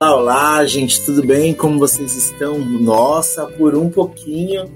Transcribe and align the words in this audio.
Olá, 0.00 0.66
gente, 0.66 1.04
tudo 1.04 1.24
bem? 1.24 1.54
Como 1.54 1.78
vocês 1.78 2.16
estão? 2.16 2.58
Nossa, 2.58 3.46
por 3.46 3.76
um 3.76 3.88
pouquinho 3.88 4.68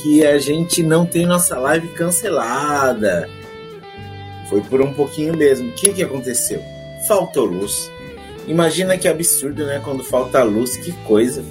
que 0.00 0.24
a 0.24 0.38
gente 0.38 0.84
não 0.84 1.04
tem 1.04 1.26
nossa 1.26 1.58
live 1.58 1.88
cancelada. 1.88 3.28
Foi 4.48 4.60
por 4.60 4.80
um 4.80 4.94
pouquinho 4.94 5.36
mesmo. 5.36 5.70
O 5.70 5.72
que, 5.72 5.92
que 5.94 6.04
aconteceu? 6.04 6.62
Faltou 7.08 7.44
luz. 7.44 7.90
Imagina 8.46 8.96
que 8.96 9.08
absurdo, 9.08 9.66
né? 9.66 9.80
Quando 9.82 10.04
falta 10.04 10.44
luz, 10.44 10.76
que 10.76 10.92
coisa. 11.02 11.42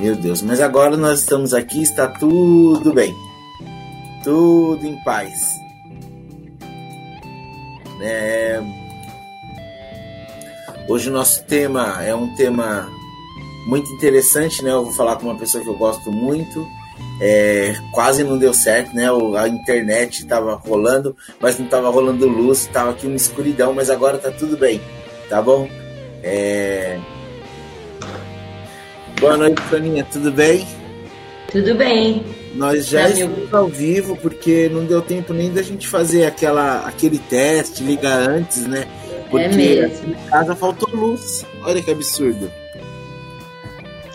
Meu 0.00 0.16
Deus, 0.16 0.42
mas 0.42 0.60
agora 0.60 0.96
nós 0.96 1.20
estamos 1.20 1.54
aqui, 1.54 1.84
está 1.84 2.08
tudo 2.08 2.92
bem. 2.92 3.27
Tudo 4.28 4.86
em 4.86 4.94
paz. 4.96 5.58
É... 8.02 8.60
Hoje 10.86 11.08
o 11.08 11.12
nosso 11.14 11.42
tema 11.44 12.04
é 12.04 12.14
um 12.14 12.34
tema 12.34 12.90
muito 13.66 13.90
interessante, 13.90 14.62
né? 14.62 14.70
Eu 14.70 14.84
vou 14.84 14.92
falar 14.92 15.16
com 15.16 15.22
uma 15.22 15.38
pessoa 15.38 15.64
que 15.64 15.70
eu 15.70 15.78
gosto 15.78 16.12
muito. 16.12 16.68
É, 17.22 17.74
quase 17.90 18.22
não 18.22 18.36
deu 18.36 18.52
certo, 18.52 18.94
né? 18.94 19.06
A 19.38 19.48
internet 19.48 20.18
estava 20.18 20.56
rolando, 20.56 21.16
mas 21.40 21.58
não 21.58 21.64
estava 21.64 21.88
rolando 21.88 22.28
luz, 22.28 22.66
estava 22.66 22.90
aqui 22.90 23.06
uma 23.06 23.16
escuridão, 23.16 23.72
mas 23.72 23.88
agora 23.88 24.18
tá 24.18 24.30
tudo 24.30 24.58
bem, 24.58 24.78
tá 25.30 25.40
bom? 25.40 25.66
É... 26.22 27.00
Boa 29.18 29.38
noite, 29.38 29.62
Soninha, 29.70 30.06
tudo 30.12 30.30
bem? 30.30 30.68
Tudo 31.50 31.74
bem. 31.74 32.37
Nós 32.54 32.86
já 32.86 33.08
estamos 33.08 33.52
ao 33.52 33.68
vivo 33.68 34.16
porque 34.16 34.68
não 34.68 34.84
deu 34.84 35.00
tempo 35.02 35.32
nem 35.32 35.52
da 35.52 35.62
gente 35.62 35.86
fazer 35.86 36.24
aquela, 36.24 36.80
aquele 36.86 37.18
teste, 37.18 37.82
ligar 37.82 38.28
antes, 38.28 38.66
né? 38.66 38.86
Porque 39.30 39.46
é 39.46 39.48
mesmo. 39.54 40.10
em 40.12 40.30
casa 40.30 40.56
faltou 40.56 40.88
luz. 40.92 41.44
Olha 41.62 41.82
que 41.82 41.90
absurdo. 41.90 42.50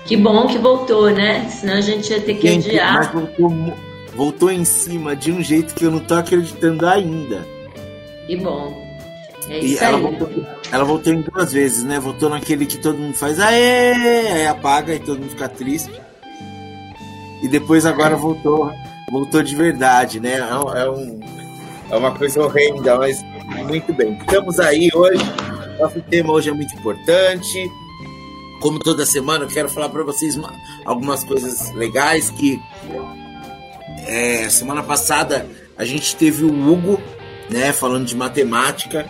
Que 0.05 0.17
bom 0.17 0.47
que 0.47 0.57
voltou, 0.57 1.09
né? 1.11 1.47
Senão 1.49 1.75
a 1.75 1.81
gente 1.81 2.11
ia 2.11 2.19
ter 2.19 2.35
que 2.35 2.47
gente, 2.47 2.69
adiar. 2.69 2.93
Mas 2.93 3.11
voltou, 3.11 3.73
voltou 4.15 4.51
em 4.51 4.65
cima 4.65 5.15
de 5.15 5.31
um 5.31 5.41
jeito 5.41 5.73
que 5.73 5.85
eu 5.85 5.91
não 5.91 5.99
tô 5.99 6.15
acreditando 6.15 6.85
ainda. 6.85 7.47
Que 8.27 8.35
bom. 8.35 8.83
É 9.49 9.59
e 9.59 9.73
isso 9.73 9.83
ela 9.83 9.97
aí. 9.97 10.03
voltou, 10.03 10.29
ela 10.71 10.83
voltou 10.83 11.13
em 11.13 11.21
duas 11.21 11.53
vezes, 11.53 11.83
né? 11.83 11.99
Voltou 11.99 12.29
naquele 12.29 12.65
que 12.65 12.77
todo 12.77 12.97
mundo 12.97 13.15
faz 13.15 13.39
aê, 13.39 13.93
aí 13.93 14.47
apaga 14.47 14.93
e 14.95 14.99
todo 14.99 15.19
mundo 15.19 15.31
fica 15.31 15.47
triste. 15.49 15.91
E 17.43 17.47
depois 17.49 17.85
agora 17.85 18.15
voltou, 18.15 18.71
voltou 19.11 19.43
de 19.43 19.53
verdade, 19.53 20.17
né? 20.17 20.35
É, 20.35 20.81
é, 20.81 20.89
um, 20.89 21.19
é 21.91 21.95
uma 21.97 22.11
coisa 22.17 22.41
horrenda, 22.41 22.97
mas 22.97 23.21
muito 23.67 23.93
bem. 23.93 24.17
Estamos 24.17 24.61
aí 24.61 24.89
hoje. 24.95 25.21
Nosso 25.77 26.01
tema 26.03 26.31
hoje 26.31 26.49
é 26.49 26.53
muito 26.53 26.73
importante. 26.73 27.69
Como 28.61 28.79
toda 28.79 29.05
semana, 29.05 29.43
eu 29.43 29.49
quero 29.49 29.67
falar 29.67 29.89
para 29.89 30.03
vocês 30.03 30.37
uma, 30.37 30.53
algumas 30.85 31.25
coisas 31.25 31.69
legais 31.73 32.29
que 32.29 32.61
é, 34.07 34.47
semana 34.49 34.81
passada 34.81 35.45
a 35.77 35.83
gente 35.83 36.15
teve 36.15 36.45
o 36.45 36.71
Hugo, 36.71 36.97
né, 37.49 37.73
falando 37.73 38.05
de 38.05 38.15
matemática. 38.15 39.05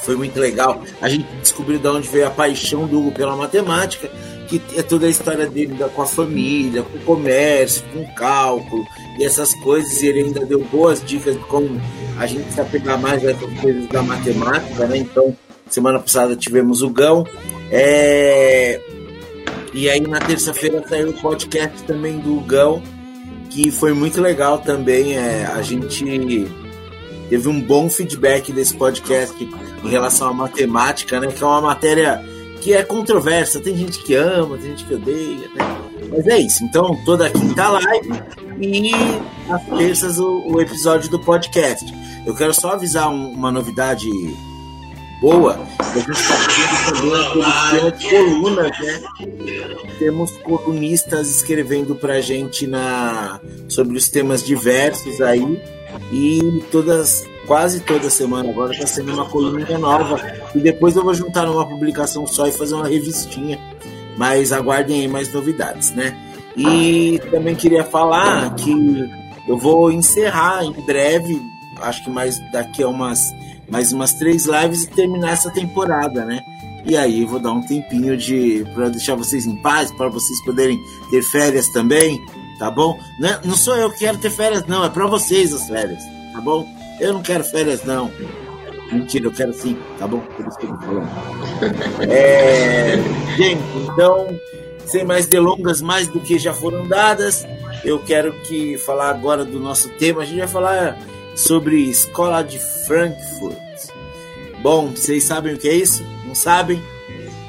Foi 0.00 0.16
muito 0.16 0.40
legal. 0.40 0.82
A 0.98 1.10
gente 1.10 1.26
descobriu 1.42 1.78
de 1.78 1.88
onde 1.88 2.08
veio 2.08 2.26
a 2.26 2.30
paixão 2.30 2.86
do 2.86 2.98
Hugo 2.98 3.12
pela 3.12 3.36
matemática, 3.36 4.10
que 4.48 4.60
é 4.76 4.82
toda 4.82 5.06
a 5.06 5.10
história 5.10 5.46
dele 5.46 5.76
com 5.94 6.02
a 6.02 6.06
família, 6.06 6.82
com 6.82 6.98
o 6.98 7.00
comércio, 7.00 7.82
com 7.92 8.00
o 8.00 8.14
cálculo 8.14 8.84
e 9.18 9.24
essas 9.24 9.54
coisas. 9.54 10.02
E 10.02 10.08
ele 10.08 10.22
ainda 10.24 10.44
deu 10.44 10.60
boas 10.64 11.04
dicas 11.04 11.34
de 11.34 11.44
como 11.44 11.80
a 12.18 12.26
gente 12.26 12.52
se 12.52 12.60
apegar 12.60 13.00
mais 13.00 13.24
essas 13.24 13.52
coisas 13.60 13.86
da 13.88 14.02
matemática, 14.02 14.86
né? 14.86 14.98
Então, 14.98 15.36
semana 15.68 15.98
passada 15.98 16.36
tivemos 16.36 16.82
o 16.82 16.90
Gão. 16.90 17.26
É... 17.70 18.80
E 19.72 19.90
aí 19.90 20.00
na 20.00 20.20
terça-feira 20.20 20.84
saiu 20.88 21.10
o 21.10 21.12
podcast 21.14 21.82
também 21.82 22.18
do 22.18 22.40
Gão, 22.40 22.82
que 23.50 23.70
foi 23.70 23.92
muito 23.92 24.20
legal 24.20 24.58
também. 24.58 25.16
É... 25.16 25.46
A 25.46 25.62
gente 25.62 26.46
teve 27.28 27.48
um 27.48 27.60
bom 27.60 27.88
feedback 27.88 28.52
desse 28.52 28.74
podcast 28.74 29.34
em 29.42 29.88
relação 29.88 30.28
à 30.28 30.32
matemática, 30.32 31.18
né? 31.18 31.28
Que 31.28 31.42
é 31.42 31.46
uma 31.46 31.60
matéria 31.60 32.33
que 32.64 32.72
é 32.72 32.82
controversa. 32.82 33.60
Tem 33.60 33.76
gente 33.76 34.02
que 34.02 34.14
ama, 34.14 34.56
tem 34.56 34.70
gente 34.70 34.86
que 34.86 34.94
odeia, 34.94 35.48
né? 35.54 35.78
Mas 36.08 36.26
é 36.26 36.38
isso. 36.38 36.64
Então, 36.64 36.98
toda 37.04 37.28
quinta 37.28 37.68
live 37.68 38.22
e 38.58 38.92
às 39.50 39.78
terças 39.78 40.18
o, 40.18 40.42
o 40.48 40.60
episódio 40.60 41.10
do 41.10 41.20
podcast. 41.20 41.84
Eu 42.26 42.34
quero 42.34 42.54
só 42.54 42.70
avisar 42.70 43.10
um, 43.10 43.32
uma 43.32 43.52
novidade 43.52 44.08
boa. 45.20 45.60
A 45.78 45.98
gente 45.98 46.10
está 46.10 46.36
fazendo 46.36 47.92
também 47.92 48.10
colunas, 48.10 48.78
né? 48.80 49.02
Temos 49.98 50.30
colunistas 50.38 51.28
escrevendo 51.28 51.94
pra 51.94 52.22
gente 52.22 52.66
na, 52.66 53.40
sobre 53.68 53.98
os 53.98 54.08
temas 54.08 54.42
diversos 54.42 55.20
aí. 55.20 55.62
E 56.10 56.64
todas, 56.72 57.24
quase 57.46 57.80
toda 57.80 58.10
semana 58.10 58.50
agora 58.50 58.72
está 58.72 58.86
sendo 58.86 59.12
uma 59.12 59.28
coluna 59.28 59.78
nova. 59.78 60.20
E 60.54 60.58
depois 60.58 60.96
eu 60.96 61.04
vou 61.04 61.14
juntar 61.14 61.46
numa 61.46 61.66
publicação 61.66 62.26
só 62.26 62.46
e 62.46 62.52
fazer 62.52 62.74
uma 62.74 62.88
revistinha. 62.88 63.58
Mas 64.16 64.52
aguardem 64.52 65.00
aí 65.00 65.08
mais 65.08 65.32
novidades, 65.32 65.92
né? 65.92 66.16
E 66.56 67.20
também 67.30 67.54
queria 67.54 67.84
falar 67.84 68.54
que 68.54 69.10
eu 69.48 69.58
vou 69.58 69.90
encerrar 69.90 70.64
em 70.64 70.72
breve, 70.72 71.40
acho 71.80 72.04
que 72.04 72.10
mais 72.10 72.38
daqui 72.52 72.82
a 72.82 72.88
umas 72.88 73.34
mais 73.68 73.92
umas 73.92 74.12
três 74.12 74.46
lives 74.46 74.84
e 74.84 74.90
terminar 74.90 75.32
essa 75.32 75.50
temporada, 75.50 76.24
né? 76.24 76.44
E 76.86 76.96
aí 76.96 77.24
vou 77.24 77.40
dar 77.40 77.52
um 77.52 77.62
tempinho 77.62 78.16
de 78.16 78.64
para 78.74 78.90
deixar 78.90 79.14
vocês 79.14 79.46
em 79.46 79.56
paz, 79.56 79.90
para 79.92 80.08
vocês 80.08 80.44
poderem 80.44 80.78
ter 81.10 81.22
férias 81.22 81.68
também, 81.70 82.20
tá 82.58 82.70
bom? 82.70 82.98
Não, 83.18 83.28
é, 83.28 83.40
não 83.44 83.56
sou 83.56 83.74
eu 83.76 83.90
que 83.90 84.00
quero 84.00 84.18
ter 84.18 84.30
férias, 84.30 84.66
não, 84.66 84.84
é 84.84 84.90
para 84.90 85.06
vocês 85.06 85.52
as 85.52 85.66
férias, 85.66 86.02
tá 86.32 86.40
bom? 86.40 86.68
Eu 87.00 87.12
não 87.12 87.22
quero 87.22 87.44
férias, 87.44 87.84
não. 87.84 88.10
Mentira, 88.92 89.26
eu 89.26 89.32
quero 89.32 89.52
sim, 89.52 89.76
tá 89.98 90.06
bom? 90.06 90.20
Por 90.20 90.46
isso 90.46 90.58
que 90.58 90.66
eu 90.66 90.70
tô 90.70 90.76
falando. 90.78 91.08
É, 92.08 92.96
gente, 93.36 93.62
então, 93.78 94.40
sem 94.86 95.04
mais 95.04 95.26
delongas, 95.26 95.80
mais 95.80 96.06
do 96.06 96.20
que 96.20 96.38
já 96.38 96.52
foram 96.52 96.86
dadas, 96.86 97.46
eu 97.84 97.98
quero 97.98 98.32
que 98.42 98.78
falar 98.78 99.10
agora 99.10 99.44
do 99.44 99.58
nosso 99.58 99.88
tema. 99.90 100.22
A 100.22 100.24
gente 100.24 100.38
vai 100.38 100.48
falar 100.48 100.98
sobre 101.34 101.76
escola 101.88 102.42
de 102.42 102.58
Frankfurt. 102.58 103.58
Bom, 104.62 104.90
vocês 104.90 105.24
sabem 105.24 105.54
o 105.54 105.58
que 105.58 105.68
é 105.68 105.74
isso? 105.74 106.04
Não 106.24 106.34
sabem? 106.34 106.82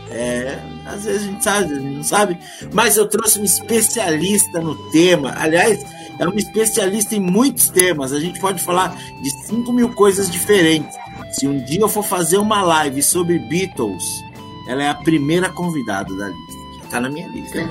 É, 0.09 0.59
às 0.85 1.03
vezes 1.03 1.23
a 1.23 1.25
gente 1.25 1.44
sabe, 1.44 1.63
às 1.63 1.69
vezes 1.69 1.83
não 1.83 2.03
sabe. 2.03 2.39
Mas 2.73 2.97
eu 2.97 3.07
trouxe 3.07 3.39
um 3.39 3.44
especialista 3.44 4.59
no 4.59 4.75
tema. 4.91 5.33
Aliás, 5.38 5.83
é 6.19 6.27
um 6.27 6.35
especialista 6.35 7.15
em 7.15 7.19
muitos 7.19 7.69
temas. 7.69 8.13
A 8.13 8.19
gente 8.19 8.39
pode 8.39 8.63
falar 8.63 8.95
de 9.21 9.29
5 9.47 9.71
mil 9.71 9.89
coisas 9.93 10.29
diferentes. 10.29 10.95
Se 11.31 11.47
um 11.47 11.63
dia 11.63 11.81
eu 11.81 11.89
for 11.89 12.03
fazer 12.03 12.37
uma 12.37 12.61
live 12.61 13.01
sobre 13.03 13.39
Beatles, 13.39 14.03
ela 14.67 14.83
é 14.83 14.89
a 14.89 14.95
primeira 14.95 15.49
convidada 15.49 16.15
da 16.15 16.27
lista. 16.27 16.85
Está 16.85 17.01
na 17.01 17.09
minha 17.09 17.27
lista. 17.27 17.67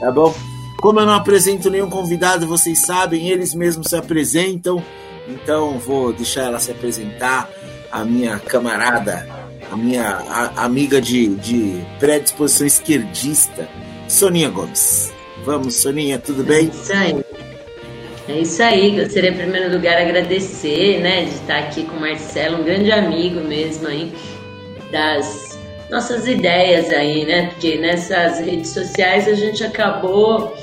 Tá 0.00 0.10
bom? 0.10 0.34
Como 0.80 1.00
eu 1.00 1.06
não 1.06 1.14
apresento 1.14 1.70
nenhum 1.70 1.90
convidado, 1.90 2.46
vocês 2.46 2.80
sabem, 2.80 3.28
eles 3.28 3.54
mesmos 3.54 3.88
se 3.88 3.96
apresentam. 3.96 4.82
Então 5.26 5.78
vou 5.78 6.12
deixar 6.12 6.42
ela 6.42 6.58
se 6.58 6.70
apresentar, 6.70 7.48
a 7.90 8.04
minha 8.04 8.38
camarada, 8.38 9.28
a 9.70 9.76
minha 9.76 10.18
a, 10.28 10.64
amiga 10.64 11.00
de, 11.00 11.34
de 11.36 11.84
predisposição 11.98 12.66
esquerdista, 12.66 13.68
Soninha 14.08 14.50
Gomes. 14.50 15.12
Vamos, 15.44 15.76
Soninha, 15.76 16.18
tudo 16.18 16.44
bem? 16.44 16.70
Aí. 16.94 17.27
É 18.28 18.40
isso 18.40 18.62
aí, 18.62 18.90
gostaria 19.00 19.30
em 19.30 19.36
primeiro 19.36 19.72
lugar 19.72 19.96
agradecer, 19.96 21.00
né, 21.00 21.24
de 21.24 21.30
estar 21.30 21.58
aqui 21.58 21.84
com 21.84 21.96
o 21.96 22.00
Marcelo, 22.00 22.60
um 22.60 22.64
grande 22.64 22.92
amigo 22.92 23.40
mesmo 23.40 23.88
aí, 23.88 24.12
das 24.92 25.58
nossas 25.90 26.26
ideias 26.26 26.90
aí, 26.90 27.24
né, 27.24 27.46
porque 27.46 27.78
nessas 27.78 28.40
redes 28.40 28.70
sociais 28.70 29.26
a 29.26 29.34
gente 29.34 29.64
acabou 29.64 30.54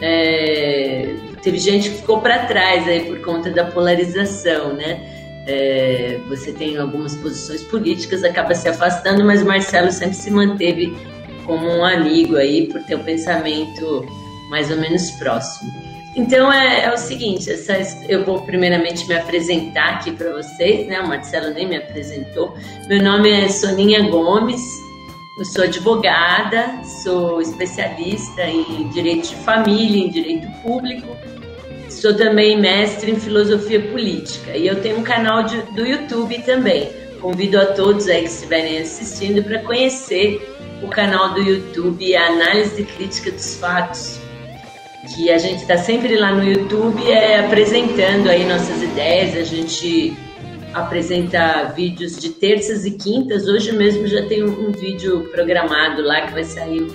é, 0.00 1.14
teve 1.42 1.58
gente 1.58 1.90
que 1.90 1.96
ficou 1.96 2.20
para 2.20 2.46
trás 2.46 2.88
aí 2.88 3.04
por 3.04 3.20
conta 3.20 3.50
da 3.50 3.64
polarização, 3.64 4.74
né? 4.74 5.00
É, 5.46 6.18
você 6.28 6.52
tem 6.52 6.76
algumas 6.78 7.14
posições 7.16 7.62
políticas, 7.64 8.24
acaba 8.24 8.54
se 8.54 8.68
afastando, 8.68 9.24
mas 9.24 9.42
o 9.42 9.46
Marcelo 9.46 9.92
sempre 9.92 10.14
se 10.14 10.30
manteve 10.30 10.96
como 11.44 11.66
um 11.66 11.84
amigo 11.84 12.36
aí 12.36 12.66
por 12.66 12.82
ter 12.84 12.96
um 12.96 13.04
pensamento 13.04 14.06
mais 14.48 14.70
ou 14.70 14.78
menos 14.78 15.10
próximo. 15.12 15.93
Então 16.16 16.52
é, 16.52 16.84
é 16.84 16.94
o 16.94 16.96
seguinte, 16.96 17.50
essa, 17.50 17.76
eu 18.08 18.24
vou 18.24 18.40
primeiramente 18.42 19.06
me 19.08 19.14
apresentar 19.14 19.94
aqui 19.94 20.12
para 20.12 20.30
vocês, 20.32 20.86
né? 20.86 21.00
O 21.00 21.08
Marcelo 21.08 21.52
nem 21.52 21.66
me 21.66 21.76
apresentou. 21.76 22.54
Meu 22.88 23.02
nome 23.02 23.30
é 23.30 23.48
Soninha 23.48 24.08
Gomes, 24.08 24.62
eu 25.36 25.44
sou 25.44 25.64
advogada, 25.64 26.80
sou 27.02 27.40
especialista 27.40 28.42
em 28.42 28.88
direito 28.90 29.30
de 29.30 29.36
família, 29.36 30.06
em 30.06 30.08
direito 30.08 30.46
público, 30.62 31.08
sou 31.90 32.14
também 32.16 32.60
mestre 32.60 33.10
em 33.10 33.16
filosofia 33.18 33.80
política 33.80 34.56
e 34.56 34.68
eu 34.68 34.80
tenho 34.80 34.98
um 34.98 35.02
canal 35.02 35.42
de, 35.42 35.60
do 35.72 35.84
YouTube 35.84 36.38
também. 36.42 36.88
Convido 37.20 37.58
a 37.58 37.66
todos 37.66 38.06
aí 38.06 38.22
que 38.22 38.28
estiverem 38.28 38.78
assistindo 38.78 39.42
para 39.42 39.58
conhecer 39.60 40.40
o 40.82 40.88
canal 40.88 41.34
do 41.34 41.40
YouTube 41.40 42.14
Análise 42.14 42.82
e 42.82 42.84
Crítica 42.84 43.32
dos 43.32 43.56
Fatos, 43.56 44.20
que 45.12 45.30
a 45.30 45.38
gente 45.38 45.62
está 45.62 45.76
sempre 45.76 46.16
lá 46.16 46.32
no 46.32 46.44
YouTube 46.44 47.10
é, 47.10 47.40
apresentando 47.40 48.28
aí 48.28 48.44
nossas 48.44 48.82
ideias, 48.82 49.36
a 49.36 49.44
gente 49.44 50.16
apresenta 50.72 51.72
vídeos 51.76 52.16
de 52.16 52.30
terças 52.30 52.84
e 52.84 52.92
quintas. 52.92 53.46
Hoje 53.46 53.72
mesmo 53.72 54.06
já 54.06 54.26
tem 54.26 54.42
um, 54.42 54.72
vídeo 54.72 55.28
programado 55.30 56.02
lá 56.02 56.22
que 56.22 56.32
vai 56.32 56.44
sair 56.44 56.86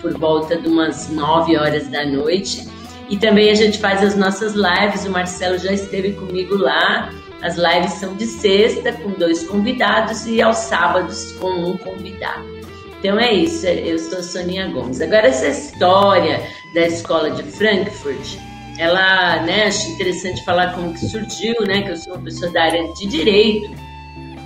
por 0.00 0.16
volta 0.18 0.56
de 0.56 0.68
umas 0.68 1.08
9 1.10 1.56
horas 1.56 1.88
da 1.88 2.04
noite. 2.04 2.68
E 3.08 3.16
também 3.16 3.50
a 3.50 3.54
gente 3.54 3.78
faz 3.78 4.02
as 4.02 4.14
nossas 4.14 4.54
lives, 4.54 5.06
o 5.06 5.10
Marcelo 5.10 5.58
já 5.58 5.72
esteve 5.72 6.12
comigo 6.12 6.56
lá. 6.56 7.10
As 7.40 7.56
lives 7.56 7.92
são 7.94 8.14
de 8.16 8.26
sexta 8.26 8.92
com 8.92 9.10
dois 9.10 9.46
convidados 9.46 10.26
e 10.26 10.42
aos 10.42 10.58
sábados 10.58 11.32
com 11.32 11.48
um 11.48 11.76
convidado. 11.78 12.57
Então 12.98 13.18
é 13.18 13.32
isso, 13.32 13.66
eu 13.66 13.98
sou 13.98 14.22
Soninha 14.22 14.68
Gomes. 14.68 15.00
Agora 15.00 15.28
essa 15.28 15.48
história 15.48 16.42
da 16.74 16.86
escola 16.86 17.30
de 17.30 17.44
Frankfurt, 17.44 18.38
ela, 18.76 19.42
né, 19.42 19.66
acho 19.66 19.88
interessante 19.90 20.44
falar 20.44 20.74
como 20.74 20.92
que 20.92 21.06
surgiu, 21.06 21.54
né, 21.66 21.82
que 21.82 21.90
eu 21.90 21.96
sou 21.96 22.14
uma 22.14 22.24
pessoa 22.24 22.50
da 22.52 22.64
área 22.64 22.92
de 22.94 23.06
direito, 23.06 23.70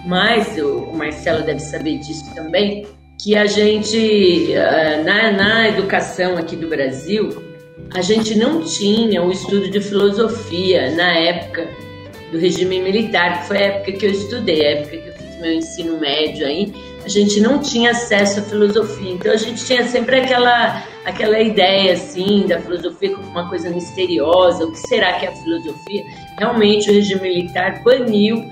mas 0.07 0.59
o, 0.59 0.85
o 0.85 0.97
Marcelo 0.97 1.45
deve 1.45 1.61
saber 1.61 1.99
disso 1.99 2.35
também, 2.35 2.87
que 3.23 3.37
a 3.37 3.47
gente, 3.47 4.53
eh, 4.53 5.03
na, 5.05 5.31
na 5.33 5.69
educação 5.69 6.37
aqui 6.37 6.57
do 6.57 6.69
Brasil, 6.69 7.31
a 7.95 8.03
gente 8.03 8.35
não 8.35 8.63
tinha 8.65 9.23
o 9.23 9.31
estudo 9.31 9.71
de 9.71 9.81
filosofia 9.81 10.91
na 10.97 11.17
época 11.19 11.69
do 12.33 12.39
regime 12.39 12.81
militar, 12.81 13.43
que 13.43 13.49
foi 13.49 13.59
a 13.59 13.61
época 13.61 13.93
que 13.93 14.07
eu 14.07 14.11
estudei, 14.11 14.67
a 14.67 14.71
época 14.71 14.97
que 14.97 15.09
eu 15.09 15.13
fiz 15.13 15.41
meu 15.41 15.53
ensino 15.53 16.01
médio 16.01 16.47
aí, 16.47 16.73
a 17.05 17.09
gente 17.09 17.41
não 17.41 17.59
tinha 17.59 17.91
acesso 17.91 18.41
à 18.41 18.43
filosofia. 18.43 19.13
Então 19.13 19.33
a 19.33 19.37
gente 19.37 19.65
tinha 19.65 19.87
sempre 19.87 20.21
aquela 20.21 20.83
aquela 21.05 21.41
ideia 21.41 21.95
assim 21.95 22.47
da 22.47 22.61
filosofia 22.61 23.17
como 23.17 23.29
uma 23.29 23.49
coisa 23.49 23.69
misteriosa, 23.71 24.65
o 24.65 24.71
que 24.71 24.79
será 24.79 25.15
que 25.15 25.27
é 25.27 25.31
a 25.31 25.33
filosofia? 25.33 26.05
Realmente 26.39 26.91
o 26.91 26.95
regime 26.95 27.23
militar 27.23 27.83
baniu 27.83 28.49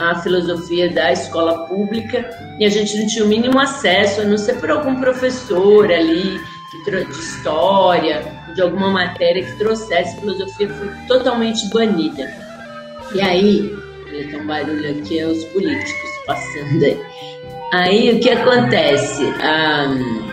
a 0.00 0.16
filosofia 0.16 0.90
da 0.90 1.12
escola 1.12 1.66
pública 1.66 2.28
e 2.58 2.64
a 2.64 2.68
gente 2.68 2.96
não 2.98 3.06
tinha 3.06 3.24
o 3.24 3.28
mínimo 3.28 3.58
acesso, 3.58 4.22
a 4.22 4.24
não 4.24 4.36
ser 4.36 4.54
por 4.58 4.70
algum 4.70 5.00
professor 5.00 5.92
ali 5.92 6.40
de 6.84 7.18
história, 7.18 8.22
de 8.54 8.62
alguma 8.62 8.90
matéria 8.90 9.44
que 9.44 9.56
trouxesse 9.58 10.18
filosofia, 10.18 10.68
foi 10.68 10.88
totalmente 11.06 11.68
banida. 11.68 12.34
E 13.14 13.20
aí, 13.20 13.76
tem 14.10 14.40
um 14.40 14.46
barulho 14.46 14.90
aqui, 14.90 15.18
é 15.18 15.26
os 15.26 15.44
políticos 15.46 16.10
passando 16.26 16.82
aí. 16.82 16.98
Aí 17.72 18.14
o 18.14 18.20
que 18.20 18.28
acontece? 18.28 19.24
Um, 19.24 20.30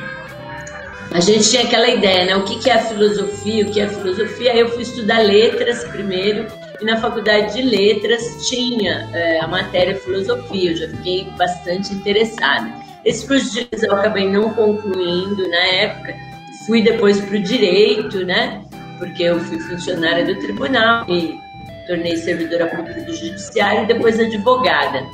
a 1.11 1.21
gente 1.21 1.49
tinha 1.49 1.63
aquela 1.63 1.87
ideia, 1.87 2.25
né? 2.25 2.35
O 2.35 2.43
que, 2.43 2.59
que 2.59 2.69
é 2.69 2.77
filosofia? 2.79 3.65
O 3.65 3.71
que 3.71 3.79
é 3.79 3.87
filosofia? 3.87 4.51
Aí 4.51 4.59
eu 4.59 4.67
fui 4.67 4.83
estudar 4.83 5.19
letras 5.19 5.85
primeiro 5.85 6.47
e 6.81 6.83
na 6.83 6.97
faculdade 6.97 7.53
de 7.53 7.61
letras 7.61 8.49
tinha 8.49 9.09
é, 9.13 9.39
a 9.39 9.47
matéria 9.47 9.95
filosofia. 9.95 10.71
Eu 10.71 10.75
já 10.75 10.89
fiquei 10.89 11.29
bastante 11.37 11.93
interessada. 11.93 12.73
Esse 13.05 13.25
curso 13.25 13.53
de 13.53 13.59
letras 13.59 13.83
eu 13.83 13.93
acabei 13.93 14.29
não 14.29 14.53
concluindo 14.53 15.47
na 15.47 15.65
época. 15.65 16.13
Fui 16.65 16.81
depois 16.81 17.21
para 17.21 17.37
o 17.37 17.41
direito, 17.41 18.25
né? 18.25 18.61
Porque 18.97 19.23
eu 19.23 19.39
fui 19.39 19.57
funcionária 19.61 20.25
do 20.25 20.37
tribunal 20.39 21.05
e 21.07 21.39
tornei 21.87 22.17
servidora 22.17 22.67
pública 22.67 23.01
do 23.01 23.15
judiciário 23.15 23.83
e 23.83 23.87
depois 23.87 24.19
advogada. 24.19 25.07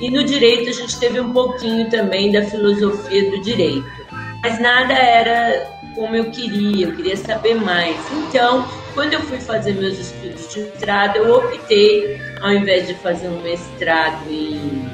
E 0.00 0.10
no 0.10 0.24
direito 0.24 0.68
a 0.70 0.72
gente 0.72 0.98
teve 0.98 1.20
um 1.20 1.32
pouquinho 1.32 1.88
também 1.90 2.30
da 2.30 2.42
filosofia 2.42 3.30
do 3.30 3.40
direito 3.40 3.98
mas 4.42 4.60
nada 4.60 4.94
era 4.94 5.78
como 5.94 6.14
eu 6.14 6.30
queria, 6.30 6.86
eu 6.86 6.96
queria 6.96 7.16
saber 7.16 7.54
mais. 7.54 7.96
Então, 8.12 8.66
quando 8.94 9.14
eu 9.14 9.20
fui 9.20 9.38
fazer 9.38 9.74
meus 9.74 9.98
estudos 9.98 10.52
de 10.52 10.60
mestrado, 10.60 11.16
eu 11.16 11.34
optei, 11.34 12.20
ao 12.40 12.52
invés 12.52 12.86
de 12.86 12.94
fazer 12.94 13.28
um 13.28 13.42
mestrado 13.42 14.30
em, 14.30 14.88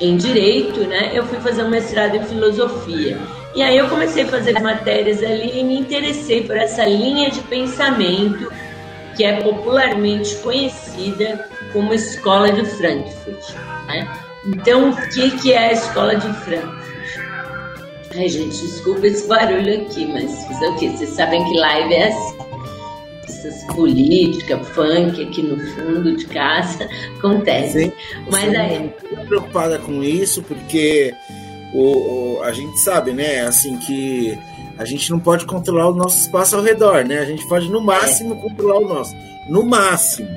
em 0.00 0.16
Direito, 0.16 0.80
né, 0.80 1.10
eu 1.12 1.26
fui 1.26 1.40
fazer 1.40 1.64
um 1.64 1.70
mestrado 1.70 2.16
em 2.16 2.24
Filosofia. 2.24 3.18
E 3.54 3.62
aí 3.62 3.76
eu 3.76 3.88
comecei 3.88 4.22
a 4.22 4.28
fazer 4.28 4.58
matérias 4.60 5.22
ali 5.22 5.58
e 5.58 5.64
me 5.64 5.78
interessei 5.78 6.44
por 6.44 6.56
essa 6.56 6.84
linha 6.84 7.30
de 7.30 7.40
pensamento 7.42 8.50
que 9.16 9.24
é 9.24 9.42
popularmente 9.42 10.36
conhecida 10.36 11.48
como 11.72 11.92
Escola 11.94 12.50
de 12.50 12.64
Frankfurt. 12.64 13.54
Né? 13.86 14.08
Então, 14.46 14.90
o 14.90 14.96
que, 15.10 15.30
que 15.38 15.52
é 15.52 15.68
a 15.68 15.72
Escola 15.72 16.16
de 16.16 16.32
Frankfurt? 16.44 16.82
Ai, 18.14 18.28
gente, 18.28 18.60
desculpa 18.60 19.06
esse 19.06 19.26
barulho 19.26 19.82
aqui, 19.82 20.06
mas 20.06 20.44
fazer 20.44 20.66
o 20.66 20.76
quê? 20.76 20.90
Vocês 20.90 21.10
sabem 21.10 21.42
que 21.44 21.58
live 21.58 21.94
é 21.94 22.08
assim. 22.08 22.36
Essas 23.24 23.64
políticas, 23.74 24.68
funk 24.68 25.22
aqui 25.22 25.42
no 25.42 25.58
fundo 25.72 26.16
de 26.16 26.26
casa, 26.26 26.88
acontece. 27.18 27.84
Sim, 27.84 27.92
mas 28.30 28.54
aí. 28.54 28.92
Não 29.10 29.26
preocupada 29.26 29.78
com 29.78 30.02
isso, 30.02 30.42
porque 30.42 31.14
o, 31.72 32.38
o, 32.38 32.42
a 32.42 32.52
gente 32.52 32.78
sabe, 32.80 33.12
né, 33.12 33.40
assim, 33.40 33.78
que 33.78 34.38
a 34.76 34.84
gente 34.84 35.10
não 35.10 35.18
pode 35.18 35.46
controlar 35.46 35.88
o 35.88 35.94
nosso 35.94 36.18
espaço 36.18 36.56
ao 36.56 36.62
redor, 36.62 37.04
né? 37.04 37.18
A 37.18 37.24
gente 37.24 37.46
pode, 37.48 37.70
no 37.70 37.80
máximo, 37.80 38.34
é. 38.34 38.36
controlar 38.36 38.78
o 38.78 38.88
nosso. 38.88 39.14
No 39.48 39.64
máximo. 39.64 40.28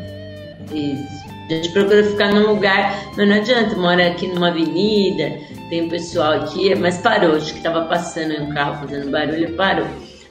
Isso. 0.72 1.25
A 1.50 1.54
gente 1.54 1.70
procura 1.70 2.04
ficar 2.04 2.34
num 2.34 2.54
lugar, 2.54 3.12
mas 3.16 3.28
não 3.28 3.36
adianta, 3.36 3.76
mora 3.76 4.08
aqui 4.08 4.28
numa 4.28 4.48
avenida, 4.48 5.38
tem 5.70 5.84
um 5.84 5.90
pessoal 5.90 6.34
aqui, 6.34 6.74
mas 6.76 6.98
parou, 6.98 7.36
acho 7.36 7.52
que 7.52 7.60
estava 7.60 7.86
passando 7.86 8.34
um 8.42 8.52
carro 8.52 8.88
fazendo 8.88 9.12
barulho, 9.12 9.54
parou. 9.54 9.88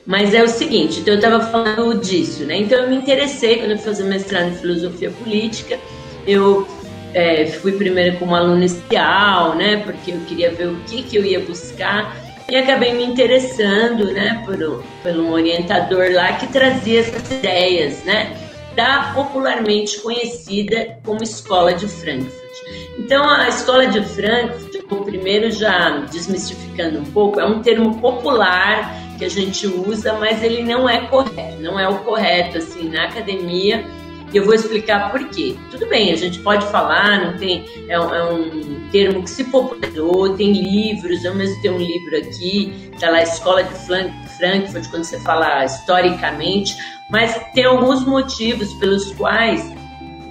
Mas 0.06 0.34
é 0.34 0.43
o 0.43 0.49
seguinte, 0.49 1.00
então 1.00 1.14
eu 1.14 1.20
estava 1.20 1.40
falando 1.46 2.00
disso, 2.00 2.44
né? 2.44 2.58
Então 2.58 2.78
eu 2.78 2.90
me 2.90 2.96
interessei 2.96 3.58
quando 3.58 3.70
eu 3.70 3.78
fui 3.78 3.87
fazer 3.87 4.05
mestrado 4.05 4.49
em 4.49 4.55
filosofia 4.55 5.11
política, 5.11 5.78
eu 6.26 6.66
é, 7.14 7.46
fui 7.46 7.72
primeiro 7.72 8.19
como 8.19 8.34
aluna 8.34 8.58
inicial, 8.58 9.55
né? 9.55 9.78
Porque 9.78 10.11
eu 10.11 10.19
queria 10.26 10.50
ver 10.50 10.69
o 10.69 10.76
que, 10.87 11.02
que 11.02 11.16
eu 11.16 11.25
ia 11.25 11.40
buscar 11.40 12.14
e 12.49 12.56
acabei 12.56 12.93
me 12.93 13.05
interessando, 13.05 14.12
né? 14.12 14.43
Por, 14.44 14.84
por 15.02 15.12
um 15.12 15.32
orientador 15.32 16.11
lá 16.12 16.32
que 16.34 16.49
trazia 16.49 17.00
essas 17.00 17.31
ideias, 17.31 18.05
né? 18.05 18.44
Da 18.75 19.12
popularmente 19.15 20.00
conhecida 20.00 20.99
como 21.05 21.23
Escola 21.23 21.75
de 21.75 21.87
Frankfurt. 21.87 22.45
Então, 22.99 23.28
a 23.28 23.49
escola 23.49 23.87
de 23.87 24.02
Frankfurt, 24.02 24.75
primeiro 25.04 25.50
já 25.50 25.99
desmistificando 26.11 26.99
um 26.99 27.04
pouco, 27.04 27.40
é 27.40 27.47
um 27.47 27.62
termo 27.62 28.00
popular 28.00 28.93
que 29.19 29.25
a 29.25 29.31
gente 29.31 29.66
usa, 29.66 30.14
mas 30.14 30.43
ele 30.43 30.62
não 30.62 30.88
é 30.88 31.07
correto, 31.07 31.61
não 31.61 31.78
é 31.78 31.88
o 31.88 31.99
correto 31.99 32.59
assim 32.59 32.88
na 32.88 33.04
academia. 33.04 33.85
E 34.35 34.37
eu 34.37 34.45
vou 34.45 34.53
explicar 34.53 35.12
por 35.12 35.29
quê. 35.29 35.55
Tudo 35.71 35.87
bem, 35.87 36.12
a 36.12 36.17
gente 36.17 36.41
pode 36.41 36.67
falar, 36.67 37.25
não 37.25 37.38
tem 37.38 37.64
é 37.88 37.99
um, 38.00 38.12
é 38.12 38.33
um 38.33 38.91
termo 38.91 39.23
que 39.23 39.31
se 39.31 39.45
popularizou, 39.45 40.37
tem 40.37 40.53
livros, 40.53 41.25
eu 41.25 41.35
mesmo 41.37 41.62
tenho 41.62 41.75
um 41.75 41.79
livro 41.79 42.17
aqui, 42.17 42.91
tá 42.99 43.11
lá 43.11 43.23
Escola 43.23 43.62
de 43.62 43.75
Frankfurt, 44.37 44.91
quando 44.91 45.05
você 45.05 45.21
fala 45.21 45.64
historicamente, 45.64 46.75
mas 47.09 47.41
tem 47.55 47.64
alguns 47.64 48.05
motivos 48.05 48.75
pelos 48.75 49.12
quais 49.12 49.73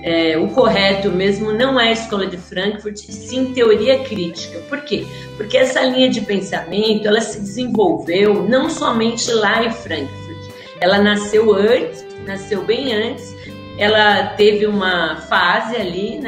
é, 0.03 0.37
o 0.37 0.49
correto 0.49 1.09
mesmo 1.09 1.53
não 1.53 1.79
é 1.79 1.87
a 1.87 1.91
escola 1.93 2.27
de 2.27 2.35
Frankfurt, 2.35 2.97
sim 2.97 3.53
teoria 3.53 4.03
crítica. 4.03 4.59
Por 4.67 4.81
quê? 4.81 5.05
Porque 5.37 5.57
essa 5.57 5.81
linha 5.81 6.09
de 6.09 6.19
pensamento 6.19 7.07
ela 7.07 7.21
se 7.21 7.39
desenvolveu 7.39 8.43
não 8.49 8.69
somente 8.69 9.31
lá 9.31 9.63
em 9.63 9.71
Frankfurt. 9.71 10.51
Ela 10.81 11.01
nasceu 11.01 11.53
antes, 11.55 12.05
nasceu 12.27 12.65
bem 12.65 12.93
antes. 12.93 13.33
Ela 13.77 14.27
teve 14.35 14.65
uma 14.65 15.17
fase 15.21 15.75
ali, 15.75 16.21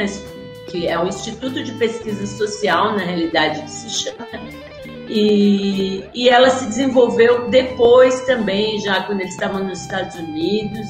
que 0.68 0.88
é 0.88 1.00
o 1.00 1.08
Instituto 1.08 1.64
de 1.64 1.72
Pesquisa 1.74 2.26
Social, 2.26 2.94
na 2.94 3.04
realidade 3.04 3.62
que 3.62 3.70
se 3.70 3.90
chama, 3.90 4.28
e, 5.08 6.04
e 6.14 6.28
ela 6.28 6.50
se 6.50 6.66
desenvolveu 6.66 7.48
depois 7.50 8.22
também, 8.22 8.80
já 8.80 9.04
quando 9.04 9.22
eles 9.22 9.34
estavam 9.34 9.64
nos 9.64 9.82
Estados 9.82 10.16
Unidos 10.16 10.88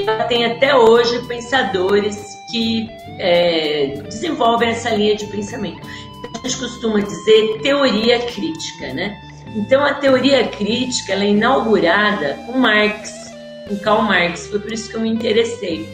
ela 0.00 0.24
tem 0.24 0.44
até 0.44 0.74
hoje 0.74 1.26
pensadores 1.26 2.38
que 2.50 2.88
é, 3.18 4.02
desenvolvem 4.08 4.70
essa 4.70 4.90
linha 4.90 5.16
de 5.16 5.26
pensamento. 5.26 5.86
A 6.34 6.46
gente 6.46 6.58
costuma 6.58 7.00
dizer 7.00 7.58
teoria 7.62 8.18
crítica, 8.26 8.92
né? 8.92 9.20
Então 9.54 9.82
a 9.82 9.94
teoria 9.94 10.46
crítica 10.48 11.12
ela 11.12 11.24
é 11.24 11.28
inaugurada 11.28 12.34
com 12.46 12.58
Marx, 12.58 13.25
com 13.68 13.76
Karl 13.78 14.02
Marx. 14.02 14.46
Foi 14.46 14.58
por 14.58 14.72
isso 14.72 14.90
que 14.90 14.96
eu 14.96 15.00
me 15.00 15.08
interessei, 15.08 15.88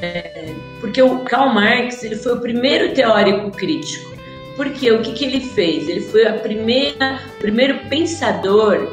é, 0.00 0.52
porque 0.80 1.00
o 1.02 1.20
Karl 1.20 1.52
Marx 1.52 2.02
ele 2.02 2.16
foi 2.16 2.34
o 2.34 2.40
primeiro 2.40 2.94
teórico 2.94 3.50
crítico. 3.50 4.14
Porque 4.56 4.90
o 4.90 5.02
que, 5.02 5.12
que 5.12 5.24
ele 5.24 5.40
fez? 5.40 5.86
Ele 5.88 6.00
foi 6.00 6.26
a 6.26 6.32
primeira, 6.32 7.20
o 7.36 7.40
primeiro 7.40 7.78
pensador 7.90 8.90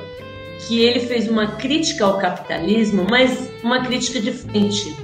que 0.67 0.81
ele 0.81 0.99
fez 0.99 1.29
uma 1.29 1.55
crítica 1.55 2.05
ao 2.05 2.17
capitalismo, 2.17 3.05
mas 3.09 3.49
uma 3.63 3.85
crítica 3.85 4.19
de 4.19 4.31
frente, 4.31 4.95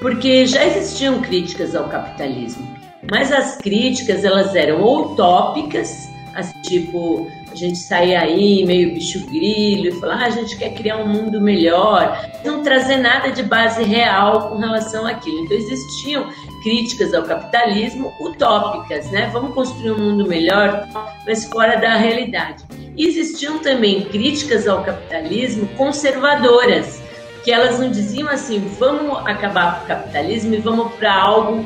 porque 0.00 0.46
já 0.46 0.64
existiam 0.64 1.20
críticas 1.20 1.74
ao 1.74 1.88
capitalismo, 1.88 2.66
mas 3.10 3.32
as 3.32 3.56
críticas 3.56 4.24
elas 4.24 4.54
eram 4.54 4.82
utópicas, 4.82 6.08
assim, 6.34 6.60
tipo 6.62 7.30
a 7.50 7.56
gente 7.56 7.78
sair 7.78 8.14
aí 8.14 8.64
meio 8.64 8.94
bicho 8.94 9.26
grilo 9.26 9.88
e 9.88 9.92
falar 9.92 10.22
ah, 10.22 10.26
a 10.26 10.30
gente 10.30 10.56
quer 10.56 10.72
criar 10.74 10.98
um 10.98 11.08
mundo 11.08 11.40
melhor, 11.40 12.30
não 12.44 12.62
trazer 12.62 12.98
nada 12.98 13.30
de 13.30 13.42
base 13.42 13.82
real 13.82 14.48
com 14.48 14.56
relação 14.56 15.06
àquilo. 15.06 15.40
Então 15.44 15.56
existiam 15.56 16.30
críticas 16.62 17.12
ao 17.12 17.24
capitalismo 17.24 18.12
utópicas, 18.20 19.10
né? 19.10 19.30
Vamos 19.32 19.54
construir 19.54 19.92
um 19.92 19.98
mundo 19.98 20.28
melhor, 20.28 20.86
mas 21.26 21.44
fora 21.46 21.76
da 21.76 21.96
realidade. 21.96 22.64
Existiam 22.96 23.58
também 23.58 24.02
críticas 24.02 24.68
ao 24.68 24.84
capitalismo 24.84 25.66
conservadoras, 25.76 27.02
que 27.42 27.50
elas 27.50 27.80
não 27.80 27.90
diziam 27.90 28.28
assim, 28.28 28.60
vamos 28.78 29.18
acabar 29.26 29.78
com 29.78 29.84
o 29.84 29.88
capitalismo 29.88 30.54
e 30.54 30.58
vamos 30.58 30.92
para 30.94 31.12
algo, 31.12 31.64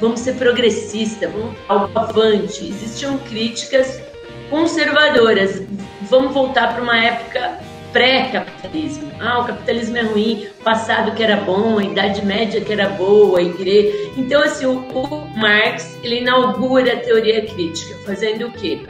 vamos 0.00 0.20
ser 0.20 0.34
progressista, 0.34 1.28
vamos 1.28 1.58
para 1.58 1.76
algo 1.76 1.98
avante. 1.98 2.64
Existiam 2.64 3.18
críticas 3.18 4.07
conservadoras, 4.50 5.62
vamos 6.02 6.32
voltar 6.32 6.74
para 6.74 6.82
uma 6.82 6.98
época 7.02 7.58
pré-capitalismo. 7.92 9.10
Ah, 9.18 9.40
o 9.40 9.46
capitalismo 9.46 9.96
é 9.96 10.02
ruim, 10.02 10.46
passado 10.62 11.14
que 11.14 11.22
era 11.22 11.36
bom, 11.36 11.78
a 11.78 11.84
Idade 11.84 12.24
Média 12.24 12.60
que 12.60 12.72
era 12.72 12.88
boa, 12.90 13.38
a 13.38 13.42
igreja. 13.42 14.12
Então, 14.16 14.42
assim, 14.42 14.66
o, 14.66 14.78
o 14.78 15.38
Marx 15.38 15.98
ele 16.02 16.20
inaugura 16.20 16.92
a 16.92 16.96
teoria 16.96 17.46
crítica, 17.46 17.96
fazendo 18.04 18.46
o 18.46 18.52
quê? 18.52 18.80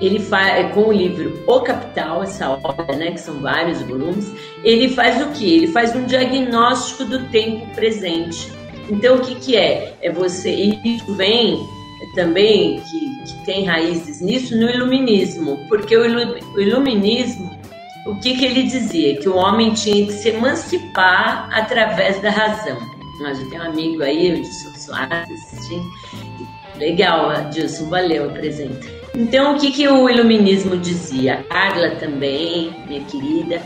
Ele 0.00 0.18
faz 0.18 0.58
é, 0.58 0.64
com 0.70 0.88
o 0.88 0.92
livro 0.92 1.44
O 1.46 1.60
Capital, 1.60 2.24
essa 2.24 2.50
obra, 2.50 2.96
né, 2.96 3.12
que 3.12 3.20
são 3.20 3.40
vários 3.40 3.80
volumes, 3.82 4.32
ele 4.64 4.88
faz 4.88 5.22
o 5.22 5.30
quê? 5.30 5.44
Ele 5.44 5.66
faz 5.68 5.94
um 5.94 6.04
diagnóstico 6.04 7.04
do 7.04 7.28
tempo 7.28 7.66
presente. 7.74 8.50
Então, 8.90 9.16
o 9.16 9.20
que, 9.20 9.36
que 9.36 9.56
é? 9.56 9.94
É 10.02 10.10
você. 10.10 10.50
Isso 10.84 11.14
vem 11.14 11.56
também, 12.14 12.80
que, 12.80 13.24
que 13.24 13.44
tem 13.44 13.64
raízes 13.64 14.20
nisso, 14.20 14.56
no 14.56 14.68
iluminismo, 14.68 15.58
porque 15.68 15.96
o, 15.96 16.02
o 16.54 16.60
iluminismo 16.60 17.52
o 18.04 18.16
que, 18.16 18.36
que 18.36 18.44
ele 18.44 18.64
dizia? 18.64 19.16
Que 19.16 19.28
o 19.28 19.36
homem 19.36 19.72
tinha 19.74 20.06
que 20.06 20.12
se 20.12 20.30
emancipar 20.30 21.48
através 21.52 22.20
da 22.20 22.30
razão. 22.30 22.76
Nós 23.20 23.38
já 23.38 23.46
tem 23.48 23.60
um 23.60 23.62
amigo 23.62 24.02
aí, 24.02 24.32
o 24.32 24.36
Edson 24.38 24.74
Soares. 24.74 25.40
Legal, 26.76 27.48
Dilson, 27.50 27.88
valeu, 27.88 28.28
apresenta. 28.28 28.88
Então, 29.14 29.54
o 29.54 29.60
que, 29.60 29.70
que 29.70 29.86
o 29.86 30.08
iluminismo 30.08 30.76
dizia? 30.78 31.34
A 31.34 31.42
Carla 31.44 31.90
também, 31.96 32.74
minha 32.88 33.04
querida. 33.04 33.62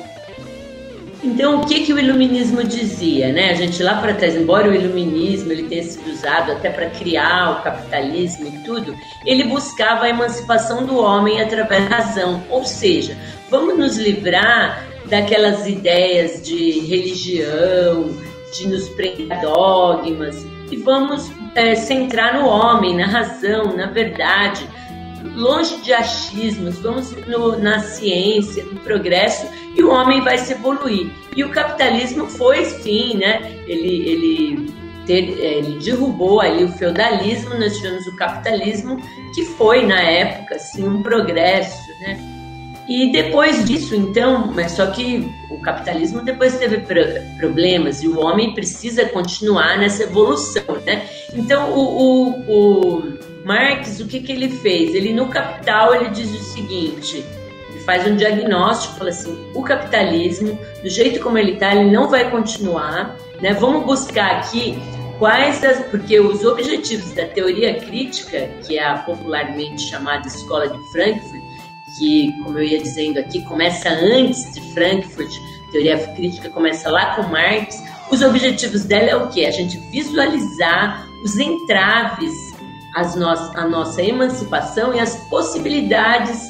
Então, 1.22 1.60
o 1.60 1.66
que, 1.66 1.84
que 1.84 1.92
o 1.92 1.98
iluminismo 1.98 2.62
dizia? 2.62 3.32
Né? 3.32 3.50
A 3.50 3.54
gente 3.54 3.82
lá 3.82 4.00
para 4.00 4.14
trás, 4.14 4.36
embora 4.36 4.68
o 4.68 4.74
iluminismo 4.74 5.50
ele 5.50 5.64
tenha 5.64 5.82
sido 5.82 6.10
usado 6.10 6.52
até 6.52 6.70
para 6.70 6.90
criar 6.90 7.52
o 7.52 7.62
capitalismo 7.62 8.46
e 8.48 8.58
tudo, 8.64 8.94
ele 9.24 9.44
buscava 9.44 10.04
a 10.04 10.08
emancipação 10.08 10.84
do 10.84 10.98
homem 10.98 11.40
através 11.40 11.88
da 11.88 11.96
razão. 11.96 12.42
Ou 12.50 12.64
seja, 12.64 13.16
vamos 13.50 13.78
nos 13.78 13.96
livrar 13.96 14.84
daquelas 15.06 15.66
ideias 15.66 16.42
de 16.42 16.80
religião, 16.80 18.10
de 18.52 18.68
nos 18.68 18.88
prender 18.90 19.40
dogmas, 19.40 20.44
e 20.70 20.76
vamos 20.76 21.30
é, 21.54 21.74
centrar 21.74 22.40
no 22.40 22.46
homem, 22.48 22.96
na 22.96 23.06
razão, 23.06 23.76
na 23.76 23.86
verdade, 23.86 24.66
longe 25.36 25.76
de 25.82 25.92
achismos, 25.92 26.78
vamos 26.78 27.12
no, 27.26 27.58
na 27.58 27.80
ciência, 27.80 28.64
no 28.64 28.80
progresso, 28.80 29.46
e 29.74 29.82
o 29.82 29.90
homem 29.90 30.22
vai 30.22 30.38
se 30.38 30.54
evoluir. 30.54 31.10
E 31.36 31.44
o 31.44 31.50
capitalismo 31.50 32.26
foi 32.26 32.64
sim, 32.64 33.18
né? 33.18 33.62
Ele, 33.66 34.08
ele, 34.08 34.74
ter, 35.06 35.38
é, 35.38 35.58
ele 35.58 35.78
derrubou 35.78 36.40
ali 36.40 36.64
o 36.64 36.72
feudalismo, 36.72 37.54
nós 37.54 37.76
tivemos 37.76 38.06
o 38.06 38.16
capitalismo, 38.16 38.96
que 39.34 39.44
foi 39.44 39.86
na 39.86 40.00
época 40.00 40.56
assim, 40.56 40.88
um 40.88 41.02
progresso, 41.02 41.90
né? 42.00 42.35
E 42.88 43.10
depois 43.10 43.64
disso, 43.64 43.96
então, 43.96 44.52
mas 44.54 44.72
só 44.72 44.86
que 44.86 45.28
o 45.50 45.58
capitalismo 45.60 46.22
depois 46.22 46.56
teve 46.56 46.78
problemas 47.36 48.02
e 48.02 48.08
o 48.08 48.20
homem 48.20 48.54
precisa 48.54 49.04
continuar 49.06 49.76
nessa 49.76 50.04
evolução, 50.04 50.62
né? 50.84 51.08
Então, 51.34 51.72
o, 51.72 51.80
o, 51.80 52.98
o 52.98 53.18
Marx, 53.44 53.98
o 53.98 54.06
que, 54.06 54.20
que 54.20 54.30
ele 54.30 54.48
fez? 54.48 54.94
Ele 54.94 55.12
no 55.12 55.28
Capital 55.28 55.96
ele 55.96 56.10
diz 56.10 56.30
o 56.30 56.44
seguinte: 56.52 57.24
ele 57.70 57.80
faz 57.80 58.06
um 58.06 58.14
diagnóstico, 58.14 58.94
fala 58.94 59.10
assim, 59.10 59.36
o 59.52 59.62
capitalismo, 59.62 60.56
do 60.80 60.88
jeito 60.88 61.18
como 61.20 61.38
ele 61.38 61.52
está, 61.52 61.74
ele 61.74 61.90
não 61.90 62.08
vai 62.08 62.30
continuar, 62.30 63.16
né? 63.40 63.52
Vamos 63.52 63.84
buscar 63.84 64.36
aqui 64.36 64.78
quais 65.18 65.64
as, 65.64 65.84
porque 65.86 66.20
os 66.20 66.44
objetivos 66.44 67.10
da 67.14 67.26
teoria 67.26 67.74
crítica, 67.80 68.48
que 68.64 68.78
é 68.78 68.86
a 68.86 68.98
popularmente 68.98 69.82
chamada 69.90 70.28
Escola 70.28 70.68
de 70.68 70.92
Frankfurt 70.92 71.45
que, 71.98 72.32
como 72.42 72.58
eu 72.58 72.64
ia 72.64 72.80
dizendo 72.80 73.18
aqui, 73.18 73.42
começa 73.42 73.88
antes 73.88 74.52
de 74.52 74.60
Frankfurt, 74.72 75.32
teoria 75.72 75.98
crítica 76.14 76.48
começa 76.50 76.90
lá 76.90 77.16
com 77.16 77.22
Marx. 77.24 77.82
Os 78.10 78.22
objetivos 78.22 78.84
dela 78.84 79.10
é 79.10 79.16
o 79.16 79.28
que? 79.28 79.44
A 79.44 79.50
gente 79.50 79.78
visualizar 79.90 81.06
os 81.24 81.38
entraves 81.38 82.32
as 82.96 83.14
no 83.14 83.28
a 83.28 83.68
nossa 83.68 84.02
emancipação 84.02 84.94
e 84.94 84.98
as 84.98 85.16
possibilidades 85.28 86.40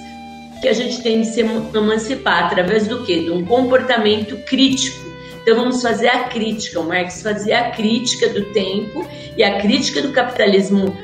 que 0.63 0.69
a 0.69 0.73
gente 0.73 1.03
tem 1.03 1.21
de 1.21 1.27
se 1.27 1.41
emancipar 1.41 2.45
através 2.45 2.87
do 2.87 3.03
quê? 3.05 3.25
De 3.25 3.31
um 3.31 3.45
comportamento 3.45 4.37
crítico. 4.45 5.05
Então 5.43 5.57
vamos 5.57 5.83
fazer 5.83 6.09
a 6.09 6.25
crítica. 6.25 6.79
O 6.81 6.85
Marx 6.85 7.21
fazia 7.21 7.59
a 7.59 7.71
crítica 7.73 8.29
do 8.29 8.45
tempo 8.53 9.07
e 9.37 9.43
a 9.43 9.61
crítica 9.61 10.01
do 10.01 10.13
capitalismo 10.13 10.97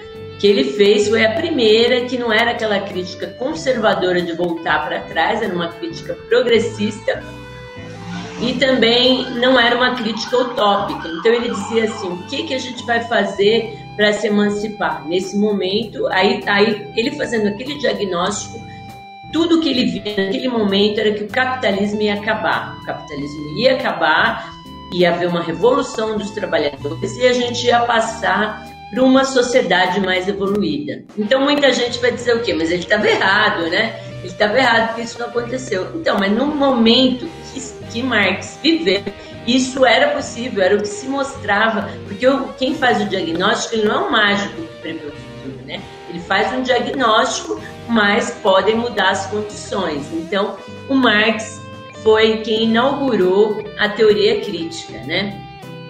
que 0.42 0.49
ele 0.49 0.72
fez 0.72 1.08
foi 1.08 1.25
a 1.25 1.34
primeira 1.34 2.00
que 2.06 2.18
não 2.18 2.32
era 2.32 2.50
aquela 2.50 2.80
crítica 2.80 3.28
conservadora 3.28 4.20
de 4.20 4.32
voltar 4.32 4.84
para 4.84 4.99
trás, 5.02 5.40
era 5.40 5.54
uma 5.54 5.68
crítica 5.68 6.14
progressista 6.28 7.22
e 8.40 8.54
também 8.54 9.30
não 9.37 9.56
era 9.56 9.76
uma 9.76 9.94
crítica 9.94 10.37
utópica. 10.37 11.06
Então 11.06 11.32
ele 11.32 11.50
dizia 11.50 11.84
assim: 11.84 12.08
o 12.08 12.25
que, 12.25 12.42
que 12.42 12.54
a 12.54 12.58
gente 12.58 12.84
vai 12.84 13.04
fazer 13.04 13.78
para 13.94 14.12
se 14.14 14.26
emancipar? 14.26 15.06
Nesse 15.06 15.38
momento, 15.38 16.08
aí, 16.08 16.42
aí 16.49 16.90
ele 16.96 17.12
fazendo 17.12 17.46
aquele 17.46 17.78
diagnóstico, 17.78 18.61
tudo 19.32 19.61
que 19.61 19.68
ele 19.68 20.00
via 20.00 20.26
naquele 20.26 20.49
momento 20.49 20.99
era 20.99 21.12
que 21.12 21.22
o 21.22 21.28
capitalismo 21.28 22.02
ia 22.02 22.14
acabar. 22.14 22.78
O 22.82 22.84
capitalismo 22.84 23.61
ia 23.61 23.76
acabar, 23.76 24.52
ia 24.92 25.14
haver 25.14 25.28
uma 25.28 25.40
revolução 25.40 26.18
dos 26.18 26.32
trabalhadores 26.32 27.16
e 27.16 27.28
a 27.28 27.32
gente 27.32 27.64
ia 27.64 27.78
passar 27.82 28.71
para 28.92 29.02
uma 29.02 29.25
sociedade 29.25 30.00
mais 30.00 30.28
evoluída. 30.28 31.02
Então 31.16 31.40
muita 31.40 31.72
gente 31.72 31.99
vai 31.99 32.12
dizer 32.12 32.37
o 32.37 32.42
quê? 32.42 32.52
Mas 32.52 32.70
ele 32.70 32.82
estava 32.82 33.08
errado, 33.08 33.70
né? 33.70 33.99
Ele 34.18 34.26
estava 34.26 34.58
errado 34.58 34.88
porque 34.88 35.00
isso 35.00 35.18
não 35.18 35.28
aconteceu. 35.28 35.88
Então, 35.94 36.18
mas 36.18 36.30
no 36.30 36.46
momento 36.46 37.26
que, 37.52 37.61
que 37.90 38.02
Marx 38.02 38.58
viveu, 38.62 39.02
isso 39.46 39.87
era 39.87 40.08
possível, 40.08 40.62
era 40.62 40.76
o 40.76 40.80
que 40.80 40.88
se 40.88 41.06
mostrava, 41.06 41.90
porque 42.06 42.26
quem 42.58 42.75
faz 42.75 43.00
o 43.00 43.06
diagnóstico 43.06 43.76
ele 43.76 43.88
não 43.88 43.94
é 43.94 44.06
um 44.06 44.11
mágico 44.11 44.61
que 44.61 44.82
prevê 44.82 45.06
o 45.06 45.12
futuro, 45.12 45.66
né? 45.66 45.80
Ele 46.11 46.20
faz 46.20 46.52
um 46.52 46.62
diagnóstico, 46.62 47.58
mas 47.88 48.30
podem 48.42 48.76
mudar 48.76 49.11
as 49.11 49.26
condições. 49.26 50.06
Então, 50.12 50.56
o 50.90 50.94
Marx 50.94 51.61
foi 52.02 52.38
quem 52.38 52.64
inaugurou 52.64 53.64
a 53.78 53.88
teoria 53.88 54.40
crítica, 54.42 54.99
né? 55.06 55.40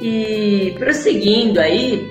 E 0.00 0.74
prosseguindo 0.78 1.60
aí, 1.60 2.10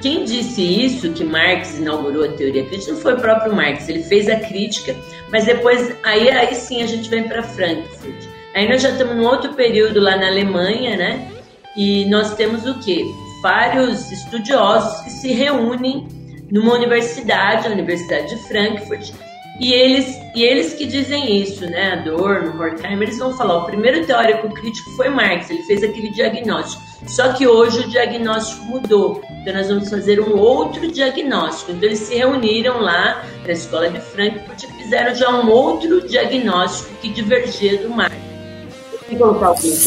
quem 0.00 0.24
disse 0.24 0.62
isso, 0.62 1.12
que 1.12 1.24
Marx 1.24 1.78
inaugurou 1.78 2.24
a 2.24 2.28
teoria 2.28 2.64
crítica, 2.64 2.92
não 2.92 3.00
foi 3.00 3.14
o 3.14 3.20
próprio 3.20 3.54
Marx. 3.54 3.88
Ele 3.88 4.02
fez 4.02 4.28
a 4.28 4.36
crítica, 4.36 4.94
mas 5.30 5.44
depois, 5.44 5.94
aí, 6.02 6.30
aí 6.30 6.54
sim 6.54 6.82
a 6.82 6.86
gente 6.86 7.08
vem 7.08 7.24
para 7.24 7.42
Frankfurt. 7.42 8.26
Aí 8.54 8.68
nós 8.68 8.82
já 8.82 8.90
estamos 8.90 9.16
num 9.16 9.26
outro 9.26 9.52
período 9.54 10.00
lá 10.00 10.16
na 10.16 10.28
Alemanha, 10.28 10.96
né? 10.96 11.28
E 11.76 12.06
nós 12.06 12.34
temos 12.34 12.66
o 12.66 12.78
quê? 12.80 13.04
Vários 13.42 14.10
estudiosos 14.10 15.00
que 15.02 15.10
se 15.10 15.32
reúnem 15.32 16.08
numa 16.50 16.74
universidade, 16.74 17.68
a 17.68 17.70
Universidade 17.70 18.28
de 18.28 18.36
Frankfurt, 18.48 19.12
e 19.58 19.72
eles, 19.72 20.20
e 20.34 20.42
eles 20.44 20.74
que 20.74 20.86
dizem 20.86 21.42
isso, 21.42 21.64
né? 21.66 21.92
Adorno, 21.94 22.60
Horkheimer, 22.60 23.08
eles 23.08 23.18
vão 23.18 23.36
falar: 23.36 23.58
o 23.58 23.66
primeiro 23.66 24.06
teórico 24.06 24.48
crítico 24.54 24.90
foi 24.92 25.08
Marx, 25.08 25.50
ele 25.50 25.62
fez 25.64 25.82
aquele 25.82 26.10
diagnóstico. 26.10 26.82
Só 27.06 27.32
que 27.32 27.46
hoje 27.46 27.80
o 27.80 27.88
diagnóstico 27.88 28.64
mudou. 28.66 29.22
Então 29.40 29.54
nós 29.54 29.68
vamos 29.68 29.88
fazer 29.88 30.20
um 30.20 30.36
outro 30.36 30.90
diagnóstico. 30.90 31.72
Então 31.72 31.88
eles 31.88 32.00
se 32.00 32.14
reuniram 32.14 32.80
lá 32.80 33.24
na 33.44 33.52
escola 33.52 33.88
de 33.88 34.00
Frankfurt 34.00 34.64
e 34.64 34.66
fizeram 34.82 35.14
já 35.14 35.30
um 35.30 35.48
outro 35.50 36.06
diagnóstico 36.06 36.94
que 37.00 37.08
divergia 37.08 37.78
do 37.78 37.90
Marx. 37.90 38.14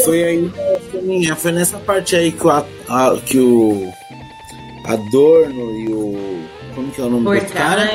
Foi 0.03 0.23
aí, 0.23 0.51
foi 1.35 1.51
nessa 1.51 1.77
parte 1.77 2.15
aí 2.15 2.31
que 2.31 2.45
o, 2.45 2.49
a, 2.49 2.65
que 3.25 3.39
o 3.39 3.91
Adorno 4.85 5.77
e 5.77 5.87
o. 5.93 6.41
Como 6.73 6.91
que 6.91 7.01
é 7.01 7.03
o 7.03 7.09
nome 7.09 7.39
do 7.39 7.45
cara? 7.53 7.85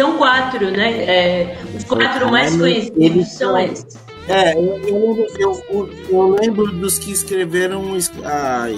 São 0.00 0.16
quatro, 0.16 0.70
né? 0.70 1.04
É, 1.04 1.58
os 1.76 1.84
quatro 1.84 2.30
mais 2.30 2.56
conhecidos 2.56 3.28
são 3.32 3.58
esses. 3.58 3.98
É, 4.26 4.54
eu, 4.54 4.80
eu, 4.82 5.08
lembro, 5.10 5.26
eu, 5.38 5.90
eu, 6.08 6.36
lembro 6.40 6.72
dos 6.72 6.98
que 6.98 7.12
escreveram 7.12 7.82
a, 8.24 8.68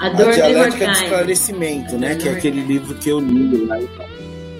a, 0.00 0.08
Dor 0.08 0.28
a 0.28 0.32
Dialética 0.32 0.86
do 0.86 0.90
Esclarecimento, 0.90 1.96
né? 1.96 2.16
Que 2.16 2.28
é 2.28 2.32
aquele 2.32 2.60
livro 2.60 2.96
que 2.96 3.08
eu 3.08 3.20
li 3.20 3.66
lá 3.66 3.80
e 3.80 3.86
tal. 3.86 4.06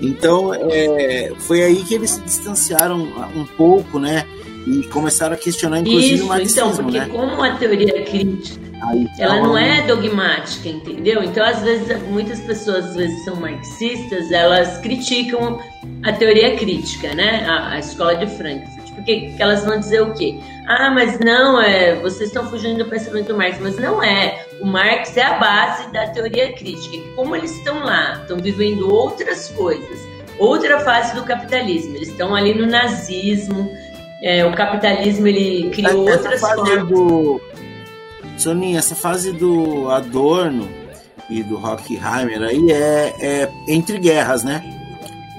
Então, 0.00 0.54
é, 0.54 1.32
foi 1.40 1.64
aí 1.64 1.82
que 1.82 1.94
eles 1.94 2.10
se 2.10 2.20
distanciaram 2.20 3.00
um 3.34 3.44
pouco, 3.56 3.98
né? 3.98 4.24
E 4.68 4.84
começaram 4.84 5.34
a 5.34 5.36
questionar, 5.36 5.80
inclusive, 5.80 6.14
Isso, 6.14 6.24
o 6.24 6.28
marxismo, 6.28 6.60
então, 6.60 6.76
porque 6.76 6.98
né? 7.00 7.08
como 7.10 7.42
a 7.42 7.56
teoria 7.56 8.04
crítica, 8.04 8.65
aí, 8.82 9.08
ela 9.18 9.40
não 9.40 9.56
é 9.56 9.82
dogmática, 9.82 10.68
entendeu? 10.68 11.22
Então, 11.22 11.44
às 11.44 11.62
vezes, 11.62 12.02
muitas 12.02 12.40
pessoas, 12.40 12.86
às 12.86 12.96
vezes, 12.96 13.24
são 13.24 13.36
marxistas, 13.36 14.30
elas 14.30 14.78
criticam 14.78 15.58
a 16.02 16.12
teoria 16.12 16.56
crítica, 16.56 17.14
né? 17.14 17.44
A, 17.46 17.72
a 17.72 17.78
escola 17.78 18.16
de 18.16 18.26
Frankfurt. 18.26 18.86
Porque 18.96 19.34
elas 19.38 19.64
vão 19.64 19.78
dizer 19.78 20.00
o 20.00 20.14
quê? 20.14 20.40
Ah, 20.66 20.90
mas 20.90 21.18
não, 21.20 21.60
é, 21.60 21.94
vocês 21.96 22.30
estão 22.30 22.48
fugindo 22.48 22.78
do 22.82 22.90
pensamento 22.90 23.28
do 23.28 23.36
Marx. 23.36 23.58
Mas 23.60 23.78
não 23.78 24.02
é. 24.02 24.46
O 24.60 24.66
Marx 24.66 25.16
é 25.16 25.22
a 25.22 25.38
base 25.38 25.92
da 25.92 26.08
teoria 26.08 26.52
crítica. 26.54 26.96
Como 27.14 27.36
eles 27.36 27.52
estão 27.52 27.84
lá, 27.84 28.20
estão 28.22 28.38
vivendo 28.38 28.92
outras 28.92 29.48
coisas, 29.50 30.00
outra 30.38 30.80
fase 30.80 31.14
do 31.14 31.24
capitalismo. 31.24 31.94
Eles 31.94 32.08
estão 32.08 32.34
ali 32.34 32.54
no 32.54 32.66
nazismo. 32.66 33.70
É, 34.22 34.44
o 34.46 34.54
capitalismo 34.54 35.26
ele 35.28 35.68
criou 35.70 36.08
essa 36.08 36.22
outras 36.22 36.40
formas. 36.40 36.88
Do... 36.88 37.40
Soninha, 38.36 38.78
essa 38.78 38.94
fase 38.94 39.32
do 39.32 39.90
Adorno 39.90 40.68
e 41.28 41.42
do 41.42 41.56
Horkheimer 41.56 42.42
aí 42.42 42.70
é, 42.70 43.14
é 43.18 43.52
entre 43.68 43.98
guerras, 43.98 44.44
né? 44.44 44.62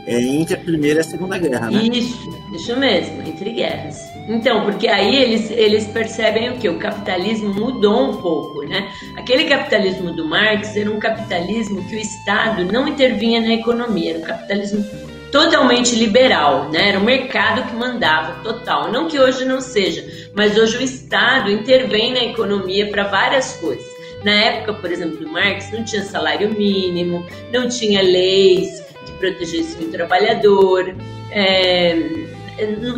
É 0.05 0.21
entre 0.21 0.55
a 0.55 0.57
primeira 0.57 0.99
e 0.99 1.01
a 1.01 1.03
segunda 1.03 1.37
guerra, 1.37 1.69
né? 1.69 1.83
Isso, 1.83 2.29
isso 2.55 2.77
mesmo, 2.77 3.21
entre 3.27 3.51
guerras. 3.51 3.97
Então, 4.27 4.63
porque 4.63 4.87
aí 4.87 5.15
eles, 5.15 5.51
eles 5.51 5.85
percebem 5.87 6.49
o 6.49 6.57
que? 6.57 6.69
O 6.69 6.79
capitalismo 6.79 7.53
mudou 7.53 8.11
um 8.11 8.21
pouco, 8.21 8.61
né? 8.63 8.89
Aquele 9.17 9.45
capitalismo 9.45 10.13
do 10.13 10.25
Marx 10.25 10.75
era 10.77 10.89
um 10.89 10.99
capitalismo 10.99 11.83
que 11.83 11.95
o 11.95 11.99
Estado 11.99 12.65
não 12.65 12.87
intervinha 12.87 13.41
na 13.41 13.53
economia, 13.53 14.11
era 14.11 14.19
um 14.19 14.23
capitalismo 14.23 14.85
totalmente 15.31 15.95
liberal, 15.95 16.69
né? 16.69 16.89
Era 16.89 16.99
o 16.99 17.03
mercado 17.03 17.63
que 17.67 17.75
mandava 17.75 18.41
total. 18.43 18.91
Não 18.91 19.07
que 19.07 19.19
hoje 19.19 19.45
não 19.45 19.61
seja, 19.61 20.05
mas 20.33 20.57
hoje 20.57 20.77
o 20.77 20.81
Estado 20.81 21.51
intervém 21.51 22.13
na 22.13 22.23
economia 22.23 22.89
para 22.89 23.03
várias 23.03 23.53
coisas. 23.53 23.85
Na 24.23 24.31
época, 24.31 24.73
por 24.73 24.91
exemplo, 24.91 25.17
do 25.17 25.29
Marx, 25.29 25.71
não 25.71 25.83
tinha 25.83 26.03
salário 26.03 26.49
mínimo, 26.49 27.25
não 27.51 27.69
tinha 27.69 28.01
leis 28.01 28.83
que 29.05 29.11
protegessem 29.13 29.87
o 29.87 29.91
trabalhador. 29.91 30.95
É, 31.31 31.95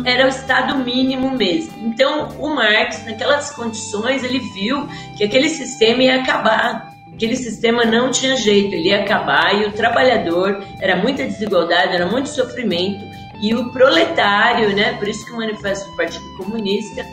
era 0.06 0.24
o 0.24 0.28
estado 0.28 0.76
mínimo 0.78 1.36
mesmo. 1.36 1.72
Então, 1.86 2.28
o 2.38 2.54
Marx, 2.54 3.04
naquelas 3.04 3.50
condições, 3.50 4.24
ele 4.24 4.40
viu 4.54 4.88
que 5.16 5.24
aquele 5.24 5.48
sistema 5.48 6.02
ia 6.02 6.22
acabar. 6.22 6.94
Aquele 7.20 7.36
sistema 7.36 7.84
não 7.84 8.10
tinha 8.10 8.34
jeito, 8.34 8.74
ele 8.74 8.88
ia 8.88 9.02
acabar 9.02 9.54
e 9.54 9.66
o 9.66 9.72
trabalhador 9.72 10.64
era 10.80 10.96
muita 10.96 11.22
desigualdade, 11.22 11.94
era 11.94 12.06
muito 12.06 12.30
sofrimento 12.30 13.04
e 13.42 13.54
o 13.54 13.70
proletário, 13.72 14.74
né? 14.74 14.94
Por 14.94 15.06
isso 15.06 15.26
que 15.26 15.32
o 15.32 15.36
manifesto 15.36 15.90
do 15.90 15.96
Partido 15.98 16.24
Comunista, 16.38 17.04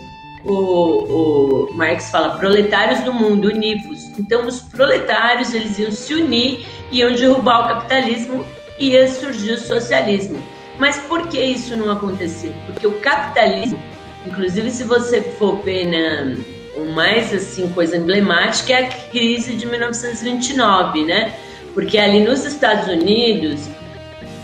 o, 0.46 0.54
o 0.54 1.74
Marx 1.74 2.10
fala 2.10 2.38
proletários 2.38 3.02
do 3.02 3.14
mundo, 3.14 3.50
univos. 3.50 4.18
Então, 4.18 4.48
os 4.48 4.62
proletários 4.62 5.54
eles 5.54 5.78
iam 5.78 5.92
se 5.92 6.14
unir, 6.14 6.66
iam 6.90 7.12
derrubar 7.12 7.66
o 7.66 7.68
capitalismo 7.68 8.46
e 8.80 8.92
ia 8.92 9.10
surgir 9.10 9.52
o 9.52 9.60
socialismo. 9.60 10.42
Mas 10.80 10.98
por 11.00 11.28
que 11.28 11.42
isso 11.42 11.76
não 11.76 11.92
aconteceu? 11.92 12.54
Porque 12.66 12.88
o 12.88 12.98
capitalismo, 13.02 13.78
inclusive 14.26 14.72
se 14.72 14.86
você 14.86 15.22
for 15.22 15.62
ver 15.64 15.86
na 15.86 16.57
o 16.78 16.92
mais 16.92 17.34
assim 17.34 17.70
coisa 17.70 17.98
emblemática 17.98 18.74
é 18.74 18.86
a 18.86 18.88
crise 18.88 19.56
de 19.56 19.66
1929, 19.66 21.04
né? 21.06 21.34
Porque 21.74 21.98
ali 21.98 22.22
nos 22.22 22.46
Estados 22.46 22.88
Unidos, 22.88 23.68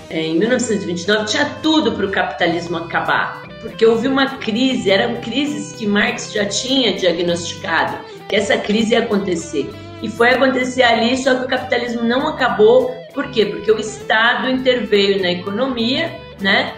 é, 0.09 0.21
em 0.21 0.37
1929, 0.37 1.25
tinha 1.25 1.45
tudo 1.61 1.93
para 1.93 2.05
o 2.05 2.11
capitalismo 2.11 2.77
acabar, 2.77 3.43
porque 3.61 3.85
houve 3.85 4.07
uma 4.07 4.37
crise, 4.37 4.91
eram 4.91 5.21
crises 5.21 5.73
que 5.73 5.87
Marx 5.87 6.31
já 6.31 6.45
tinha 6.45 6.93
diagnosticado 6.93 7.97
que 8.27 8.35
essa 8.35 8.57
crise 8.57 8.93
ia 8.93 8.99
acontecer. 8.99 9.69
E 10.01 10.09
foi 10.09 10.31
acontecer 10.31 10.83
ali, 10.83 11.15
só 11.17 11.35
que 11.35 11.45
o 11.45 11.47
capitalismo 11.47 12.03
não 12.03 12.27
acabou. 12.27 12.91
Por 13.13 13.31
quê? 13.31 13.45
Porque 13.45 13.71
o 13.71 13.79
Estado 13.79 14.49
interveio 14.49 15.21
na 15.21 15.31
economia 15.31 16.11
né? 16.43 16.73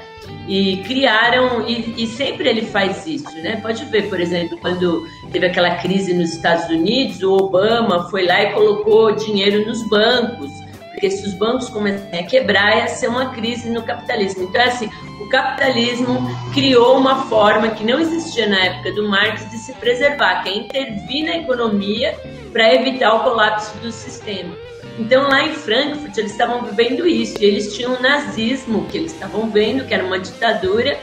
E 0.48 0.78
criaram, 0.78 1.68
e, 1.68 2.04
e, 2.04 2.08
sempre 2.08 2.48
ele 2.48 2.64
faz 2.64 3.06
isso, 3.06 3.34
né? 3.42 3.60
Pode 3.62 3.84
ver, 3.86 4.10
por 4.10 4.20
exemplo, 4.20 4.58
quando 4.60 5.08
teve 5.36 5.48
aquela 5.48 5.76
crise 5.76 6.14
nos 6.14 6.34
Estados 6.34 6.70
Unidos, 6.70 7.22
o 7.22 7.34
Obama 7.34 8.10
foi 8.10 8.26
lá 8.26 8.42
e 8.42 8.54
colocou 8.54 9.12
dinheiro 9.12 9.66
nos 9.66 9.86
bancos, 9.90 10.50
porque 10.92 11.12
se 11.12 11.28
os 11.28 11.34
bancos 11.34 11.68
começarem 11.68 12.22
a 12.22 12.24
quebrar, 12.24 12.78
ia 12.78 12.88
ser 12.88 13.10
uma 13.10 13.32
crise 13.32 13.70
no 13.70 13.84
capitalismo. 13.84 14.44
Então, 14.44 14.62
é 14.62 14.68
assim, 14.70 14.90
o 15.20 15.28
capitalismo 15.28 16.26
criou 16.54 16.98
uma 16.98 17.26
forma 17.26 17.68
que 17.72 17.84
não 17.84 18.00
existia 18.00 18.48
na 18.48 18.64
época 18.64 18.94
do 18.94 19.10
Marx 19.10 19.50
de 19.52 19.58
se 19.58 19.74
preservar, 19.74 20.42
que 20.42 20.52
é 20.52 20.58
intervir 20.58 21.26
na 21.26 21.36
economia 21.36 22.18
para 22.54 22.74
evitar 22.74 23.14
o 23.16 23.24
colapso 23.24 23.78
do 23.80 23.92
sistema. 23.92 24.56
Então, 24.98 25.24
lá 25.24 25.44
em 25.44 25.54
Frankfurt, 25.54 26.18
eles 26.18 26.32
estavam 26.32 26.64
vivendo 26.64 27.06
isso. 27.06 27.36
E 27.42 27.46
eles 27.46 27.76
tinham 27.76 27.96
o 27.96 28.02
nazismo, 28.02 28.86
que 28.86 28.98
eles 28.98 29.12
estavam 29.12 29.50
vendo, 29.50 29.86
que 29.86 29.94
era 29.94 30.06
uma 30.06 30.18
ditadura, 30.18 30.98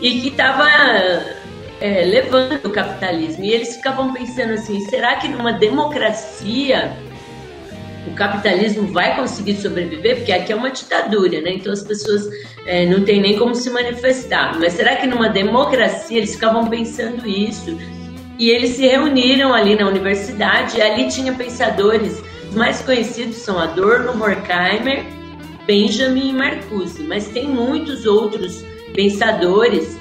e 0.00 0.20
que 0.20 0.28
estava 0.28 0.68
é, 1.80 2.04
levando 2.04 2.64
o 2.64 2.70
capitalismo. 2.70 3.44
E 3.44 3.52
eles 3.52 3.76
ficavam 3.76 4.12
pensando 4.12 4.52
assim: 4.54 4.80
será 4.88 5.16
que 5.16 5.28
numa 5.28 5.52
democracia 5.52 6.96
o 8.06 8.14
capitalismo 8.14 8.86
vai 8.92 9.16
conseguir 9.16 9.56
sobreviver? 9.56 10.16
Porque 10.16 10.32
aqui 10.32 10.52
é 10.52 10.56
uma 10.56 10.70
ditadura, 10.70 11.40
né? 11.40 11.52
Então 11.54 11.72
as 11.72 11.82
pessoas 11.82 12.28
é, 12.66 12.86
não 12.86 13.04
têm 13.04 13.20
nem 13.20 13.38
como 13.38 13.54
se 13.54 13.70
manifestar. 13.70 14.58
Mas 14.58 14.74
será 14.74 14.96
que 14.96 15.06
numa 15.06 15.28
democracia 15.28 16.18
eles 16.18 16.34
ficavam 16.34 16.66
pensando 16.68 17.26
isso? 17.28 17.78
E 18.38 18.50
eles 18.50 18.70
se 18.70 18.86
reuniram 18.86 19.54
ali 19.54 19.74
na 19.74 19.88
universidade, 19.88 20.76
e 20.76 20.82
ali 20.82 21.08
tinha 21.08 21.32
pensadores 21.32 22.22
os 22.48 22.54
mais 22.54 22.80
conhecidos 22.80 23.36
são 23.36 23.58
Adorno, 23.58 24.12
Horkheimer, 24.22 25.04
Benjamin 25.66 26.30
e 26.30 26.32
Marcuse, 26.32 27.02
mas 27.02 27.28
tem 27.28 27.48
muitos 27.48 28.06
outros 28.06 28.64
pensadores 28.94 29.98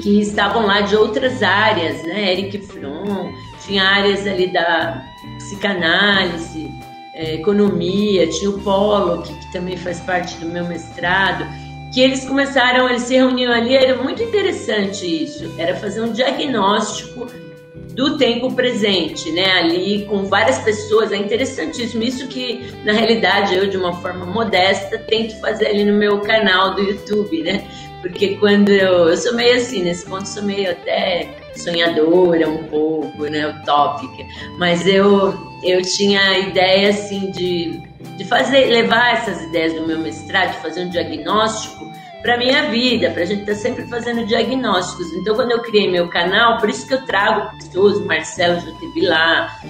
que 0.00 0.20
estavam 0.20 0.66
lá 0.66 0.82
de 0.82 0.96
outras 0.96 1.42
áreas, 1.42 2.02
né? 2.02 2.32
Eric 2.32 2.58
Fromm, 2.66 3.32
tinha 3.64 3.82
áreas 3.82 4.26
ali 4.26 4.52
da 4.52 5.02
psicanálise, 5.38 6.70
é, 7.14 7.34
economia, 7.34 8.26
tinha 8.28 8.50
o 8.50 8.60
Pollock, 8.60 9.32
que 9.32 9.52
também 9.52 9.76
faz 9.76 10.00
parte 10.00 10.36
do 10.36 10.46
meu 10.46 10.64
mestrado, 10.66 11.46
que 11.92 12.00
eles 12.00 12.24
começaram, 12.26 12.88
eles 12.88 13.02
se 13.02 13.14
reuniam 13.14 13.52
ali, 13.52 13.74
era 13.74 13.96
muito 14.02 14.22
interessante 14.22 15.24
isso, 15.24 15.54
era 15.58 15.74
fazer 15.76 16.02
um 16.02 16.12
diagnóstico 16.12 17.26
do 17.96 18.18
tempo 18.18 18.52
presente, 18.52 19.32
né? 19.32 19.52
Ali 19.52 20.04
com 20.04 20.26
várias 20.26 20.58
pessoas, 20.58 21.10
é 21.10 21.16
interessantíssimo. 21.16 22.02
Isso 22.02 22.28
que, 22.28 22.70
na 22.84 22.92
realidade, 22.92 23.54
eu, 23.54 23.66
de 23.66 23.78
uma 23.78 23.94
forma 23.94 24.26
modesta, 24.26 24.98
tento 24.98 25.40
fazer 25.40 25.68
ali 25.68 25.84
no 25.84 25.94
meu 25.94 26.20
canal 26.20 26.74
do 26.74 26.82
YouTube, 26.82 27.42
né? 27.42 27.66
Porque 28.08 28.36
quando 28.36 28.70
eu, 28.70 29.08
eu 29.08 29.16
sou 29.16 29.34
meio 29.34 29.56
assim, 29.56 29.82
nesse 29.82 30.06
ponto 30.06 30.26
sou 30.26 30.42
meio 30.42 30.70
até 30.70 31.28
sonhadora 31.54 32.48
um 32.48 32.64
pouco, 32.64 33.24
né? 33.24 33.48
Utópica. 33.48 34.24
Mas 34.58 34.86
eu, 34.86 35.34
eu 35.62 35.82
tinha 35.82 36.20
a 36.20 36.38
ideia, 36.38 36.90
assim, 36.90 37.30
de, 37.30 37.80
de 38.16 38.24
fazer, 38.24 38.66
levar 38.66 39.14
essas 39.14 39.42
ideias 39.42 39.74
do 39.74 39.86
meu 39.86 39.98
mestrado, 39.98 40.52
de 40.52 40.62
fazer 40.62 40.84
um 40.84 40.90
diagnóstico 40.90 41.90
para 42.22 42.38
minha 42.38 42.70
vida, 42.70 43.10
para 43.10 43.22
a 43.22 43.26
gente 43.26 43.40
estar 43.40 43.54
tá 43.54 43.58
sempre 43.58 43.86
fazendo 43.88 44.26
diagnósticos. 44.26 45.12
Então, 45.12 45.34
quando 45.34 45.52
eu 45.52 45.62
criei 45.62 45.90
meu 45.90 46.08
canal, 46.08 46.58
por 46.58 46.68
isso 46.68 46.86
que 46.86 46.94
eu 46.94 47.04
trago 47.04 47.56
pessoas, 47.56 47.98
o 47.98 48.06
Marcelo 48.06 48.60
já 48.60 48.70
esteve 48.70 49.06
lá, 49.06 49.60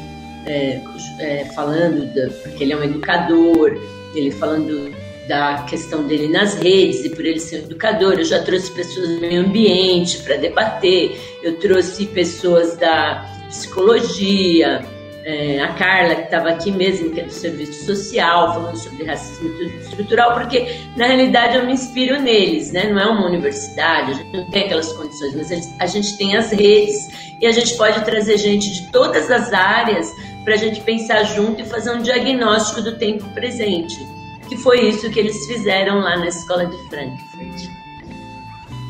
é, 0.46 0.80
é, 1.18 1.44
falando, 1.46 2.06
da, 2.14 2.28
porque 2.42 2.64
ele 2.64 2.72
é 2.72 2.76
um 2.76 2.84
educador, 2.84 3.78
ele 4.14 4.30
falando 4.30 4.94
da 5.26 5.64
questão 5.68 6.06
dele 6.06 6.28
nas 6.28 6.54
redes 6.54 7.04
e 7.04 7.10
por 7.10 7.24
ele 7.24 7.40
ser 7.40 7.62
um 7.62 7.64
educador. 7.66 8.14
Eu 8.14 8.24
já 8.24 8.42
trouxe 8.42 8.70
pessoas 8.72 9.08
do 9.08 9.20
meio 9.20 9.42
ambiente 9.42 10.18
para 10.18 10.36
debater, 10.36 11.18
eu 11.42 11.58
trouxe 11.58 12.06
pessoas 12.06 12.76
da 12.76 13.24
psicologia, 13.48 14.84
é, 15.26 15.60
a 15.60 15.72
Carla, 15.74 16.14
que 16.14 16.22
estava 16.22 16.50
aqui 16.50 16.70
mesmo, 16.70 17.10
que 17.10 17.18
é 17.18 17.24
do 17.24 17.32
serviço 17.32 17.84
social, 17.84 18.54
falando 18.54 18.76
sobre 18.76 19.04
racismo 19.04 19.48
estrutural, 19.80 20.34
porque 20.34 20.76
na 20.96 21.08
realidade 21.08 21.56
eu 21.56 21.66
me 21.66 21.72
inspiro 21.72 22.22
neles, 22.22 22.70
né? 22.70 22.88
Não 22.88 23.00
é 23.00 23.06
uma 23.06 23.26
universidade, 23.26 24.12
a 24.12 24.14
gente 24.14 24.36
não 24.36 24.48
tem 24.50 24.66
aquelas 24.66 24.92
condições, 24.92 25.34
mas 25.34 25.74
a 25.80 25.86
gente 25.86 26.16
tem 26.16 26.36
as 26.36 26.52
redes 26.52 27.08
e 27.40 27.46
a 27.46 27.50
gente 27.50 27.76
pode 27.76 28.04
trazer 28.04 28.38
gente 28.38 28.72
de 28.72 28.92
todas 28.92 29.28
as 29.28 29.52
áreas 29.52 30.08
para 30.44 30.54
a 30.54 30.58
gente 30.58 30.80
pensar 30.82 31.24
junto 31.24 31.60
e 31.60 31.64
fazer 31.64 31.90
um 31.90 32.02
diagnóstico 32.02 32.80
do 32.80 32.96
tempo 32.96 33.24
presente, 33.34 33.98
que 34.48 34.56
foi 34.56 34.88
isso 34.88 35.10
que 35.10 35.20
eles 35.20 35.46
fizeram 35.46 36.00
lá 36.00 36.16
na 36.16 36.28
escola 36.28 36.66
de 36.66 36.76
Frankfurt. 36.88 37.70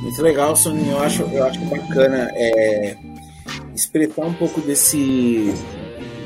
Muito 0.03 0.23
legal, 0.23 0.55
Soninho. 0.55 0.93
Eu 0.93 1.01
acho, 1.01 1.23
eu 1.23 1.45
acho 1.45 1.59
bacana 1.61 2.31
é, 2.35 2.97
expressar 3.75 4.27
um 4.27 4.35
pouco 4.35 4.61
desse, 4.61 5.55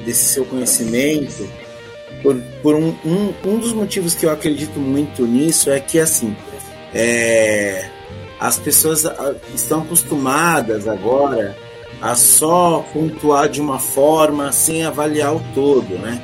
desse 0.04 0.34
seu 0.34 0.44
conhecimento. 0.44 1.48
Por, 2.22 2.36
por 2.62 2.74
um, 2.74 2.94
um, 3.04 3.32
um 3.44 3.58
dos 3.58 3.72
motivos 3.72 4.14
que 4.14 4.26
eu 4.26 4.30
acredito 4.30 4.78
muito 4.78 5.24
nisso 5.26 5.70
é 5.70 5.80
que, 5.80 5.98
assim, 5.98 6.36
é, 6.92 7.88
as 8.38 8.58
pessoas 8.58 9.04
estão 9.54 9.82
acostumadas 9.82 10.86
agora 10.86 11.56
a 12.02 12.14
só 12.14 12.84
pontuar 12.92 13.48
de 13.48 13.60
uma 13.60 13.78
forma 13.78 14.52
sem 14.52 14.84
avaliar 14.84 15.34
o 15.34 15.42
todo, 15.54 15.98
né? 15.98 16.22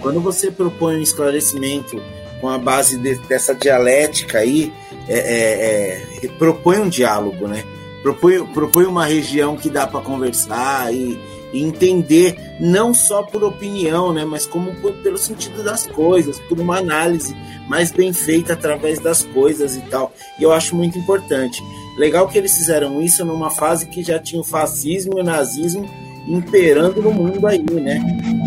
Quando 0.00 0.20
você 0.20 0.50
propõe 0.50 0.96
um 0.96 1.02
esclarecimento 1.02 2.00
com 2.40 2.48
a 2.48 2.58
base 2.58 2.98
de, 2.98 3.16
dessa 3.26 3.54
dialética 3.54 4.38
aí, 4.38 4.72
é, 5.08 5.18
é, 5.18 6.26
é, 6.26 6.28
propõe 6.38 6.78
um 6.78 6.88
diálogo, 6.88 7.48
né? 7.48 7.64
Propõe, 8.02 8.44
propõe 8.46 8.84
uma 8.84 9.06
região 9.06 9.56
que 9.56 9.70
dá 9.70 9.86
para 9.86 10.00
conversar 10.00 10.92
e, 10.94 11.18
e, 11.52 11.62
entender, 11.62 12.36
não 12.60 12.94
só 12.94 13.22
por 13.22 13.42
opinião, 13.42 14.12
né? 14.12 14.24
Mas 14.24 14.46
como 14.46 14.74
por, 14.76 14.92
pelo 14.94 15.18
sentido 15.18 15.64
das 15.64 15.86
coisas, 15.86 16.38
por 16.40 16.60
uma 16.60 16.78
análise 16.78 17.34
mais 17.68 17.90
bem 17.90 18.12
feita 18.12 18.52
através 18.52 18.98
das 18.98 19.24
coisas 19.24 19.76
e 19.76 19.80
tal. 19.80 20.12
E 20.38 20.42
eu 20.42 20.52
acho 20.52 20.76
muito 20.76 20.98
importante. 20.98 21.62
Legal 21.96 22.28
que 22.28 22.38
eles 22.38 22.54
fizeram 22.54 23.02
isso 23.02 23.24
numa 23.24 23.50
fase 23.50 23.86
que 23.86 24.02
já 24.02 24.18
tinha 24.18 24.40
o 24.40 24.44
fascismo 24.44 25.18
e 25.18 25.20
o 25.20 25.24
nazismo 25.24 25.88
imperando 26.28 27.02
no 27.02 27.10
mundo 27.10 27.46
aí, 27.46 27.62
né? 27.62 28.00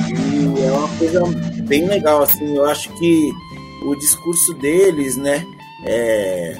E 0.09 0.63
é 0.63 0.71
uma 0.71 0.87
coisa 0.97 1.21
bem 1.63 1.87
legal, 1.87 2.21
assim. 2.21 2.55
Eu 2.55 2.65
acho 2.65 2.89
que 2.93 3.31
o 3.81 3.95
discurso 3.95 4.53
deles, 4.53 5.17
né? 5.17 5.45
É, 5.85 6.57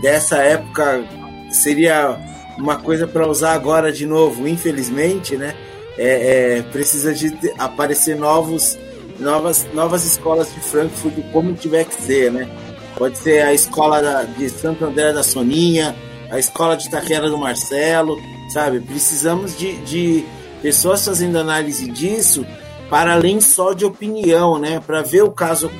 dessa 0.00 0.38
época 0.38 1.04
seria 1.50 2.18
uma 2.58 2.76
coisa 2.76 3.06
para 3.06 3.28
usar 3.28 3.52
agora 3.52 3.92
de 3.92 4.04
novo, 4.04 4.46
infelizmente, 4.46 5.36
né? 5.36 5.54
É, 5.96 6.58
é, 6.58 6.62
precisa 6.62 7.12
de 7.12 7.32
aparecer 7.58 8.16
novos, 8.16 8.78
novas, 9.18 9.66
novas 9.72 10.04
escolas 10.04 10.52
de 10.52 10.60
Frankfurt, 10.60 11.14
como 11.32 11.54
tiver 11.54 11.84
que 11.84 11.94
ser, 11.94 12.30
né? 12.30 12.48
Pode 12.96 13.18
ser 13.18 13.42
a 13.42 13.54
escola 13.54 14.02
da, 14.02 14.22
de 14.24 14.48
Santo 14.50 14.84
André 14.84 15.12
da 15.12 15.22
Soninha, 15.22 15.94
a 16.30 16.38
escola 16.38 16.76
de 16.76 16.90
Taquera 16.90 17.28
do 17.30 17.38
Marcelo, 17.38 18.20
sabe? 18.52 18.80
Precisamos 18.80 19.56
de, 19.56 19.76
de 19.82 20.24
pessoas 20.60 21.04
fazendo 21.04 21.38
análise 21.38 21.90
disso 21.90 22.44
para 22.90 23.12
além 23.12 23.40
só 23.40 23.72
de 23.72 23.84
opinião, 23.84 24.58
né? 24.58 24.80
Para 24.84 25.02
ver 25.02 25.22
o 25.22 25.30
caso 25.30 25.70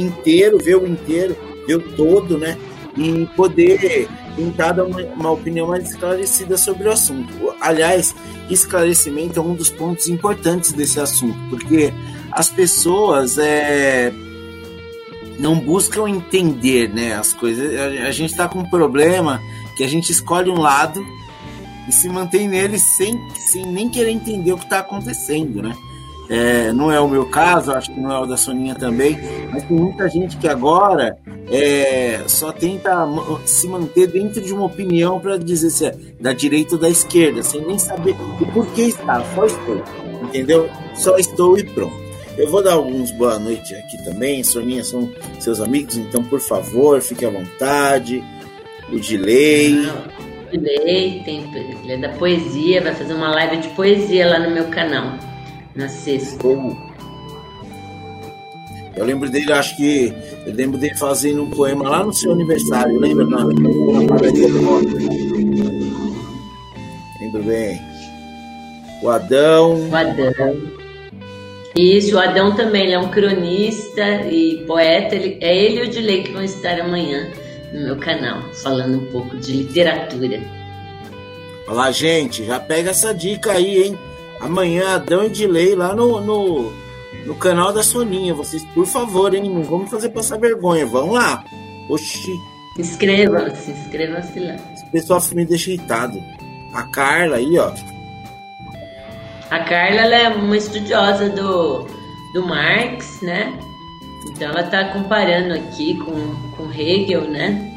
inteiro, 0.00 0.58
ver 0.58 0.76
o 0.76 0.86
inteiro, 0.86 1.36
ver 1.66 1.76
o 1.76 1.92
todo, 1.92 2.38
né? 2.38 2.56
E 2.96 3.26
poder 3.36 4.08
tentar 4.34 4.72
dar 4.72 4.84
uma, 4.84 5.00
uma 5.00 5.30
opinião 5.32 5.68
mais 5.68 5.90
esclarecida 5.90 6.56
sobre 6.56 6.88
o 6.88 6.92
assunto. 6.92 7.54
Aliás, 7.60 8.14
esclarecimento 8.48 9.38
é 9.38 9.42
um 9.42 9.54
dos 9.54 9.70
pontos 9.70 10.08
importantes 10.08 10.72
desse 10.72 11.00
assunto, 11.00 11.38
porque 11.50 11.92
as 12.30 12.48
pessoas 12.48 13.36
é, 13.38 14.12
não 15.38 15.58
buscam 15.58 16.08
entender 16.08 16.88
né, 16.88 17.14
as 17.14 17.32
coisas. 17.32 17.74
A, 17.78 18.08
a 18.08 18.12
gente 18.12 18.30
está 18.30 18.48
com 18.48 18.60
um 18.60 18.70
problema 18.70 19.40
que 19.76 19.84
a 19.84 19.88
gente 19.88 20.10
escolhe 20.10 20.50
um 20.50 20.60
lado 20.60 21.04
e 21.88 21.92
se 21.92 22.08
mantém 22.08 22.48
nele 22.48 22.78
sem, 22.78 23.18
sem 23.36 23.64
nem 23.66 23.88
querer 23.88 24.10
entender 24.10 24.52
o 24.52 24.58
que 24.58 24.64
está 24.64 24.80
acontecendo, 24.80 25.62
né? 25.62 25.76
É, 26.28 26.72
não 26.72 26.92
é 26.92 27.00
o 27.00 27.08
meu 27.08 27.26
caso, 27.26 27.72
acho 27.72 27.90
que 27.90 27.98
não 27.98 28.12
é 28.12 28.18
o 28.18 28.26
da 28.26 28.36
Soninha 28.36 28.74
também, 28.74 29.18
mas 29.50 29.64
tem 29.64 29.76
muita 29.76 30.08
gente 30.08 30.36
que 30.36 30.46
agora 30.46 31.16
é, 31.50 32.20
só 32.26 32.52
tenta 32.52 33.06
se 33.46 33.66
manter 33.66 34.08
dentro 34.08 34.42
de 34.42 34.52
uma 34.52 34.66
opinião 34.66 35.18
para 35.18 35.38
dizer 35.38 35.70
se 35.70 35.86
é 35.86 35.94
da 36.20 36.34
direita 36.34 36.74
ou 36.74 36.80
da 36.80 36.90
esquerda, 36.90 37.42
sem 37.42 37.64
nem 37.64 37.78
saber 37.78 38.14
o 38.40 38.46
porquê 38.52 38.82
está, 38.82 39.24
só 39.34 39.46
estou, 39.46 39.82
entendeu? 40.22 40.68
Só 40.94 41.16
estou 41.16 41.58
e 41.58 41.64
pronto. 41.64 41.96
Eu 42.36 42.48
vou 42.50 42.62
dar 42.62 42.74
alguns 42.74 43.10
boa 43.10 43.38
noite 43.38 43.74
aqui 43.74 43.96
também, 44.04 44.44
Soninha 44.44 44.84
são 44.84 45.10
seus 45.40 45.60
amigos, 45.60 45.96
então 45.96 46.22
por 46.22 46.40
favor, 46.40 47.00
fique 47.00 47.24
à 47.24 47.30
vontade 47.30 48.22
o 48.92 48.98
Dilei. 48.98 49.88
Dilei, 50.50 51.22
tem, 51.24 51.44
ele 51.82 51.92
é 51.92 51.96
da 51.96 52.08
poesia, 52.10 52.80
vai 52.82 52.94
fazer 52.94 53.12
uma 53.12 53.30
live 53.30 53.58
de 53.58 53.68
poesia 53.68 54.28
lá 54.28 54.38
no 54.38 54.50
meu 54.50 54.68
canal, 54.68 55.18
na 55.78 55.88
sexta. 55.88 56.44
Eu 58.96 59.04
lembro 59.04 59.30
dele, 59.30 59.52
acho 59.52 59.76
que. 59.76 60.12
Eu 60.44 60.52
lembro 60.52 60.76
dele 60.76 60.96
fazendo 60.96 61.44
um 61.44 61.50
poema 61.50 61.88
lá 61.88 62.04
no 62.04 62.12
seu 62.12 62.32
aniversário, 62.32 62.98
lembra? 62.98 63.24
Na, 63.24 63.46
padaria 64.08 64.48
do 64.48 64.64
rock. 64.64 64.86
Lembro 67.20 67.42
bem. 67.44 67.80
O 69.00 69.08
Adão. 69.08 69.88
O 69.88 69.94
Adão. 69.94 70.78
Isso, 71.76 72.16
o 72.16 72.18
Adão 72.18 72.56
também, 72.56 72.86
ele 72.86 72.94
é 72.94 72.98
um 72.98 73.10
cronista 73.10 74.26
e 74.28 74.64
poeta. 74.66 75.14
Ele, 75.14 75.38
é 75.40 75.56
ele 75.56 75.78
e 75.78 75.82
o 75.84 75.88
Dilei 75.88 76.24
que 76.24 76.32
vão 76.32 76.42
estar 76.42 76.80
amanhã 76.80 77.30
no 77.72 77.82
meu 77.82 77.96
canal, 77.98 78.42
falando 78.64 78.98
um 78.98 79.06
pouco 79.12 79.36
de 79.36 79.52
literatura. 79.52 80.42
Olá, 81.68 81.92
gente, 81.92 82.44
já 82.44 82.58
pega 82.58 82.90
essa 82.90 83.14
dica 83.14 83.52
aí, 83.52 83.84
hein? 83.84 84.07
Amanhã, 84.40 84.94
Adão 84.94 85.24
e 85.24 85.30
Dilei 85.30 85.74
lá 85.74 85.94
no, 85.94 86.20
no, 86.20 86.72
no 87.26 87.34
canal 87.34 87.72
da 87.72 87.82
Soninha. 87.82 88.34
Vocês, 88.34 88.64
por 88.74 88.86
favor, 88.86 89.34
hein? 89.34 89.50
Não 89.50 89.62
vamos 89.62 89.90
fazer 89.90 90.10
passar 90.10 90.38
vergonha. 90.38 90.86
Vamos 90.86 91.14
lá. 91.14 91.44
Oxi. 91.88 92.32
Inscrevam-se, 92.78 93.72
inscrevam-se 93.72 94.38
lá. 94.38 94.56
Esse 94.72 94.86
pessoal 94.90 95.20
me 95.32 95.44
deixa 95.44 95.70
irritado. 95.70 96.22
A 96.72 96.84
Carla 96.84 97.36
aí, 97.36 97.58
ó. 97.58 97.72
A 99.50 99.58
Carla 99.60 100.02
ela 100.02 100.14
é 100.14 100.28
uma 100.28 100.56
estudiosa 100.56 101.30
do, 101.30 101.86
do 102.34 102.46
Marx, 102.46 103.20
né? 103.22 103.58
Então 104.30 104.50
ela 104.50 104.60
está 104.60 104.92
comparando 104.92 105.54
aqui 105.54 105.96
com, 105.96 106.34
com 106.56 106.70
Hegel, 106.70 107.22
né? 107.22 107.67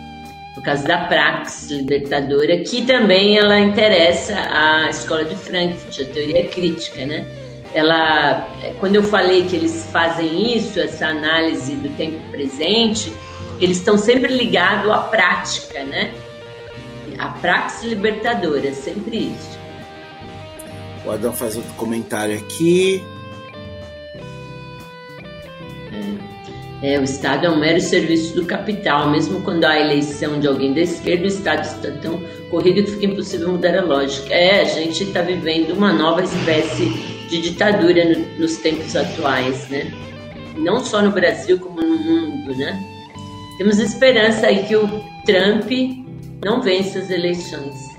Por 0.53 0.63
causa 0.63 0.85
da 0.85 1.05
praxis 1.05 1.71
libertadora, 1.71 2.57
que 2.59 2.85
também 2.85 3.37
ela 3.37 3.57
interessa 3.59 4.35
a 4.35 4.89
escola 4.89 5.23
de 5.23 5.35
Frankfurt, 5.35 6.01
a 6.01 6.13
teoria 6.13 6.47
crítica, 6.49 7.05
né? 7.05 7.25
Ela, 7.73 8.47
quando 8.79 8.97
eu 8.97 9.03
falei 9.03 9.45
que 9.45 9.55
eles 9.55 9.87
fazem 9.91 10.57
isso, 10.57 10.77
essa 10.79 11.07
análise 11.07 11.73
do 11.75 11.87
tempo 11.95 12.19
presente, 12.29 13.13
eles 13.61 13.77
estão 13.77 13.97
sempre 13.97 14.33
ligados 14.33 14.91
à 14.91 14.97
prática, 14.97 15.83
né? 15.85 16.13
A 17.17 17.29
praxis 17.29 17.89
libertadora, 17.89 18.73
sempre 18.73 19.17
isso. 19.17 19.59
O 21.05 21.11
Adão 21.11 21.31
faz 21.31 21.55
outro 21.55 21.73
comentário 21.73 22.37
aqui. 22.37 23.01
É, 26.81 26.99
o 26.99 27.03
Estado 27.03 27.45
é 27.45 27.49
um 27.49 27.59
mero 27.59 27.79
serviço 27.79 28.35
do 28.35 28.45
capital. 28.45 29.09
Mesmo 29.11 29.41
quando 29.41 29.65
há 29.65 29.79
eleição 29.79 30.39
de 30.39 30.47
alguém 30.47 30.73
da 30.73 30.81
esquerda, 30.81 31.23
o 31.23 31.27
Estado 31.27 31.63
está 31.63 31.91
tão 32.01 32.19
corrido 32.49 32.83
que 32.83 32.91
fica 32.91 33.05
impossível 33.05 33.51
mudar 33.51 33.77
a 33.77 33.83
lógica. 33.83 34.33
É, 34.33 34.61
a 34.61 34.65
gente 34.65 35.03
está 35.03 35.21
vivendo 35.21 35.73
uma 35.73 35.93
nova 35.93 36.23
espécie 36.23 36.85
de 37.29 37.41
ditadura 37.41 38.05
no, 38.05 38.39
nos 38.39 38.57
tempos 38.57 38.95
atuais, 38.95 39.69
né? 39.69 39.91
Não 40.57 40.79
só 40.79 41.01
no 41.01 41.11
Brasil, 41.11 41.59
como 41.59 41.81
no 41.81 41.97
mundo, 41.97 42.55
né? 42.55 42.79
Temos 43.57 43.77
esperança 43.77 44.47
aí 44.47 44.63
que 44.63 44.75
o 44.75 44.87
Trump 45.23 45.71
não 46.43 46.61
vença 46.61 46.97
as 46.97 47.11
eleições. 47.11 47.91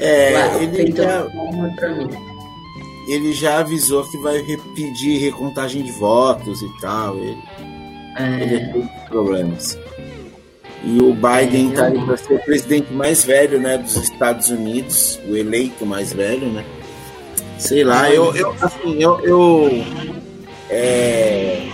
É, 0.00 0.32
Uau, 0.32 0.62
ele 0.62 0.92
para 0.92 1.94
mim 1.94 2.31
ele 3.06 3.32
já 3.32 3.58
avisou 3.58 4.04
que 4.04 4.16
vai 4.18 4.42
pedir 4.74 5.18
recontagem 5.18 5.82
de 5.82 5.92
votos 5.92 6.62
e 6.62 6.80
tal. 6.80 7.16
Ele, 7.16 7.38
é. 8.16 8.42
ele 8.42 8.72
tem 8.72 8.90
problemas. 9.08 9.78
E 10.84 10.98
o 11.00 11.14
Biden 11.14 11.70
está 11.70 11.86
é, 11.86 11.92
aí 11.92 12.04
para 12.04 12.16
ser 12.16 12.34
o 12.34 12.38
presidente 12.40 12.92
mais 12.92 13.24
velho 13.24 13.60
né, 13.60 13.78
dos 13.78 13.96
Estados 13.96 14.48
Unidos, 14.50 15.20
o 15.28 15.36
eleito 15.36 15.86
mais 15.86 16.12
velho, 16.12 16.48
né? 16.50 16.64
Sei 17.56 17.84
lá, 17.84 18.10
eu, 18.10 18.34
eu 18.34 18.52
assim, 18.60 19.00
eu, 19.00 19.20
eu, 19.20 19.84
é, 20.68 21.68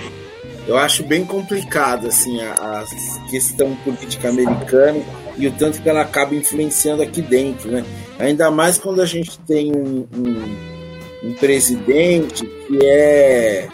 eu 0.67 0.77
acho 0.77 1.03
bem 1.03 1.25
complicado 1.25 2.07
assim, 2.07 2.43
a, 2.43 2.53
a, 2.83 3.31
questão 3.31 3.75
política 3.77 4.29
americana 4.29 5.01
e 5.38 5.47
o 5.47 5.53
tanto 5.53 5.81
que 5.81 5.88
ela 5.88 6.03
acaba 6.03 6.35
influenciando 6.35 7.03
aqui 7.03 7.23
dentro, 7.23 7.71
né? 7.71 7.83
Ainda 8.19 8.51
mais 8.51 8.77
quando 8.77 9.01
a 9.01 9.07
gente 9.07 9.38
tem 9.41 9.73
um, 9.75 10.07
um 10.14 10.78
um 11.23 11.33
presidente 11.35 12.45
que 12.47 12.79
é 12.85 13.69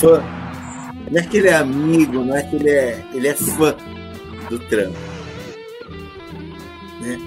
fã. 0.00 0.22
Não 1.10 1.20
é 1.20 1.22
que 1.22 1.36
ele 1.36 1.48
é 1.48 1.54
amigo, 1.54 2.24
não 2.24 2.36
é 2.36 2.42
que 2.42 2.56
ele 2.56 2.70
é, 2.70 3.04
ele 3.14 3.28
é 3.28 3.34
fã 3.34 3.76
do 4.50 4.58
Trump. 4.58 4.94
Né? 7.00 7.18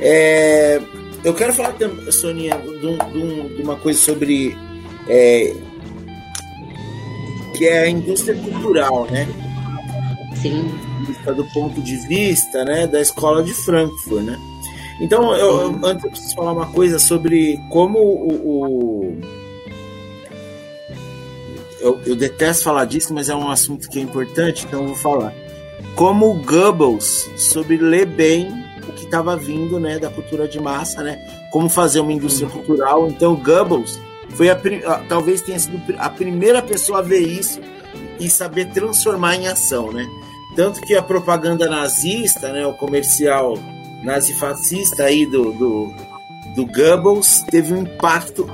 É, 0.00 0.80
eu 1.22 1.34
quero 1.34 1.52
falar, 1.52 1.74
Soninha, 2.10 2.56
de, 2.58 3.56
de 3.56 3.62
uma 3.62 3.76
coisa 3.76 3.98
sobre. 3.98 4.56
É, 5.08 5.54
que 7.56 7.66
é 7.66 7.80
a 7.80 7.88
indústria 7.90 8.34
cultural, 8.36 9.06
né? 9.10 9.28
Sim. 10.40 10.72
do 11.36 11.44
ponto 11.52 11.82
de 11.82 11.96
vista 12.08 12.64
né, 12.64 12.86
da 12.86 13.02
escola 13.02 13.42
de 13.42 13.52
Frankfurt. 13.52 14.24
Né? 14.24 14.38
Então, 15.00 15.34
eu, 15.34 15.60
eu, 15.62 15.80
antes 15.82 16.04
eu 16.04 16.10
preciso 16.10 16.34
falar 16.34 16.52
uma 16.52 16.66
coisa 16.66 16.98
sobre 16.98 17.58
como 17.70 17.98
o. 17.98 18.32
o 18.44 19.20
eu, 21.80 21.98
eu, 22.04 22.14
detesto 22.14 22.64
falar 22.64 22.84
disso, 22.84 23.14
mas 23.14 23.30
é 23.30 23.34
um 23.34 23.50
assunto 23.50 23.88
que 23.88 23.98
é 23.98 24.02
importante, 24.02 24.66
então 24.66 24.82
eu 24.82 24.88
vou 24.88 24.96
falar. 24.96 25.34
Como 25.96 26.30
o 26.30 26.42
Goebbels 26.42 27.30
soube 27.36 27.78
ler 27.78 28.06
bem 28.06 28.48
o 28.86 28.92
que 28.92 29.04
estava 29.04 29.34
vindo 29.36 29.80
né, 29.80 29.98
da 29.98 30.10
cultura 30.10 30.46
de 30.46 30.60
massa, 30.60 31.02
né? 31.02 31.18
Como 31.50 31.70
fazer 31.70 32.00
uma 32.00 32.12
indústria 32.12 32.46
uhum. 32.46 32.52
cultural. 32.52 33.08
Então, 33.08 33.34
Goebbels 33.34 33.98
foi 34.30 34.50
a, 34.50 34.56
talvez 35.08 35.40
tenha 35.40 35.58
sido 35.58 35.80
a 35.98 36.10
primeira 36.10 36.60
pessoa 36.60 36.98
a 36.98 37.02
ver 37.02 37.20
isso 37.20 37.58
e 38.18 38.28
saber 38.28 38.66
transformar 38.66 39.36
em 39.36 39.48
ação, 39.48 39.90
né? 39.90 40.06
Tanto 40.54 40.80
que 40.82 40.94
a 40.94 41.02
propaganda 41.02 41.68
nazista, 41.68 42.52
né, 42.52 42.66
o 42.66 42.74
comercial 42.74 43.54
nazifascista 44.02 45.04
aí 45.04 45.26
do, 45.26 45.52
do, 45.52 45.94
do 46.54 46.66
Goebbels 46.66 47.42
teve 47.50 47.74
um 47.74 47.82
impacto 47.82 48.48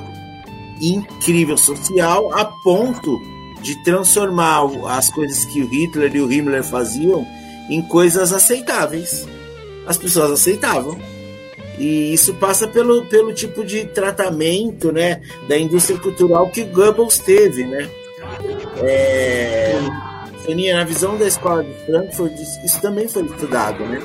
incrível 0.80 1.56
social 1.56 2.32
a 2.34 2.44
ponto 2.44 3.18
de 3.62 3.82
transformar 3.82 4.62
as 4.88 5.10
coisas 5.10 5.44
que 5.46 5.62
o 5.62 5.68
Hitler 5.68 6.14
e 6.14 6.20
o 6.20 6.30
Himmler 6.30 6.62
faziam 6.62 7.26
em 7.68 7.82
coisas 7.82 8.32
aceitáveis. 8.32 9.26
As 9.86 9.96
pessoas 9.96 10.30
aceitavam. 10.30 10.98
E 11.78 12.12
isso 12.12 12.34
passa 12.34 12.66
pelo, 12.66 13.04
pelo 13.06 13.34
tipo 13.34 13.62
de 13.62 13.84
tratamento 13.86 14.90
né, 14.90 15.20
da 15.46 15.58
indústria 15.58 15.98
cultural 15.98 16.48
que 16.48 16.64
Goebbels 16.64 17.18
teve. 17.18 17.64
Né? 17.64 17.88
É, 18.78 19.78
na 20.72 20.84
visão 20.84 21.18
da 21.18 21.26
escola 21.26 21.64
de 21.64 21.74
Frankfurt, 21.84 22.32
isso 22.64 22.80
também 22.80 23.08
foi 23.08 23.24
estudado. 23.26 23.84
Né? 23.84 24.00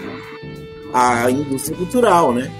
A 0.93 1.29
indústria 1.29 1.77
cultural, 1.77 2.33
né? 2.33 2.51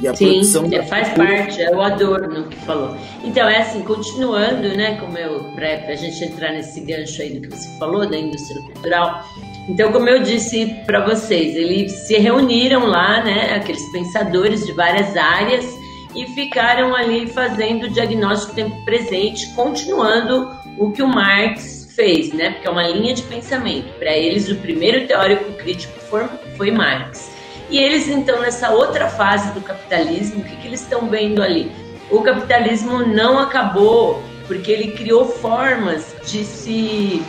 E 0.00 0.06
a 0.06 0.14
Sim, 0.14 0.26
produção 0.26 0.68
é, 0.70 0.82
faz 0.82 1.08
parte, 1.08 1.60
é 1.60 1.74
o 1.74 1.80
Adorno 1.80 2.44
que 2.44 2.56
falou. 2.58 2.96
Então, 3.24 3.48
é 3.48 3.62
assim, 3.62 3.82
continuando, 3.82 4.68
né, 4.76 4.96
como 5.00 5.18
eu, 5.18 5.40
para 5.56 5.92
a 5.92 5.94
gente 5.96 6.24
entrar 6.24 6.52
nesse 6.52 6.80
gancho 6.80 7.20
aí 7.20 7.30
do 7.30 7.48
que 7.48 7.56
você 7.56 7.68
falou, 7.78 8.08
da 8.08 8.16
indústria 8.16 8.62
cultural. 8.62 9.24
Então, 9.68 9.90
como 9.90 10.08
eu 10.08 10.22
disse 10.22 10.66
para 10.86 11.04
vocês, 11.04 11.56
eles 11.56 11.90
se 11.92 12.16
reuniram 12.16 12.86
lá, 12.86 13.24
né, 13.24 13.54
aqueles 13.56 13.84
pensadores 13.90 14.64
de 14.64 14.72
várias 14.72 15.16
áreas, 15.16 15.66
e 16.14 16.26
ficaram 16.28 16.94
ali 16.94 17.26
fazendo 17.26 17.86
o 17.86 17.90
diagnóstico 17.90 18.52
do 18.52 18.56
tempo 18.56 18.84
presente, 18.84 19.52
continuando 19.54 20.48
o 20.78 20.92
que 20.92 21.02
o 21.02 21.08
Marx 21.08 21.92
fez, 21.96 22.32
né, 22.32 22.50
porque 22.52 22.68
é 22.68 22.70
uma 22.70 22.86
linha 22.86 23.14
de 23.14 23.22
pensamento. 23.22 23.92
Para 23.98 24.16
eles, 24.16 24.48
o 24.48 24.54
primeiro 24.56 25.08
teórico 25.08 25.52
crítico 25.54 25.98
foi, 26.08 26.24
foi 26.56 26.70
Marx. 26.70 27.37
E 27.70 27.78
eles, 27.78 28.08
então, 28.08 28.40
nessa 28.40 28.70
outra 28.70 29.08
fase 29.08 29.52
do 29.52 29.60
capitalismo, 29.60 30.40
o 30.40 30.44
que, 30.44 30.56
que 30.56 30.66
eles 30.66 30.80
estão 30.80 31.08
vendo 31.08 31.42
ali? 31.42 31.70
O 32.10 32.22
capitalismo 32.22 33.06
não 33.06 33.38
acabou 33.38 34.22
porque 34.46 34.72
ele 34.72 34.92
criou 34.92 35.26
formas 35.26 36.16
de 36.24 36.42
se, 36.42 37.22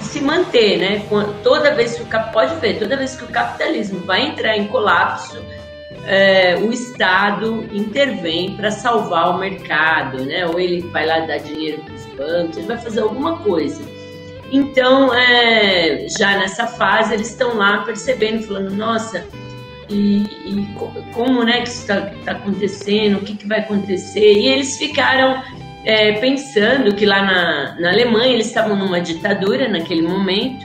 de 0.00 0.04
se 0.04 0.20
manter, 0.20 0.78
né? 0.78 1.02
Toda 1.44 1.72
vez 1.72 1.96
que 1.96 2.02
o 2.02 2.32
pode 2.32 2.56
ver, 2.56 2.80
toda 2.80 2.96
vez 2.96 3.14
que 3.14 3.24
o 3.24 3.28
capitalismo 3.28 4.00
vai 4.00 4.26
entrar 4.26 4.56
em 4.56 4.66
colapso, 4.66 5.40
é, 6.04 6.56
o 6.56 6.72
Estado 6.72 7.64
intervém 7.72 8.56
para 8.56 8.72
salvar 8.72 9.30
o 9.30 9.38
mercado, 9.38 10.24
né? 10.24 10.46
Ou 10.46 10.58
ele 10.58 10.82
vai 10.88 11.06
lá 11.06 11.20
dar 11.20 11.38
dinheiro 11.38 11.82
para 11.82 11.94
os 11.94 12.06
bancos, 12.06 12.56
ele 12.56 12.66
vai 12.66 12.78
fazer 12.78 13.00
alguma 13.00 13.38
coisa. 13.38 13.82
Então, 14.50 15.14
é, 15.14 16.06
já 16.08 16.36
nessa 16.38 16.66
fase, 16.66 17.14
eles 17.14 17.30
estão 17.30 17.56
lá 17.56 17.78
percebendo, 17.84 18.42
falando: 18.42 18.70
nossa, 18.74 19.24
e, 19.90 20.22
e 20.46 20.68
como 21.12 21.42
né, 21.44 21.62
que 21.62 21.68
isso 21.68 21.80
está 21.80 22.00
tá 22.24 22.32
acontecendo, 22.32 23.18
o 23.18 23.20
que, 23.20 23.36
que 23.36 23.46
vai 23.46 23.60
acontecer. 23.60 24.32
E 24.34 24.48
eles 24.48 24.76
ficaram 24.76 25.42
é, 25.84 26.12
pensando 26.12 26.94
que 26.94 27.04
lá 27.04 27.22
na, 27.22 27.80
na 27.80 27.90
Alemanha 27.90 28.32
eles 28.32 28.46
estavam 28.46 28.76
numa 28.76 29.00
ditadura 29.00 29.68
naquele 29.68 30.02
momento, 30.02 30.64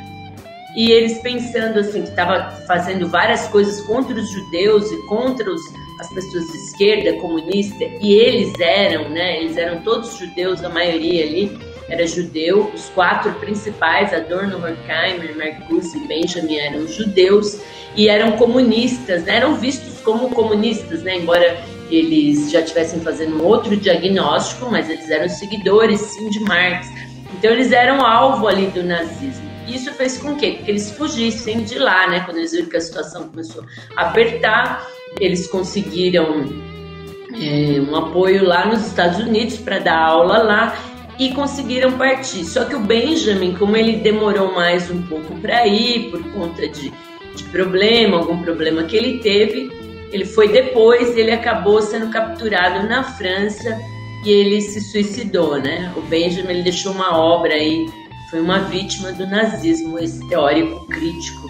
e 0.76 0.92
eles 0.92 1.18
pensando 1.20 1.80
assim 1.80 2.04
que 2.04 2.10
estava 2.10 2.52
fazendo 2.68 3.08
várias 3.08 3.48
coisas 3.48 3.82
contra 3.82 4.14
os 4.14 4.30
judeus 4.32 4.92
e 4.92 5.08
contra 5.08 5.50
os, 5.52 5.62
as 6.00 6.14
pessoas 6.14 6.46
de 6.46 6.58
esquerda 6.58 7.14
comunista, 7.20 7.84
e 8.02 8.14
eles 8.14 8.54
eram, 8.60 9.10
né, 9.10 9.42
eles 9.42 9.58
eram 9.58 9.82
todos 9.82 10.18
judeus, 10.18 10.64
a 10.64 10.70
maioria 10.70 11.26
ali 11.26 11.69
era 11.90 12.06
judeu, 12.06 12.72
os 12.74 12.90
quatro 12.90 13.32
principais, 13.34 14.14
Adorno, 14.14 14.58
Horkheimer, 14.58 15.36
Marcuse 15.36 15.98
e 15.98 16.08
Benjamin 16.08 16.58
eram 16.58 16.88
judeus, 16.88 17.60
e 17.96 18.08
eram 18.08 18.34
comunistas, 18.34 19.24
né? 19.24 19.38
eram 19.38 19.56
vistos 19.56 20.00
como 20.02 20.30
comunistas, 20.30 21.02
né? 21.04 21.18
embora 21.18 21.62
eles 21.90 22.52
já 22.52 22.62
estivessem 22.62 23.00
fazendo 23.00 23.38
um 23.38 23.46
outro 23.46 23.76
diagnóstico, 23.76 24.70
mas 24.70 24.90
eles 24.90 25.10
eram 25.10 25.28
seguidores 25.28 26.00
sim 26.00 26.30
de 26.30 26.40
Marx. 26.42 26.88
Então 27.34 27.52
eles 27.52 27.72
eram 27.72 28.06
alvo 28.06 28.48
ali 28.48 28.68
do 28.68 28.84
nazismo. 28.84 29.50
Isso 29.68 29.92
fez 29.94 30.18
com 30.18 30.36
que, 30.36 30.54
que 30.54 30.70
eles 30.70 30.92
fugissem 30.92 31.64
de 31.64 31.78
lá, 31.78 32.08
né? 32.08 32.22
Quando 32.22 32.38
eles 32.38 32.52
viram 32.52 32.70
que 32.70 32.78
a 32.78 32.82
situação 32.82 33.30
começou 33.30 33.64
a 33.96 34.08
apertar, 34.08 34.88
eles 35.20 35.48
conseguiram 35.48 36.46
é, 37.34 37.80
um 37.80 37.96
apoio 37.96 38.46
lá 38.46 38.66
nos 38.66 38.86
Estados 38.86 39.20
Unidos 39.20 39.58
para 39.58 39.80
dar 39.80 39.98
aula 39.98 40.40
lá 40.40 40.78
e 41.20 41.34
conseguiram 41.34 41.98
partir. 41.98 42.46
Só 42.46 42.66
que 42.66 42.76
o 42.76 42.80
Benjamin, 42.80 43.54
como 43.54 43.76
ele 43.76 43.98
demorou 43.98 44.54
mais 44.56 44.90
um 44.90 45.02
pouco 45.04 45.36
para 45.42 45.68
ir 45.68 46.10
por 46.10 46.24
conta 46.32 46.68
de 46.68 46.92
de 47.40 47.44
problema, 47.46 48.18
algum 48.18 48.42
problema 48.42 48.84
que 48.84 48.96
ele 48.96 49.20
teve. 49.20 49.72
Ele 50.12 50.26
foi 50.26 50.50
depois, 50.50 51.16
ele 51.18 51.32
acabou 51.32 51.82
sendo 51.82 52.10
capturado 52.10 52.88
na 52.88 53.04
França 53.04 53.80
e 54.26 54.30
ele 54.30 54.62
se 54.62 54.82
suicidou, 54.82 55.60
né? 55.60 55.92
O 55.96 56.02
Benjamin 56.02 56.50
ele 56.50 56.64
deixou 56.64 56.92
uma 56.92 57.18
obra 57.18 57.54
aí, 57.54 57.88
foi 58.30 58.42
uma 58.42 58.60
vítima 58.60 59.12
do 59.12 59.28
nazismo, 59.28 60.00
esse 60.00 60.28
teórico 60.28 60.86
crítico 60.88 61.50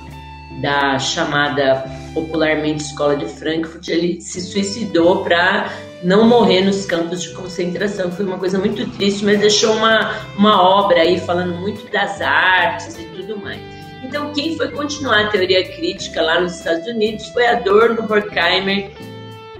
da 0.61 0.99
chamada 0.99 1.85
popularmente 2.13 2.83
Escola 2.83 3.15
de 3.15 3.25
Frankfurt, 3.25 3.87
ele 3.87 4.19
se 4.19 4.41
suicidou 4.41 5.23
para 5.23 5.71
não 6.03 6.27
morrer 6.27 6.61
nos 6.61 6.85
campos 6.85 7.21
de 7.21 7.29
concentração. 7.31 8.11
Foi 8.11 8.25
uma 8.25 8.37
coisa 8.37 8.57
muito 8.57 8.89
triste, 8.91 9.25
mas 9.25 9.39
deixou 9.39 9.73
uma, 9.73 10.15
uma 10.37 10.61
obra 10.61 11.01
aí 11.01 11.19
falando 11.19 11.55
muito 11.55 11.89
das 11.91 12.21
artes 12.21 12.97
e 12.97 13.03
tudo 13.05 13.37
mais. 13.37 13.59
Então, 14.03 14.31
quem 14.33 14.55
foi 14.57 14.71
continuar 14.71 15.25
a 15.25 15.27
teoria 15.27 15.63
crítica 15.75 16.21
lá 16.21 16.39
nos 16.39 16.57
Estados 16.57 16.87
Unidos 16.87 17.27
foi 17.29 17.45
Adorno, 17.45 18.01
Horkheimer 18.09 18.91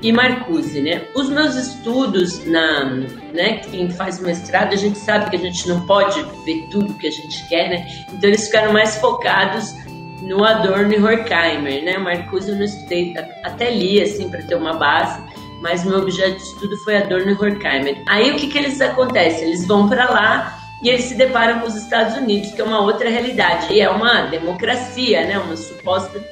e 0.02 0.12
Marcuse, 0.12 0.82
né? 0.82 1.04
Os 1.14 1.30
meus 1.30 1.56
estudos 1.56 2.46
na, 2.46 2.86
né, 3.34 3.58
quem 3.70 3.90
faz 3.90 4.20
mestrado, 4.20 4.74
a 4.74 4.78
gente 4.78 4.98
sabe 4.98 5.30
que 5.30 5.36
a 5.36 5.40
gente 5.40 5.68
não 5.68 5.86
pode 5.86 6.22
ver 6.46 6.68
tudo 6.72 6.94
que 6.96 7.08
a 7.08 7.12
gente 7.12 7.48
quer, 7.50 7.70
né? 7.70 8.06
Então 8.14 8.30
eles 8.30 8.46
ficaram 8.46 8.72
mais 8.72 8.96
focados 8.96 9.76
no 10.22 10.44
Adorno 10.44 10.94
e 10.94 11.02
Horkheimer, 11.02 11.84
né? 11.84 11.98
Marcuse 11.98 12.50
eu 12.50 12.56
não 12.56 12.64
estudei, 12.64 13.14
até 13.44 13.70
li 13.72 14.02
assim 14.02 14.30
para 14.30 14.42
ter 14.42 14.56
uma 14.56 14.74
base, 14.74 15.22
mas 15.62 15.84
meu 15.84 16.00
objeto 16.00 16.38
de 16.38 16.44
estudo 16.44 16.78
foi 16.78 16.98
Adorno 16.98 17.32
e 17.32 17.34
Horkheimer. 17.34 18.02
Aí 18.08 18.32
o 18.32 18.36
que 18.36 18.48
que 18.48 18.58
eles 18.58 18.80
acontecem? 18.82 19.48
Eles 19.48 19.66
vão 19.68 19.88
para 19.88 20.10
lá 20.10 20.60
e 20.82 20.90
eles 20.90 21.06
se 21.06 21.16
deparam 21.16 21.60
com 21.60 21.68
os 21.68 21.76
Estados 21.76 22.16
Unidos, 22.16 22.52
que 22.52 22.62
é 22.62 22.64
uma 22.64 22.82
outra 22.82 23.10
realidade, 23.10 23.74
e 23.74 23.82
é 23.82 23.90
uma 23.90 24.24
democracia, 24.24 25.26
né? 25.26 25.38
uma 25.38 25.58
suposta, 25.58 26.24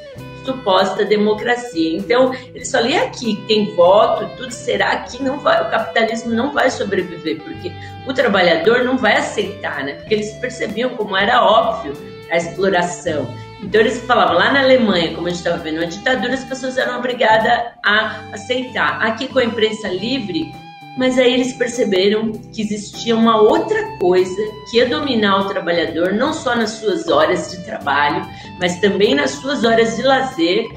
suposta 0.45 1.03
democracia. 1.03 1.97
Então, 1.97 2.33
eles 2.55 2.71
falam, 2.71 2.89
e 2.89 2.97
aqui 2.97 3.43
tem 3.47 3.75
voto, 3.75 4.29
tudo 4.37 4.51
será 4.51 4.97
que 4.97 5.21
não 5.21 5.39
vai, 5.39 5.61
o 5.61 5.69
capitalismo 5.69 6.33
não 6.33 6.53
vai 6.53 6.71
sobreviver, 6.71 7.41
porque 7.41 7.71
o 8.07 8.13
trabalhador 8.13 8.85
não 8.85 8.97
vai 8.97 9.17
aceitar, 9.17 9.83
né? 9.83 9.93
Porque 9.95 10.13
eles 10.13 10.31
percebiam 10.35 10.91
como 10.91 11.17
era 11.17 11.43
óbvio 11.43 11.93
a 12.31 12.37
exploração. 12.37 13.27
Então 13.61 13.81
eles 13.81 13.99
falavam 14.01 14.35
lá 14.35 14.51
na 14.51 14.61
Alemanha, 14.61 15.13
como 15.15 15.27
a 15.27 15.29
gente 15.29 15.39
estava 15.39 15.57
vendo, 15.57 15.81
a 15.81 15.85
ditadura, 15.85 16.33
as 16.33 16.43
pessoas 16.43 16.77
eram 16.77 16.99
obrigadas 16.99 17.73
a 17.83 18.21
aceitar. 18.31 19.01
Aqui 19.01 19.27
com 19.27 19.39
a 19.39 19.45
imprensa 19.45 19.87
livre, 19.87 20.53
mas 20.97 21.17
aí 21.17 21.33
eles 21.33 21.53
perceberam 21.53 22.31
que 22.31 22.61
existia 22.61 23.15
uma 23.15 23.41
outra 23.41 23.97
coisa 23.97 24.41
que 24.69 24.77
ia 24.77 24.87
dominar 24.87 25.41
o 25.41 25.47
trabalhador, 25.47 26.13
não 26.13 26.33
só 26.33 26.55
nas 26.55 26.71
suas 26.71 27.07
horas 27.07 27.51
de 27.51 27.63
trabalho, 27.65 28.27
mas 28.59 28.79
também 28.79 29.15
nas 29.15 29.31
suas 29.31 29.63
horas 29.63 29.95
de 29.95 30.03
lazer, 30.03 30.67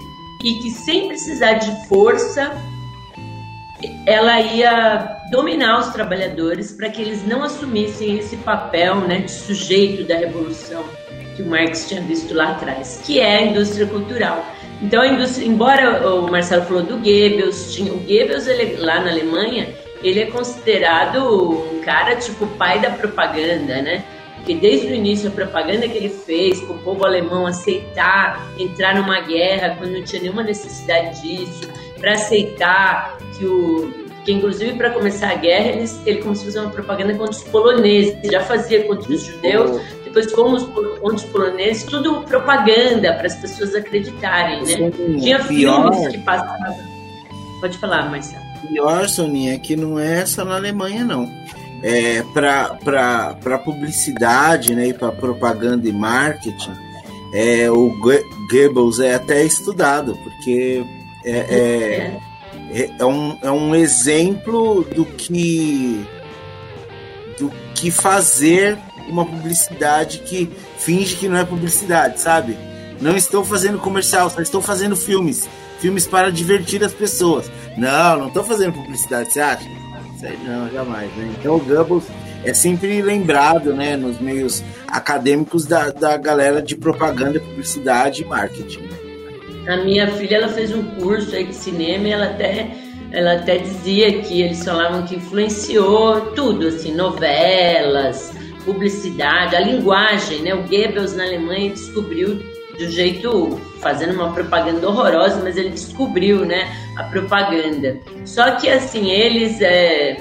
e 0.43 0.55
que 0.63 0.71
sem 0.71 1.09
precisar 1.09 1.55
de 1.55 1.89
força, 1.89 2.51
ela 4.07 4.41
ia 4.41 5.21
dominar 5.31 5.81
os 5.81 5.89
trabalhadores 5.89 6.73
para 6.73 6.89
que 6.89 7.01
eles 7.01 7.27
não 7.27 7.43
assumissem 7.43 8.19
esse 8.19 8.37
papel 8.39 8.97
né, 8.97 9.21
de 9.21 9.31
sujeito 9.31 10.05
da 10.05 10.17
revolução 10.17 10.85
que 11.41 11.43
o 11.43 11.51
Marx 11.51 11.89
tinha 11.89 12.01
visto 12.03 12.35
lá 12.35 12.51
atrás, 12.51 13.01
que 13.05 13.19
é 13.19 13.39
a 13.39 13.43
indústria 13.43 13.87
cultural. 13.87 14.45
Então, 14.83 15.05
indústria, 15.05 15.47
embora 15.47 16.09
o 16.09 16.31
Marcelo 16.31 16.65
falou 16.65 16.83
do 16.83 16.97
Goebbels, 16.99 17.75
tinha, 17.75 17.93
o 17.93 17.99
Goebbels 17.99 18.47
ele, 18.47 18.77
lá 18.77 19.01
na 19.01 19.11
Alemanha 19.11 19.69
ele 20.03 20.21
é 20.21 20.27
considerado 20.27 21.19
um 21.19 21.81
cara 21.81 22.17
tipo 22.17 22.47
pai 22.47 22.81
da 22.81 22.91
propaganda, 22.91 23.83
né? 23.83 24.05
porque 24.37 24.55
desde 24.55 24.87
o 24.87 24.95
início 24.95 25.29
a 25.29 25.33
propaganda 25.33 25.87
que 25.87 25.99
ele 25.99 26.09
fez 26.09 26.61
para 26.63 26.75
o 26.75 26.79
povo 26.79 27.05
alemão 27.05 27.47
aceitar 27.47 28.51
entrar 28.59 28.95
numa 28.95 29.21
guerra 29.21 29.77
quando 29.77 29.93
não 29.93 30.03
tinha 30.03 30.23
nenhuma 30.23 30.43
necessidade 30.43 31.21
disso, 31.21 31.69
para 31.99 32.13
aceitar 32.13 33.19
que 33.37 33.45
o 33.45 34.11
que 34.25 34.33
inclusive 34.33 34.75
para 34.75 34.91
começar 34.91 35.31
a 35.31 35.35
guerra 35.35 35.69
ele, 35.69 35.91
ele 36.07 36.23
começou 36.23 36.43
a 36.43 36.47
fazer 36.47 36.61
uma 36.61 36.71
propaganda 36.71 37.15
contra 37.15 37.33
os 37.33 37.43
poloneses, 37.45 38.17
já 38.25 38.41
fazia 38.41 38.85
contra 38.85 39.13
os 39.13 39.23
judeus, 39.23 39.81
depois 40.11 40.33
como 40.33 40.57
os, 40.57 40.65
contra 40.65 41.17
os 41.17 41.25
poloneses, 41.25 41.85
tudo 41.85 42.23
propaganda 42.23 43.15
para 43.15 43.27
as 43.27 43.37
pessoas 43.37 43.75
acreditarem, 43.75 44.61
né? 44.61 44.67
Sim, 44.67 45.19
Tinha 45.19 45.45
pior. 45.45 45.93
filmes 45.93 46.09
que 46.09 46.19
passavam. 46.19 46.77
Pode 47.61 47.79
falar, 47.79 48.11
Marcelo. 48.11 48.45
Pior, 48.69 49.09
Soninha, 49.09 49.55
é 49.55 49.59
que 49.59 49.77
não 49.77 49.99
é 49.99 50.21
essa 50.21 50.45
na 50.45 50.57
Alemanha, 50.57 51.05
não. 51.05 51.31
É, 51.83 52.23
para 52.35 53.59
publicidade 53.65 54.75
né, 54.75 54.89
e 54.89 54.95
para 54.95 55.11
propaganda 55.11 55.89
e 55.89 55.93
marketing, 55.93 56.73
é, 57.33 57.71
o 57.71 57.91
Goebbels 58.51 59.01
é 59.01 59.15
até 59.15 59.43
estudado, 59.45 60.15
porque 60.23 60.85
é, 61.25 61.31
é, 61.31 61.37
é 61.39 62.21
é, 62.73 62.91
é, 62.99 63.05
um, 63.05 63.37
é 63.43 63.51
um 63.51 63.75
exemplo 63.75 64.85
do 64.85 65.05
que 65.05 66.07
do 67.39 67.51
que 67.75 67.91
fazer 67.91 68.79
uma 69.11 69.27
publicidade 69.27 70.19
que 70.19 70.51
finge 70.79 71.17
que 71.17 71.29
não 71.29 71.37
é 71.37 71.45
publicidade, 71.45 72.21
sabe? 72.21 72.57
Não 73.01 73.17
estou 73.17 73.45
fazendo 73.45 73.79
comercial, 73.79 74.29
só 74.31 74.41
estou 74.41 74.61
fazendo 74.61 74.97
filmes. 74.97 75.49
Filmes 75.79 76.07
para 76.07 76.31
divertir 76.31 76.85
as 76.85 76.93
pessoas. 76.93 77.51
Não, 77.77 78.19
não 78.19 78.29
estou 78.29 78.45
fazendo 78.45 78.75
publicidade, 78.75 79.33
você 79.33 79.41
acha? 79.41 79.69
Não, 80.45 80.71
jamais, 80.71 81.11
né? 81.17 81.35
Então 81.39 81.57
o 81.57 81.61
Goebbels 81.61 82.05
é 82.45 82.53
sempre 82.53 83.01
lembrado, 83.01 83.73
né, 83.73 83.97
nos 83.97 84.21
meios 84.21 84.63
acadêmicos 84.87 85.65
da, 85.65 85.91
da 85.91 86.17
galera 86.17 86.61
de 86.61 86.77
propaganda, 86.77 87.41
publicidade 87.41 88.23
e 88.23 88.25
marketing. 88.27 88.89
A 89.67 89.77
minha 89.79 90.11
filha 90.13 90.37
ela 90.37 90.49
fez 90.49 90.75
um 90.75 90.83
curso 90.97 91.35
aí 91.35 91.47
de 91.47 91.55
cinema 91.55 92.09
e 92.09 92.13
ela 92.13 92.27
até 92.27 92.71
ela 93.13 93.35
até 93.35 93.59
dizia 93.59 94.23
que 94.23 94.41
eles 94.41 94.65
falavam 94.65 95.05
que 95.05 95.17
influenciou 95.17 96.33
tudo, 96.33 96.69
assim, 96.69 96.95
novelas, 96.95 98.33
publicidade, 98.65 99.57
a 99.57 99.61
linguagem, 99.61 100.43
né? 100.43 100.55
O 100.55 100.63
Goebbels 100.63 101.15
na 101.15 101.25
Alemanha 101.25 101.71
descobriu 101.71 102.41
de 102.79 102.87
um 102.87 102.91
jeito 102.91 103.61
fazendo 103.81 104.15
uma 104.15 104.33
propaganda 104.33 104.89
horrorosa, 104.89 105.41
mas 105.43 105.57
ele 105.57 105.71
descobriu, 105.71 106.47
né, 106.47 106.75
a 106.97 107.05
propaganda. 107.05 107.99
Só 108.25 108.53
que 108.53 108.71
assim 108.71 109.11
eles 109.11 109.61
é, 109.61 110.17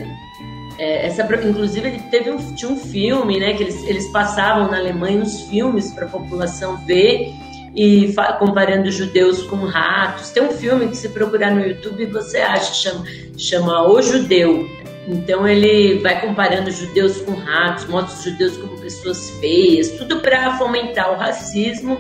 é, 0.78 1.08
essa, 1.08 1.24
inclusive 1.46 1.88
ele 1.88 2.00
teve 2.12 2.32
um, 2.32 2.56
tinha 2.56 2.72
um 2.72 2.78
filme, 2.78 3.40
né, 3.40 3.54
que 3.54 3.64
eles, 3.64 3.84
eles 3.88 4.08
passavam 4.12 4.70
na 4.70 4.78
Alemanha 4.78 5.22
uns 5.22 5.42
filmes 5.44 5.92
para 5.92 6.06
a 6.06 6.10
população 6.10 6.78
ver 6.86 7.34
e 7.76 8.14
comparando 8.40 8.92
judeus 8.92 9.44
com 9.44 9.58
ratos. 9.58 10.30
Tem 10.32 10.44
um 10.44 10.52
filme 10.52 10.88
que 10.88 10.98
se 10.98 11.10
procurar 11.10 11.52
no 11.52 11.66
YouTube 11.66 12.06
você 12.08 12.40
acha, 12.40 12.74
chama, 12.74 13.06
chama 13.38 13.88
O 13.88 14.02
Judeu. 14.02 14.68
Então 15.08 15.48
ele 15.48 16.00
vai 16.00 16.22
comparando 16.22 16.70
judeus 16.72 17.22
com 17.22 17.34
ratos, 17.34 17.88
mostra 17.88 18.16
os 18.16 18.24
judeus 18.24 18.58
como 18.58 18.78
pessoas 18.80 19.32
feias, 19.40 19.92
tudo 19.92 20.20
para 20.20 20.58
fomentar 20.58 21.12
o 21.12 21.16
racismo 21.16 22.00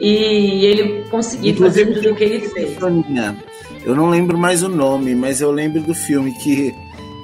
e 0.00 0.64
ele 0.64 1.04
conseguir 1.10 1.54
fazer 1.54 1.92
tudo 1.94 2.10
o 2.10 2.16
que 2.16 2.24
ele 2.24 2.48
fez. 2.48 2.76
Eu 3.84 3.94
não 3.94 4.08
lembro 4.08 4.36
mais 4.36 4.62
o 4.62 4.68
nome, 4.68 5.14
mas 5.14 5.40
eu 5.40 5.50
lembro 5.50 5.80
do 5.80 5.94
filme 5.94 6.32
que 6.32 6.74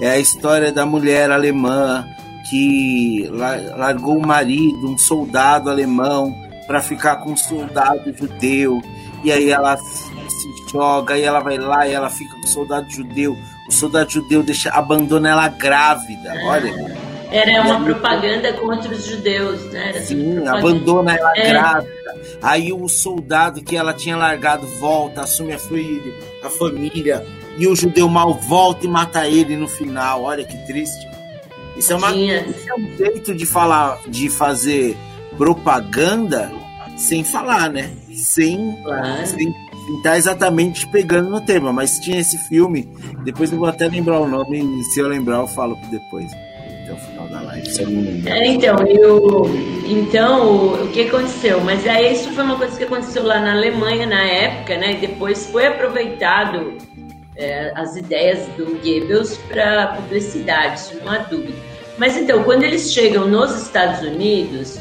é 0.01 0.11
a 0.11 0.19
história 0.19 0.71
da 0.71 0.87
mulher 0.87 1.31
alemã 1.31 2.07
que 2.49 3.29
largou 3.77 4.19
o 4.19 4.27
marido, 4.27 4.89
um 4.89 4.97
soldado 4.97 5.69
alemão, 5.69 6.33
para 6.67 6.81
ficar 6.81 7.17
com 7.17 7.33
um 7.33 7.37
soldado 7.37 8.15
judeu. 8.17 8.81
E 9.25 9.33
aí 9.33 9.51
ela 9.51 9.77
se 9.77 10.71
joga, 10.71 11.19
e 11.19 11.23
ela 11.23 11.41
vai 11.41 11.59
lá 11.59 11.89
e 11.89 11.93
ela 11.93 12.09
fica 12.09 12.33
com 12.35 12.45
o 12.45 12.49
soldado 12.49 12.89
judeu. 12.91 13.37
O 13.69 13.73
soldado 13.73 14.13
judeu 14.13 14.43
deixa, 14.43 14.71
abandona 14.71 15.31
ela 15.31 15.49
grávida, 15.49 16.35
olha. 16.45 16.73
Era 17.31 17.63
uma 17.63 17.85
propaganda 17.85 18.53
contra 18.53 18.93
os 18.93 19.05
judeus, 19.05 19.61
né? 19.73 19.89
Era 19.89 20.03
Sim, 20.03 20.47
abandona 20.47 21.15
ela 21.15 21.33
é. 21.37 21.49
grávida. 21.49 21.97
Aí 22.41 22.73
o 22.73 22.89
soldado 22.89 23.63
que 23.63 23.77
ela 23.77 23.93
tinha 23.93 24.17
largado 24.17 24.67
volta, 24.67 25.23
assume 25.23 25.53
a 25.53 25.59
filha, 25.59 26.15
a 26.43 26.49
família, 26.49 27.27
e 27.59 27.67
o 27.67 27.75
judeu 27.75 28.09
mal 28.09 28.35
volta 28.35 28.87
e 28.87 28.89
mata 28.89 29.27
ele 29.27 29.57
no 29.57 29.67
final. 29.67 30.23
Olha 30.23 30.45
que 30.45 30.57
triste. 30.67 31.07
Isso 31.77 31.93
é, 31.93 31.97
uma, 31.97 32.15
isso 32.15 32.71
é 32.71 32.75
um 32.75 32.97
jeito 32.97 33.35
de 33.35 33.45
falar, 33.45 34.01
de 34.07 34.31
fazer 34.31 34.97
propaganda 35.37 36.51
sem 36.97 37.23
falar, 37.23 37.69
né? 37.69 37.91
Sem, 38.15 38.81
claro. 38.83 39.27
sem 39.27 39.55
tá 40.03 40.17
exatamente 40.17 40.87
pegando 40.89 41.31
no 41.31 41.41
tema. 41.41 41.73
Mas 41.73 41.99
tinha 41.99 42.21
esse 42.21 42.39
filme, 42.49 42.89
depois 43.25 43.53
eu 43.53 43.59
vou 43.59 43.69
até 43.69 43.89
lembrar 43.89 44.21
o 44.21 44.29
nome, 44.29 44.83
se 44.85 45.01
eu 45.01 45.09
lembrar 45.09 45.39
eu 45.39 45.47
falo 45.47 45.77
depois. 45.91 46.31
Até 46.83 46.93
o 46.93 46.97
final 46.97 47.29
da 47.29 47.41
live, 47.43 47.71
se 47.71 47.83
eu 47.83 47.91
não 47.91 48.03
lembrar. 48.03 48.37
É, 48.37 48.47
então, 48.47 48.77
eu, 48.87 49.51
então, 49.87 50.85
o 50.85 50.89
que 50.89 51.03
aconteceu? 51.03 51.61
Mas 51.61 51.87
aí 51.87 52.13
isso 52.13 52.31
foi 52.31 52.45
uma 52.45 52.57
coisa 52.57 52.77
que 52.77 52.85
aconteceu 52.85 53.25
lá 53.25 53.41
na 53.41 53.53
Alemanha 53.53 54.07
na 54.07 54.23
época, 54.23 54.77
né? 54.77 54.95
E 54.95 55.07
depois 55.07 55.47
foi 55.47 55.67
aproveitado 55.67 56.75
é, 57.37 57.73
as 57.75 57.97
ideias 57.97 58.47
do 58.57 58.65
Goebbels 58.81 59.37
para 59.49 59.89
publicidade, 59.89 60.81
isso 60.81 60.97
não 61.05 61.13
há 61.13 61.19
dúvida. 61.19 61.59
Mas 61.99 62.17
então, 62.17 62.43
quando 62.43 62.63
eles 62.63 62.93
chegam 62.93 63.27
nos 63.27 63.63
Estados 63.63 64.01
Unidos, 64.07 64.79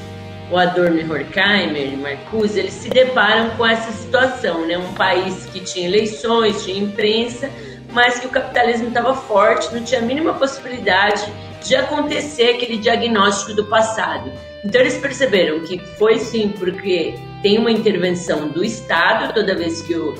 o 0.51 0.58
Adorno 0.58 0.99
e 0.99 1.03
Horkheimer 1.03 1.97
Marcuse, 1.97 2.60
eles 2.60 2.73
se 2.73 2.89
deparam 2.89 3.49
com 3.58 3.65
essa 3.65 3.91
situação, 3.91 4.65
né? 4.67 4.77
Um 4.77 4.93
país 4.93 5.45
que 5.47 5.60
tinha 5.60 5.88
eleições, 5.88 6.63
tinha 6.63 6.79
imprensa, 6.79 7.49
mas 7.91 8.19
que 8.19 8.27
o 8.27 8.29
capitalismo 8.29 8.89
estava 8.89 9.15
forte, 9.15 9.73
não 9.73 9.84
tinha 9.84 10.01
a 10.01 10.03
mínima 10.03 10.34
possibilidade 10.34 11.25
de 11.63 11.75
acontecer 11.75 12.51
aquele 12.51 12.77
diagnóstico 12.77 13.53
do 13.53 13.65
passado. 13.65 14.31
Então 14.63 14.81
eles 14.81 14.97
perceberam 14.97 15.62
que 15.62 15.79
foi 15.97 16.19
sim 16.19 16.53
porque 16.58 17.15
tem 17.41 17.58
uma 17.58 17.71
intervenção 17.71 18.47
do 18.47 18.63
Estado 18.63 19.34
toda 19.34 19.55
vez 19.55 19.81
que 19.81 19.95
o 19.95 20.13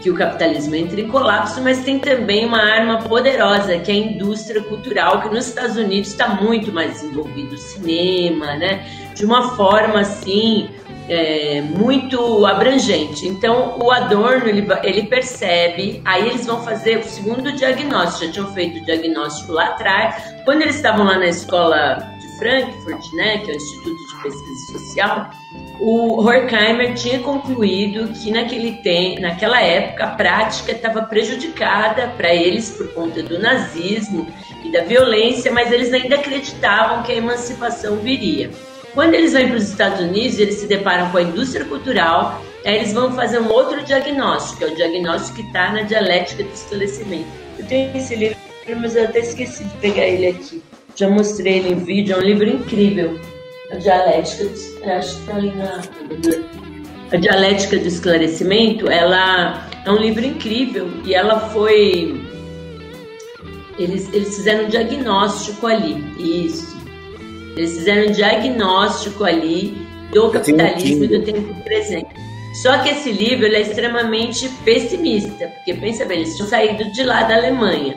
que 0.00 0.10
o 0.10 0.14
capitalismo 0.14 0.74
entra 0.74 1.00
em 1.00 1.08
colapso, 1.08 1.60
mas 1.62 1.84
tem 1.84 1.98
também 1.98 2.46
uma 2.46 2.60
arma 2.60 2.98
poderosa, 3.02 3.78
que 3.78 3.90
é 3.90 3.94
a 3.94 3.98
indústria 3.98 4.62
cultural, 4.62 5.20
que 5.20 5.28
nos 5.28 5.46
Estados 5.46 5.76
Unidos 5.76 6.10
está 6.10 6.28
muito 6.28 6.72
mais 6.72 6.92
desenvolvido, 6.92 7.54
o 7.54 7.58
cinema, 7.58 8.56
né? 8.56 8.84
De 9.14 9.24
uma 9.24 9.54
forma 9.56 10.00
assim 10.00 10.68
é, 11.08 11.60
muito 11.60 12.46
abrangente. 12.46 13.26
Então, 13.26 13.78
o 13.82 13.90
Adorno 13.90 14.48
ele, 14.48 14.66
ele 14.82 15.02
percebe, 15.04 16.00
aí 16.04 16.28
eles 16.28 16.46
vão 16.46 16.62
fazer 16.62 16.98
o 16.98 17.04
segundo 17.04 17.52
diagnóstico. 17.52 18.26
Já 18.26 18.32
tinham 18.32 18.52
feito 18.52 18.80
o 18.80 18.84
diagnóstico 18.84 19.52
lá 19.52 19.66
atrás, 19.66 20.34
quando 20.44 20.62
eles 20.62 20.76
estavam 20.76 21.04
lá 21.04 21.18
na 21.18 21.26
escola 21.26 21.96
de 22.20 22.38
Frankfurt, 22.38 23.12
né, 23.14 23.38
que 23.38 23.50
é 23.50 23.54
o 23.54 23.56
Instituto 23.56 23.96
de 23.96 24.22
Pesquisa 24.22 24.78
Social 24.78 25.30
o 25.80 26.20
Horkheimer 26.20 26.94
tinha 26.94 27.20
concluído 27.20 28.08
que 28.08 28.30
naquele 28.30 28.72
tempo, 28.72 29.22
naquela 29.22 29.62
época 29.62 30.04
a 30.04 30.08
prática 30.08 30.72
estava 30.72 31.02
prejudicada 31.02 32.08
para 32.18 32.34
eles 32.34 32.68
por 32.70 32.92
conta 32.92 33.22
do 33.22 33.38
nazismo 33.38 34.28
e 34.62 34.70
da 34.70 34.82
violência, 34.82 35.50
mas 35.50 35.72
eles 35.72 35.90
ainda 35.90 36.16
acreditavam 36.16 37.02
que 37.02 37.12
a 37.12 37.16
emancipação 37.16 37.96
viria. 37.96 38.50
Quando 38.92 39.14
eles 39.14 39.32
vão 39.32 39.48
para 39.48 39.56
os 39.56 39.70
Estados 39.70 40.00
Unidos, 40.00 40.38
eles 40.38 40.56
se 40.56 40.66
deparam 40.66 41.10
com 41.10 41.16
a 41.16 41.22
indústria 41.22 41.64
cultural, 41.64 42.42
aí 42.66 42.76
eles 42.76 42.92
vão 42.92 43.12
fazer 43.12 43.40
um 43.40 43.50
outro 43.50 43.82
diagnóstico, 43.82 44.58
que 44.58 44.64
é 44.64 44.66
o 44.66 44.76
diagnóstico 44.76 45.36
que 45.36 45.46
está 45.46 45.72
na 45.72 45.82
dialética 45.82 46.44
do 46.44 46.52
esclarecimento. 46.52 47.28
Eu 47.58 47.64
tenho 47.64 47.96
esse 47.96 48.14
livro, 48.14 48.36
mas 48.78 48.96
eu 48.96 49.04
até 49.04 49.20
esqueci 49.20 49.64
de 49.64 49.74
pegar 49.78 50.04
ele 50.04 50.26
aqui. 50.26 50.62
Já 50.94 51.08
mostrei 51.08 51.60
ele 51.60 51.70
em 51.70 51.76
vídeo, 51.76 52.16
é 52.16 52.18
um 52.18 52.22
livro 52.22 52.46
incrível 52.46 53.18
a 53.72 53.76
dialética, 53.76 54.44
acho 54.96 55.14
que 55.14 55.20
está 55.20 55.36
ali 55.36 55.54
na. 55.54 55.82
A 57.12 57.16
dialética 57.16 57.78
do 57.78 57.88
esclarecimento, 57.88 58.88
ela 58.88 59.68
é 59.84 59.90
um 59.90 59.96
livro 59.96 60.24
incrível 60.24 60.88
e 61.04 61.14
ela 61.14 61.40
foi. 61.50 62.20
Eles, 63.78 64.12
eles 64.12 64.36
fizeram 64.36 64.66
um 64.66 64.68
diagnóstico 64.68 65.66
ali, 65.66 66.04
isso. 66.18 66.78
Eles 67.56 67.78
fizeram 67.78 68.08
um 68.08 68.12
diagnóstico 68.12 69.24
ali 69.24 69.76
do 70.12 70.30
capitalismo 70.30 71.04
e 71.04 71.08
do 71.08 71.22
tempo 71.22 71.54
presente. 71.62 72.08
Só 72.62 72.78
que 72.78 72.90
esse 72.90 73.12
livro 73.12 73.46
é 73.46 73.60
extremamente 73.60 74.48
pessimista, 74.64 75.46
porque 75.48 75.74
pensa 75.74 76.04
bem, 76.04 76.18
eles 76.18 76.34
tinham 76.36 76.48
saído 76.48 76.90
de 76.92 77.02
lá 77.04 77.22
da 77.22 77.36
Alemanha. 77.36 77.96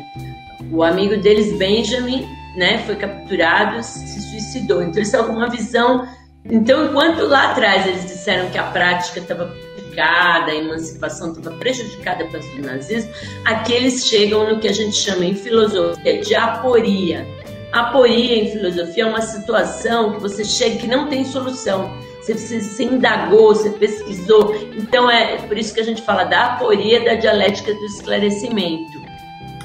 O 0.71 0.83
amigo 0.83 1.17
deles, 1.17 1.57
Benjamin, 1.57 2.25
né, 2.55 2.79
foi 2.85 2.95
capturado, 2.95 3.81
se 3.83 4.21
suicidou. 4.21 4.81
Então 4.81 4.97
eles 4.97 5.07
estão 5.07 5.27
com 5.27 5.33
uma 5.33 5.49
visão. 5.49 6.07
Então, 6.45 6.85
enquanto 6.85 7.25
lá 7.25 7.51
atrás 7.51 7.87
eles 7.87 8.03
disseram 8.03 8.49
que 8.49 8.57
a 8.57 8.63
prática 8.63 9.19
estava 9.19 9.45
prejudicada, 9.45 10.51
a 10.51 10.55
emancipação 10.55 11.31
estava 11.31 11.55
prejudicada 11.57 12.25
pelo 12.25 12.61
nazismo, 12.61 13.11
aqui 13.45 13.73
eles 13.73 14.05
chegam 14.05 14.49
no 14.49 14.59
que 14.59 14.67
a 14.67 14.73
gente 14.73 14.95
chama 14.95 15.25
em 15.25 15.35
filosofia 15.35 16.21
de 16.21 16.35
aporia. 16.35 17.25
Aporia 17.71 18.43
em 18.43 18.51
filosofia 18.51 19.03
é 19.03 19.07
uma 19.07 19.21
situação 19.21 20.13
que 20.13 20.21
você 20.21 20.43
chega 20.43 20.77
que 20.77 20.87
não 20.87 21.07
tem 21.07 21.25
solução. 21.25 21.91
Você, 22.21 22.33
você, 22.35 22.61
você 22.61 22.83
indagou, 22.83 23.55
você 23.55 23.69
pesquisou. 23.71 24.55
Então 24.77 25.09
é 25.09 25.37
por 25.37 25.57
isso 25.57 25.73
que 25.73 25.79
a 25.79 25.83
gente 25.83 26.01
fala 26.03 26.23
da 26.23 26.53
aporia 26.53 27.03
da 27.03 27.15
dialética 27.15 27.73
do 27.73 27.85
esclarecimento. 27.85 29.01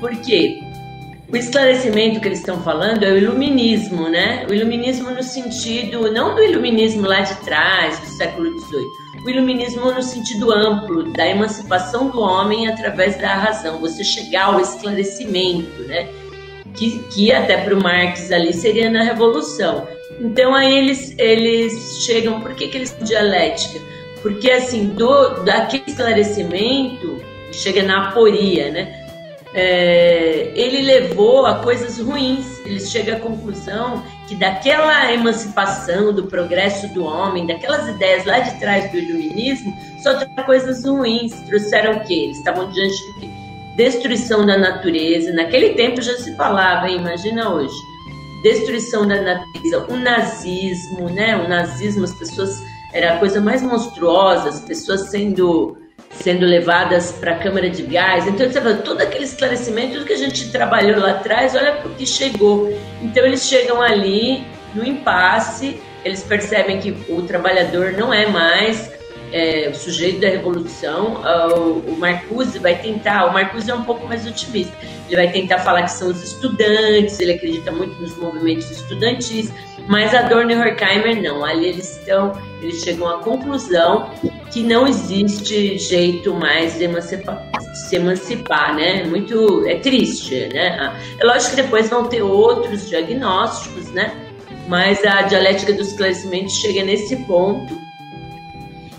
Por 0.00 0.10
quê? 0.22 0.62
O 1.30 1.36
esclarecimento 1.36 2.20
que 2.20 2.28
eles 2.28 2.38
estão 2.38 2.62
falando 2.62 3.02
é 3.02 3.12
o 3.12 3.18
iluminismo, 3.18 4.08
né? 4.08 4.46
O 4.48 4.54
iluminismo 4.54 5.10
no 5.10 5.22
sentido, 5.22 6.10
não 6.10 6.34
do 6.34 6.42
iluminismo 6.42 7.06
lá 7.06 7.20
de 7.20 7.34
trás, 7.44 7.98
do 7.98 8.06
século 8.06 8.58
XVIII, 8.58 8.86
o 9.26 9.28
iluminismo 9.28 9.92
no 9.92 10.02
sentido 10.02 10.50
amplo, 10.50 11.12
da 11.12 11.26
emancipação 11.26 12.08
do 12.08 12.18
homem 12.18 12.66
através 12.66 13.18
da 13.18 13.34
razão, 13.34 13.78
você 13.78 14.02
chegar 14.02 14.46
ao 14.46 14.60
esclarecimento, 14.60 15.82
né? 15.82 16.08
Que, 16.74 16.98
que 17.10 17.30
até 17.30 17.58
para 17.58 17.74
o 17.74 17.82
Marx 17.82 18.32
ali 18.32 18.54
seria 18.54 18.88
na 18.88 19.02
Revolução. 19.02 19.86
Então 20.18 20.54
aí 20.54 20.78
eles, 20.78 21.14
eles 21.18 22.04
chegam, 22.06 22.40
por 22.40 22.54
que, 22.54 22.68
que 22.68 22.78
eles 22.78 22.96
dialética? 23.02 23.78
Porque 24.22 24.50
assim, 24.50 24.86
do, 24.86 25.44
daquele 25.44 25.84
esclarecimento, 25.88 27.20
chega 27.52 27.82
na 27.82 28.08
aporia, 28.08 28.70
né? 28.70 29.07
É, 29.54 30.52
ele 30.54 30.82
levou 30.82 31.46
a 31.46 31.56
coisas 31.56 31.98
ruins. 31.98 32.60
Ele 32.64 32.80
chega 32.80 33.16
à 33.16 33.20
conclusão 33.20 34.02
que 34.26 34.34
daquela 34.34 35.12
emancipação, 35.12 36.12
do 36.12 36.24
progresso 36.24 36.92
do 36.92 37.04
homem, 37.04 37.46
daquelas 37.46 37.88
ideias 37.88 38.24
lá 38.26 38.40
de 38.40 38.58
trás 38.58 38.90
do 38.90 38.98
iluminismo, 38.98 39.74
só 40.02 40.14
trouxeram 40.14 40.44
coisas 40.44 40.84
ruins. 40.84 41.32
Trouxeram 41.48 41.96
o 41.96 42.04
quê? 42.04 42.14
Eles 42.14 42.38
estavam 42.38 42.70
diante 42.70 42.96
quê? 43.20 43.28
Destruição 43.76 44.44
da 44.44 44.58
natureza. 44.58 45.32
Naquele 45.32 45.74
tempo 45.74 46.02
já 46.02 46.16
se 46.16 46.34
falava, 46.36 46.88
hein? 46.88 46.96
imagina 46.96 47.50
hoje. 47.50 47.74
Destruição 48.42 49.06
da 49.06 49.20
natureza, 49.20 49.86
o 49.88 49.96
nazismo, 49.96 51.08
né? 51.10 51.36
O 51.36 51.48
nazismo, 51.48 52.04
as 52.04 52.14
pessoas 52.14 52.62
era 52.92 53.14
a 53.14 53.18
coisa 53.18 53.40
mais 53.40 53.62
monstruosa, 53.62 54.48
as 54.48 54.60
pessoas 54.60 55.10
sendo 55.10 55.76
sendo 56.10 56.44
levadas 56.44 57.12
para 57.12 57.32
a 57.32 57.38
câmara 57.38 57.70
de 57.70 57.82
gás. 57.82 58.26
Então, 58.26 58.50
você 58.50 58.60
todo 58.82 59.00
aquele 59.00 59.24
esclarecimento, 59.24 59.94
tudo 59.94 60.06
que 60.06 60.12
a 60.12 60.18
gente 60.18 60.50
trabalhou 60.50 60.98
lá 60.98 61.12
atrás, 61.12 61.54
olha 61.54 61.80
o 61.84 61.90
que 61.90 62.06
chegou. 62.06 62.72
Então, 63.02 63.24
eles 63.24 63.46
chegam 63.46 63.80
ali 63.80 64.44
no 64.74 64.84
impasse, 64.84 65.80
eles 66.04 66.22
percebem 66.22 66.80
que 66.80 66.90
o 67.08 67.22
trabalhador 67.22 67.92
não 67.92 68.12
é 68.12 68.26
mais 68.26 68.97
é, 69.32 69.68
o 69.68 69.74
sujeito 69.74 70.20
da 70.20 70.28
revolução. 70.28 71.20
Ah, 71.24 71.48
o, 71.54 71.80
o 71.80 71.96
Marcuse 71.98 72.58
vai 72.58 72.76
tentar, 72.76 73.26
o 73.26 73.32
Marcuse 73.32 73.70
é 73.70 73.74
um 73.74 73.84
pouco 73.84 74.06
mais 74.06 74.26
otimista, 74.26 74.74
ele 75.06 75.16
vai 75.16 75.30
tentar 75.30 75.58
falar 75.58 75.82
que 75.82 75.92
são 75.92 76.08
os 76.08 76.22
estudantes, 76.22 77.18
ele 77.20 77.32
acredita 77.32 77.70
muito 77.72 78.00
nos 78.00 78.16
movimentos 78.16 78.70
estudantis, 78.70 79.52
mas 79.88 80.14
a 80.14 80.22
Dorn 80.22 80.52
e 80.52 80.56
Horkheimer 80.56 81.22
não, 81.22 81.42
ali 81.44 81.68
eles 81.68 81.96
estão, 81.96 82.38
eles 82.60 82.82
chegam 82.82 83.08
à 83.08 83.22
conclusão 83.22 84.10
que 84.50 84.62
não 84.62 84.86
existe 84.86 85.78
jeito 85.78 86.34
mais 86.34 86.76
de 86.76 86.84
emancipar, 86.84 87.42
se 87.72 87.96
emancipar, 87.96 88.74
né? 88.74 89.04
Muito 89.04 89.66
é 89.66 89.76
triste, 89.76 90.48
né? 90.52 90.94
É 91.18 91.24
lógico 91.24 91.56
que 91.56 91.62
depois 91.62 91.88
vão 91.88 92.04
ter 92.04 92.22
outros 92.22 92.88
diagnósticos, 92.88 93.90
né? 93.90 94.14
Mas 94.66 95.02
a 95.04 95.22
dialética 95.22 95.72
do 95.72 95.80
esclarecimento 95.80 96.50
chega 96.50 96.84
nesse 96.84 97.16
ponto. 97.24 97.77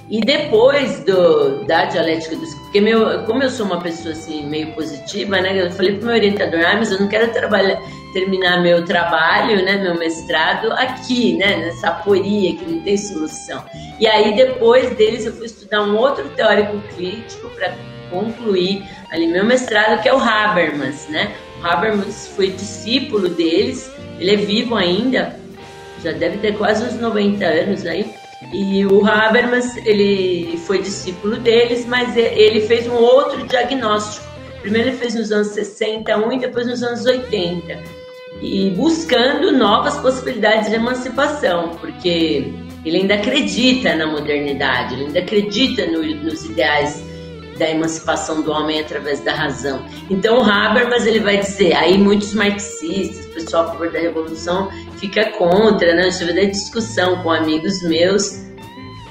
E 0.09 0.21
depois 0.21 1.03
do, 1.03 1.65
da 1.65 1.85
dialética 1.85 2.35
do 2.35 2.59
porque 2.63 2.81
meu, 2.81 3.23
como 3.25 3.43
eu 3.43 3.49
sou 3.49 3.65
uma 3.65 3.79
pessoa 3.79 4.13
assim 4.13 4.45
meio 4.45 4.73
positiva, 4.73 5.39
né? 5.39 5.65
Eu 5.65 5.71
falei 5.71 5.95
pro 5.97 6.05
meu 6.05 6.15
orientador, 6.15 6.61
ah, 6.65 6.75
mas 6.75 6.91
eu 6.91 6.99
não 6.99 7.07
quero 7.07 7.31
trabalhar 7.31 7.79
terminar 8.13 8.61
meu 8.61 8.83
trabalho, 8.85 9.63
né, 9.63 9.77
meu 9.77 9.95
mestrado 9.95 10.71
aqui, 10.73 11.35
né, 11.35 11.57
nessa 11.57 11.89
aporia 11.89 12.55
que 12.55 12.65
não 12.65 12.81
tem 12.81 12.97
solução. 12.97 13.63
E 13.99 14.07
aí 14.07 14.35
depois 14.35 14.95
deles 14.95 15.25
eu 15.25 15.33
fui 15.33 15.45
estudar 15.45 15.83
um 15.83 15.95
outro 15.95 16.27
teórico 16.29 16.79
crítico 16.95 17.49
para 17.51 17.73
concluir 18.09 18.83
ali 19.11 19.27
meu 19.27 19.45
mestrado, 19.45 20.01
que 20.01 20.09
é 20.09 20.13
o 20.13 20.19
Habermas, 20.19 21.07
né? 21.09 21.35
O 21.61 21.67
Habermas 21.67 22.31
foi 22.35 22.51
discípulo 22.51 23.29
deles, 23.29 23.91
ele 24.19 24.33
é 24.33 24.37
vivo 24.37 24.75
ainda, 24.75 25.39
já 26.03 26.11
deve 26.11 26.37
ter 26.37 26.57
quase 26.57 26.83
uns 26.83 26.99
90 26.99 27.45
anos 27.45 27.85
aí. 27.85 28.18
E 28.53 28.85
o 28.85 29.05
Habermas, 29.05 29.75
ele 29.85 30.57
foi 30.65 30.81
discípulo 30.81 31.37
deles, 31.37 31.85
mas 31.85 32.15
ele 32.15 32.61
fez 32.61 32.87
um 32.87 32.95
outro 32.95 33.45
diagnóstico. 33.45 34.25
Primeiro 34.61 34.89
ele 34.89 34.97
fez 34.97 35.15
nos 35.15 35.31
anos 35.31 35.49
60 35.49 36.17
um 36.17 36.31
e 36.31 36.39
depois 36.39 36.67
nos 36.67 36.81
anos 36.83 37.05
80 37.05 37.99
e 38.41 38.69
buscando 38.71 39.51
novas 39.51 39.97
possibilidades 39.97 40.69
de 40.69 40.75
emancipação, 40.75 41.69
porque 41.79 42.53
ele 42.85 42.97
ainda 42.97 43.15
acredita 43.15 43.95
na 43.95 44.07
modernidade, 44.07 44.95
ele 44.95 45.05
ainda 45.07 45.19
acredita 45.19 45.85
no, 45.87 46.01
nos 46.01 46.45
ideais 46.45 47.03
da 47.59 47.69
emancipação 47.69 48.41
do 48.41 48.51
homem 48.51 48.79
através 48.79 49.19
da 49.19 49.33
razão. 49.33 49.85
Então 50.09 50.43
Habermas 50.43 51.05
ele 51.05 51.19
vai 51.19 51.37
dizer, 51.37 51.73
aí 51.73 51.97
muitos 51.97 52.33
marxistas, 52.33 53.27
pessoal 53.27 53.65
a 53.65 53.67
favor 53.67 53.91
da 53.91 53.99
revolução 53.99 54.69
fica 54.97 55.29
contra, 55.31 55.93
né? 55.93 56.07
Eu 56.07 56.11
tive 56.11 56.47
discussão 56.47 57.21
com 57.21 57.29
amigos 57.29 57.83
meus. 57.83 58.47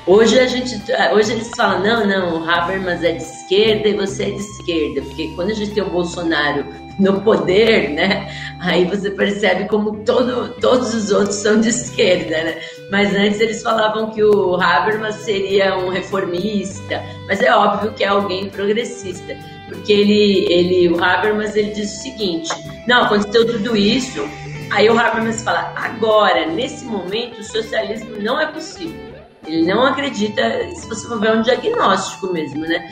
Hoje 0.07 0.41
a 0.41 0.47
gente, 0.47 0.75
hoje 1.13 1.33
eles 1.33 1.51
falam 1.55 1.83
não, 1.83 2.07
não, 2.07 2.41
o 2.41 2.51
Habermas 2.51 3.05
é 3.05 3.13
de 3.13 3.23
esquerda 3.23 3.89
e 3.89 3.95
você 3.95 4.25
é 4.25 4.31
de 4.31 4.41
esquerda, 4.41 5.03
porque 5.03 5.29
quando 5.37 5.51
a 5.51 5.55
gente 5.55 5.73
tem 5.73 5.83
o 5.83 5.91
Bolsonaro 5.91 6.65
no 6.99 7.21
poder, 7.21 7.91
né? 7.91 8.29
Aí 8.61 8.85
você 8.87 9.11
percebe 9.11 9.69
como 9.69 10.03
todo, 10.05 10.55
todos 10.61 10.95
os 10.95 11.11
outros 11.11 11.37
são 11.37 11.61
de 11.61 11.69
esquerda, 11.69 12.43
né? 12.43 12.59
Mas 12.91 13.15
antes 13.15 13.41
eles 13.41 13.63
falavam 13.63 14.11
que 14.11 14.23
o 14.23 14.55
Habermas 14.55 15.17
seria 15.17 15.77
um 15.77 15.91
reformista, 15.91 17.03
mas 17.27 17.41
é 17.43 17.55
óbvio 17.55 17.93
que 17.93 18.03
é 18.03 18.09
alguém 18.09 18.49
progressista, 18.49 19.37
porque 19.69 19.93
ele, 19.93 20.47
ele, 20.51 20.89
o 20.89 21.03
Habermas 21.03 21.55
ele 21.55 21.73
diz 21.73 21.93
o 21.93 22.03
seguinte: 22.03 22.51
não, 22.87 23.05
aconteceu 23.05 23.47
tudo 23.47 23.77
isso. 23.77 24.27
Aí 24.71 24.89
o 24.89 24.99
Habermas 24.99 25.43
fala: 25.43 25.73
agora, 25.77 26.47
nesse 26.47 26.85
momento, 26.87 27.41
o 27.41 27.45
socialismo 27.45 28.17
não 28.21 28.41
é 28.41 28.47
possível. 28.47 29.09
Ele 29.47 29.65
não 29.65 29.85
acredita, 29.87 30.43
se 30.75 30.87
você 30.89 31.07
for 31.07 31.21
ver 31.21 31.29
é 31.29 31.33
um 31.33 31.43
diagnóstico 31.43 32.33
mesmo, 32.33 32.61
né? 32.61 32.87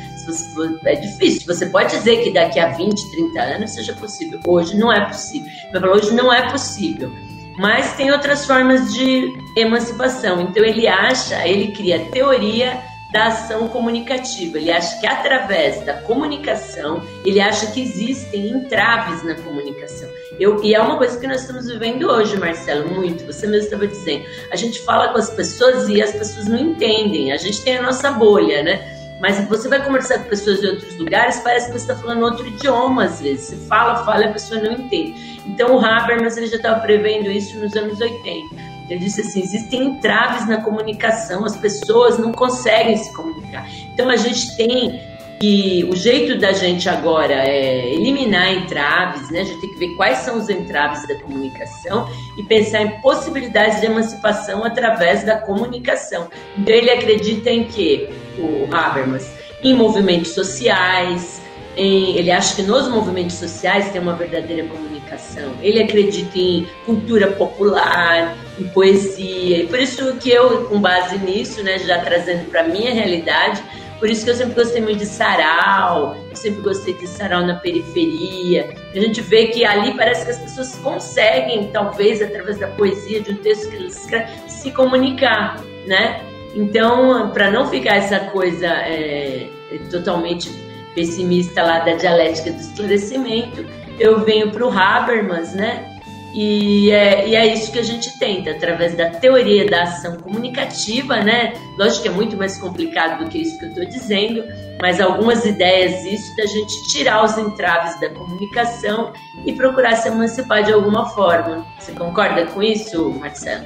For, 0.54 0.80
é 0.84 0.94
difícil. 0.94 1.42
Você 1.46 1.66
pode 1.66 1.90
dizer 1.90 2.22
que 2.22 2.32
daqui 2.32 2.58
a 2.58 2.68
20, 2.68 3.10
30 3.12 3.40
anos 3.40 3.70
seja 3.70 3.92
possível. 3.94 4.40
Hoje 4.46 4.76
não 4.76 4.92
é 4.92 5.04
possível. 5.04 5.48
hoje 5.92 6.14
não 6.14 6.32
é 6.32 6.50
possível. 6.50 7.12
Mas 7.58 7.94
tem 7.94 8.10
outras 8.10 8.46
formas 8.46 8.92
de 8.92 9.36
emancipação. 9.56 10.40
Então 10.40 10.64
ele 10.64 10.86
acha, 10.86 11.46
ele 11.46 11.72
cria 11.72 12.06
teoria 12.10 12.82
da 13.12 13.26
ação 13.26 13.68
comunicativa. 13.68 14.58
Ele 14.58 14.70
acha 14.70 15.00
que 15.00 15.06
através 15.06 15.84
da 15.84 15.94
comunicação, 15.94 17.02
ele 17.24 17.40
acha 17.40 17.66
que 17.68 17.80
existem 17.80 18.48
entraves 18.48 19.22
na 19.22 19.34
comunicação. 19.36 20.08
Eu, 20.38 20.62
e 20.62 20.74
é 20.74 20.80
uma 20.80 20.98
coisa 20.98 21.18
que 21.18 21.26
nós 21.26 21.40
estamos 21.40 21.66
vivendo 21.66 22.10
hoje, 22.10 22.36
Marcelo, 22.36 22.88
muito. 22.92 23.24
Você 23.24 23.46
mesmo 23.46 23.64
estava 23.64 23.86
dizendo. 23.86 24.24
A 24.50 24.56
gente 24.56 24.80
fala 24.80 25.08
com 25.08 25.18
as 25.18 25.30
pessoas 25.30 25.88
e 25.88 26.02
as 26.02 26.12
pessoas 26.12 26.46
não 26.46 26.58
entendem. 26.58 27.32
A 27.32 27.36
gente 27.36 27.62
tem 27.62 27.78
a 27.78 27.82
nossa 27.82 28.10
bolha, 28.10 28.62
né? 28.62 28.95
Mas 29.20 29.38
você 29.48 29.68
vai 29.68 29.82
conversar 29.82 30.18
com 30.18 30.28
pessoas 30.28 30.60
de 30.60 30.66
outros 30.66 30.96
lugares, 30.98 31.40
parece 31.40 31.66
que 31.66 31.78
você 31.78 31.90
está 31.90 31.96
falando 31.96 32.22
outro 32.22 32.46
idioma 32.46 33.04
às 33.04 33.20
vezes. 33.20 33.46
Você 33.46 33.56
fala, 33.66 34.04
fala 34.04 34.24
e 34.24 34.28
a 34.28 34.32
pessoa 34.32 34.60
não 34.60 34.72
entende. 34.72 35.40
Então 35.46 35.76
o 35.76 35.84
Habermas 35.84 36.36
ele 36.36 36.46
já 36.46 36.56
estava 36.56 36.80
prevendo 36.80 37.30
isso 37.30 37.58
nos 37.58 37.74
anos 37.74 38.00
80. 38.00 38.76
Ele 38.88 39.00
disse 39.00 39.20
assim: 39.22 39.40
existem 39.40 39.84
entraves 39.84 40.46
na 40.46 40.60
comunicação, 40.60 41.44
as 41.44 41.56
pessoas 41.56 42.18
não 42.18 42.32
conseguem 42.32 42.96
se 42.96 43.12
comunicar. 43.14 43.66
Então 43.92 44.08
a 44.08 44.16
gente 44.16 44.56
tem 44.56 45.00
que 45.40 45.86
o 45.90 45.96
jeito 45.96 46.38
da 46.38 46.52
gente 46.52 46.88
agora 46.88 47.34
é 47.34 47.92
eliminar 47.92 48.54
entraves, 48.54 49.28
né? 49.30 49.40
A 49.40 49.44
gente 49.44 49.60
tem 49.60 49.70
que 49.70 49.78
ver 49.78 49.94
quais 49.96 50.18
são 50.18 50.38
os 50.38 50.48
entraves 50.48 51.06
da 51.06 51.14
comunicação 51.16 52.08
e 52.38 52.42
pensar 52.44 52.82
em 52.82 53.00
possibilidades 53.00 53.80
de 53.80 53.86
emancipação 53.86 54.64
através 54.64 55.24
da 55.24 55.36
comunicação. 55.38 56.28
Então 56.56 56.74
ele 56.74 56.90
acredita 56.90 57.50
em 57.50 57.64
que 57.64 58.08
o 58.38 58.68
Habermas 58.72 59.30
em 59.62 59.74
movimentos 59.74 60.32
sociais, 60.32 61.40
em, 61.76 62.16
ele 62.16 62.30
acha 62.30 62.56
que 62.56 62.62
nos 62.62 62.88
movimentos 62.88 63.36
sociais 63.36 63.90
tem 63.90 64.00
uma 64.00 64.14
verdadeira 64.14 64.66
comunicação. 64.68 65.52
Ele 65.60 65.82
acredita 65.82 66.38
em 66.38 66.66
cultura 66.84 67.28
popular, 67.32 68.36
em 68.58 68.64
poesia. 68.68 69.62
E 69.62 69.66
por 69.66 69.78
isso 69.78 70.14
que 70.16 70.30
eu, 70.30 70.64
com 70.66 70.80
base 70.80 71.18
nisso, 71.18 71.62
né, 71.62 71.78
já 71.78 72.00
trazendo 72.00 72.50
para 72.50 72.62
minha 72.62 72.92
realidade, 72.92 73.62
por 73.98 74.10
isso 74.10 74.24
que 74.24 74.30
eu 74.30 74.34
sempre 74.34 74.54
gostei 74.54 74.82
muito 74.82 74.98
de 74.98 75.06
sarau, 75.06 76.16
eu 76.30 76.36
sempre 76.36 76.60
gostei 76.60 76.94
de 76.94 77.06
sarau 77.06 77.46
na 77.46 77.56
periferia. 77.56 78.74
A 78.94 78.98
gente 78.98 79.22
vê 79.22 79.46
que 79.46 79.64
ali 79.64 79.94
parece 79.96 80.24
que 80.24 80.30
as 80.30 80.38
pessoas 80.38 80.74
conseguem, 80.76 81.70
talvez 81.72 82.20
através 82.20 82.58
da 82.58 82.68
poesia, 82.68 83.20
de 83.20 83.32
um 83.32 83.36
texto 83.36 83.70
que 83.70 83.76
eles 83.76 83.96
escrevem, 83.96 84.28
se 84.48 84.70
comunicar, 84.70 85.62
né? 85.86 86.20
Então, 86.54 87.30
para 87.30 87.50
não 87.50 87.66
ficar 87.66 87.96
essa 87.96 88.18
coisa 88.20 88.66
é, 88.66 89.48
totalmente 89.90 90.50
pessimista 90.94 91.62
lá 91.62 91.80
da 91.80 91.94
dialética 91.94 92.50
do 92.50 92.60
esclarecimento, 92.60 93.64
eu 93.98 94.20
venho 94.24 94.50
para 94.50 94.66
o 94.66 94.70
Habermas, 94.70 95.54
né? 95.54 95.92
E 96.34 96.90
é, 96.90 97.26
e 97.28 97.34
é 97.34 97.46
isso 97.46 97.72
que 97.72 97.78
a 97.78 97.82
gente 97.82 98.18
tenta, 98.18 98.50
através 98.50 98.94
da 98.94 99.08
teoria 99.08 99.66
da 99.70 99.84
ação 99.84 100.18
comunicativa, 100.18 101.16
né? 101.22 101.54
Lógico 101.78 102.02
que 102.02 102.08
é 102.08 102.10
muito 102.10 102.36
mais 102.36 102.58
complicado 102.58 103.24
do 103.24 103.30
que 103.30 103.38
isso 103.38 103.58
que 103.58 103.64
eu 103.64 103.68
estou 103.70 103.84
dizendo, 103.86 104.44
mas 104.78 105.00
algumas 105.00 105.46
ideias 105.46 106.04
isso 106.04 106.36
da 106.36 106.44
gente 106.44 106.88
tirar 106.92 107.24
os 107.24 107.38
entraves 107.38 107.98
da 108.00 108.10
comunicação 108.10 109.14
e 109.46 109.52
procurar 109.54 109.96
se 109.96 110.08
emancipar 110.08 110.62
de 110.62 110.74
alguma 110.74 111.08
forma. 111.08 111.66
Você 111.78 111.92
concorda 111.92 112.44
com 112.44 112.62
isso, 112.62 113.10
Marcelo? 113.12 113.64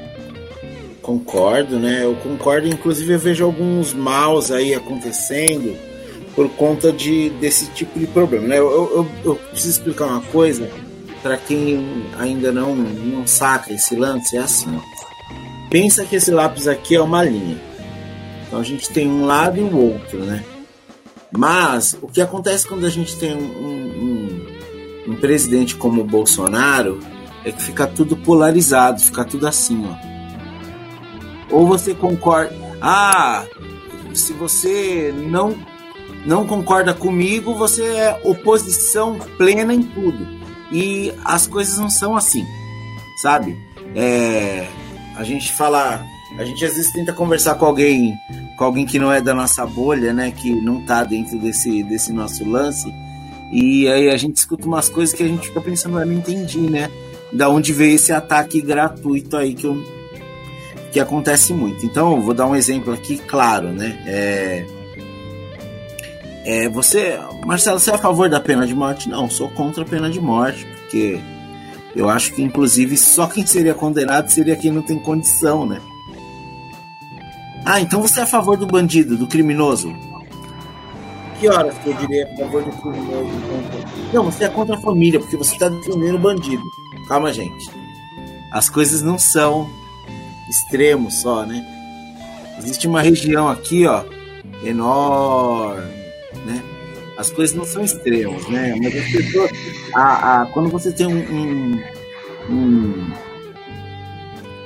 Concordo, 1.02 1.78
né? 1.78 2.04
Eu 2.04 2.14
concordo, 2.16 2.68
inclusive 2.68 3.14
eu 3.14 3.18
vejo 3.18 3.44
alguns 3.44 3.94
maus 3.94 4.50
aí 4.50 4.74
acontecendo 4.74 5.76
por 6.34 6.48
conta 6.50 6.92
de, 6.92 7.30
desse 7.30 7.66
tipo 7.70 7.98
de 7.98 8.06
problema, 8.06 8.46
né? 8.46 8.58
Eu, 8.58 8.70
eu, 8.70 9.08
eu 9.24 9.34
preciso 9.36 9.78
explicar 9.78 10.06
uma 10.06 10.20
coisa 10.20 10.70
para 11.22 11.36
quem 11.36 12.06
ainda 12.18 12.52
não, 12.52 12.74
não 12.74 13.26
saca 13.26 13.72
esse 13.72 13.96
lance, 13.96 14.36
é 14.36 14.40
assim. 14.40 14.80
Pensa 15.70 16.04
que 16.04 16.16
esse 16.16 16.30
lápis 16.30 16.66
aqui 16.66 16.94
é 16.96 17.00
uma 17.00 17.22
linha. 17.22 17.60
Então 18.46 18.58
a 18.58 18.62
gente 18.62 18.90
tem 18.90 19.08
um 19.08 19.24
lado 19.24 19.58
e 19.58 19.62
o 19.62 19.76
outro, 19.76 20.18
né? 20.18 20.44
Mas 21.30 21.96
o 22.02 22.08
que 22.08 22.20
acontece 22.20 22.66
quando 22.66 22.84
a 22.84 22.90
gente 22.90 23.16
tem 23.16 23.36
um, 23.36 23.44
um, 23.44 25.12
um 25.12 25.16
presidente 25.16 25.76
como 25.76 26.00
o 26.00 26.04
Bolsonaro 26.04 26.98
é 27.44 27.52
que 27.52 27.62
fica 27.62 27.86
tudo 27.86 28.16
polarizado, 28.16 29.00
fica 29.00 29.24
tudo 29.24 29.46
assim, 29.46 29.86
ó. 29.86 30.19
Ou 31.50 31.66
você 31.66 31.94
concorda, 31.94 32.54
ah, 32.80 33.44
se 34.14 34.32
você 34.32 35.12
não 35.16 35.56
não 36.24 36.46
concorda 36.46 36.92
comigo, 36.92 37.54
você 37.54 37.82
é 37.82 38.20
oposição 38.24 39.18
plena 39.38 39.72
em 39.72 39.82
tudo. 39.82 40.26
E 40.70 41.12
as 41.24 41.46
coisas 41.46 41.78
não 41.78 41.88
são 41.88 42.14
assim, 42.14 42.44
sabe? 43.22 43.56
É, 43.94 44.66
a 45.16 45.24
gente 45.24 45.52
fala, 45.52 46.04
a 46.38 46.44
gente 46.44 46.64
às 46.64 46.74
vezes 46.74 46.92
tenta 46.92 47.12
conversar 47.12 47.54
com 47.56 47.64
alguém, 47.64 48.14
com 48.56 48.64
alguém 48.64 48.86
que 48.86 48.98
não 48.98 49.12
é 49.12 49.20
da 49.20 49.34
nossa 49.34 49.66
bolha, 49.66 50.12
né? 50.12 50.30
Que 50.30 50.50
não 50.50 50.84
tá 50.84 51.04
dentro 51.04 51.38
desse, 51.38 51.82
desse 51.82 52.12
nosso 52.12 52.48
lance. 52.48 52.92
E 53.50 53.88
aí 53.88 54.08
a 54.08 54.16
gente 54.16 54.36
escuta 54.36 54.66
umas 54.66 54.88
coisas 54.88 55.14
que 55.14 55.24
a 55.24 55.26
gente 55.26 55.48
fica 55.48 55.60
pensando, 55.60 55.98
eu 55.98 56.06
não 56.06 56.12
entendi, 56.12 56.60
né? 56.60 56.88
Da 57.32 57.48
onde 57.48 57.72
veio 57.72 57.96
esse 57.96 58.12
ataque 58.12 58.60
gratuito 58.60 59.36
aí 59.36 59.54
que, 59.54 59.64
eu, 59.64 59.82
que 60.92 61.00
acontece 61.00 61.52
muito. 61.52 61.84
Então, 61.86 62.20
vou 62.20 62.34
dar 62.34 62.46
um 62.46 62.56
exemplo 62.56 62.92
aqui, 62.92 63.18
claro, 63.18 63.68
né? 63.68 64.02
É, 64.06 64.66
é, 66.44 66.68
você, 66.68 67.18
Marcelo, 67.46 67.78
você 67.78 67.90
é 67.90 67.94
a 67.94 67.98
favor 67.98 68.28
da 68.28 68.40
pena 68.40 68.66
de 68.66 68.74
morte? 68.74 69.08
Não, 69.08 69.28
sou 69.30 69.48
contra 69.50 69.82
a 69.82 69.86
pena 69.86 70.10
de 70.10 70.20
morte, 70.20 70.64
porque 70.64 71.20
eu 71.94 72.08
acho 72.08 72.32
que, 72.32 72.42
inclusive, 72.42 72.96
só 72.96 73.26
quem 73.26 73.46
seria 73.46 73.74
condenado 73.74 74.28
seria 74.30 74.56
quem 74.56 74.70
não 74.70 74.82
tem 74.82 74.98
condição, 74.98 75.66
né? 75.66 75.80
Ah, 77.64 77.80
então 77.80 78.00
você 78.00 78.20
é 78.20 78.22
a 78.22 78.26
favor 78.26 78.56
do 78.56 78.66
bandido, 78.66 79.16
do 79.16 79.26
criminoso? 79.26 79.94
Que 81.38 81.48
horas 81.48 81.76
que 81.78 81.90
eu 81.90 81.94
diria 81.94 82.28
a 82.32 82.36
favor 82.36 82.64
do 82.64 82.72
criminoso? 82.72 83.30
Não, 84.12 84.24
você 84.24 84.44
é 84.44 84.48
contra 84.48 84.76
a 84.76 84.80
família, 84.80 85.20
porque 85.20 85.36
você 85.36 85.52
está 85.52 85.68
defendendo 85.68 86.16
o 86.16 86.18
bandido. 86.18 86.62
Calma, 87.06 87.32
gente. 87.32 87.70
As 88.50 88.68
coisas 88.68 89.02
não 89.02 89.18
são 89.18 89.70
extremos 90.50 91.20
só, 91.22 91.46
né? 91.46 91.64
Existe 92.58 92.86
uma 92.86 93.00
região 93.00 93.48
aqui, 93.48 93.86
ó, 93.86 94.04
enorme 94.62 96.00
né? 96.44 96.62
As 97.16 97.30
coisas 97.30 97.54
não 97.54 97.64
são 97.64 97.82
extremas, 97.84 98.48
né? 98.48 98.74
Mas 98.78 98.96
as 98.96 99.10
pessoas, 99.10 99.50
a, 99.94 100.42
a, 100.42 100.46
quando 100.46 100.70
você 100.70 100.90
tem 100.90 101.06
um, 101.06 101.18
um, 101.18 101.82
um, 102.50 103.12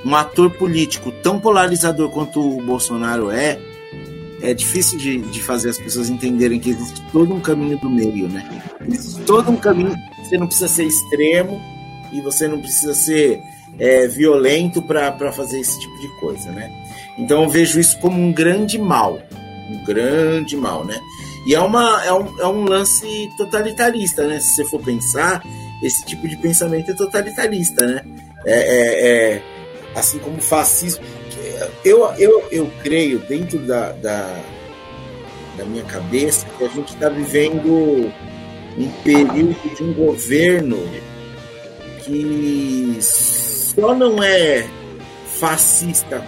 um 0.05 0.15
ator 0.15 0.51
político 0.51 1.11
tão 1.23 1.41
polarizador 1.41 2.11
quanto 2.11 2.41
o 2.41 2.63
Bolsonaro 2.63 3.31
é, 3.31 3.59
é 4.41 4.55
difícil 4.55 4.99
de, 4.99 5.19
de 5.19 5.43
fazer 5.43 5.71
as 5.71 5.79
pessoas 5.79 6.09
entenderem 6.09 6.61
que 6.61 6.71
existe 6.71 7.03
todo 7.11 7.35
um 7.35 7.41
caminho 7.41 7.79
do 7.79 7.91
meio, 7.91 8.29
né? 8.29 8.63
Existe 8.87 9.23
todo 9.23 9.51
um 9.51 9.57
caminho. 9.57 9.95
Você 10.23 10.39
não 10.39 10.47
precisa 10.47 10.69
ser 10.69 10.85
extremo 10.85 11.61
e 12.13 12.21
você 12.21 12.47
não 12.47 12.61
precisa 12.61 12.95
ser 12.95 13.43
é, 13.79 14.07
violento 14.07 14.83
para 14.83 15.33
fazer 15.33 15.61
esse 15.61 15.79
tipo 15.81 15.99
de 16.01 16.09
coisa, 16.21 16.51
né? 16.53 16.71
Então 17.19 17.43
eu 17.43 17.49
vejo 17.49 17.79
isso 17.79 17.99
como 18.01 18.21
um 18.21 18.33
grande 18.33 18.79
mal, 18.79 19.21
um 19.71 19.85
grande 19.85 20.57
mal, 20.57 20.85
né? 20.85 21.01
E 21.47 21.55
é, 21.55 21.61
uma, 21.61 22.05
é, 22.05 22.13
um, 22.13 22.41
é 22.41 22.47
um 22.47 22.65
lance 22.65 23.07
totalitarista, 23.37 24.27
né? 24.27 24.41
Se 24.41 24.57
você 24.57 24.65
for 24.65 24.81
pensar, 24.81 25.43
esse 25.83 26.05
tipo 26.05 26.27
de 26.27 26.37
pensamento 26.37 26.91
é 26.91 26.95
totalitarista, 26.95 27.87
né? 27.87 28.03
É, 28.47 28.53
é, 28.55 29.09
é 29.09 29.43
assim 29.95 30.19
como 30.19 30.41
fascismo. 30.41 31.05
Eu, 31.85 32.13
eu, 32.19 32.49
eu 32.51 32.71
creio, 32.83 33.21
dentro 33.21 33.59
da, 33.59 33.93
da, 33.93 34.41
da 35.57 35.65
minha 35.65 35.85
cabeça, 35.85 36.47
que 36.59 36.65
a 36.65 36.69
gente 36.69 36.95
está 36.95 37.09
vivendo 37.09 38.13
um 38.77 38.89
período 39.05 39.77
de 39.77 39.83
um 39.83 39.93
governo 39.93 40.79
que 42.05 42.99
só 43.75 43.95
não 43.95 44.23
é 44.23 44.67
fascista 45.39 46.27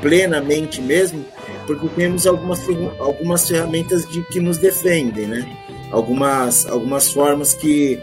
plenamente 0.00 0.80
mesmo, 0.80 1.24
porque 1.66 1.88
temos 1.90 2.26
algumas, 2.26 2.60
algumas 2.98 3.48
ferramentas 3.48 4.06
de, 4.08 4.22
que 4.24 4.40
nos 4.40 4.58
defendem, 4.58 5.26
né? 5.26 5.46
Algumas, 5.90 6.66
algumas 6.66 7.10
formas 7.10 7.54
que 7.54 7.98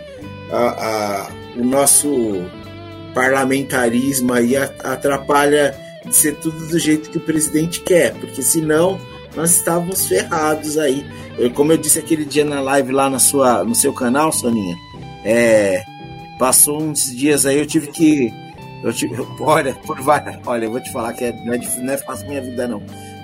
a, 0.52 0.58
a, 0.58 1.32
o 1.58 1.64
nosso 1.64 2.46
parlamentarismo 3.14 4.34
aí 4.34 4.56
atrapalha 4.56 5.76
de 6.06 6.16
ser 6.16 6.36
tudo 6.36 6.68
do 6.68 6.80
jeito 6.80 7.10
que 7.10 7.18
o 7.18 7.22
presidente 7.22 7.82
quer, 7.82 8.14
porque 8.14 8.42
senão 8.42 9.00
nós 9.36 9.56
estávamos 9.56 10.08
ferrados 10.08 10.78
aí. 10.78 11.06
Eu, 11.38 11.52
como 11.52 11.72
eu 11.72 11.78
disse 11.78 12.00
aquele 12.00 12.26
dia 12.26 12.46
na 12.46 12.62
live 12.62 12.92
lá 12.92 13.10
na 13.10 13.20
sua, 13.20 13.64
no 13.64 13.76
seu 13.76 13.94
canal, 13.94 14.32
Soninha, 14.32 14.76
é, 15.24 15.84
passou 16.38 16.82
uns 16.82 17.16
dias 17.16 17.46
aí, 17.46 17.60
eu 17.60 17.66
tive 17.66 17.88
que. 17.88 18.34
Eu 18.84 18.94
tive, 18.94 19.16
olha, 19.40 19.74
por 19.74 20.02
várias, 20.02 20.40
olha, 20.46 20.66
eu 20.66 20.72
vou 20.72 20.82
te 20.82 20.92
falar 20.92 21.14
que 21.14 21.26
é, 21.26 21.34
não, 21.46 21.54
é, 21.54 21.60
não 21.82 21.94
é 21.94 21.98
fácil 21.98 22.28
minha 22.28 22.42
vida, 22.42 22.68
não 22.68 22.82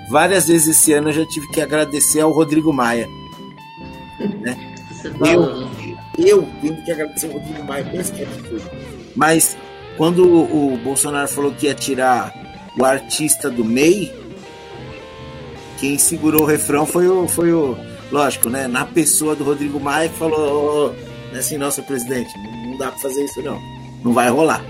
várias 0.08 0.46
vezes 0.48 0.76
esse 0.76 0.92
ano 0.92 1.08
eu 1.08 1.12
já 1.12 1.26
tive 1.26 1.48
que 1.48 1.60
agradecer 1.60 2.20
ao 2.20 2.32
Rodrigo 2.32 2.72
Maia. 2.72 3.08
Né? 4.40 4.74
Eu, 5.20 5.68
eu 6.18 6.48
tenho 6.60 6.84
que 6.84 6.90
agradecer 6.90 7.26
ao 7.26 7.32
Rodrigo 7.34 7.64
Maia, 7.64 7.84
pensa 7.84 8.12
que 8.12 8.22
é 8.22 8.26
absurdo. 8.26 8.70
Mas 9.14 9.56
quando 9.96 10.26
o, 10.26 10.74
o 10.74 10.76
Bolsonaro 10.78 11.28
falou 11.28 11.52
que 11.52 11.66
ia 11.66 11.74
tirar 11.74 12.32
o 12.78 12.84
artista 12.84 13.50
do 13.50 13.64
MEI, 13.64 14.12
quem 15.78 15.98
segurou 15.98 16.42
o 16.42 16.46
refrão 16.46 16.86
foi 16.86 17.08
o, 17.08 17.28
foi 17.28 17.52
o 17.52 17.76
lógico, 18.10 18.48
né? 18.48 18.66
Na 18.66 18.84
pessoa 18.84 19.34
do 19.34 19.44
Rodrigo 19.44 19.80
Maia 19.80 20.08
que 20.08 20.16
falou, 20.16 20.94
oh, 20.94 21.36
assim, 21.36 21.58
nossa 21.58 21.82
presidente, 21.82 22.30
não 22.38 22.78
dá 22.78 22.90
para 22.90 23.00
fazer 23.00 23.24
isso 23.24 23.42
não, 23.42 23.60
não 24.02 24.12
vai 24.12 24.30
rolar 24.30 24.64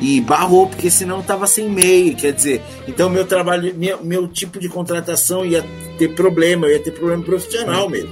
e 0.00 0.20
barrou, 0.20 0.66
porque 0.66 0.90
senão 0.90 1.20
estava 1.20 1.46
sem 1.46 1.68
meio, 1.68 2.16
quer 2.16 2.32
dizer, 2.32 2.62
então 2.86 3.08
meu 3.08 3.24
trabalho, 3.24 3.74
meu, 3.76 4.04
meu 4.04 4.28
tipo 4.28 4.58
de 4.58 4.68
contratação 4.68 5.44
ia 5.44 5.64
ter 5.98 6.14
problema, 6.14 6.68
ia 6.68 6.80
ter 6.80 6.90
problema 6.90 7.22
profissional 7.22 7.88
mesmo. 7.88 8.10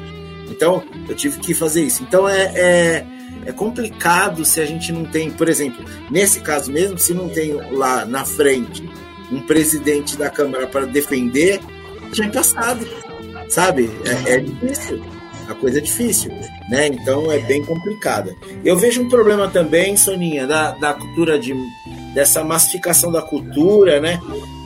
Então 0.48 0.82
eu 1.08 1.14
tive 1.14 1.38
que 1.40 1.54
fazer 1.54 1.82
isso. 1.82 2.02
Então 2.02 2.28
é, 2.28 2.52
é, 2.54 3.06
é 3.46 3.52
complicado 3.52 4.44
se 4.44 4.60
a 4.60 4.64
gente 4.64 4.92
não 4.92 5.04
tem, 5.04 5.30
por 5.30 5.48
exemplo, 5.48 5.84
nesse 6.10 6.40
caso 6.40 6.70
mesmo, 6.70 6.98
se 6.98 7.12
não 7.12 7.28
tem 7.28 7.54
lá 7.72 8.04
na 8.04 8.24
frente 8.24 8.88
um 9.30 9.40
presidente 9.40 10.16
da 10.16 10.30
Câmara 10.30 10.66
para 10.66 10.86
defender, 10.86 11.60
tinha 12.12 12.28
passado, 12.28 12.86
sabe? 13.48 13.90
É, 14.26 14.34
é 14.34 14.38
difícil 14.40 15.02
a 15.52 15.54
coisa 15.54 15.78
é 15.78 15.80
difícil, 15.80 16.32
né? 16.68 16.88
Então 16.88 17.30
é 17.30 17.38
bem 17.38 17.64
complicada. 17.64 18.34
Eu 18.64 18.76
vejo 18.76 19.02
um 19.02 19.08
problema 19.08 19.48
também, 19.48 19.96
Soninha, 19.96 20.46
da, 20.46 20.72
da 20.72 20.94
cultura 20.94 21.38
de 21.38 21.54
dessa 22.14 22.44
massificação 22.44 23.10
da 23.10 23.22
cultura, 23.22 24.00
né? 24.00 24.20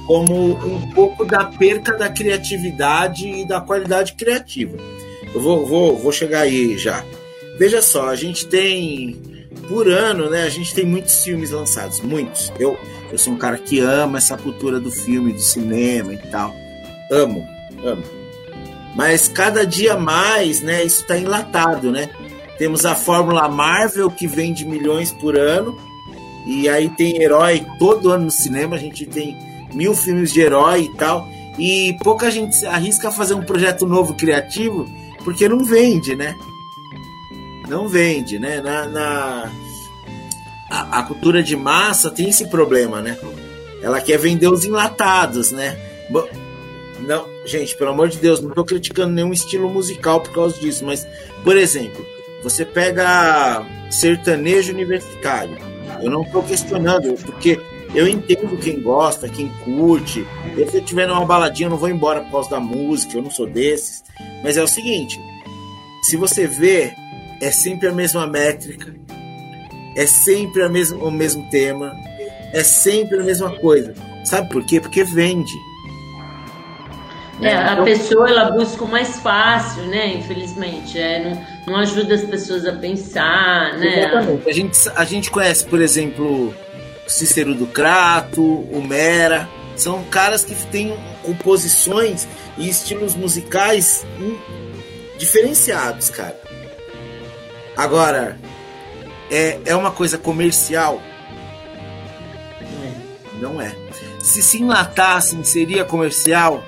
Como 0.07 0.53
um 0.53 0.91
pouco 0.93 1.25
da 1.25 1.45
perca 1.45 1.97
da 1.97 2.09
criatividade 2.09 3.29
e 3.29 3.45
da 3.45 3.61
qualidade 3.61 4.15
criativa. 4.15 4.77
Eu 5.35 5.41
vou, 5.41 5.67
vou, 5.67 5.97
vou 5.97 6.13
chegar 6.13 6.43
aí 6.43 6.79
já. 6.79 7.05
Veja 7.59 7.83
só, 7.83 8.09
a 8.09 8.17
gente 8.17 8.47
tem 8.47 9.21
por 9.69 9.89
ano, 9.89 10.31
né? 10.31 10.45
A 10.45 10.49
gente 10.49 10.75
tem 10.75 10.85
muitos 10.85 11.25
filmes 11.25 11.51
lançados, 11.51 12.01
muitos. 12.01 12.53
Eu, 12.59 12.79
eu 13.11 13.19
sou 13.19 13.33
um 13.33 13.39
cara 13.39 13.59
que 13.59 13.81
ama 13.81 14.19
essa 14.19 14.37
cultura 14.37 14.79
do 14.79 14.91
filme, 14.91 15.33
do 15.33 15.41
cinema 15.41 16.13
e 16.13 16.19
tal. 16.31 16.55
Amo, 17.11 17.47
amo. 17.85 18.16
Mas 18.97 19.29
cada 19.29 19.67
dia 19.67 19.97
mais, 19.97 20.63
né, 20.63 20.83
isso 20.83 21.03
está 21.03 21.19
enlatado, 21.19 21.93
né? 21.93 22.09
Temos 22.59 22.87
a 22.87 22.95
Fórmula 22.95 23.47
Marvel 23.47 24.11
que 24.11 24.27
vende 24.27 24.65
milhões 24.65 25.13
por 25.13 25.39
ano, 25.39 25.77
e 26.47 26.67
aí 26.69 26.89
tem 26.89 27.23
herói 27.23 27.65
todo 27.79 28.11
ano 28.11 28.25
no 28.25 28.31
cinema, 28.31 28.77
a 28.77 28.79
gente 28.79 29.05
tem 29.05 29.37
mil 29.75 29.95
filmes 29.95 30.33
de 30.33 30.41
herói 30.41 30.85
e 30.85 30.97
tal, 30.97 31.29
e 31.59 31.95
pouca 32.03 32.31
gente 32.31 32.65
arrisca 32.65 33.13
fazer 33.13 33.35
um 33.35 33.45
projeto 33.45 33.87
novo 33.87 34.15
criativo 34.15 34.89
porque 35.23 35.49
não 35.49 35.63
vende, 35.63 36.15
né? 36.15 36.35
Não 37.69 37.89
vende, 37.89 38.39
né? 38.39 38.61
Na, 38.61 38.87
na... 38.87 39.53
a, 40.71 41.01
a, 41.01 41.03
cultura 41.03 41.43
de 41.43 41.57
massa 41.57 42.11
tem 42.11 42.29
esse 42.29 42.47
problema, 42.47 43.03
né? 43.03 43.19
Ela 43.83 44.01
quer 44.01 44.19
vender 44.19 44.49
os 44.49 44.65
enlatados, 44.65 45.51
né? 45.51 45.77
Não, 46.09 46.27
gente, 47.47 47.77
pelo 47.77 47.91
amor 47.91 48.09
de 48.09 48.19
Deus, 48.19 48.41
não 48.41 48.51
estou 48.51 48.65
criticando 48.65 49.13
nenhum 49.13 49.33
estilo 49.33 49.69
musical 49.69 50.21
por 50.21 50.33
causa 50.33 50.59
disso, 50.59 50.85
mas, 50.85 51.07
por 51.43 51.57
exemplo, 51.57 52.05
você 52.43 52.65
pega 52.65 53.65
sertanejo 53.91 54.73
universitário. 54.73 55.57
Eu 56.03 56.11
não 56.11 56.23
estou 56.23 56.43
questionando, 56.43 57.15
porque 57.23 57.59
eu 57.95 58.07
entendo 58.07 58.59
quem 58.59 58.83
gosta, 58.83 59.29
quem 59.29 59.49
curte. 59.65 60.27
Eu, 60.57 60.69
se 60.69 60.77
eu 60.77 60.85
tiver 60.85 61.07
numa 61.07 61.25
baladinha, 61.25 61.67
eu 61.67 61.71
não 61.71 61.79
vou 61.79 61.89
embora 61.89 62.21
por 62.21 62.33
causa 62.33 62.51
da 62.51 62.61
música, 62.61 63.17
eu 63.17 63.23
não 63.23 63.31
sou 63.31 63.47
desses. 63.47 64.03
Mas 64.43 64.57
é 64.57 64.63
o 64.63 64.69
seguinte: 64.69 65.19
se 66.03 66.17
você 66.17 66.47
vê, 66.47 66.93
é 67.41 67.51
sempre 67.51 67.89
a 67.89 67.93
mesma 67.93 68.27
métrica, 68.27 68.95
é 69.95 70.07
sempre 70.07 70.63
a 70.63 70.69
mesma, 70.69 71.03
o 71.03 71.11
mesmo 71.11 71.49
tema, 71.51 71.93
é 72.53 72.63
sempre 72.63 73.21
a 73.21 73.25
mesma 73.25 73.51
coisa. 73.59 73.95
Sabe 74.25 74.51
por 74.51 74.65
quê? 74.67 74.81
Porque 74.81 75.03
vende. 75.05 75.53
É, 77.41 77.55
a 77.55 77.73
então 77.73 77.85
pessoa 77.85 78.31
ela 78.31 78.51
busca 78.51 78.85
o 78.85 78.89
mais 78.89 79.19
fácil, 79.19 79.83
né? 79.85 80.15
Infelizmente, 80.15 80.99
é, 80.99 81.23
não, 81.67 81.75
não 81.75 81.81
ajuda 81.81 82.15
as 82.15 82.25
pessoas 82.25 82.65
a 82.65 82.73
pensar, 82.73 83.75
né? 83.79 84.05
Exatamente. 84.05 84.49
A 84.49 84.53
gente, 84.53 84.79
a 84.95 85.05
gente 85.05 85.31
conhece, 85.31 85.65
por 85.67 85.81
exemplo, 85.81 86.55
Cícero 87.07 87.55
do 87.55 87.67
Crato, 87.67 88.43
o 88.43 88.83
Mera, 88.83 89.49
são 89.77 90.03
caras 90.05 90.45
que 90.45 90.55
têm 90.67 90.97
composições 91.23 92.27
e 92.57 92.69
estilos 92.69 93.15
musicais 93.15 94.07
diferenciados, 95.19 96.09
cara. 96.09 96.41
Agora, 97.77 98.39
é, 99.31 99.61
é 99.67 99.77
uma 99.77 99.91
coisa 99.91 100.17
comercial? 100.17 101.03
Não 103.41 103.61
é. 103.61 103.77
Se 104.21 104.43
se 104.43 104.63
enlatassem, 104.63 105.45
seria 105.45 105.85
comercial? 105.85 106.65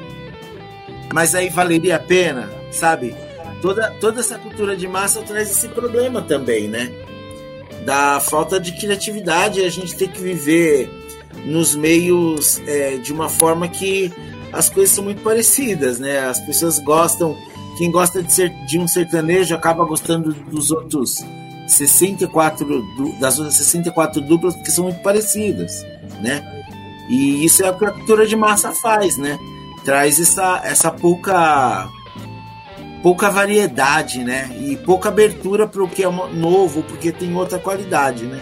Mas 1.13 1.35
aí 1.35 1.49
valeria 1.49 1.97
a 1.97 2.01
pena, 2.01 2.51
sabe? 2.71 3.15
Toda, 3.61 3.91
toda 4.01 4.21
essa 4.21 4.39
cultura 4.39 4.77
de 4.77 4.87
massa 4.87 5.21
traz 5.23 5.51
esse 5.51 5.69
problema 5.69 6.23
também, 6.23 6.69
né? 6.69 6.93
Da 7.85 8.21
falta 8.21 8.61
de 8.61 8.73
criatividade, 8.73 9.65
a 9.65 9.71
gente 9.71 9.97
tem 9.97 10.09
que 10.09 10.21
viver 10.21 10.91
nos 11.45 11.75
meios 11.75 12.61
é, 12.67 12.97
de 12.97 13.13
uma 13.13 13.29
forma 13.29 13.69
que 13.69 14.13
as 14.53 14.69
coisas 14.69 14.95
são 14.95 15.05
muito 15.05 15.23
parecidas, 15.23 15.99
né? 15.99 16.21
As 16.21 16.41
pessoas 16.41 16.79
gostam, 16.79 17.37
quem 17.77 17.91
gosta 17.91 18.23
de, 18.23 18.33
ser, 18.33 18.51
de 18.67 18.79
um 18.79 18.87
sertanejo 18.87 19.55
acaba 19.55 19.85
gostando 19.85 20.33
dos 20.33 20.71
outros 20.71 21.17
64 21.67 22.83
das 23.21 23.39
outras 23.39 23.57
64 23.57 24.21
duplas 24.23 24.55
porque 24.55 24.71
são 24.71 24.85
muito 24.85 25.01
parecidas, 25.03 25.85
né? 26.23 26.43
E 27.09 27.45
isso 27.45 27.65
é 27.65 27.71
o 27.71 27.79
que 27.79 27.85
a 27.85 27.91
cultura 27.91 28.27
de 28.27 28.37
massa 28.37 28.73
faz, 28.73 29.17
né? 29.17 29.39
Traz 29.85 30.21
essa, 30.21 30.61
essa 30.65 30.91
pouca 30.91 31.89
pouca 33.03 33.31
variedade, 33.31 34.25
né? 34.25 34.51
E 34.61 34.77
pouca 34.77 35.09
abertura 35.09 35.67
para 35.67 35.83
o 35.83 35.89
que 35.89 36.05
é 36.05 36.11
novo, 36.11 36.83
porque 36.83 37.13
tem 37.13 37.35
outra 37.35 37.59
qualidade, 37.59 38.25
né? 38.25 38.41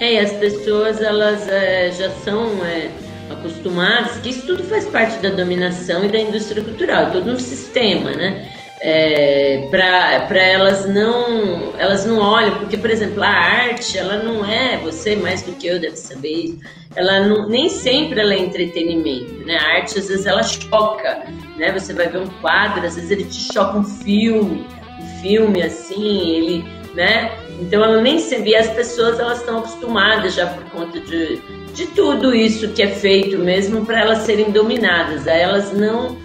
É, 0.00 0.20
as 0.20 0.32
pessoas 0.32 1.00
elas 1.00 1.48
é, 1.48 1.92
já 1.92 2.10
são 2.24 2.64
é, 2.64 2.90
acostumadas 3.30 4.18
que 4.18 4.30
isso 4.30 4.46
tudo 4.46 4.64
faz 4.64 4.84
parte 4.86 5.18
da 5.18 5.30
dominação 5.30 6.04
e 6.04 6.08
da 6.08 6.18
indústria 6.18 6.62
cultural, 6.62 7.10
todo 7.10 7.30
um 7.30 7.38
sistema, 7.38 8.10
né? 8.12 8.48
É, 8.84 9.68
para 9.70 10.42
elas 10.42 10.88
não 10.88 11.72
elas 11.78 12.04
não 12.04 12.18
olham 12.18 12.58
porque 12.58 12.76
por 12.76 12.90
exemplo 12.90 13.22
a 13.22 13.28
arte 13.28 13.96
ela 13.96 14.24
não 14.24 14.44
é 14.44 14.76
você 14.78 15.14
mais 15.14 15.40
do 15.42 15.52
que 15.52 15.68
eu 15.68 15.78
deve 15.78 15.94
saber 15.94 16.32
isso 16.32 16.58
ela 16.94 17.26
não, 17.26 17.48
nem 17.48 17.68
sempre 17.68 18.20
ela 18.20 18.34
é 18.34 18.38
entretenimento, 18.38 19.44
né? 19.46 19.56
A 19.56 19.76
arte 19.76 19.98
às 19.98 20.08
vezes 20.08 20.26
ela 20.26 20.42
choca, 20.42 21.24
né? 21.56 21.72
Você 21.72 21.92
vai 21.92 22.08
ver 22.08 22.18
um 22.18 22.28
quadro, 22.40 22.86
às 22.86 22.94
vezes 22.94 23.10
ele 23.10 23.24
te 23.24 23.52
choca 23.52 23.78
um 23.78 23.84
filme, 23.84 24.66
um 25.00 25.20
filme 25.20 25.62
assim, 25.62 26.36
ele, 26.36 26.64
né? 26.94 27.30
Então 27.60 27.82
ela 27.82 28.00
nem 28.00 28.18
sempre, 28.18 28.50
e 28.50 28.56
as 28.56 28.68
pessoas 28.68 29.18
elas 29.18 29.40
estão 29.40 29.58
acostumadas 29.58 30.34
já 30.34 30.46
por 30.46 30.64
conta 30.70 31.00
de, 31.00 31.40
de 31.74 31.86
tudo 31.88 32.34
isso 32.34 32.68
que 32.68 32.82
é 32.82 32.88
feito 32.88 33.38
mesmo 33.38 33.86
para 33.86 34.00
elas 34.00 34.18
serem 34.18 34.50
dominadas, 34.50 35.26
a 35.26 35.32
elas 35.32 35.72
não 35.72 36.20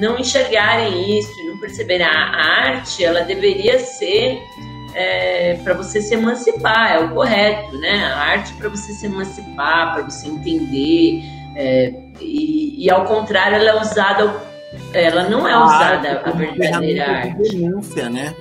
não 0.00 0.18
enxergarem 0.18 1.18
isso, 1.18 1.30
não 1.46 1.58
perceberem 1.58 2.06
a, 2.06 2.10
a 2.10 2.68
arte, 2.68 3.04
ela 3.04 3.20
deveria 3.20 3.78
ser 3.78 4.40
é, 4.94 5.54
para 5.62 5.74
você 5.74 6.00
se 6.00 6.14
emancipar, 6.14 6.92
é 6.92 7.00
o 7.00 7.10
correto, 7.10 7.76
né? 7.78 8.04
A 8.04 8.16
arte 8.16 8.52
para 8.54 8.68
você 8.68 8.92
se 8.92 9.06
emancipar, 9.06 9.94
para 9.94 10.02
você 10.02 10.28
entender. 10.28 11.22
É, 11.56 11.92
e, 12.20 12.84
e, 12.84 12.90
ao 12.90 13.04
contrário, 13.04 13.56
ela 13.56 13.70
é 13.70 13.80
usada, 13.80 14.34
ela 14.92 15.28
não 15.28 15.46
é 15.46 15.56
usada 15.56 16.22
a, 16.24 16.30
a 16.30 16.32
verdadeira 16.32 17.06
arte. 17.06 17.42
De 17.42 17.56
denúncia, 17.56 18.08
né? 18.08 18.34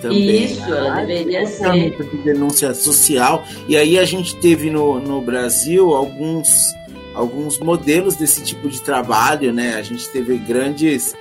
Também. 0.00 0.44
Isso, 0.44 0.72
ela 0.72 1.04
deveria 1.04 1.46
ser. 1.46 1.90
De 1.90 2.16
denúncia 2.24 2.72
social. 2.74 3.44
E 3.68 3.76
aí 3.76 3.98
a 3.98 4.04
gente 4.04 4.36
teve 4.36 4.70
no, 4.70 4.98
no 4.98 5.20
Brasil 5.20 5.94
alguns 5.94 6.74
alguns 7.14 7.58
modelos 7.58 8.16
desse 8.16 8.42
tipo 8.42 8.68
de 8.68 8.80
trabalho, 8.80 9.52
né? 9.52 9.74
A 9.74 9.82
gente 9.82 10.08
teve 10.08 10.38
grandes 10.38 11.14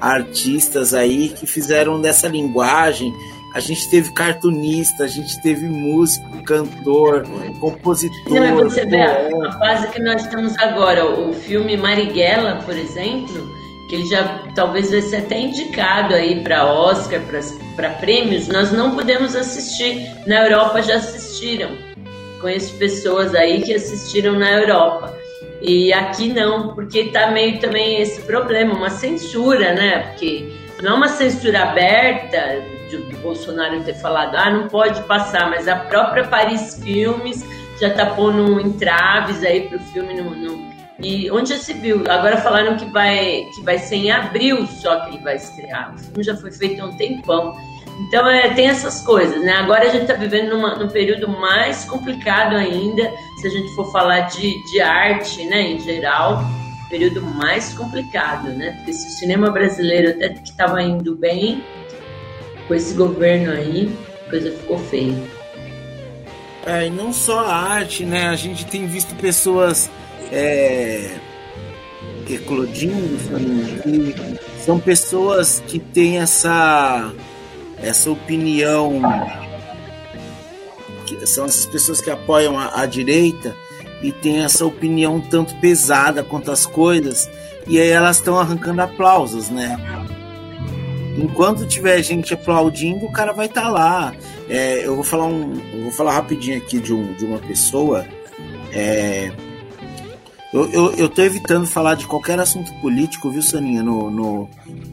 artistas 0.00 0.92
aí 0.92 1.30
que 1.30 1.46
fizeram 1.46 2.00
dessa 2.00 2.28
linguagem 2.28 3.14
a 3.54 3.60
gente 3.60 3.88
teve 3.88 4.12
cartunista, 4.12 5.04
a 5.04 5.08
gente 5.08 5.40
teve 5.40 5.66
músico, 5.66 6.42
cantor, 6.42 7.26
compositor. 7.58 8.34
Não, 8.34 8.56
você 8.56 8.84
vê 8.84 9.02
a 9.02 9.52
fase 9.58 9.88
que 9.88 10.02
nós 10.02 10.22
estamos 10.22 10.58
agora, 10.58 11.06
o 11.06 11.32
filme 11.32 11.76
Marighella, 11.76 12.60
por 12.64 12.76
exemplo, 12.76 13.48
que 13.88 13.94
ele 13.94 14.06
já 14.06 14.42
talvez 14.54 14.90
vai 14.90 15.00
ser 15.00 15.16
até 15.16 15.38
indicado 15.38 16.14
aí 16.14 16.42
para 16.42 16.66
Oscar, 16.66 17.20
para 17.76 17.90
prêmios, 17.90 18.48
nós 18.48 18.72
não 18.72 18.94
podemos 18.94 19.34
assistir. 19.34 20.10
Na 20.26 20.44
Europa 20.44 20.82
já 20.82 20.96
assistiram. 20.96 21.70
Conheço 22.40 22.74
pessoas 22.74 23.34
aí 23.34 23.62
que 23.62 23.72
assistiram 23.72 24.38
na 24.38 24.52
Europa. 24.52 25.16
E 25.62 25.92
aqui 25.92 26.28
não, 26.28 26.74
porque 26.74 27.04
tá 27.04 27.30
meio 27.30 27.58
também 27.58 28.02
esse 28.02 28.20
problema, 28.22 28.74
uma 28.74 28.90
censura, 28.90 29.72
né? 29.72 30.00
Porque 30.00 30.52
não 30.82 30.92
é 30.92 30.94
uma 30.94 31.08
censura 31.08 31.62
aberta 31.62 32.62
de, 32.90 33.16
Bolsonaro 33.16 33.82
ter 33.82 33.94
falado, 33.94 34.36
ah, 34.36 34.50
não 34.50 34.68
pode 34.68 35.02
passar, 35.02 35.50
mas 35.50 35.68
a 35.68 35.76
própria 35.76 36.24
Paris 36.24 36.80
Filmes 36.82 37.44
já 37.80 37.90
tá 37.90 38.06
pondo 38.06 38.60
entraves 38.60 39.42
aí 39.42 39.68
pro 39.68 39.78
filme 39.78 40.14
no, 40.14 40.34
e 40.98 41.30
onde 41.30 41.50
já 41.50 41.58
se 41.58 41.74
viu? 41.74 42.04
Agora 42.08 42.38
falaram 42.38 42.76
que 42.76 42.86
vai, 42.86 43.44
que 43.54 43.62
vai 43.62 43.78
ser 43.78 43.96
em 43.96 44.10
abril 44.10 44.66
só 44.66 45.00
que 45.00 45.10
ele 45.10 45.22
vai 45.22 45.36
estrear. 45.36 45.94
O 45.94 45.98
filme 45.98 46.22
já 46.22 46.36
foi 46.36 46.50
feito 46.50 46.80
há 46.80 46.86
um 46.86 46.96
tempão. 46.96 47.54
Então 48.08 48.28
é, 48.28 48.54
tem 48.54 48.68
essas 48.68 49.02
coisas, 49.02 49.42
né? 49.42 49.52
Agora 49.52 49.84
a 49.84 49.88
gente 49.88 50.02
está 50.02 50.14
vivendo 50.14 50.50
numa, 50.50 50.74
num 50.76 50.88
período 50.88 51.28
mais 51.28 51.84
complicado 51.84 52.56
ainda, 52.56 53.10
se 53.40 53.46
a 53.46 53.50
gente 53.50 53.74
for 53.74 53.90
falar 53.90 54.20
de, 54.20 54.52
de 54.70 54.80
arte, 54.80 55.44
né, 55.46 55.62
em 55.62 55.80
geral, 55.80 56.42
período 56.90 57.22
mais 57.22 57.72
complicado, 57.74 58.48
né? 58.50 58.72
Porque 58.72 58.92
se 58.92 59.06
o 59.06 59.10
cinema 59.10 59.50
brasileiro 59.50 60.10
até 60.10 60.28
que 60.28 60.50
estava 60.50 60.82
indo 60.82 61.16
bem, 61.16 61.64
com 62.66 62.74
esse 62.74 62.94
governo 62.94 63.52
aí, 63.52 63.92
a 64.26 64.30
coisa 64.30 64.50
ficou 64.50 64.78
feia. 64.78 65.14
É, 66.66 66.86
e 66.86 66.90
não 66.90 67.12
só 67.12 67.40
a 67.40 67.54
arte, 67.54 68.04
né? 68.04 68.28
A 68.28 68.36
gente 68.36 68.66
tem 68.66 68.86
visto 68.86 69.14
pessoas 69.14 69.88
é, 70.32 71.16
eclodindo, 72.28 73.18
são 74.64 74.80
pessoas 74.80 75.62
que 75.66 75.78
têm 75.78 76.18
essa, 76.18 77.12
essa 77.78 78.10
opinião, 78.10 79.00
são 81.24 81.44
essas 81.44 81.66
pessoas 81.66 82.00
que 82.00 82.10
apoiam 82.10 82.58
a, 82.58 82.80
a 82.82 82.86
direita 82.86 83.54
e 84.02 84.10
têm 84.10 84.42
essa 84.42 84.66
opinião 84.66 85.20
tanto 85.20 85.54
pesada 85.60 86.24
quanto 86.24 86.50
as 86.50 86.66
coisas, 86.66 87.30
e 87.66 87.78
aí 87.78 87.88
elas 87.90 88.16
estão 88.16 88.38
arrancando 88.38 88.82
aplausos, 88.82 89.48
né? 89.50 89.76
Enquanto 91.16 91.66
tiver 91.66 92.02
gente 92.02 92.34
aplaudindo, 92.34 93.06
o 93.06 93.12
cara 93.12 93.32
vai 93.32 93.46
estar 93.46 93.62
tá 93.62 93.68
lá. 93.68 94.14
É, 94.48 94.86
eu 94.86 94.94
vou 94.94 95.04
falar 95.04 95.26
um, 95.26 95.54
vou 95.82 95.92
falar 95.92 96.12
rapidinho 96.12 96.58
aqui 96.58 96.78
de, 96.78 96.92
um, 96.92 97.12
de 97.14 97.24
uma 97.24 97.38
pessoa. 97.38 98.06
É, 98.72 99.32
eu, 100.52 100.70
eu, 100.70 100.92
eu 100.94 101.08
tô 101.08 101.22
evitando 101.22 101.66
falar 101.66 101.94
de 101.94 102.06
qualquer 102.06 102.38
assunto 102.38 102.72
político, 102.80 103.30
viu, 103.30 103.42
Saninha, 103.42 103.82
no, 103.82 104.10
no, 104.10 104.48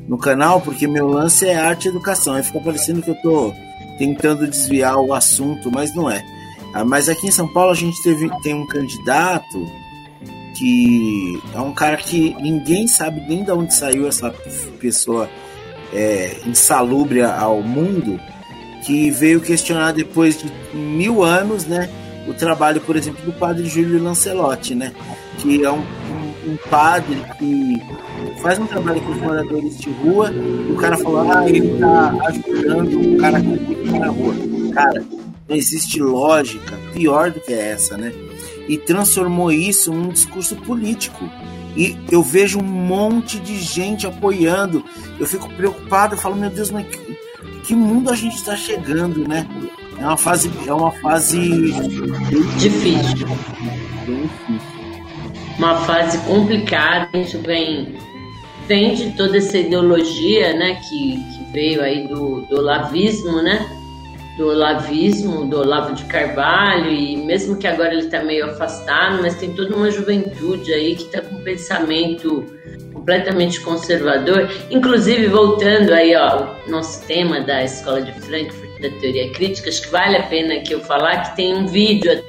no 0.07 0.17
canal, 0.17 0.59
porque 0.61 0.87
meu 0.87 1.07
lance 1.07 1.45
é 1.47 1.55
arte 1.55 1.85
e 1.85 1.89
educação. 1.89 2.35
Aí 2.35 2.43
fica 2.43 2.59
parecendo 2.59 3.01
que 3.01 3.11
eu 3.11 3.21
tô 3.21 3.53
tentando 3.97 4.47
desviar 4.47 4.97
o 4.97 5.13
assunto, 5.13 5.71
mas 5.71 5.95
não 5.95 6.09
é. 6.09 6.23
Ah, 6.73 6.83
mas 6.83 7.07
aqui 7.07 7.27
em 7.27 7.31
São 7.31 7.47
Paulo 7.47 7.71
a 7.71 7.75
gente 7.75 8.01
teve, 8.01 8.29
tem 8.41 8.53
um 8.53 8.65
candidato 8.65 9.71
que 10.57 11.41
é 11.53 11.59
um 11.59 11.71
cara 11.71 11.97
que 11.97 12.35
ninguém 12.41 12.87
sabe 12.87 13.21
nem 13.21 13.43
de 13.43 13.51
onde 13.51 13.73
saiu 13.73 14.07
essa 14.07 14.31
pessoa 14.79 15.29
é, 15.93 16.37
insalubre 16.45 17.21
ao 17.21 17.61
mundo, 17.61 18.19
que 18.85 19.09
veio 19.11 19.39
questionar 19.39 19.93
depois 19.93 20.37
de 20.37 20.51
mil 20.75 21.23
anos, 21.23 21.65
né, 21.65 21.89
o 22.27 22.33
trabalho, 22.33 22.81
por 22.81 22.95
exemplo, 22.95 23.23
do 23.23 23.33
padre 23.33 23.65
Júlio 23.65 24.01
Lancelotti, 24.01 24.75
né, 24.75 24.91
que 25.37 25.63
é 25.63 25.71
um, 25.71 25.79
um, 25.79 26.51
um 26.51 26.57
padre 26.69 27.17
que 27.37 27.81
faz 28.41 28.59
um 28.59 28.65
trabalho 28.65 29.01
com 29.01 29.11
os 29.11 29.21
moradores 29.21 29.77
de 29.77 29.89
rua, 29.89 30.31
o 30.69 30.75
cara 30.75 30.97
falou, 30.97 31.31
ah, 31.31 31.47
ele 31.47 31.77
tá 31.79 32.13
ajudando 32.27 33.15
o 33.15 33.17
cara 33.17 33.41
que 33.41 33.57
fica 33.57 33.99
na 33.99 34.07
rua. 34.07 34.33
Cara, 34.73 35.03
não 35.47 35.55
existe 35.55 36.01
lógica 36.01 36.77
pior 36.93 37.31
do 37.31 37.39
que 37.39 37.53
essa, 37.53 37.97
né? 37.97 38.11
E 38.67 38.77
transformou 38.77 39.51
isso 39.51 39.91
num 39.91 40.09
discurso 40.09 40.55
político. 40.55 41.29
E 41.75 41.97
eu 42.11 42.21
vejo 42.21 42.59
um 42.59 42.63
monte 42.63 43.39
de 43.39 43.59
gente 43.59 44.05
apoiando. 44.05 44.83
Eu 45.19 45.25
fico 45.25 45.49
preocupado, 45.49 46.15
eu 46.15 46.19
falo, 46.19 46.35
meu 46.35 46.49
Deus, 46.49 46.69
mas 46.69 46.85
que, 46.87 47.17
que 47.63 47.75
mundo 47.75 48.11
a 48.11 48.15
gente 48.15 48.35
está 48.35 48.55
chegando, 48.55 49.27
né? 49.27 49.47
É 49.97 50.05
uma 50.05 50.17
fase, 50.17 50.51
é 50.67 50.73
uma 50.73 50.91
fase 50.91 51.71
difícil. 52.57 53.27
Uma 55.57 55.77
fase 55.81 56.17
complicada, 56.19 57.09
a 57.13 57.17
gente 57.17 57.37
vem, 57.37 57.95
vem 58.67 58.95
de 58.95 59.11
toda 59.11 59.37
essa 59.37 59.57
ideologia, 59.57 60.53
né, 60.53 60.75
que, 60.75 61.15
que 61.15 61.51
veio 61.51 61.81
aí 61.81 62.07
do, 62.07 62.41
do 62.41 62.61
lavismo, 62.61 63.41
né? 63.41 63.82
Do 64.37 64.47
olavismo, 64.47 65.45
do 65.45 65.59
Olavo 65.59 65.93
de 65.93 66.05
Carvalho, 66.05 66.89
e 66.89 67.15
mesmo 67.17 67.57
que 67.57 67.67
agora 67.67 67.93
ele 67.93 68.05
está 68.05 68.23
meio 68.23 68.45
afastado, 68.45 69.21
mas 69.21 69.35
tem 69.35 69.53
toda 69.53 69.75
uma 69.75 69.91
juventude 69.91 70.73
aí 70.73 70.95
que 70.95 71.03
está 71.03 71.21
com 71.21 71.35
um 71.35 71.43
pensamento 71.43 72.43
completamente 72.91 73.59
conservador. 73.61 74.49
Inclusive, 74.71 75.27
voltando 75.27 75.91
aí 75.93 76.15
ao 76.15 76.55
nosso 76.67 77.05
tema 77.05 77.41
da 77.41 77.63
Escola 77.63 78.01
de 78.01 78.11
Frankfurt, 78.21 78.81
da 78.81 78.89
teoria 78.99 79.31
crítica, 79.33 79.69
acho 79.69 79.83
que 79.83 79.89
vale 79.89 80.17
a 80.17 80.23
pena 80.23 80.59
que 80.61 80.73
eu 80.73 80.79
falar 80.79 81.29
que 81.29 81.35
tem 81.35 81.53
um 81.53 81.67
vídeo 81.67 82.23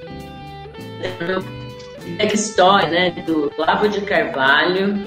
da 2.19 2.25
história 2.25 2.89
né, 2.91 3.11
do 3.27 3.51
Olavo 3.57 3.89
de 3.89 4.01
Carvalho, 4.03 5.03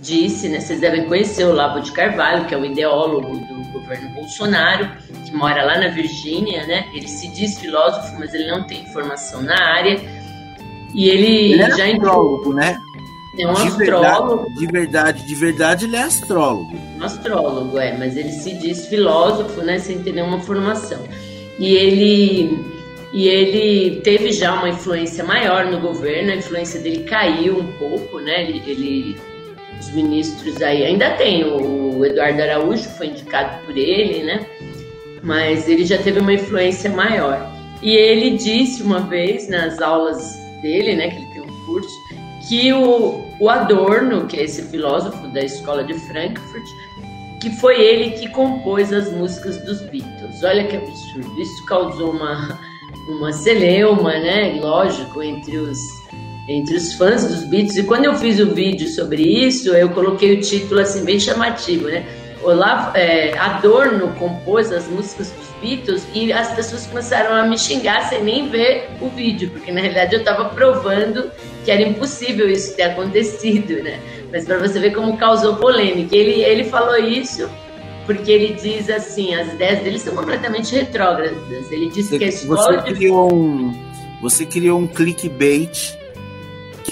disse, 0.00 0.48
né, 0.48 0.60
vocês 0.60 0.80
devem 0.80 1.06
conhecer 1.06 1.44
o 1.44 1.50
Olavo 1.50 1.80
de 1.80 1.92
Carvalho, 1.92 2.44
que 2.44 2.54
é 2.54 2.58
o 2.58 2.64
ideólogo 2.64 3.51
governo 3.72 4.10
Bolsonaro, 4.10 4.90
que 5.24 5.32
mora 5.32 5.64
lá 5.64 5.78
na 5.78 5.88
Virgínia, 5.88 6.66
né? 6.66 6.86
Ele 6.94 7.08
se 7.08 7.28
diz 7.28 7.58
filósofo, 7.58 8.18
mas 8.18 8.32
ele 8.34 8.50
não 8.50 8.64
tem 8.64 8.86
formação 8.92 9.42
na 9.42 9.56
área. 9.58 10.00
E 10.94 11.08
ele, 11.08 11.52
ele 11.52 11.62
é 11.62 11.70
já 11.70 11.86
astrólogo, 11.86 12.52
né? 12.52 12.78
É 13.38 13.48
um 13.48 13.54
de 13.54 13.62
astrólogo. 13.62 14.44
Verdade, 14.44 14.58
de 14.58 14.66
verdade, 14.66 15.26
de 15.26 15.34
verdade, 15.34 15.84
ele 15.86 15.96
é 15.96 16.02
astrólogo. 16.02 16.76
Um 16.98 17.02
astrólogo, 17.02 17.78
é, 17.78 17.96
mas 17.96 18.16
ele 18.16 18.30
se 18.30 18.54
diz 18.54 18.86
filósofo, 18.86 19.62
né? 19.62 19.78
Sem 19.78 20.02
ter 20.02 20.12
nenhuma 20.12 20.40
formação. 20.40 21.02
E 21.58 21.74
ele 21.74 22.72
e 23.12 23.28
ele 23.28 24.00
teve 24.00 24.32
já 24.32 24.54
uma 24.54 24.70
influência 24.70 25.22
maior 25.22 25.66
no 25.66 25.80
governo, 25.80 26.32
a 26.32 26.36
influência 26.36 26.80
dele 26.80 27.04
caiu 27.04 27.58
um 27.58 27.72
pouco, 27.72 28.18
né? 28.20 28.42
Ele, 28.42 28.62
ele 28.66 29.16
os 29.82 29.90
ministros 29.92 30.62
aí 30.62 30.84
ainda 30.84 31.10
tem 31.16 31.44
o 31.44 32.04
Eduardo 32.04 32.40
Araújo 32.40 32.88
foi 32.90 33.08
indicado 33.08 33.64
por 33.66 33.76
ele, 33.76 34.22
né? 34.22 34.46
Mas 35.22 35.68
ele 35.68 35.84
já 35.84 35.98
teve 35.98 36.20
uma 36.20 36.32
influência 36.32 36.90
maior. 36.90 37.50
E 37.82 37.96
ele 37.96 38.36
disse 38.36 38.82
uma 38.82 39.00
vez 39.00 39.48
nas 39.48 39.80
aulas 39.80 40.36
dele, 40.62 40.94
né, 40.94 41.08
que 41.08 41.16
ele 41.16 41.26
tem 41.32 41.42
um 41.42 41.66
curso, 41.66 41.90
que 42.48 42.72
o, 42.72 43.24
o 43.40 43.48
Adorno, 43.48 44.26
que 44.26 44.36
é 44.36 44.44
esse 44.44 44.62
filósofo 44.62 45.26
da 45.28 45.40
escola 45.42 45.82
de 45.82 45.94
Frankfurt, 45.94 46.64
que 47.40 47.50
foi 47.56 47.80
ele 47.80 48.10
que 48.12 48.28
compôs 48.28 48.92
as 48.92 49.10
músicas 49.12 49.58
dos 49.64 49.80
Beatles. 49.82 50.42
Olha 50.44 50.64
que 50.64 50.76
absurdo. 50.76 51.40
Isso 51.40 51.66
causou 51.66 52.12
uma, 52.12 52.60
uma 53.08 53.32
celeuma, 53.32 54.12
né? 54.12 54.60
Lógico, 54.60 55.22
entre 55.22 55.56
os 55.56 55.78
entre 56.48 56.76
os 56.76 56.94
fãs 56.94 57.24
dos 57.24 57.44
Beatles. 57.44 57.76
E 57.76 57.84
quando 57.84 58.04
eu 58.04 58.16
fiz 58.16 58.40
o 58.40 58.52
vídeo 58.52 58.88
sobre 58.88 59.22
isso, 59.22 59.70
eu 59.70 59.90
coloquei 59.90 60.34
o 60.34 60.40
título 60.40 60.80
assim 60.80 61.04
bem 61.04 61.20
chamativo, 61.20 61.86
né? 61.88 62.04
Olavo, 62.42 62.96
é, 62.96 63.38
Adorno 63.38 64.08
compôs 64.18 64.72
as 64.72 64.88
músicas 64.88 65.30
dos 65.30 65.48
Beatles 65.60 66.04
e 66.12 66.32
as 66.32 66.52
pessoas 66.52 66.86
começaram 66.86 67.34
a 67.36 67.46
me 67.46 67.56
xingar 67.56 68.08
sem 68.08 68.22
nem 68.24 68.48
ver 68.48 68.88
o 69.00 69.08
vídeo, 69.08 69.50
porque 69.50 69.70
na 69.70 69.80
realidade 69.80 70.14
eu 70.14 70.20
estava 70.20 70.46
provando 70.46 71.30
que 71.64 71.70
era 71.70 71.82
impossível 71.82 72.50
isso 72.50 72.74
ter 72.74 72.82
acontecido, 72.82 73.80
né? 73.82 74.00
Mas 74.32 74.44
para 74.44 74.58
você 74.58 74.80
ver 74.80 74.92
como 74.92 75.16
causou 75.16 75.56
polêmica. 75.56 76.16
Ele, 76.16 76.42
ele 76.42 76.64
falou 76.64 76.96
isso 76.98 77.48
porque 78.04 78.32
ele 78.32 78.54
diz 78.54 78.90
assim, 78.90 79.32
as 79.34 79.52
ideias 79.52 79.80
dele 79.84 79.98
são 79.98 80.16
completamente 80.16 80.74
retrógradas. 80.74 81.70
Ele 81.70 81.88
disse 81.88 82.08
você, 82.08 82.18
que 82.18 82.24
a 82.24 82.28
escola 82.28 82.82
você 82.82 82.92
criou 82.92 83.32
um 83.32 83.72
você 84.20 84.46
criou 84.46 84.80
um 84.80 84.86
clickbait 84.86 85.96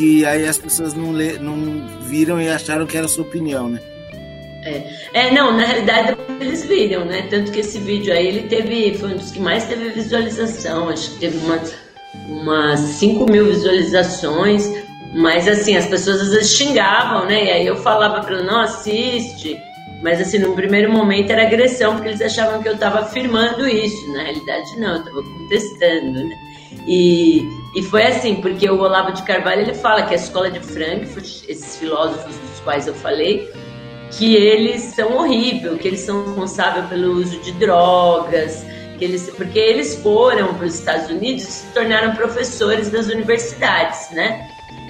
que 0.01 0.25
aí 0.25 0.49
as 0.49 0.57
pessoas 0.57 0.95
não, 0.95 1.13
lê, 1.13 1.39
não 1.39 1.87
viram 2.01 2.41
e 2.41 2.49
acharam 2.49 2.87
que 2.87 2.97
era 2.97 3.07
sua 3.07 3.23
opinião, 3.23 3.69
né? 3.69 3.81
É. 4.65 4.83
é, 5.13 5.31
não, 5.31 5.55
na 5.55 5.65
realidade 5.65 6.17
eles 6.41 6.65
viram, 6.65 7.05
né? 7.05 7.27
Tanto 7.29 7.53
que 7.53 7.61
esse 7.61 7.79
vídeo 7.79 8.11
aí 8.11 8.27
ele 8.27 8.49
teve, 8.49 8.95
foi 8.95 9.11
um 9.11 9.17
dos 9.17 9.31
que 9.31 9.39
mais 9.39 9.67
teve 9.67 9.91
visualização, 9.91 10.89
acho 10.89 11.11
que 11.11 11.19
teve 11.19 11.37
umas, 11.45 11.75
umas 12.27 12.81
5 12.81 13.31
mil 13.31 13.45
visualizações, 13.45 14.67
mas 15.15 15.47
assim, 15.47 15.77
as 15.77 15.87
pessoas 15.87 16.23
às 16.23 16.31
vezes 16.31 16.57
xingavam, 16.57 17.27
né? 17.27 17.45
E 17.45 17.51
aí 17.51 17.67
eu 17.67 17.77
falava 17.77 18.25
para 18.25 18.43
não 18.43 18.61
assiste, 18.61 19.59
mas 20.03 20.19
assim, 20.19 20.39
no 20.39 20.55
primeiro 20.55 20.91
momento 20.91 21.31
era 21.31 21.43
agressão, 21.43 21.95
porque 21.95 22.09
eles 22.09 22.23
achavam 22.23 22.63
que 22.63 22.69
eu 22.69 22.75
estava 22.75 23.01
afirmando 23.01 23.69
isso, 23.69 24.13
na 24.15 24.23
realidade 24.23 24.79
não, 24.79 24.93
eu 24.93 24.99
estava 25.01 25.23
contestando, 25.23 26.25
né? 26.25 26.37
E, 26.87 27.49
e 27.75 27.83
foi 27.83 28.05
assim, 28.05 28.37
porque 28.37 28.69
o 28.69 28.81
Olavo 28.81 29.13
de 29.13 29.23
Carvalho 29.23 29.63
ele 29.63 29.75
fala 29.75 30.03
que 30.03 30.15
a 30.15 30.17
escola 30.17 30.51
de 30.51 30.61
Frankfurt, 30.61 31.45
esses 31.49 31.77
filósofos 31.77 32.35
dos 32.37 32.61
quais 32.65 32.87
eu 32.87 32.95
falei, 32.95 33.51
que 34.13 34.35
eles 34.35 34.83
são 34.83 35.17
horríveis, 35.17 35.81
que 35.81 35.89
eles 35.89 36.01
são 36.01 36.25
responsáveis 36.25 36.87
pelo 36.87 37.13
uso 37.13 37.39
de 37.41 37.53
drogas, 37.53 38.65
que 38.99 39.05
eles, 39.05 39.31
porque 39.31 39.59
eles 39.59 39.97
foram 39.97 40.55
para 40.55 40.67
os 40.67 40.75
Estados 40.75 41.11
Unidos 41.11 41.45
e 41.45 41.53
se 41.53 41.67
tornaram 41.73 42.15
professores 42.15 42.91
das 42.91 43.07
universidades, 43.07 44.11
né? 44.11 44.49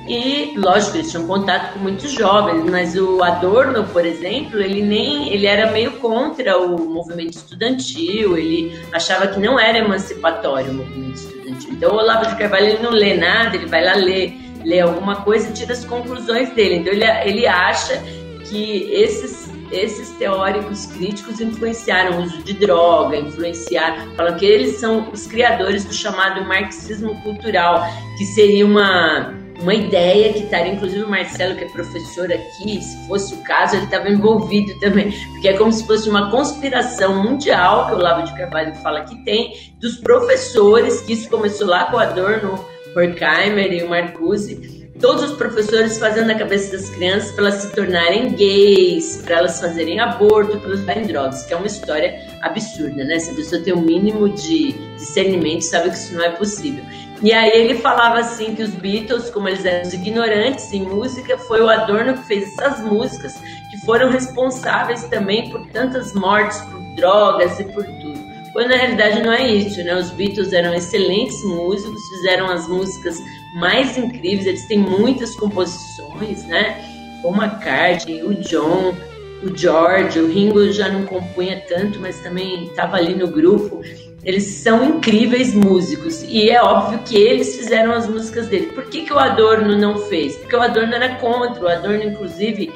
E, 0.08 0.54
lógico, 0.56 0.96
eles 0.96 1.10
tinham 1.10 1.26
contato 1.26 1.74
com 1.74 1.80
muitos 1.80 2.10
jovens, 2.10 2.68
mas 2.68 2.96
o 2.96 3.22
Adorno, 3.22 3.84
por 3.84 4.04
exemplo, 4.04 4.60
ele 4.60 4.82
nem 4.82 5.32
ele 5.32 5.46
era 5.46 5.70
meio 5.70 5.92
contra 5.92 6.58
o 6.58 6.78
movimento 6.78 7.34
estudantil, 7.34 8.36
ele 8.36 8.76
achava 8.92 9.28
que 9.28 9.38
não 9.38 9.60
era 9.60 9.78
emancipatório 9.78 10.72
o 10.72 10.74
movimento 10.74 11.14
estudantil. 11.14 11.39
Então, 11.70 11.92
o 11.92 11.96
Olavo 11.96 12.28
de 12.28 12.36
Carvalho 12.36 12.66
ele 12.66 12.82
não 12.82 12.90
lê 12.90 13.14
nada, 13.14 13.56
ele 13.56 13.66
vai 13.66 13.84
lá 13.84 13.94
ler, 13.94 14.34
ler 14.64 14.80
alguma 14.80 15.16
coisa 15.22 15.48
e 15.48 15.52
tira 15.52 15.72
as 15.72 15.84
conclusões 15.84 16.50
dele. 16.50 16.76
Então, 16.76 16.92
ele, 16.92 17.04
ele 17.04 17.46
acha 17.46 18.02
que 18.48 18.90
esses 18.92 19.50
esses 19.70 20.10
teóricos 20.10 20.86
críticos 20.86 21.40
influenciaram 21.40 22.18
o 22.18 22.22
uso 22.24 22.42
de 22.42 22.54
droga, 22.54 23.16
influenciaram, 23.16 24.14
falam 24.16 24.36
que 24.36 24.44
eles 24.44 24.76
são 24.76 25.08
os 25.12 25.28
criadores 25.28 25.84
do 25.84 25.94
chamado 25.94 26.44
marxismo 26.44 27.14
cultural, 27.22 27.84
que 28.18 28.24
seria 28.24 28.66
uma 28.66 29.32
uma 29.60 29.74
ideia 29.74 30.32
que 30.32 30.40
estaria, 30.40 30.72
inclusive 30.72 31.02
o 31.02 31.08
Marcelo, 31.08 31.54
que 31.54 31.64
é 31.64 31.68
professor 31.68 32.32
aqui, 32.32 32.80
se 32.82 33.06
fosse 33.06 33.34
o 33.34 33.38
caso, 33.38 33.76
ele 33.76 33.84
estava 33.84 34.08
envolvido 34.08 34.78
também, 34.80 35.12
porque 35.32 35.48
é 35.48 35.56
como 35.56 35.72
se 35.72 35.86
fosse 35.86 36.08
uma 36.08 36.30
conspiração 36.30 37.22
mundial, 37.22 37.86
que 37.88 37.94
o 37.94 37.98
Lavo 37.98 38.24
de 38.24 38.34
Carvalho 38.36 38.74
fala 38.76 39.02
que 39.02 39.22
tem, 39.24 39.54
dos 39.78 39.96
professores, 39.98 41.00
que 41.02 41.12
isso 41.12 41.28
começou 41.28 41.66
lá 41.66 41.86
com 41.86 41.96
o 41.96 42.00
Adorno, 42.00 42.64
Horkheimer 42.96 43.72
e 43.72 43.82
o 43.82 43.90
Marcuse, 43.90 44.80
todos 45.00 45.30
os 45.30 45.36
professores 45.36 45.98
fazendo 45.98 46.26
na 46.26 46.34
cabeça 46.34 46.72
das 46.76 46.90
crianças 46.90 47.32
para 47.32 47.46
elas 47.46 47.54
se 47.54 47.72
tornarem 47.72 48.34
gays, 48.34 49.22
para 49.24 49.38
elas 49.38 49.60
fazerem 49.60 49.98
aborto, 49.98 50.58
para 50.58 50.68
elas 50.68 50.80
usarem 50.80 51.06
drogas, 51.06 51.44
que 51.44 51.54
é 51.54 51.56
uma 51.56 51.66
história 51.66 52.20
absurda, 52.42 53.04
né? 53.04 53.18
Se 53.18 53.30
a 53.30 53.34
pessoa 53.34 53.62
tem 53.62 53.72
o 53.72 53.78
um 53.78 53.82
mínimo 53.82 54.28
de 54.28 54.72
discernimento, 54.96 55.62
sabe 55.62 55.90
que 55.90 55.96
isso 55.96 56.14
não 56.14 56.24
é 56.24 56.30
possível. 56.30 56.84
E 57.22 57.32
aí 57.32 57.50
ele 57.50 57.74
falava 57.74 58.18
assim 58.18 58.54
que 58.54 58.62
os 58.62 58.70
Beatles, 58.70 59.28
como 59.28 59.48
eles 59.48 59.64
eram 59.64 59.88
ignorantes 59.90 60.72
em 60.72 60.82
música, 60.82 61.36
foi 61.36 61.60
o 61.60 61.68
Adorno 61.68 62.14
que 62.14 62.26
fez 62.26 62.56
essas 62.58 62.82
músicas 62.82 63.34
que 63.70 63.76
foram 63.84 64.10
responsáveis 64.10 65.04
também 65.04 65.50
por 65.50 65.66
tantas 65.68 66.14
mortes 66.14 66.60
por 66.62 66.80
drogas 66.96 67.60
e 67.60 67.64
por 67.64 67.84
tudo. 67.84 68.30
Quando 68.52 68.70
na 68.70 68.76
realidade 68.76 69.22
não 69.22 69.32
é 69.32 69.46
isso, 69.46 69.82
né? 69.84 69.94
Os 69.94 70.10
Beatles 70.10 70.52
eram 70.52 70.74
excelentes 70.74 71.44
músicos, 71.44 72.00
fizeram 72.08 72.46
as 72.46 72.66
músicas 72.66 73.18
mais 73.56 73.96
incríveis, 73.96 74.46
eles 74.46 74.66
têm 74.66 74.78
muitas 74.78 75.36
composições, 75.36 76.44
né? 76.46 76.82
O 77.22 77.28
McCartney, 77.34 78.22
o 78.24 78.34
John, 78.34 78.94
o 79.42 79.56
George, 79.56 80.18
o 80.18 80.26
Ringo 80.26 80.72
já 80.72 80.88
não 80.88 81.04
compunha 81.06 81.62
tanto, 81.68 82.00
mas 82.00 82.18
também 82.20 82.64
estava 82.64 82.96
ali 82.96 83.14
no 83.14 83.28
grupo. 83.28 83.82
Eles 84.22 84.44
são 84.44 84.84
incríveis 84.84 85.54
músicos 85.54 86.22
e 86.24 86.50
é 86.50 86.62
óbvio 86.62 86.98
que 87.00 87.16
eles 87.16 87.56
fizeram 87.56 87.92
as 87.92 88.06
músicas 88.06 88.48
dele. 88.48 88.66
Por 88.66 88.84
que, 88.84 89.02
que 89.02 89.12
o 89.12 89.18
Adorno 89.18 89.78
não 89.78 89.96
fez? 89.96 90.36
Porque 90.36 90.54
o 90.54 90.60
Adorno 90.60 90.94
era 90.94 91.14
contra. 91.16 91.64
O 91.64 91.68
Adorno, 91.68 92.04
inclusive, 92.04 92.70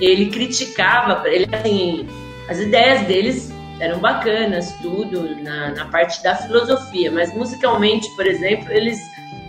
ele 0.00 0.26
criticava, 0.26 1.28
ele 1.28 1.46
assim, 1.52 2.08
as 2.48 2.58
ideias 2.60 3.02
deles 3.02 3.52
eram 3.78 3.98
bacanas, 3.98 4.72
tudo, 4.80 5.36
na, 5.42 5.70
na 5.70 5.84
parte 5.86 6.22
da 6.22 6.34
filosofia, 6.34 7.12
mas 7.12 7.34
musicalmente, 7.34 8.08
por 8.16 8.26
exemplo, 8.26 8.72
eles 8.72 8.98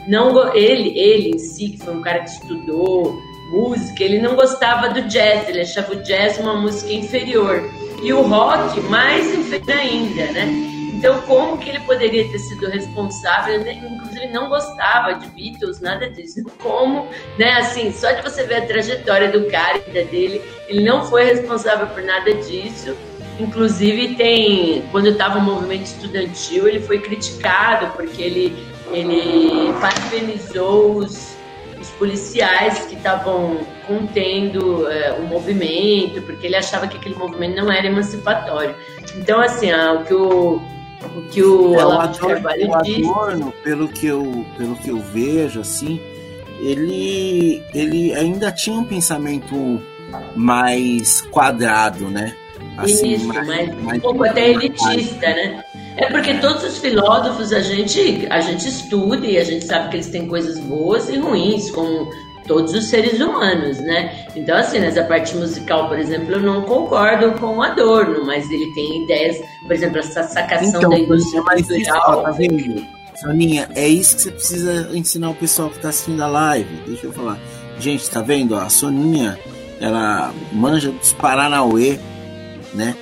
não. 0.05 0.53
Ele, 0.53 0.99
ele 0.99 1.29
em 1.29 1.39
si, 1.39 1.69
que 1.69 1.77
foi 1.77 1.95
um 1.95 2.01
cara 2.01 2.19
que 2.19 2.29
estudou 2.29 3.17
música, 3.51 4.03
ele 4.03 4.19
não 4.19 4.35
gostava 4.35 4.89
do 4.89 5.03
jazz, 5.03 5.47
ele 5.47 5.61
achava 5.61 5.93
o 5.93 6.03
jazz 6.03 6.37
uma 6.39 6.55
música 6.55 6.91
inferior. 6.91 7.63
E 8.03 8.11
o 8.11 8.21
rock 8.21 8.79
mais 8.81 9.33
inferior 9.33 9.77
ainda, 9.77 10.31
né? 10.33 10.66
Então, 10.97 11.21
como 11.21 11.59
que 11.59 11.69
ele 11.69 11.79
poderia 11.81 12.27
ter 12.31 12.39
sido 12.39 12.67
responsável? 12.67 13.61
Ele, 13.61 13.73
inclusive, 13.73 14.27
não 14.29 14.49
gostava 14.49 15.13
de 15.13 15.27
Beatles, 15.27 15.79
nada 15.79 16.09
disso. 16.09 16.43
Como, 16.57 17.07
né? 17.37 17.51
Assim, 17.51 17.93
só 17.93 18.11
de 18.13 18.23
você 18.23 18.45
ver 18.45 18.55
a 18.55 18.65
trajetória 18.65 19.29
do 19.29 19.45
cara 19.45 19.77
e 19.77 19.91
da 19.91 20.09
dele, 20.09 20.41
ele 20.67 20.83
não 20.83 21.05
foi 21.05 21.25
responsável 21.25 21.85
por 21.85 22.01
nada 22.01 22.33
disso. 22.33 22.97
Inclusive, 23.39 24.15
tem. 24.15 24.81
Quando 24.91 25.09
estava 25.09 25.37
o 25.37 25.41
movimento 25.41 25.83
estudantil, 25.83 26.67
ele 26.67 26.79
foi 26.79 26.97
criticado 26.97 27.93
porque 27.95 28.19
ele, 28.19 28.67
ele 28.91 29.71
parabenizou 29.79 30.95
os, 30.95 31.37
os 31.79 31.89
policiais 31.91 32.87
que 32.87 32.95
estavam 32.95 33.59
contendo 33.85 34.89
é, 34.89 35.13
o 35.13 35.27
movimento, 35.27 36.23
porque 36.23 36.47
ele 36.47 36.55
achava 36.55 36.87
que 36.87 36.97
aquele 36.97 37.13
movimento 37.13 37.55
não 37.55 37.71
era 37.71 37.85
emancipatório. 37.85 38.75
Então, 39.15 39.39
assim, 39.39 39.69
ah, 39.69 39.93
o 39.93 40.03
que 40.03 40.13
o 40.15 40.76
que 41.31 41.43
o 41.43 41.75
é, 41.75 42.07
de 42.07 42.19
Carvalho 42.19 42.69
o 42.69 42.75
Adorno, 42.75 43.53
pelo 43.63 43.87
que 43.87 44.07
eu 44.07 44.45
pelo 44.57 44.75
que 44.75 44.89
eu 44.89 44.99
vejo 44.99 45.59
assim 45.59 45.99
ele 46.59 47.63
ele 47.73 48.13
ainda 48.13 48.51
tinha 48.51 48.77
um 48.77 48.83
pensamento 48.83 49.81
mais 50.35 51.21
quadrado 51.21 52.09
né? 52.09 52.35
Assim, 52.77 53.13
Isso, 53.13 53.27
mais, 53.27 53.47
mais, 53.47 53.83
mais 53.83 53.97
um 53.97 54.01
pouco 54.01 54.23
até 54.23 54.51
elitista 54.51 55.27
né? 55.27 55.63
É 55.97 56.07
porque 56.11 56.35
todos 56.35 56.63
os 56.63 56.77
filósofos 56.77 57.51
a 57.51 57.59
gente 57.59 58.27
a 58.29 58.39
gente 58.39 58.67
estuda 58.67 59.25
e 59.25 59.37
a 59.37 59.43
gente 59.43 59.65
sabe 59.65 59.89
que 59.89 59.97
eles 59.97 60.09
têm 60.09 60.27
coisas 60.27 60.59
boas 60.59 61.09
e 61.09 61.17
ruins 61.17 61.71
como 61.71 62.09
todos 62.47 62.73
os 62.73 62.85
seres 62.85 63.19
humanos, 63.19 63.79
né? 63.79 64.25
Então, 64.35 64.57
assim, 64.57 64.79
nessa 64.79 65.03
parte 65.03 65.35
musical, 65.35 65.87
por 65.87 65.99
exemplo, 65.99 66.33
eu 66.33 66.39
não 66.39 66.61
concordo 66.63 67.33
com 67.39 67.57
o 67.57 67.61
Adorno, 67.61 68.25
mas 68.25 68.49
ele 68.49 68.73
tem 68.73 69.03
ideias, 69.03 69.37
por 69.61 69.73
exemplo, 69.73 69.99
essa 69.99 70.23
sacação 70.23 70.79
então, 70.79 70.89
da 70.89 70.99
indústria. 70.99 71.43
Tá 71.43 72.31
vendo? 72.31 72.85
Soninha, 73.15 73.67
é 73.75 73.87
isso 73.87 74.15
que 74.15 74.21
você 74.21 74.31
precisa 74.31 74.89
ensinar 74.93 75.29
o 75.29 75.35
pessoal 75.35 75.69
que 75.69 75.77
está 75.77 75.89
assistindo 75.89 76.21
a 76.23 76.27
live. 76.27 76.81
Deixa 76.87 77.07
eu 77.07 77.11
falar. 77.11 77.37
Gente, 77.79 78.09
tá 78.09 78.21
vendo? 78.21 78.55
A 78.55 78.69
Soninha, 78.69 79.37
ela 79.79 80.33
manja 80.51 80.91
dos 80.91 81.13
Paranauê, 81.13 81.99
né? 82.73 82.95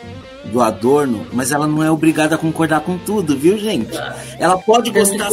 Do 0.46 0.62
Adorno, 0.62 1.26
mas 1.34 1.52
ela 1.52 1.68
não 1.68 1.84
é 1.84 1.90
obrigada 1.90 2.36
a 2.36 2.38
concordar 2.38 2.82
com 2.82 2.98
tudo, 2.98 3.36
viu, 3.38 3.58
gente? 3.58 3.98
Ela 4.38 4.58
pode 4.58 4.92
gostar 4.92 5.30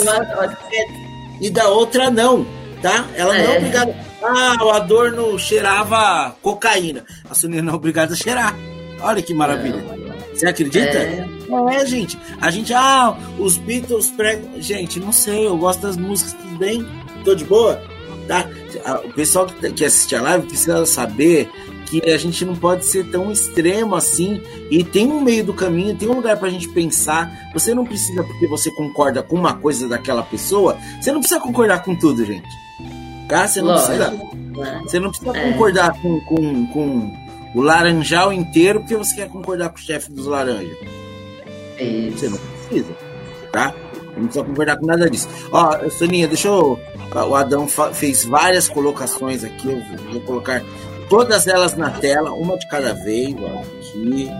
e 1.41 1.51
da 1.51 1.69
outra 1.69 2.11
não 2.11 2.47
tá? 2.83 3.07
Ela 3.15 3.37
é. 3.37 3.47
não 3.47 3.53
é 3.53 3.59
obrigada. 3.59 3.97
Ah, 4.23 4.65
o 4.65 4.71
Adorno 4.71 5.39
cheirava 5.39 6.37
cocaína. 6.43 7.05
A 7.29 7.35
Sonia 7.35 7.63
não 7.63 7.73
é 7.73 7.77
obrigada 7.77 8.13
a 8.13 8.17
cheirar. 8.17 8.55
Olha 9.01 9.23
que 9.23 9.33
maravilha. 9.33 9.79
É. 10.09 10.35
Você 10.35 10.47
acredita? 10.47 10.99
É. 10.99 11.27
é, 11.71 11.87
gente. 11.87 12.19
A 12.41 12.51
gente, 12.51 12.73
ah, 12.75 13.17
os 13.39 13.57
Beatles 13.57 14.11
pregam. 14.11 14.61
Gente, 14.61 15.01
não 15.01 15.13
sei, 15.13 15.47
eu 15.47 15.57
gosto 15.57 15.81
das 15.81 15.97
músicas, 15.97 16.35
tudo 16.35 16.59
bem? 16.59 16.87
Tô 17.25 17.35
de 17.35 17.45
boa? 17.45 17.83
Tá? 18.27 18.49
O 19.05 19.13
pessoal 19.13 19.47
que 19.47 19.85
assiste 19.85 20.15
a 20.15 20.23
live 20.23 20.47
precisa 20.47 20.85
saber 20.87 21.51
que 21.87 22.11
a 22.11 22.17
gente 22.17 22.45
não 22.45 22.57
pode 22.57 22.87
ser 22.87 23.11
tão 23.11 23.31
extremo 23.31 23.95
assim 23.95 24.41
e 24.71 24.83
tem 24.83 25.13
um 25.13 25.21
meio 25.21 25.45
do 25.45 25.53
caminho, 25.53 25.95
tem 25.95 26.09
um 26.09 26.15
lugar 26.15 26.39
pra 26.39 26.49
gente 26.49 26.69
pensar. 26.69 27.51
Você 27.53 27.75
não 27.75 27.85
precisa, 27.85 28.25
porque 28.25 28.47
você 28.47 28.71
concorda 28.71 29.23
com 29.23 29.37
uma 29.37 29.55
coisa 29.55 29.87
daquela 29.87 30.23
pessoa, 30.23 30.79
você 31.01 31.13
não 31.13 31.21
precisa 31.21 31.41
concordar 31.41 31.83
com 31.83 31.95
tudo, 31.95 32.25
gente. 32.25 32.49
Tá? 33.33 33.49
Você 33.49 33.63
não 33.63 33.69
Lógico. 33.69 33.89
precisa, 33.89 34.81
você 34.83 35.01
não 35.01 35.09
precisa 35.09 35.39
é. 35.39 35.51
concordar 35.53 36.03
com, 36.03 36.21
com, 36.21 36.67
com 36.67 37.17
o 37.55 37.63
laranjal 37.63 38.31
inteiro 38.31 38.81
porque 38.81 38.95
você 38.95 39.15
quer 39.15 39.29
concordar 39.31 39.71
com 39.71 39.79
o 39.79 39.81
chefe 39.81 40.13
dos 40.13 40.27
laranjas. 40.27 40.77
É 41.79 42.11
você 42.11 42.29
não 42.29 42.37
precisa, 42.37 42.93
tá? 43.51 43.75
Não 44.15 44.25
precisa 44.25 44.45
concordar 44.45 44.77
com 44.77 44.85
nada 44.85 45.09
disso. 45.09 45.27
Ó, 45.51 45.89
Soninha, 45.89 46.29
deixa 46.29 46.49
eu. 46.49 46.79
O 47.15 47.35
Adão 47.35 47.67
fez 47.95 48.27
várias 48.27 48.69
colocações 48.69 49.43
aqui, 49.43 49.67
eu 49.67 49.83
vou 50.13 50.21
colocar 50.21 50.63
todas 51.09 51.47
elas 51.47 51.75
na 51.75 51.91
tela, 51.91 52.35
uma 52.35 52.59
de 52.59 52.69
cada 52.69 52.93
vez, 52.93 53.35
ó, 53.41 53.63
aqui. 53.63 54.31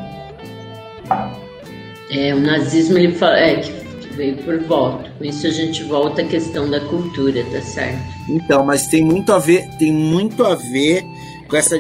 É, 2.11 2.35
o 2.35 2.41
nazismo 2.41 2.99
ele 2.99 3.15
fala, 3.15 3.39
é, 3.39 3.57
que 3.57 3.82
veio 4.13 4.37
por 4.39 4.59
voto. 4.61 5.11
Com 5.19 5.25
isso 5.25 5.47
a 5.47 5.51
gente 5.51 5.83
volta 5.85 6.23
à 6.23 6.25
questão 6.25 6.69
da 6.71 6.81
cultura, 6.81 7.45
tá 7.51 7.61
certo? 7.61 8.01
Então, 8.29 8.65
mas 8.65 8.87
tem 8.87 9.05
muito 9.05 9.33
a 9.33 9.39
ver, 9.39 9.69
tem 9.79 9.93
muito 9.93 10.45
a 10.45 10.55
ver 10.55 11.05
com 11.49 11.57
essa 11.57 11.79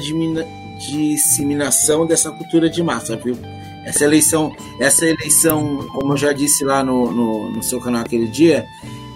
disseminação 0.78 2.06
dessa 2.06 2.30
cultura 2.30 2.68
de 2.68 2.82
massa, 2.82 3.16
viu? 3.16 3.36
Essa 3.84 4.04
eleição, 4.04 4.54
essa 4.78 5.06
eleição, 5.06 5.88
como 5.92 6.12
eu 6.12 6.16
já 6.16 6.32
disse 6.32 6.64
lá 6.64 6.84
no, 6.84 7.10
no, 7.10 7.50
no 7.50 7.62
seu 7.62 7.80
canal 7.80 8.02
aquele 8.02 8.28
dia, 8.28 8.64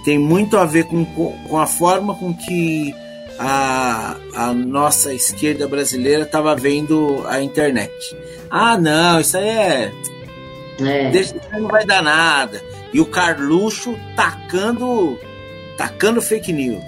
tem 0.04 0.18
muito 0.18 0.56
a 0.56 0.64
ver 0.64 0.84
com, 0.84 1.04
com 1.04 1.58
a 1.58 1.66
forma 1.66 2.14
com 2.14 2.34
que 2.34 2.94
a, 3.38 4.16
a 4.34 4.52
nossa 4.52 5.12
esquerda 5.12 5.68
brasileira 5.68 6.22
estava 6.22 6.54
vendo 6.56 7.24
a 7.26 7.40
internet. 7.42 7.92
Ah, 8.50 8.78
não, 8.78 9.20
isso 9.20 9.36
aí 9.36 9.48
é. 9.48 9.92
é. 10.80 11.10
Deixa, 11.10 11.34
não 11.52 11.68
vai 11.68 11.84
dar 11.84 12.02
nada. 12.02 12.62
E 12.96 13.00
o 13.00 13.04
Carluxo 13.04 13.94
tacando, 14.16 15.20
tacando 15.76 16.22
fake 16.22 16.50
news. 16.50 16.82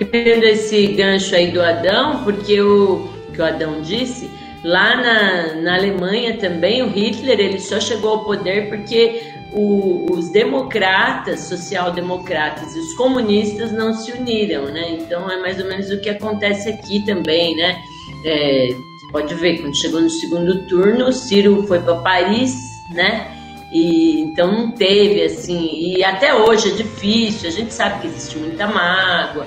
E 0.00 0.06
pegando 0.06 0.44
esse 0.44 0.86
gancho 0.86 1.34
aí 1.34 1.50
do 1.50 1.60
Adão, 1.60 2.24
porque 2.24 2.58
o 2.62 3.06
que 3.30 3.42
o 3.42 3.44
Adão 3.44 3.82
disse, 3.82 4.30
lá 4.64 4.96
na, 4.96 5.54
na 5.56 5.74
Alemanha 5.74 6.38
também 6.38 6.82
o 6.82 6.88
Hitler 6.88 7.38
ele 7.38 7.60
só 7.60 7.78
chegou 7.78 8.12
ao 8.12 8.24
poder 8.24 8.70
porque 8.70 9.20
o, 9.52 10.06
os 10.10 10.30
democratas, 10.30 11.40
social-democratas 11.40 12.74
e 12.74 12.78
os 12.78 12.94
comunistas 12.94 13.72
não 13.72 13.92
se 13.92 14.12
uniram, 14.12 14.64
né? 14.72 14.92
Então 14.92 15.30
é 15.30 15.38
mais 15.42 15.60
ou 15.60 15.68
menos 15.68 15.90
o 15.90 16.00
que 16.00 16.08
acontece 16.08 16.70
aqui 16.70 17.04
também, 17.04 17.54
né? 17.54 17.76
É, 18.24 18.68
pode 19.12 19.34
ver, 19.34 19.60
quando 19.60 19.76
chegou 19.76 20.00
no 20.00 20.08
segundo 20.08 20.66
turno, 20.66 21.08
o 21.08 21.12
Ciro 21.12 21.66
foi 21.66 21.80
para 21.80 21.96
Paris, 21.96 22.56
né? 22.94 23.35
E 23.72 24.20
então 24.20 24.52
não 24.52 24.70
teve 24.70 25.22
assim, 25.22 25.70
e 25.74 26.04
até 26.04 26.34
hoje 26.34 26.70
é 26.70 26.74
difícil, 26.74 27.48
a 27.48 27.52
gente 27.52 27.74
sabe 27.74 28.00
que 28.00 28.06
existe 28.06 28.38
muita 28.38 28.66
mágoa, 28.66 29.46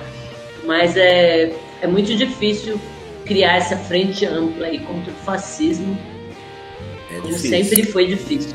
mas 0.66 0.96
é, 0.96 1.52
é 1.80 1.86
muito 1.86 2.14
difícil 2.14 2.78
criar 3.24 3.56
essa 3.56 3.76
frente 3.76 4.26
ampla 4.26 4.66
aí 4.66 4.78
contra 4.80 5.10
o 5.10 5.16
fascismo. 5.16 5.96
É 7.10 7.20
como 7.20 7.38
sempre 7.38 7.84
foi 7.84 8.06
difícil. 8.06 8.54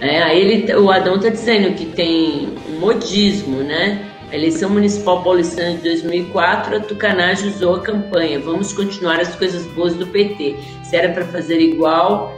É, 0.00 0.22
aí 0.22 0.40
ele, 0.40 0.74
o 0.74 0.90
Adão 0.90 1.16
está 1.16 1.28
dizendo 1.28 1.74
que 1.74 1.86
tem 1.86 2.48
um 2.68 2.78
modismo, 2.80 3.62
né? 3.62 4.10
A 4.30 4.34
eleição 4.34 4.68
municipal 4.68 5.22
paulistana 5.22 5.76
de 5.76 5.82
2004, 5.82 6.76
a 6.76 6.80
Tucanagem 6.80 7.48
usou 7.48 7.76
a 7.76 7.80
campanha. 7.80 8.40
Vamos 8.40 8.72
continuar 8.72 9.20
as 9.20 9.34
coisas 9.36 9.64
boas 9.68 9.94
do 9.94 10.06
PT. 10.06 10.56
Se 10.82 10.96
era 10.96 11.12
para 11.12 11.24
fazer 11.24 11.60
igual, 11.60 12.36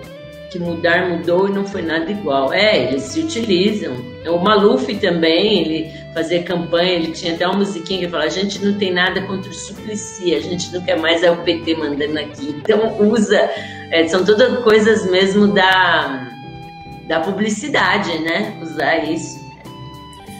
que 0.50 0.58
mudar 0.58 1.08
mudou 1.08 1.48
e 1.48 1.52
não 1.52 1.66
foi 1.66 1.82
nada 1.82 2.10
igual. 2.10 2.52
É, 2.52 2.88
eles 2.88 3.02
se 3.04 3.20
utilizam. 3.20 3.94
O 4.26 4.38
Maluf 4.38 4.92
também, 4.96 5.60
ele 5.60 5.92
fazia 6.12 6.42
campanha, 6.42 6.92
ele 6.92 7.12
tinha 7.12 7.34
até 7.34 7.46
uma 7.46 7.58
musiquinha 7.58 8.00
que 8.00 8.08
falava: 8.08 8.28
a 8.28 8.32
gente 8.32 8.64
não 8.64 8.74
tem 8.74 8.92
nada 8.92 9.20
contra 9.22 9.50
o 9.50 9.54
Suplicy, 9.54 10.34
a 10.34 10.40
gente 10.40 10.72
não 10.72 10.82
quer 10.82 10.98
mais 10.98 11.22
é 11.22 11.30
o 11.30 11.36
PT 11.38 11.76
mandando 11.76 12.18
aqui. 12.18 12.54
Então 12.58 12.98
usa, 13.00 13.50
é, 13.90 14.06
são 14.08 14.24
todas 14.24 14.62
coisas 14.64 15.08
mesmo 15.10 15.48
da, 15.48 16.30
da 17.06 17.20
publicidade, 17.20 18.18
né? 18.18 18.58
Usar 18.62 19.04
isso. 19.04 19.44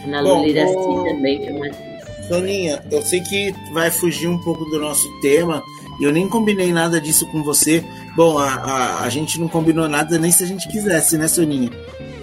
Na 0.05 0.21
Luliraci 0.21 0.73
também, 0.73 1.39
que 1.39 1.47
é 1.47 1.51
uma 1.51 1.87
Soninha, 2.27 2.83
eu 2.91 3.01
sei 3.01 3.21
que 3.21 3.55
vai 3.71 3.89
fugir 3.89 4.27
um 4.27 4.37
pouco 4.37 4.65
do 4.65 4.77
nosso 4.79 5.09
tema, 5.21 5.63
e 5.97 6.03
eu 6.03 6.11
nem 6.11 6.27
combinei 6.27 6.73
nada 6.73 6.99
disso 6.99 7.25
com 7.27 7.41
você. 7.41 7.83
Bom, 8.17 8.39
a, 8.39 8.47
a, 8.47 9.03
a, 9.03 9.09
gente 9.09 9.39
não 9.39 9.47
combinou 9.47 9.87
nada 9.87 10.17
nem 10.17 10.31
se 10.31 10.43
a 10.43 10.47
gente 10.47 10.67
quisesse, 10.67 11.19
né, 11.19 11.27
Soninha? 11.27 11.69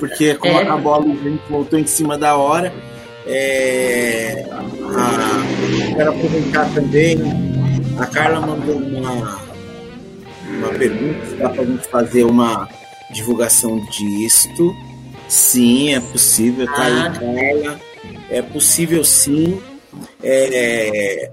Porque 0.00 0.34
como 0.34 0.58
é. 0.58 0.62
acabou 0.64 0.92
a 0.92 0.96
luz, 0.96 1.20
a 1.20 1.30
gente 1.30 1.42
voltou 1.48 1.78
em 1.78 1.86
cima 1.86 2.18
da 2.18 2.36
hora. 2.36 2.74
É, 3.24 4.44
a, 4.50 5.94
quero 5.94 6.10
aproveitar 6.10 6.68
também. 6.74 7.16
A 7.96 8.06
Carla 8.06 8.44
mandou 8.44 8.74
uma, 8.74 9.40
uma 10.48 10.68
pergunta 10.76 11.26
se 11.26 11.36
dá 11.36 11.48
para 11.48 11.62
a 11.62 11.64
gente 11.64 11.86
fazer 11.86 12.24
uma 12.24 12.68
divulgação 13.12 13.78
disto. 13.88 14.74
Sim, 15.28 15.94
é 15.94 16.00
possível, 16.00 16.66
tá 16.66 16.74
ah. 16.78 16.86
aí, 16.86 17.20
Carla. 17.20 17.80
É 18.30 18.42
possível 18.42 19.04
sim. 19.04 19.62
É, 20.20 21.30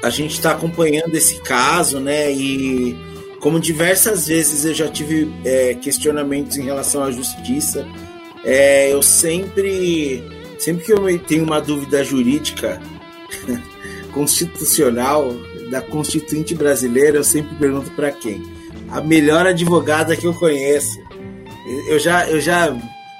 a 0.00 0.08
gente 0.08 0.34
está 0.34 0.52
acompanhando 0.52 1.16
esse 1.16 1.40
caso, 1.40 1.98
né? 1.98 2.30
E 2.30 3.13
como 3.44 3.60
diversas 3.60 4.26
vezes 4.26 4.64
eu 4.64 4.72
já 4.72 4.88
tive 4.88 5.30
é, 5.44 5.74
questionamentos 5.74 6.56
em 6.56 6.62
relação 6.62 7.02
à 7.02 7.10
justiça, 7.10 7.86
é, 8.42 8.90
eu 8.90 9.02
sempre, 9.02 10.24
sempre 10.58 10.82
que 10.82 10.90
eu 10.90 11.18
tenho 11.18 11.44
uma 11.44 11.60
dúvida 11.60 12.02
jurídica 12.02 12.80
constitucional 14.14 15.30
da 15.70 15.82
Constituinte 15.82 16.54
brasileira, 16.54 17.18
eu 17.18 17.24
sempre 17.24 17.54
pergunto 17.56 17.90
para 17.90 18.10
quem? 18.12 18.42
A 18.88 19.02
melhor 19.02 19.46
advogada 19.46 20.16
que 20.16 20.26
eu 20.26 20.32
conheço. 20.32 20.98
Eu 21.88 21.98
já, 21.98 22.26
eu 22.26 22.40
já, 22.40 22.74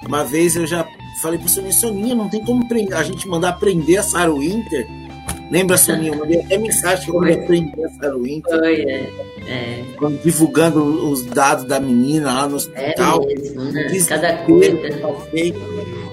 uma 0.07 0.25
vez 0.25 0.57
eu 0.57 0.66
já 0.66 0.89
falei 1.20 1.39
para 1.39 1.49
Soninha, 1.49 1.72
Soninha, 1.72 2.14
não 2.14 2.31
tem 2.31 2.43
como 2.43 2.66
a 2.95 3.03
gente 3.03 3.29
mandar 3.29 3.53
prender 3.61 4.01
a 4.01 4.03
Sarah 4.03 4.33
Winter 4.33 4.87
Lembra, 5.51 5.76
Soninha? 5.76 6.12
Eu 6.12 6.18
mandei 6.18 6.40
até 6.40 6.57
mensagem 6.59 7.05
que 7.05 7.11
eu 7.11 7.20
queria 7.20 7.42
aprender 7.42 7.84
a 7.84 7.88
Sarah 7.90 8.16
Winter. 8.16 8.59
Foi, 8.59 8.80
é. 8.82 9.11
é. 9.47 9.84
Divulgando 10.22 10.82
os 11.11 11.22
dados 11.26 11.64
da 11.64 11.78
menina 11.78 12.32
lá 12.32 12.49
no 12.49 12.57
hospital. 12.57 13.24
É 13.28 13.34
mesmo, 13.34 13.64
né? 13.64 13.88
Cada 14.09 14.36
coisa. 14.38 14.78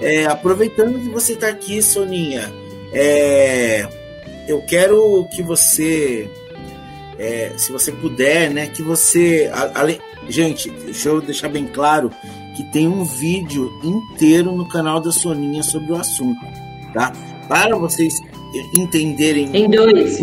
É, 0.00 0.26
aproveitando 0.26 1.00
que 1.00 1.08
você 1.08 1.32
está 1.32 1.48
aqui, 1.48 1.82
Soninha, 1.82 2.52
é, 2.92 3.88
eu 4.46 4.60
quero 4.62 5.26
que 5.34 5.42
você, 5.42 6.28
é, 7.18 7.52
se 7.56 7.72
você 7.72 7.90
puder, 7.92 8.50
né, 8.50 8.66
que 8.66 8.82
você, 8.82 9.50
além, 9.74 9.98
gente, 10.28 10.68
deixa 10.70 11.08
eu 11.08 11.20
deixar 11.20 11.48
bem 11.48 11.66
claro 11.66 12.10
que 12.56 12.64
tem 12.64 12.86
um 12.86 13.04
vídeo 13.04 13.72
inteiro 13.82 14.52
no 14.52 14.68
canal 14.68 15.00
da 15.00 15.10
Soninha 15.10 15.62
sobre 15.62 15.92
o 15.92 15.96
assunto, 15.96 16.44
tá? 16.92 17.12
Para 17.48 17.76
vocês 17.76 18.20
entenderem. 18.74 19.48
Tem 19.48 19.70
dois. 19.70 20.18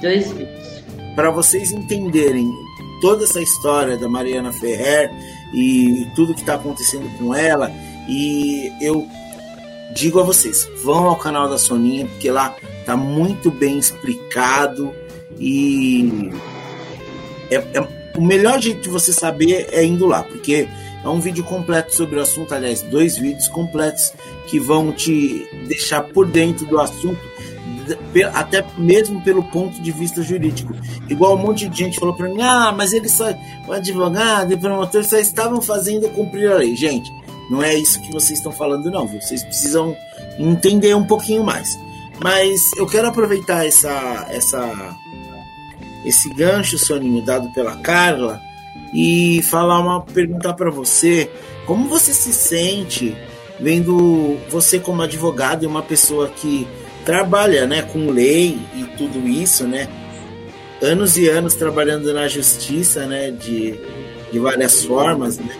Dois 0.00 0.32
vídeos. 0.32 0.82
Para 1.14 1.30
vocês 1.30 1.72
entenderem 1.72 2.50
toda 3.00 3.24
essa 3.24 3.40
história 3.40 3.96
da 3.96 4.08
Mariana 4.08 4.52
Ferrer 4.52 5.10
e 5.52 6.06
tudo 6.16 6.34
que 6.34 6.40
está 6.40 6.54
acontecendo 6.54 7.08
com 7.18 7.34
ela. 7.34 7.70
E 8.08 8.72
eu 8.80 9.06
digo 9.94 10.20
a 10.20 10.22
vocês, 10.22 10.68
vão 10.82 11.06
ao 11.06 11.16
canal 11.16 11.48
da 11.48 11.56
Soninha, 11.56 12.06
porque 12.06 12.30
lá 12.30 12.54
tá 12.84 12.96
muito 12.96 13.50
bem 13.50 13.78
explicado 13.78 14.92
e 15.38 16.30
é, 17.50 17.56
é, 17.56 17.88
o 18.16 18.20
melhor 18.20 18.60
jeito 18.60 18.80
de 18.80 18.88
você 18.88 19.12
saber 19.12 19.68
é 19.70 19.84
indo 19.84 20.06
lá, 20.06 20.22
porque 20.22 20.68
é 21.04 21.08
um 21.08 21.20
vídeo 21.20 21.44
completo 21.44 21.94
sobre 21.94 22.18
o 22.18 22.22
assunto, 22.22 22.54
aliás, 22.54 22.82
dois 22.82 23.16
vídeos 23.16 23.48
completos 23.48 24.12
que 24.46 24.58
vão 24.58 24.92
te 24.92 25.46
deixar 25.66 26.02
por 26.02 26.26
dentro 26.26 26.66
do 26.66 26.80
assunto 26.80 27.33
até 28.32 28.64
mesmo 28.76 29.20
pelo 29.20 29.42
ponto 29.42 29.80
de 29.80 29.90
vista 29.90 30.22
jurídico. 30.22 30.74
Igual 31.08 31.34
um 31.34 31.38
monte 31.38 31.68
de 31.68 31.78
gente 31.78 31.98
falou 31.98 32.14
para 32.14 32.28
mim: 32.28 32.42
ah, 32.42 32.72
mas 32.76 32.92
eles 32.92 33.12
só, 33.12 33.26
o 33.66 33.72
advogado 33.72 34.52
e 34.52 34.54
o 34.54 34.58
promotor 34.58 35.04
só 35.04 35.18
estavam 35.18 35.60
fazendo 35.60 36.08
cumprir 36.10 36.50
a 36.50 36.56
lei. 36.56 36.74
Gente, 36.76 37.12
não 37.50 37.62
é 37.62 37.74
isso 37.74 38.00
que 38.00 38.12
vocês 38.12 38.38
estão 38.38 38.52
falando, 38.52 38.90
não. 38.90 39.06
Vocês 39.06 39.42
precisam 39.42 39.96
entender 40.38 40.94
um 40.94 41.04
pouquinho 41.04 41.44
mais. 41.44 41.78
Mas 42.22 42.70
eu 42.76 42.86
quero 42.86 43.08
aproveitar 43.08 43.66
essa, 43.66 44.26
essa, 44.30 44.96
esse 46.04 46.32
gancho, 46.32 46.78
Soninho, 46.78 47.22
dado 47.22 47.50
pela 47.50 47.76
Carla, 47.76 48.40
e 48.92 49.42
falar 49.42 49.80
uma 49.80 50.00
pergunta 50.00 50.52
para 50.54 50.70
você. 50.70 51.30
Como 51.66 51.88
você 51.88 52.12
se 52.12 52.32
sente 52.32 53.16
vendo 53.58 54.38
você 54.50 54.78
como 54.78 55.02
advogado 55.02 55.64
e 55.64 55.66
uma 55.66 55.82
pessoa 55.82 56.28
que 56.28 56.66
trabalha, 57.04 57.66
né, 57.66 57.82
com 57.82 58.10
lei 58.10 58.58
e 58.74 58.84
tudo 58.96 59.26
isso, 59.28 59.66
né? 59.66 59.88
Anos 60.82 61.16
e 61.16 61.28
anos 61.28 61.54
trabalhando 61.54 62.12
na 62.12 62.28
justiça, 62.28 63.06
né, 63.06 63.30
de, 63.30 63.78
de 64.32 64.38
várias 64.38 64.84
formas, 64.84 65.38
né? 65.38 65.54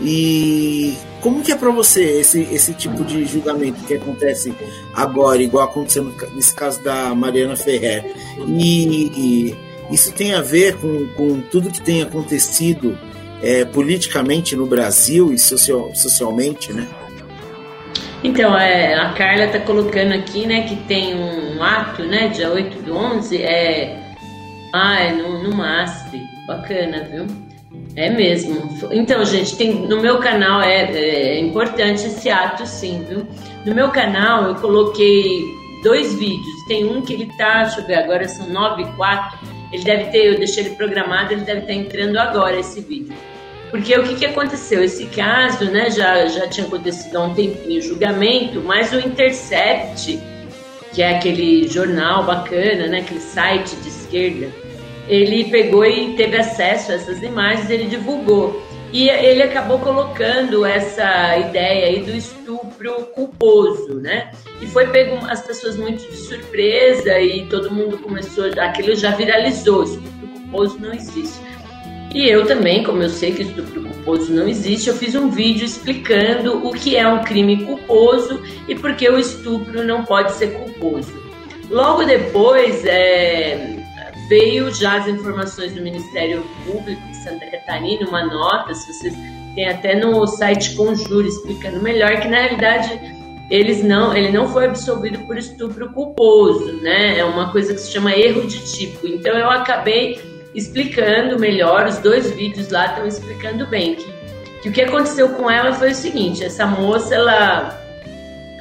E 0.00 0.94
como 1.20 1.42
que 1.42 1.50
é 1.50 1.56
para 1.56 1.70
você 1.70 2.20
esse, 2.20 2.42
esse 2.42 2.72
tipo 2.72 3.04
de 3.04 3.24
julgamento 3.24 3.84
que 3.84 3.94
acontece 3.94 4.54
agora, 4.94 5.42
igual 5.42 5.64
aconteceu 5.64 6.14
nesse 6.34 6.54
caso 6.54 6.82
da 6.82 7.14
Mariana 7.14 7.56
Ferrer? 7.56 8.04
E, 8.46 9.10
e 9.16 9.56
isso 9.90 10.12
tem 10.12 10.34
a 10.34 10.40
ver 10.40 10.76
com, 10.76 11.06
com 11.16 11.40
tudo 11.40 11.70
que 11.70 11.80
tem 11.80 12.02
acontecido 12.02 12.96
é, 13.42 13.64
politicamente 13.64 14.54
no 14.54 14.66
Brasil 14.66 15.32
e 15.32 15.38
social, 15.38 15.90
socialmente, 15.94 16.72
né? 16.72 16.86
Então, 18.22 18.56
é, 18.58 18.94
a 18.94 19.12
Carla 19.12 19.44
está 19.44 19.60
colocando 19.60 20.12
aqui, 20.12 20.46
né, 20.46 20.62
que 20.62 20.74
tem 20.74 21.14
um 21.14 21.62
ato, 21.62 22.02
né, 22.02 22.28
dia 22.28 22.50
8 22.50 22.82
do 22.82 22.96
11, 22.96 23.42
é... 23.42 23.96
Ah, 24.74 25.00
é 25.00 25.12
no, 25.12 25.42
no 25.42 25.56
MASP. 25.56 26.20
Bacana, 26.46 27.06
viu? 27.10 27.26
É 27.96 28.10
mesmo. 28.10 28.68
Então, 28.90 29.24
gente, 29.24 29.56
tem 29.56 29.74
no 29.86 30.00
meu 30.00 30.18
canal 30.18 30.60
é, 30.60 30.90
é, 30.92 31.40
importante 31.40 32.06
esse 32.06 32.28
ato, 32.30 32.66
sim, 32.66 33.04
viu? 33.08 33.26
No 33.64 33.74
meu 33.74 33.90
canal 33.90 34.44
eu 34.44 34.54
coloquei 34.56 35.42
dois 35.82 36.14
vídeos. 36.14 36.64
Tem 36.66 36.84
um 36.84 37.02
que 37.02 37.12
ele 37.12 37.26
tá, 37.36 37.64
deixa 37.64 37.80
eu 37.80 37.86
ver, 37.86 37.96
agora 37.96 38.28
são 38.28 38.48
9 38.48 38.82
e 38.82 38.86
4. 38.92 39.38
Ele 39.72 39.84
deve 39.84 40.04
ter, 40.10 40.32
eu 40.32 40.38
deixei 40.38 40.64
ele 40.64 40.74
programado, 40.76 41.32
ele 41.32 41.42
deve 41.42 41.60
estar 41.60 41.72
tá 41.72 41.78
entrando 41.78 42.16
agora 42.18 42.58
esse 42.58 42.80
vídeo. 42.80 43.14
Porque 43.70 43.94
o 43.98 44.02
que, 44.02 44.14
que 44.14 44.26
aconteceu? 44.26 44.82
Esse 44.82 45.06
caso 45.06 45.66
né, 45.66 45.90
já, 45.90 46.26
já 46.26 46.48
tinha 46.48 46.66
acontecido 46.66 47.16
há 47.16 47.24
um 47.24 47.34
tempinho 47.34 47.82
julgamento, 47.82 48.60
mas 48.62 48.92
o 48.92 48.98
Intercept, 48.98 50.18
que 50.92 51.02
é 51.02 51.16
aquele 51.16 51.68
jornal 51.68 52.24
bacana, 52.24 52.86
né, 52.86 53.00
aquele 53.00 53.20
site 53.20 53.76
de 53.76 53.88
esquerda, 53.88 54.48
ele 55.06 55.44
pegou 55.44 55.84
e 55.84 56.14
teve 56.14 56.36
acesso 56.36 56.92
a 56.92 56.94
essas 56.94 57.22
imagens, 57.22 57.68
ele 57.70 57.84
divulgou. 57.84 58.62
E 58.90 59.08
ele 59.10 59.42
acabou 59.42 59.78
colocando 59.78 60.64
essa 60.64 61.36
ideia 61.36 61.88
aí 61.88 62.02
do 62.02 62.10
estupro 62.10 62.94
culposo, 63.14 63.96
né? 63.96 64.30
E 64.62 64.66
foi 64.66 64.86
pego 64.86 65.18
as 65.26 65.42
pessoas 65.42 65.76
muito 65.76 66.10
de 66.10 66.16
surpresa 66.16 67.20
e 67.20 67.44
todo 67.46 67.70
mundo 67.70 67.98
começou, 67.98 68.46
aquilo 68.58 68.94
já 68.96 69.10
viralizou, 69.10 69.84
estupro 69.84 70.28
culposo 70.32 70.78
não 70.78 70.94
existe. 70.94 71.38
E 72.14 72.28
eu 72.28 72.46
também, 72.46 72.82
como 72.82 73.02
eu 73.02 73.10
sei 73.10 73.32
que 73.32 73.42
estupro 73.42 73.82
culposo 73.82 74.32
não 74.32 74.48
existe, 74.48 74.88
eu 74.88 74.96
fiz 74.96 75.14
um 75.14 75.28
vídeo 75.28 75.64
explicando 75.64 76.66
o 76.66 76.72
que 76.72 76.96
é 76.96 77.06
um 77.06 77.22
crime 77.22 77.64
culposo 77.64 78.42
e 78.66 78.74
por 78.74 78.94
que 78.94 79.08
o 79.08 79.18
estupro 79.18 79.84
não 79.84 80.04
pode 80.04 80.32
ser 80.32 80.54
culposo. 80.54 81.12
Logo 81.70 82.04
depois 82.04 82.82
é, 82.86 83.76
veio 84.28 84.74
já 84.74 84.98
as 84.98 85.08
informações 85.08 85.74
do 85.74 85.82
Ministério 85.82 86.42
Público 86.64 87.02
de 87.08 87.16
Santa 87.16 87.46
Catarina, 87.46 88.08
uma 88.08 88.24
nota, 88.24 88.74
se 88.74 88.92
vocês 88.92 89.14
têm 89.54 89.68
até 89.68 89.94
no 89.94 90.26
site 90.26 90.74
Conjure 90.74 91.28
explicando 91.28 91.82
melhor, 91.82 92.20
que 92.20 92.28
na 92.28 92.38
realidade 92.38 93.18
eles 93.50 93.82
não, 93.82 94.14
ele 94.14 94.30
não 94.30 94.48
foi 94.48 94.66
absolvido 94.66 95.18
por 95.20 95.36
estupro 95.36 95.90
culposo, 95.92 96.80
né? 96.82 97.18
É 97.18 97.24
uma 97.24 97.50
coisa 97.50 97.72
que 97.72 97.80
se 97.80 97.90
chama 97.90 98.14
erro 98.14 98.46
de 98.46 98.58
tipo. 98.72 99.06
Então 99.06 99.36
eu 99.36 99.48
acabei 99.48 100.20
explicando 100.58 101.38
melhor, 101.38 101.86
os 101.86 101.98
dois 101.98 102.30
vídeos 102.32 102.70
lá 102.70 102.86
estão 102.86 103.06
explicando 103.06 103.66
bem 103.66 103.94
que, 103.94 104.12
que 104.62 104.68
o 104.68 104.72
que 104.72 104.82
aconteceu 104.82 105.28
com 105.30 105.50
ela 105.50 105.72
foi 105.72 105.92
o 105.92 105.94
seguinte, 105.94 106.44
essa 106.44 106.66
moça, 106.66 107.14
ela 107.14 107.78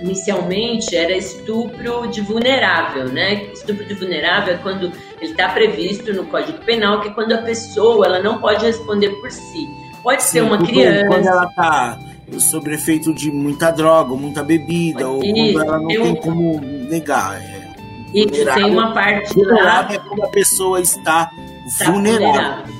inicialmente 0.01 0.95
era 0.95 1.11
estupro 1.11 2.07
de 2.07 2.21
vulnerável, 2.21 3.05
né? 3.05 3.45
Estupro 3.51 3.83
de 3.83 3.95
vulnerável 3.95 4.53
é 4.53 4.57
quando 4.57 4.91
ele 5.19 5.31
está 5.31 5.49
previsto 5.49 6.13
no 6.13 6.25
Código 6.25 6.59
Penal, 6.59 7.01
que 7.01 7.07
é 7.07 7.11
quando 7.11 7.33
a 7.33 7.39
pessoa 7.39 8.05
ela 8.05 8.21
não 8.21 8.39
pode 8.39 8.63
responder 8.63 9.09
por 9.19 9.31
si. 9.31 9.67
Pode 10.03 10.23
Sim, 10.23 10.29
ser 10.29 10.41
uma 10.41 10.57
criança. 10.59 11.07
Quando 11.07 11.27
ela 11.27 11.45
está 11.45 11.99
sob 12.39 12.71
efeito 12.71 13.13
de 13.13 13.31
muita 13.31 13.71
droga, 13.71 14.13
muita 14.15 14.43
bebida, 14.43 15.07
ou 15.07 15.19
quando 15.19 15.61
ela 15.61 15.79
não 15.79 15.87
tem 15.87 16.15
como 16.15 16.59
negar. 16.61 17.41
É 17.41 17.73
Isso, 18.13 18.45
tem 18.53 18.65
uma 18.65 18.93
parte 18.93 19.33
lá. 19.43 19.87
é 19.91 19.97
quando 19.97 20.23
a 20.23 20.29
pessoa 20.29 20.79
está 20.79 21.25
Tá 21.25 21.31
vulnerável. 21.85 22.77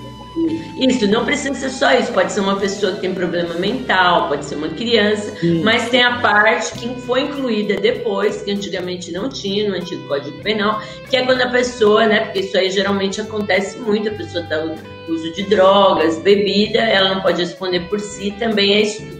Isso, 0.77 1.07
não 1.07 1.25
precisa 1.25 1.53
ser 1.55 1.69
só 1.69 1.91
isso. 1.93 2.13
Pode 2.13 2.31
ser 2.31 2.41
uma 2.41 2.55
pessoa 2.57 2.93
que 2.93 3.01
tem 3.01 3.13
problema 3.13 3.55
mental, 3.55 4.27
pode 4.27 4.45
ser 4.45 4.55
uma 4.55 4.69
criança, 4.69 5.35
Sim. 5.37 5.63
mas 5.63 5.89
tem 5.89 6.03
a 6.03 6.19
parte 6.19 6.73
que 6.73 7.01
foi 7.01 7.21
incluída 7.21 7.75
depois, 7.75 8.43
que 8.43 8.51
antigamente 8.51 9.11
não 9.11 9.27
tinha 9.29 9.67
no 9.67 9.75
antigo 9.75 10.07
Código 10.07 10.37
Penal, 10.43 10.81
que 11.09 11.17
é 11.17 11.25
quando 11.25 11.41
a 11.41 11.49
pessoa, 11.49 12.05
né? 12.05 12.21
Porque 12.25 12.41
isso 12.41 12.57
aí 12.57 12.69
geralmente 12.69 13.19
acontece 13.19 13.77
muito, 13.79 14.09
a 14.09 14.13
pessoa 14.13 14.43
está 14.43 14.63
uso 15.09 15.33
de 15.33 15.43
drogas, 15.43 16.19
bebida, 16.19 16.79
ela 16.79 17.15
não 17.15 17.21
pode 17.21 17.41
responder 17.41 17.81
por 17.81 17.99
si, 17.99 18.31
também 18.37 18.73
é 18.73 18.81
isso. 18.81 19.17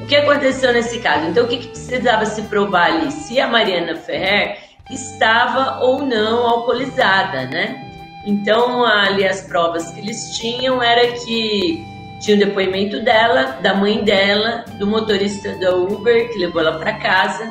O 0.00 0.06
que 0.06 0.16
aconteceu 0.16 0.72
nesse 0.72 0.98
caso? 0.98 1.28
Então, 1.28 1.44
o 1.44 1.48
que, 1.48 1.58
que 1.58 1.68
precisava 1.68 2.26
se 2.26 2.42
provar 2.42 2.92
ali? 2.92 3.10
Se 3.10 3.40
a 3.40 3.46
Mariana 3.48 3.96
Ferrer 3.96 4.58
estava 4.90 5.84
ou 5.84 6.02
não 6.04 6.46
alcoolizada, 6.46 7.46
né? 7.46 7.85
Então, 8.26 8.84
ali 8.84 9.24
as 9.24 9.42
provas 9.42 9.90
que 9.92 10.00
eles 10.00 10.36
tinham 10.36 10.82
era 10.82 11.12
que 11.12 11.84
tinha 12.20 12.36
o 12.36 12.40
depoimento 12.40 13.00
dela, 13.00 13.58
da 13.62 13.72
mãe 13.74 14.02
dela, 14.02 14.64
do 14.78 14.86
motorista 14.86 15.54
da 15.60 15.74
Uber 15.76 16.28
que 16.32 16.38
levou 16.38 16.60
ela 16.60 16.78
para 16.78 16.94
casa, 16.94 17.48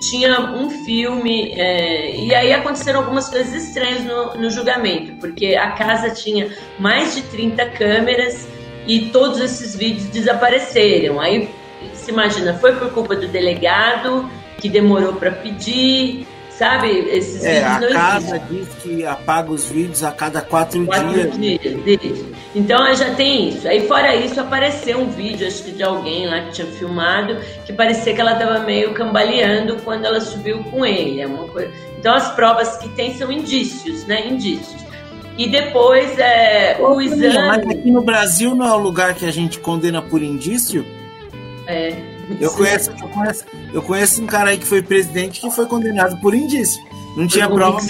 tinha 0.00 0.40
um 0.40 0.70
filme, 0.70 1.52
é, 1.56 2.16
e 2.16 2.34
aí 2.34 2.52
aconteceram 2.52 3.00
algumas 3.00 3.28
coisas 3.28 3.52
estranhas 3.54 4.04
no, 4.04 4.34
no 4.34 4.50
julgamento, 4.50 5.12
porque 5.20 5.54
a 5.54 5.72
casa 5.72 6.10
tinha 6.10 6.50
mais 6.78 7.14
de 7.14 7.22
30 7.22 7.66
câmeras 7.70 8.48
e 8.86 9.06
todos 9.06 9.40
esses 9.40 9.74
vídeos 9.74 10.06
desapareceram. 10.06 11.20
Aí 11.20 11.50
se 11.94 12.10
imagina, 12.10 12.54
foi 12.54 12.74
por 12.76 12.92
culpa 12.92 13.16
do 13.16 13.28
delegado 13.28 14.28
que 14.58 14.68
demorou 14.68 15.14
para 15.14 15.30
pedir, 15.30 16.26
sabe? 16.58 16.88
Esses 16.88 17.44
é, 17.44 17.64
a 17.64 17.80
casa 17.80 18.36
existem. 18.36 18.58
diz 18.58 18.68
que 18.82 19.06
apaga 19.06 19.50
os 19.50 19.66
vídeos 19.66 20.02
a 20.02 20.12
cada 20.12 20.40
quatro, 20.40 20.84
quatro 20.86 21.08
dias. 21.38 21.60
dias. 21.84 22.24
Então 22.54 22.94
já 22.94 23.14
tem 23.14 23.48
isso. 23.48 23.66
Aí 23.66 23.86
fora 23.86 24.14
isso 24.14 24.40
apareceu 24.40 25.00
um 25.00 25.10
vídeo, 25.10 25.46
acho 25.46 25.64
que 25.64 25.72
de 25.72 25.82
alguém 25.82 26.26
lá 26.26 26.42
que 26.42 26.52
tinha 26.52 26.66
filmado, 26.66 27.36
que 27.64 27.72
parecia 27.72 28.14
que 28.14 28.20
ela 28.20 28.32
estava 28.32 28.60
meio 28.60 28.94
cambaleando 28.94 29.76
quando 29.84 30.04
ela 30.04 30.20
subiu 30.20 30.62
com 30.64 30.84
ele. 30.84 31.20
É 31.20 31.26
uma 31.26 31.48
coisa... 31.48 31.70
Então 31.98 32.14
as 32.14 32.32
provas 32.34 32.76
que 32.76 32.88
tem 32.90 33.16
são 33.16 33.32
indícios, 33.32 34.06
né? 34.06 34.28
Indícios. 34.28 34.84
E 35.36 35.48
depois 35.48 36.16
é, 36.18 36.76
o 36.80 37.00
exame. 37.00 37.48
Mas 37.48 37.66
aqui 37.66 37.90
no 37.90 38.02
Brasil 38.02 38.54
não 38.54 38.66
é 38.66 38.72
o 38.72 38.78
lugar 38.78 39.14
que 39.14 39.26
a 39.26 39.32
gente 39.32 39.58
condena 39.58 40.00
por 40.00 40.22
indício? 40.22 40.86
É. 41.66 42.13
Eu 42.40 42.50
conheço, 42.52 42.90
eu 42.90 43.08
conheço, 43.08 43.44
eu 43.72 43.82
conheço 43.82 44.22
um 44.22 44.26
cara 44.26 44.50
aí 44.50 44.58
que 44.58 44.66
foi 44.66 44.82
presidente 44.82 45.40
que 45.40 45.50
foi 45.50 45.66
condenado 45.66 46.20
por 46.20 46.34
indício. 46.34 46.82
Não 47.16 47.26
tinha 47.26 47.48
prova. 47.48 47.80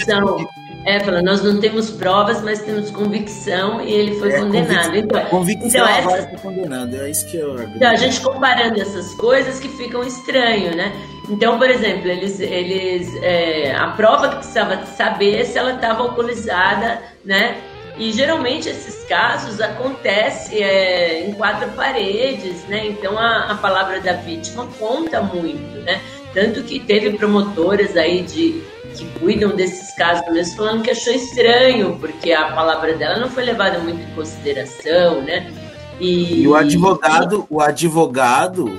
É, 0.85 0.99
fala, 0.99 1.19
nós 1.23 1.41
não 1.41 1.59
temos 1.59 1.89
provas, 1.89 2.43
mas 2.43 2.61
temos 2.61 2.91
convicção 2.91 3.81
e 3.81 3.91
ele 3.91 4.19
foi 4.19 4.31
é, 4.31 4.39
condenado. 4.39 4.85
Convic... 4.85 5.03
Então, 5.03 5.25
convicção 5.25 5.69
então, 5.69 6.15
essa... 6.15 6.27
foi 6.27 6.37
condenado, 6.37 6.95
é 6.95 7.09
isso 7.09 7.25
que 7.25 7.37
eu 7.37 7.59
Então, 7.59 7.89
a 7.89 7.95
gente 7.95 8.21
comparando 8.21 8.79
essas 8.79 9.15
coisas 9.15 9.59
que 9.59 9.67
ficam 9.67 10.03
estranho, 10.03 10.75
né? 10.75 10.91
Então, 11.27 11.57
por 11.57 11.71
exemplo, 11.71 12.07
eles, 12.07 12.39
eles 12.39 13.11
é, 13.23 13.75
a 13.75 13.87
prova 13.91 14.29
que 14.29 14.35
precisava 14.35 14.85
saber 14.85 15.43
se 15.45 15.57
ela 15.57 15.73
estava 15.73 16.03
alcoolizada, 16.03 17.01
né? 17.25 17.57
E 17.97 18.11
geralmente 18.11 18.67
esses 18.67 19.05
casos 19.05 19.61
acontecem 19.61 20.61
é, 20.61 21.27
em 21.27 21.33
quatro 21.33 21.69
paredes, 21.71 22.65
né? 22.67 22.87
Então 22.87 23.17
a, 23.17 23.51
a 23.51 23.55
palavra 23.55 24.01
da 24.01 24.13
vítima 24.13 24.67
conta 24.77 25.21
muito, 25.21 25.79
né? 25.79 26.01
Tanto 26.33 26.63
que 26.63 26.79
teve 26.79 27.17
promotoras 27.17 27.95
aí 27.95 28.23
de 28.23 28.61
que 28.95 29.05
cuidam 29.19 29.55
desses 29.55 29.93
casos 29.95 30.25
mesmo 30.31 30.57
falando 30.57 30.81
que 30.81 30.91
achou 30.91 31.13
estranho, 31.13 31.97
porque 31.99 32.31
a 32.31 32.51
palavra 32.51 32.93
dela 32.93 33.19
não 33.19 33.29
foi 33.29 33.43
levada 33.43 33.79
muito 33.79 34.01
em 34.01 34.15
consideração, 34.15 35.21
né? 35.21 35.51
E, 35.99 36.41
e 36.41 36.47
o 36.47 36.55
advogado, 36.55 37.45
o 37.49 37.61
advogado 37.61 38.77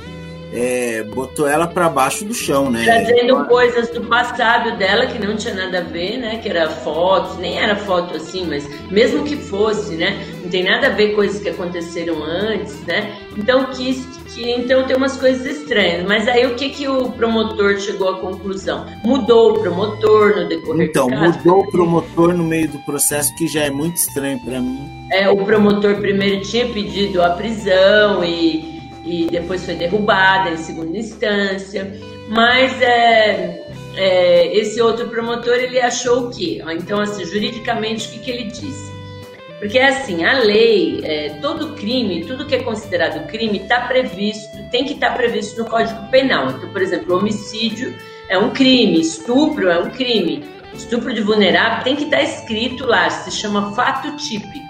é, 0.56 1.02
botou 1.02 1.46
ela 1.46 1.66
para 1.66 1.86
baixo 1.86 2.24
do 2.24 2.32
chão, 2.32 2.70
né? 2.70 2.82
Trazendo 2.82 3.44
coisas 3.44 3.90
do 3.90 4.00
passado 4.00 4.78
dela 4.78 5.06
que 5.06 5.18
não 5.18 5.36
tinha 5.36 5.52
nada 5.52 5.80
a 5.80 5.82
ver, 5.82 6.16
né? 6.16 6.38
Que 6.38 6.48
era 6.48 6.70
foto, 6.70 7.38
nem 7.38 7.58
era 7.58 7.76
foto 7.76 8.16
assim, 8.16 8.46
mas 8.46 8.66
mesmo 8.90 9.22
que 9.22 9.36
fosse, 9.36 9.96
né? 9.96 10.26
Não 10.42 10.48
tem 10.48 10.64
nada 10.64 10.86
a 10.86 10.90
ver 10.90 11.14
coisas 11.14 11.42
que 11.42 11.50
aconteceram 11.50 12.24
antes, 12.24 12.80
né? 12.86 13.14
Então 13.36 13.66
que, 13.66 14.02
que 14.32 14.50
então 14.50 14.84
tem 14.86 14.96
umas 14.96 15.18
coisas 15.18 15.44
estranhas. 15.44 16.06
Mas 16.06 16.26
aí 16.26 16.46
o 16.46 16.54
que 16.54 16.70
que 16.70 16.88
o 16.88 17.10
promotor 17.10 17.78
chegou 17.78 18.08
à 18.08 18.18
conclusão? 18.18 18.86
Mudou 19.04 19.52
o 19.52 19.60
promotor 19.60 20.36
no 20.36 20.48
decorrer 20.48 20.88
Então 20.88 21.10
mudou 21.10 21.64
o 21.64 21.70
promotor 21.70 22.32
no 22.32 22.44
meio 22.44 22.68
do 22.68 22.78
processo 22.78 23.34
que 23.36 23.46
já 23.46 23.64
é 23.64 23.70
muito 23.70 23.96
estranho 23.96 24.40
para 24.40 24.58
mim. 24.58 24.88
É, 25.12 25.28
o 25.28 25.36
promotor 25.44 25.96
primeiro 25.96 26.40
tinha 26.40 26.66
pedido 26.66 27.22
a 27.22 27.30
prisão 27.30 28.24
e 28.24 28.75
e 29.06 29.28
depois 29.30 29.64
foi 29.64 29.76
derrubada 29.76 30.50
em 30.50 30.56
segunda 30.56 30.98
instância. 30.98 31.98
Mas 32.28 32.80
é, 32.82 33.64
é, 33.96 34.56
esse 34.56 34.80
outro 34.82 35.08
promotor 35.08 35.54
ele 35.54 35.80
achou 35.80 36.26
o 36.26 36.30
quê? 36.30 36.62
Então, 36.72 37.00
assim, 37.00 37.24
juridicamente, 37.24 38.08
o 38.08 38.10
que, 38.10 38.18
que 38.18 38.30
ele 38.30 38.44
disse? 38.44 38.96
Porque 39.58 39.78
assim, 39.78 40.24
a 40.24 40.38
lei, 40.40 41.00
é, 41.02 41.30
todo 41.40 41.74
crime, 41.74 42.24
tudo 42.26 42.44
que 42.44 42.56
é 42.56 42.62
considerado 42.62 43.26
crime 43.26 43.58
está 43.58 43.82
previsto, 43.82 44.58
tem 44.70 44.84
que 44.84 44.94
estar 44.94 45.10
tá 45.10 45.16
previsto 45.16 45.62
no 45.62 45.70
Código 45.70 46.10
Penal. 46.10 46.50
Então, 46.50 46.70
por 46.70 46.82
exemplo, 46.82 47.16
homicídio 47.16 47.94
é 48.28 48.36
um 48.36 48.50
crime, 48.50 49.00
estupro 49.00 49.70
é 49.70 49.78
um 49.78 49.88
crime, 49.88 50.44
estupro 50.74 51.14
de 51.14 51.22
vulnerável 51.22 51.84
tem 51.84 51.96
que 51.96 52.04
estar 52.04 52.18
tá 52.18 52.22
escrito 52.22 52.84
lá, 52.84 53.08
se 53.08 53.30
chama 53.30 53.72
fato 53.74 54.14
típico. 54.16 54.65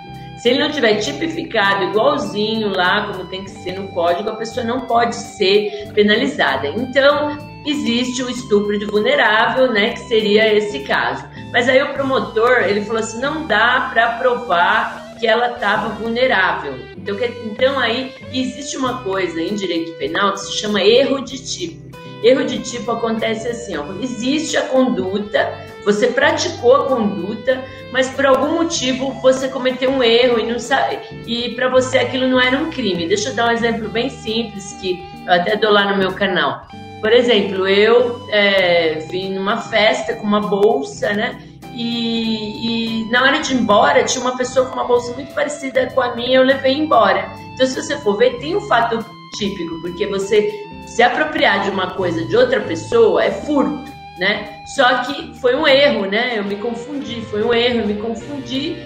Se 0.46 0.50
ele 0.50 0.60
não 0.60 0.70
tiver 0.70 0.94
tipificado 1.00 1.86
igualzinho 1.86 2.68
lá, 2.68 3.08
como 3.08 3.26
tem 3.26 3.42
que 3.42 3.50
ser 3.50 3.72
no 3.72 3.88
código, 3.88 4.30
a 4.30 4.36
pessoa 4.36 4.64
não 4.64 4.82
pode 4.82 5.16
ser 5.16 5.90
penalizada. 5.92 6.68
Então, 6.68 7.36
existe 7.66 8.22
o 8.22 8.30
estupro 8.30 8.78
de 8.78 8.84
vulnerável, 8.84 9.72
né, 9.72 9.94
que 9.94 9.98
seria 10.02 10.54
esse 10.54 10.84
caso. 10.84 11.24
Mas 11.52 11.68
aí 11.68 11.82
o 11.82 11.92
promotor, 11.94 12.62
ele 12.62 12.82
falou 12.82 13.00
assim, 13.00 13.20
não 13.20 13.44
dá 13.48 13.90
para 13.92 14.18
provar 14.18 15.16
que 15.18 15.26
ela 15.26 15.50
estava 15.50 15.88
vulnerável. 15.94 16.78
Então, 16.96 17.16
que, 17.16 17.24
então 17.44 17.76
aí 17.80 18.14
existe 18.32 18.76
uma 18.76 19.02
coisa 19.02 19.42
em 19.42 19.56
direito 19.56 19.98
penal 19.98 20.34
que 20.34 20.42
se 20.42 20.58
chama 20.58 20.80
erro 20.80 21.24
de 21.24 21.44
tipo. 21.44 21.85
Erro 22.26 22.44
de 22.44 22.58
tipo 22.58 22.90
acontece 22.90 23.46
assim, 23.46 23.76
ó, 23.76 23.84
existe 24.02 24.56
a 24.56 24.62
conduta, 24.62 25.48
você 25.84 26.08
praticou 26.08 26.74
a 26.74 26.86
conduta, 26.88 27.62
mas 27.92 28.10
por 28.10 28.26
algum 28.26 28.54
motivo 28.54 29.12
você 29.22 29.46
cometeu 29.46 29.90
um 29.90 30.02
erro 30.02 30.40
e 30.40 30.50
não 30.50 30.58
sabe, 30.58 30.98
e 31.24 31.50
para 31.54 31.68
você 31.68 31.98
aquilo 31.98 32.26
não 32.26 32.40
era 32.40 32.58
um 32.58 32.68
crime. 32.68 33.06
Deixa 33.06 33.28
eu 33.28 33.34
dar 33.36 33.46
um 33.46 33.52
exemplo 33.52 33.88
bem 33.88 34.10
simples 34.10 34.72
que 34.80 35.00
eu 35.24 35.32
até 35.32 35.54
dou 35.54 35.70
lá 35.70 35.92
no 35.92 35.98
meu 35.98 36.12
canal. 36.14 36.66
Por 37.00 37.12
exemplo, 37.12 37.68
eu 37.68 38.26
é, 38.30 39.06
vim 39.08 39.32
numa 39.32 39.58
festa 39.58 40.14
com 40.14 40.26
uma 40.26 40.40
bolsa, 40.40 41.12
né? 41.12 41.40
E, 41.72 43.04
e, 43.04 43.10
na 43.12 43.22
hora 43.22 43.38
de 43.38 43.54
ir 43.54 43.58
embora 43.58 44.02
tinha 44.02 44.24
uma 44.24 44.36
pessoa 44.36 44.66
com 44.66 44.72
uma 44.72 44.84
bolsa 44.84 45.12
muito 45.12 45.32
parecida 45.32 45.86
com 45.94 46.00
a 46.00 46.16
minha, 46.16 46.38
eu 46.38 46.42
levei 46.42 46.72
embora. 46.72 47.30
Então, 47.54 47.66
se 47.68 47.80
você 47.80 47.96
for 47.98 48.16
ver, 48.16 48.38
tem 48.38 48.56
um 48.56 48.62
fato 48.62 48.98
típico, 49.38 49.80
porque 49.82 50.06
você 50.06 50.65
se 50.96 51.02
apropriar 51.02 51.62
de 51.62 51.70
uma 51.70 51.90
coisa 51.90 52.24
de 52.24 52.36
outra 52.36 52.60
pessoa 52.60 53.22
é 53.22 53.30
furto 53.30 53.96
né? 54.16 54.62
Só 54.64 55.02
que 55.04 55.34
foi 55.34 55.54
um 55.54 55.66
erro, 55.66 56.06
né? 56.06 56.34
Eu 56.36 56.44
me 56.44 56.56
confundi, 56.56 57.20
foi 57.22 57.42
um 57.42 57.52
erro, 57.52 57.80
eu 57.80 57.86
me 57.86 57.94
confundi. 57.94 58.76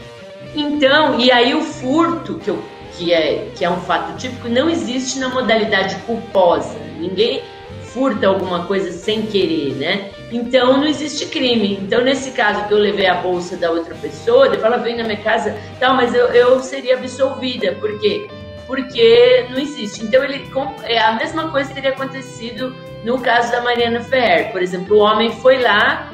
Então, 0.54 1.18
e 1.20 1.30
aí 1.30 1.54
o 1.54 1.60
furto, 1.60 2.34
que, 2.34 2.48
eu, 2.48 2.62
que, 2.96 3.12
é, 3.12 3.48
que 3.54 3.64
é 3.64 3.70
um 3.70 3.80
fato 3.80 4.16
típico, 4.18 4.48
não 4.48 4.68
existe 4.68 5.18
na 5.18 5.28
modalidade 5.28 5.94
culposa. 6.06 6.76
Ninguém 6.98 7.42
furta 7.84 8.26
alguma 8.26 8.66
coisa 8.66 8.90
sem 8.92 9.22
querer, 9.22 9.74
né? 9.76 10.10
Então 10.32 10.78
não 10.78 10.86
existe 10.86 11.26
crime. 11.26 11.78
Então, 11.80 12.02
nesse 12.02 12.32
caso 12.32 12.66
que 12.66 12.74
eu 12.74 12.78
levei 12.78 13.06
a 13.06 13.14
bolsa 13.14 13.56
da 13.56 13.70
outra 13.70 13.94
pessoa, 13.94 14.48
depois 14.48 14.64
ela 14.64 14.78
veio 14.78 14.96
na 14.96 15.04
minha 15.04 15.20
casa, 15.20 15.56
tal, 15.78 15.94
mas 15.94 16.14
eu, 16.14 16.26
eu 16.26 16.60
seria 16.60 16.96
absolvida, 16.96 17.72
por 17.80 17.98
quê? 18.00 18.28
Porque 18.70 19.48
não 19.50 19.58
existe. 19.58 20.04
Então 20.04 20.22
ele 20.22 20.48
é 20.84 21.00
a 21.00 21.16
mesma 21.16 21.50
coisa 21.50 21.74
teria 21.74 21.90
acontecido 21.90 22.72
no 23.04 23.18
caso 23.18 23.50
da 23.50 23.62
Mariana 23.62 24.00
Ferrer, 24.02 24.52
por 24.52 24.62
exemplo, 24.62 24.96
o 24.96 25.00
homem 25.00 25.30
foi 25.30 25.60
lá, 25.60 26.12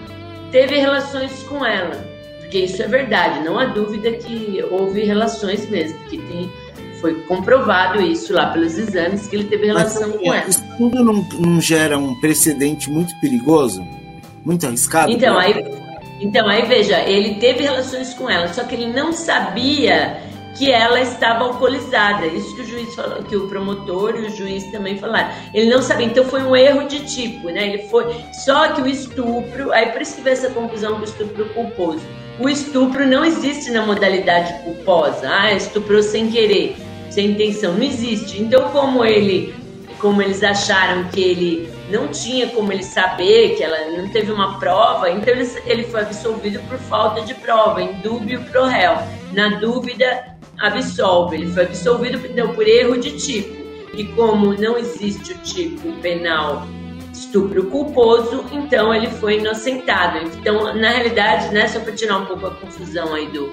teve 0.53 0.77
relações 0.77 1.43
com 1.43 1.65
ela, 1.65 1.97
porque 2.39 2.61
isso 2.61 2.80
é 2.80 2.87
verdade, 2.87 3.45
não 3.45 3.59
há 3.59 3.64
dúvida 3.67 4.13
que 4.13 4.64
houve 4.71 5.03
relações 5.03 5.68
mesmo, 5.68 5.99
que 6.05 6.17
tem, 6.18 6.51
foi 7.01 7.14
comprovado 7.22 8.01
isso 8.01 8.33
lá 8.33 8.47
pelos 8.53 8.79
exames 8.79 9.26
que 9.26 9.35
ele 9.35 9.45
teve 9.45 9.67
relação 9.67 10.09
Mas, 10.09 10.17
com 10.17 10.35
ela. 10.35 10.49
Isso 10.49 10.64
tudo 10.79 11.05
não, 11.05 11.29
não, 11.41 11.61
gera 11.61 11.99
um 11.99 12.14
precedente 12.21 12.89
muito 12.89 13.13
perigoso, 13.21 13.85
muito 14.45 14.64
arriscado? 14.64 15.11
Então 15.11 15.37
aí, 15.37 15.64
então 16.21 16.49
aí 16.49 16.64
veja, 16.67 17.01
ele 17.01 17.35
teve 17.35 17.64
relações 17.64 18.14
com 18.14 18.30
ela, 18.30 18.47
só 18.55 18.63
que 18.63 18.76
ele 18.76 18.93
não 18.93 19.13
sabia 19.13 20.22
que 20.57 20.70
ela 20.70 21.00
estava 21.00 21.45
alcoolizada. 21.45 22.26
Isso 22.26 22.54
que 22.54 22.62
o 22.62 22.66
juiz 22.66 22.95
falou, 22.95 23.22
que 23.22 23.37
o 23.37 23.49
promotor 23.49 24.16
e 24.16 24.26
o 24.26 24.30
juiz 24.30 24.64
também 24.70 24.99
falaram. 24.99 25.28
Ele 25.53 25.70
não 25.70 25.83
sabia, 25.83 26.07
então 26.07 26.24
foi 26.24 26.42
um 26.42 26.57
erro 26.57 26.87
de 26.88 27.00
tipo, 27.00 27.49
né? 27.50 27.68
Ele 27.68 27.88
foi 27.88 28.14
só 28.33 28.68
que 28.68 28.80
o 28.80 28.87
estupro, 28.87 29.72
aí 29.72 29.92
por 29.92 30.00
isso 30.00 30.16
que 30.16 30.22
veio 30.22 30.34
essa 30.34 30.50
confusão 30.50 30.99
do 30.99 31.04
estupro 31.04 31.45
culposo. 31.50 32.03
O 32.38 32.49
estupro 32.49 33.07
não 33.07 33.24
existe 33.24 33.70
na 33.70 33.84
modalidade 33.84 34.53
culposa. 34.62 35.28
Ah, 35.28 35.53
estuprou 35.53 36.03
sem 36.03 36.30
querer, 36.30 36.76
sem 37.11 37.30
intenção, 37.30 37.74
não 37.74 37.83
existe. 37.83 38.42
Então 38.42 38.68
como 38.70 39.04
ele, 39.04 39.54
como 39.99 40.20
eles 40.20 40.42
acharam 40.42 41.04
que 41.04 41.20
ele 41.20 41.76
não 41.91 42.08
tinha 42.08 42.49
como 42.49 42.72
ele 42.72 42.83
saber 42.83 43.57
que 43.57 43.62
ela 43.62 43.96
não 43.96 44.08
teve 44.08 44.33
uma 44.33 44.58
prova, 44.58 45.08
então 45.11 45.33
ele, 45.33 45.49
ele 45.66 45.84
foi 45.84 46.00
absolvido 46.00 46.61
por 46.68 46.78
falta 46.78 47.20
de 47.22 47.33
prova, 47.34 47.80
em 47.80 47.92
dúbio 48.00 48.42
pro 48.50 48.64
réu. 48.64 48.96
Na 49.33 49.61
dúvida, 49.61 50.36
absolve. 50.58 51.37
Ele 51.37 51.53
foi 51.53 51.64
absolvido 51.64 52.24
então, 52.26 52.54
por 52.54 52.66
erro 52.66 52.99
de 52.99 53.12
tipo. 53.16 53.66
E 53.95 54.04
como 54.08 54.53
não 54.54 54.76
existe 54.76 55.33
o 55.33 55.38
tipo 55.38 55.92
penal 56.00 56.66
estupro 57.12 57.64
culposo, 57.70 58.45
então 58.53 58.95
ele 58.95 59.07
foi 59.07 59.38
inocentado. 59.38 60.18
Então, 60.38 60.74
na 60.74 60.91
realidade, 60.91 61.53
né, 61.53 61.66
só 61.66 61.80
para 61.80 61.92
tirar 61.92 62.18
um 62.18 62.26
pouco 62.26 62.46
a 62.46 62.50
confusão 62.50 63.14
aí 63.14 63.26
do, 63.28 63.50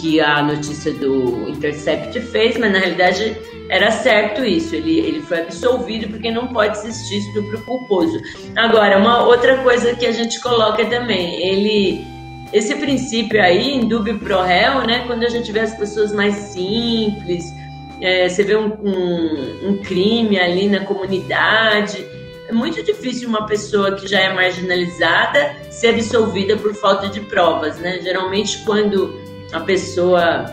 que 0.00 0.20
a 0.20 0.42
notícia 0.42 0.92
do 0.92 1.48
Intercept 1.48 2.20
fez, 2.20 2.56
mas 2.56 2.72
na 2.72 2.78
realidade 2.78 3.36
era 3.68 3.90
certo 3.90 4.44
isso. 4.44 4.74
Ele, 4.74 4.98
ele 4.98 5.20
foi 5.20 5.40
absolvido 5.40 6.08
porque 6.08 6.30
não 6.30 6.48
pode 6.48 6.78
existir 6.78 7.18
estupro 7.18 7.60
culposo. 7.64 8.18
Agora, 8.56 8.98
uma 8.98 9.24
outra 9.26 9.58
coisa 9.58 9.94
que 9.94 10.06
a 10.06 10.12
gente 10.12 10.40
coloca 10.40 10.84
também, 10.86 11.42
ele 11.42 12.17
esse 12.52 12.74
princípio 12.76 13.42
aí, 13.42 13.74
em 13.74 13.86
dúbio 13.86 14.18
pro 14.18 14.42
réu, 14.42 14.86
né? 14.86 15.04
Quando 15.06 15.24
a 15.24 15.28
gente 15.28 15.50
vê 15.52 15.60
as 15.60 15.74
pessoas 15.76 16.12
mais 16.12 16.34
simples, 16.34 17.52
é, 18.00 18.28
você 18.28 18.42
vê 18.42 18.56
um, 18.56 18.72
um, 18.82 19.68
um 19.70 19.76
crime 19.78 20.38
ali 20.38 20.68
na 20.68 20.80
comunidade, 20.84 22.04
é 22.48 22.52
muito 22.52 22.82
difícil 22.82 23.28
uma 23.28 23.46
pessoa 23.46 23.94
que 23.94 24.08
já 24.08 24.20
é 24.20 24.32
marginalizada 24.32 25.54
ser 25.70 25.88
absolvida 25.88 26.56
por 26.56 26.74
falta 26.74 27.08
de 27.08 27.20
provas, 27.20 27.76
né? 27.78 28.00
Geralmente 28.02 28.58
quando 28.64 29.14
a 29.52 29.60
pessoa 29.60 30.46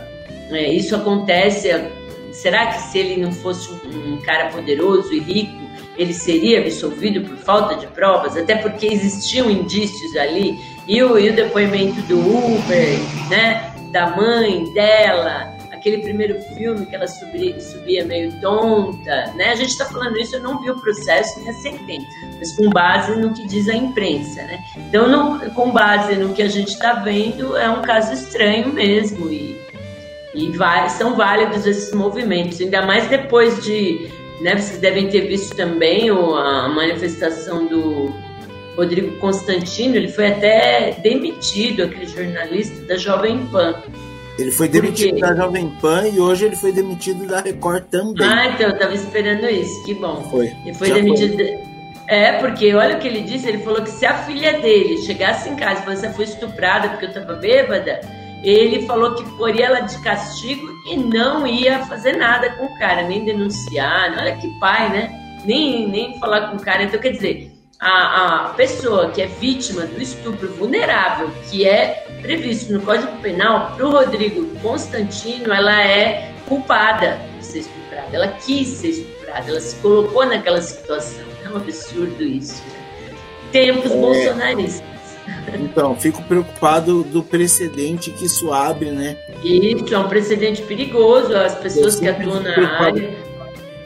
é, 0.52 0.74
isso 0.74 0.94
acontece, 0.96 1.70
será 2.32 2.68
que 2.68 2.82
se 2.82 2.98
ele 3.00 3.22
não 3.22 3.32
fosse 3.32 3.72
um 3.72 4.18
cara 4.18 4.50
poderoso 4.50 5.14
e 5.14 5.20
rico, 5.20 5.66
ele 5.98 6.14
seria 6.14 6.60
absolvido 6.60 7.22
por 7.22 7.38
falta 7.38 7.76
de 7.76 7.88
provas? 7.88 8.36
Até 8.36 8.56
porque 8.58 8.88
existiam 8.88 9.50
indícios 9.50 10.18
ali 10.18 10.60
e 10.88 11.02
o, 11.04 11.18
e 11.18 11.30
o 11.30 11.36
depoimento 11.36 12.02
do 12.04 12.20
Uber, 12.20 13.00
né? 13.30 13.74
Da 13.92 14.16
mãe 14.16 14.72
dela, 14.74 15.56
aquele 15.72 16.00
primeiro 16.00 16.42
filme 16.56 16.86
que 16.86 16.96
ela 16.96 17.08
subia, 17.08 17.60
subia 17.60 18.04
meio 18.06 18.32
tonta, 18.42 19.32
né? 19.36 19.52
A 19.52 19.56
gente 19.56 19.70
está 19.70 19.86
falando 19.86 20.18
isso, 20.18 20.36
eu 20.36 20.42
não 20.42 20.60
vi 20.60 20.72
o 20.72 20.80
processo 20.80 21.40
nem 21.40 21.50
a 21.50 21.54
sentença, 21.54 22.08
mas 22.38 22.56
com 22.56 22.70
base 22.72 23.16
no 23.16 23.34
que 23.34 23.46
diz 23.46 23.70
a 23.70 23.76
imprensa, 23.76 24.42
né? 24.44 24.60
Então, 24.76 25.08
não, 25.08 25.40
com 25.52 25.72
base 25.72 26.16
no 26.16 26.34
que 26.34 26.42
a 26.42 26.48
gente 26.48 26.70
está 26.70 26.94
vendo, 26.94 27.56
é 27.56 27.70
um 27.70 27.82
caso 27.82 28.14
estranho 28.14 28.74
mesmo 28.74 29.30
e, 29.30 29.62
e 30.34 30.50
vai, 30.58 30.90
são 30.90 31.16
válidos 31.16 31.66
esses 31.66 31.94
movimentos, 31.94 32.60
ainda 32.60 32.86
mais 32.86 33.08
depois 33.08 33.64
de, 33.64 34.10
né? 34.42 34.56
Vocês 34.56 34.80
devem 34.80 35.08
ter 35.08 35.22
visto 35.22 35.56
também 35.56 36.10
a 36.10 36.68
manifestação 36.68 37.68
do 37.68 38.25
Rodrigo 38.76 39.18
Constantino, 39.20 39.96
ele 39.96 40.10
foi 40.10 40.28
até 40.28 40.92
demitido, 41.02 41.84
aquele 41.84 42.08
jornalista 42.08 42.86
da 42.86 42.98
Jovem 42.98 43.46
Pan. 43.48 43.82
Ele 44.38 44.52
foi 44.52 44.68
demitido 44.68 45.20
da 45.20 45.34
Jovem 45.34 45.70
Pan 45.82 46.08
e 46.08 46.20
hoje 46.20 46.46
ele 46.46 46.56
foi 46.58 46.72
demitido 46.74 47.26
da 47.26 47.40
Record 47.40 47.86
também. 47.86 48.28
Ah, 48.28 48.48
então 48.48 48.70
eu 48.70 48.78
tava 48.78 48.94
esperando 48.94 49.46
isso, 49.46 49.84
que 49.86 49.94
bom. 49.94 50.22
Foi. 50.30 50.52
Ele 50.66 50.74
foi 50.74 50.90
Já 50.90 50.96
demitido. 50.96 51.38
Foi. 51.38 51.76
É, 52.08 52.34
porque 52.34 52.74
olha 52.76 52.98
o 52.98 53.00
que 53.00 53.08
ele 53.08 53.22
disse, 53.22 53.48
ele 53.48 53.60
falou 53.60 53.82
que 53.82 53.90
se 53.90 54.06
a 54.06 54.14
filha 54.26 54.60
dele 54.60 55.02
chegasse 55.02 55.50
em 55.50 55.56
casa 55.56 55.82
e 55.82 55.84
falasse, 55.86 56.14
foi 56.14 56.26
estuprada 56.26 56.90
porque 56.90 57.06
eu 57.06 57.14
tava 57.14 57.34
bêbada, 57.34 58.00
ele 58.44 58.86
falou 58.86 59.16
que 59.16 59.24
poria 59.38 59.66
ela 59.66 59.80
de 59.80 59.98
castigo 60.04 60.68
e 60.92 60.98
não 60.98 61.48
ia 61.48 61.80
fazer 61.86 62.16
nada 62.16 62.52
com 62.52 62.66
o 62.66 62.78
cara, 62.78 63.08
nem 63.08 63.26
denunciar, 63.26 64.16
olha 64.20 64.36
que 64.36 64.48
pai, 64.60 64.90
né? 64.92 65.40
Nem, 65.44 65.88
nem 65.88 66.20
falar 66.20 66.52
com 66.52 66.58
o 66.58 66.62
cara. 66.62 66.84
Então, 66.84 67.00
quer 67.00 67.12
dizer, 67.12 67.55
a, 67.80 68.48
a 68.48 68.50
pessoa 68.50 69.10
que 69.12 69.22
é 69.22 69.28
vítima 69.28 69.86
do 69.86 70.02
estupro 70.02 70.48
vulnerável, 70.54 71.30
que 71.50 71.68
é 71.68 72.06
previsto 72.22 72.74
no 72.74 72.82
Código 72.82 73.12
Penal, 73.22 73.74
para 73.76 73.86
o 73.86 73.92
Rodrigo 73.92 74.48
Constantino, 74.60 75.54
ela 75.54 75.82
é 75.82 76.34
culpada 76.48 77.20
de 77.38 77.46
ser 77.46 77.60
estuprada. 77.60 78.08
Ela 78.14 78.28
quis 78.30 78.68
ser 78.68 78.90
estuprada, 78.90 79.50
ela 79.50 79.60
se 79.60 79.76
colocou 79.78 80.26
naquela 80.26 80.62
situação. 80.62 81.26
É 81.44 81.50
um 81.50 81.58
absurdo 81.58 82.24
isso. 82.24 82.64
Tempos 83.52 83.92
é... 83.92 83.98
bolsonaristas. 83.98 84.96
Então, 85.54 85.96
fico 85.96 86.22
preocupado 86.24 87.04
do 87.04 87.24
precedente 87.24 88.12
que 88.12 88.26
isso 88.26 88.54
abre, 88.54 88.92
né? 88.92 89.18
Isso, 89.44 89.94
é 89.94 89.98
um 89.98 90.08
precedente 90.08 90.62
perigoso. 90.64 91.36
As 91.36 91.56
pessoas 91.56 92.00
que 92.00 92.08
atuam 92.08 92.42
na 92.42 92.80
área 92.80 93.35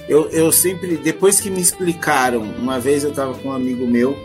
eu, 0.09 0.27
eu 0.31 0.51
sempre, 0.51 0.97
depois 0.97 1.39
que 1.39 1.51
me 1.51 1.61
explicaram, 1.61 2.41
uma 2.41 2.79
vez 2.79 3.03
eu 3.03 3.11
estava 3.11 3.35
com 3.35 3.49
um 3.49 3.51
amigo 3.51 3.85
meu 3.85 4.17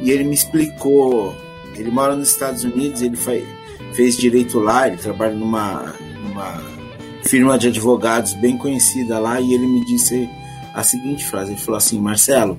e 0.00 0.10
ele 0.10 0.24
me 0.24 0.34
explicou. 0.34 1.34
Ele 1.76 1.90
mora 1.90 2.16
nos 2.16 2.30
Estados 2.30 2.64
Unidos, 2.64 3.02
ele 3.02 3.16
faz, 3.16 3.44
fez 3.92 4.16
direito 4.16 4.58
lá, 4.58 4.88
ele 4.88 4.96
trabalha 4.96 5.34
numa, 5.34 5.94
numa 6.22 6.62
firma 7.24 7.58
de 7.58 7.68
advogados 7.68 8.32
bem 8.34 8.56
conhecida 8.56 9.18
lá 9.18 9.38
e 9.38 9.52
ele 9.52 9.66
me 9.66 9.84
disse 9.84 10.26
a 10.72 10.82
seguinte 10.82 11.22
frase: 11.26 11.52
ele 11.52 11.60
falou 11.60 11.76
assim, 11.76 12.00
Marcelo, 12.00 12.58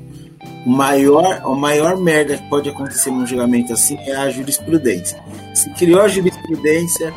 o 0.65 0.69
maior, 0.69 1.41
o 1.45 1.55
maior 1.55 1.97
merda 1.97 2.37
que 2.37 2.47
pode 2.47 2.69
acontecer 2.69 3.09
num 3.09 3.25
julgamento 3.25 3.73
assim 3.73 3.97
é 4.01 4.15
a 4.15 4.29
jurisprudência. 4.29 5.19
Se 5.55 5.67
criou 5.71 6.01
a 6.01 6.07
jurisprudência, 6.07 7.11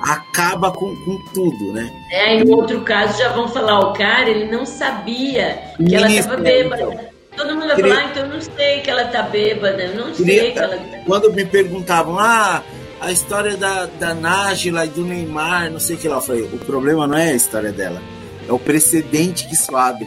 acaba 0.00 0.70
com, 0.70 0.94
com 1.04 1.18
tudo, 1.32 1.72
né? 1.72 1.90
É, 2.10 2.36
e 2.36 2.44
no 2.44 2.56
outro 2.56 2.80
caso 2.82 3.18
já 3.18 3.28
vão 3.30 3.48
falar, 3.48 3.80
o 3.80 3.92
cara, 3.92 4.28
ele 4.28 4.50
não 4.50 4.64
sabia 4.64 5.62
que 5.76 5.84
Isso, 5.84 5.94
ela 5.96 6.10
estava 6.10 6.36
bêbada. 6.36 6.82
Então. 6.82 7.10
Todo 7.36 7.54
mundo 7.54 7.66
vai 7.68 7.76
Queria... 7.76 7.94
falar, 7.94 8.06
ah, 8.06 8.10
então 8.10 8.22
eu 8.24 8.28
não 8.28 8.40
sei 8.40 8.80
que 8.80 8.90
ela 8.90 9.04
tá 9.04 9.22
bêbada, 9.22 9.82
eu 9.82 9.94
não 9.94 10.12
Queria... 10.12 10.40
sei 10.40 10.52
que 10.52 10.58
ela 10.58 10.76
tá... 10.76 10.84
Quando 11.06 11.32
me 11.32 11.44
perguntavam, 11.44 12.18
ah, 12.18 12.62
a 13.00 13.12
história 13.12 13.56
da, 13.56 13.86
da 13.86 14.14
Nájila 14.14 14.84
e 14.84 14.88
do 14.88 15.04
Neymar, 15.04 15.70
não 15.70 15.80
sei 15.80 15.96
o 15.96 15.98
que 15.98 16.08
lá, 16.08 16.16
eu 16.16 16.20
falei, 16.20 16.42
o 16.42 16.58
problema 16.58 17.06
não 17.06 17.16
é 17.16 17.30
a 17.30 17.34
história 17.34 17.72
dela, 17.72 18.00
é 18.48 18.52
o 18.52 18.58
precedente 18.58 19.46
que 19.46 19.54
isso 19.54 19.74
abre. 19.76 20.06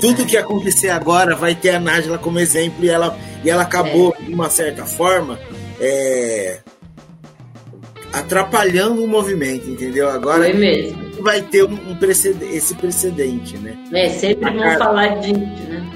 Tudo 0.00 0.26
que 0.26 0.36
acontecer 0.36 0.90
agora 0.90 1.34
vai 1.34 1.54
ter 1.54 1.70
a 1.70 1.80
Nájila 1.80 2.18
como 2.18 2.38
exemplo 2.38 2.84
e 2.84 2.88
ela, 2.88 3.16
e 3.42 3.50
ela 3.50 3.62
acabou, 3.62 4.14
é. 4.18 4.24
de 4.24 4.32
uma 4.32 4.50
certa 4.50 4.84
forma, 4.84 5.38
é, 5.80 6.60
atrapalhando 8.18 9.02
o 9.04 9.08
movimento, 9.08 9.68
entendeu? 9.70 10.08
Agora 10.08 10.44
Foi 10.44 10.52
mesmo. 10.54 11.22
vai 11.22 11.42
ter 11.42 11.64
um, 11.64 11.90
um 11.90 11.94
precedente, 11.94 12.56
esse 12.56 12.74
precedente, 12.74 13.56
né? 13.58 13.76
É, 13.92 14.08
sempre 14.08 14.50
vão 14.50 14.60
Carla, 14.60 14.78
falar 14.78 15.06
disso, 15.20 15.68
né? 15.68 15.86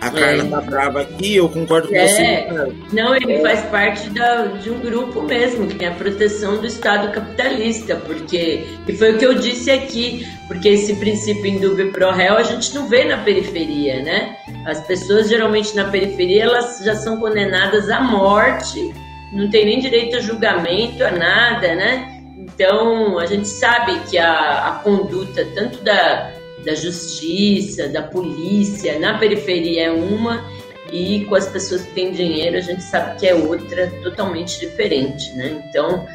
A 0.00 0.10
Carla 0.10 0.44
é. 0.44 0.48
tá 0.48 0.60
brava 0.60 1.00
aqui, 1.00 1.36
eu 1.36 1.48
concordo 1.48 1.88
com 1.88 1.96
é. 1.96 2.06
você. 2.06 2.72
Não, 2.92 3.14
ele 3.16 3.40
faz 3.40 3.62
parte 3.66 4.10
da, 4.10 4.44
de 4.46 4.70
um 4.70 4.78
grupo 4.80 5.22
mesmo, 5.22 5.66
que 5.66 5.74
tem 5.74 5.88
a 5.88 5.92
proteção 5.92 6.58
do 6.58 6.66
Estado 6.66 7.12
capitalista, 7.12 7.96
porque, 7.96 8.66
e 8.86 8.92
foi 8.92 9.14
o 9.14 9.18
que 9.18 9.24
eu 9.24 9.34
disse 9.34 9.70
aqui, 9.70 10.26
porque 10.48 10.68
esse 10.68 10.94
princípio 10.96 11.58
dúvida 11.60 11.90
pro 11.90 12.10
réu 12.10 12.36
a 12.36 12.42
gente 12.42 12.74
não 12.74 12.88
vê 12.88 13.04
na 13.04 13.18
periferia, 13.18 14.02
né? 14.02 14.36
As 14.66 14.80
pessoas 14.86 15.28
geralmente 15.28 15.74
na 15.74 15.84
periferia, 15.84 16.44
elas 16.44 16.80
já 16.84 16.94
são 16.94 17.18
condenadas 17.18 17.88
à 17.88 18.00
morte, 18.00 18.92
não 19.36 19.50
tem 19.50 19.64
nem 19.64 19.78
direito 19.78 20.16
a 20.16 20.20
julgamento, 20.20 21.04
a 21.04 21.10
nada, 21.10 21.74
né? 21.74 22.22
Então, 22.38 23.18
a 23.18 23.26
gente 23.26 23.48
sabe 23.48 23.98
que 24.08 24.16
a, 24.16 24.68
a 24.68 24.70
conduta, 24.82 25.46
tanto 25.54 25.82
da, 25.82 26.32
da 26.64 26.74
justiça, 26.74 27.88
da 27.88 28.02
polícia, 28.02 28.98
na 28.98 29.18
periferia 29.18 29.84
é 29.84 29.90
uma, 29.90 30.44
e 30.92 31.24
com 31.26 31.34
as 31.34 31.48
pessoas 31.48 31.82
que 31.82 31.92
têm 31.92 32.12
dinheiro, 32.12 32.56
a 32.56 32.60
gente 32.60 32.82
sabe 32.82 33.18
que 33.18 33.26
é 33.26 33.34
outra, 33.34 33.88
totalmente 34.02 34.58
diferente, 34.58 35.32
né? 35.34 35.62
Então, 35.68 36.06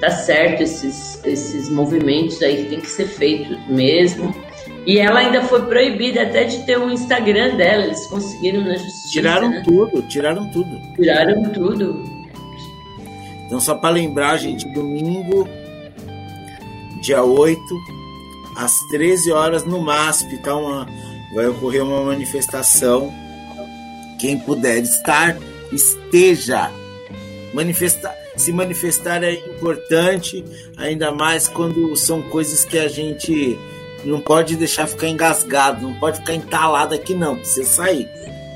tá 0.00 0.10
certo 0.10 0.62
esses, 0.62 1.22
esses 1.24 1.68
movimentos 1.68 2.42
aí 2.42 2.64
que 2.64 2.70
tem 2.70 2.80
que 2.80 2.88
ser 2.88 3.06
feitos 3.06 3.58
mesmo. 3.68 4.34
E 4.86 4.98
ela 4.98 5.20
ainda 5.20 5.42
foi 5.42 5.62
proibida 5.66 6.22
até 6.22 6.44
de 6.44 6.64
ter 6.64 6.78
um 6.78 6.90
Instagram 6.90 7.56
dela, 7.56 7.84
eles 7.84 8.06
conseguiram 8.06 8.62
na 8.62 8.74
justiça. 8.76 9.08
Tiraram 9.10 9.50
né? 9.50 9.62
tudo, 9.64 10.02
tiraram 10.02 10.50
tudo. 10.50 10.80
Tiraram 10.96 11.42
tudo. 11.50 12.19
Então, 13.50 13.58
só 13.58 13.74
para 13.74 13.90
lembrar, 13.90 14.36
gente, 14.36 14.64
domingo, 14.68 15.48
dia 17.02 17.24
8, 17.24 17.60
às 18.54 18.72
13 18.92 19.32
horas 19.32 19.64
no 19.64 19.80
MASP, 19.80 20.38
tá 20.38 20.54
uma, 20.54 20.86
vai 21.34 21.48
ocorrer 21.48 21.82
uma 21.82 22.00
manifestação. 22.04 23.12
Quem 24.20 24.38
puder 24.38 24.78
estar, 24.78 25.36
esteja. 25.72 26.70
Manifestar, 27.52 28.14
se 28.36 28.52
manifestar 28.52 29.24
é 29.24 29.32
importante, 29.32 30.44
ainda 30.76 31.10
mais 31.10 31.48
quando 31.48 31.96
são 31.96 32.22
coisas 32.22 32.64
que 32.64 32.78
a 32.78 32.86
gente 32.86 33.58
não 34.04 34.20
pode 34.20 34.54
deixar 34.54 34.86
ficar 34.86 35.08
engasgado, 35.08 35.82
não 35.82 35.94
pode 35.94 36.18
ficar 36.18 36.34
entalado 36.34 36.94
aqui 36.94 37.14
não, 37.14 37.34
precisa 37.34 37.68
sair, 37.68 38.08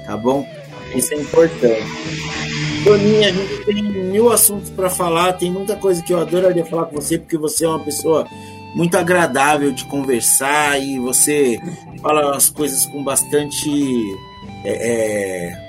tá 0.06 0.16
bom? 0.16 0.48
Isso 0.94 1.12
é 1.14 1.16
importante. 1.16 2.73
Toninha, 2.84 3.28
a 3.28 3.32
gente 3.32 3.64
tem 3.64 3.82
mil 3.82 4.30
assuntos 4.30 4.70
para 4.70 4.90
falar, 4.90 5.32
tem 5.32 5.50
muita 5.50 5.74
coisa 5.76 6.02
que 6.02 6.12
eu 6.12 6.20
adoraria 6.20 6.64
falar 6.64 6.84
com 6.84 6.96
você, 6.96 7.18
porque 7.18 7.38
você 7.38 7.64
é 7.64 7.68
uma 7.68 7.80
pessoa 7.80 8.26
muito 8.74 8.96
agradável 8.96 9.72
de 9.72 9.84
conversar 9.86 10.80
e 10.80 10.98
você 10.98 11.58
fala 12.02 12.36
as 12.36 12.50
coisas 12.50 12.84
com 12.86 13.02
bastante. 13.02 13.70
É, 14.64 15.50
é, 15.50 15.64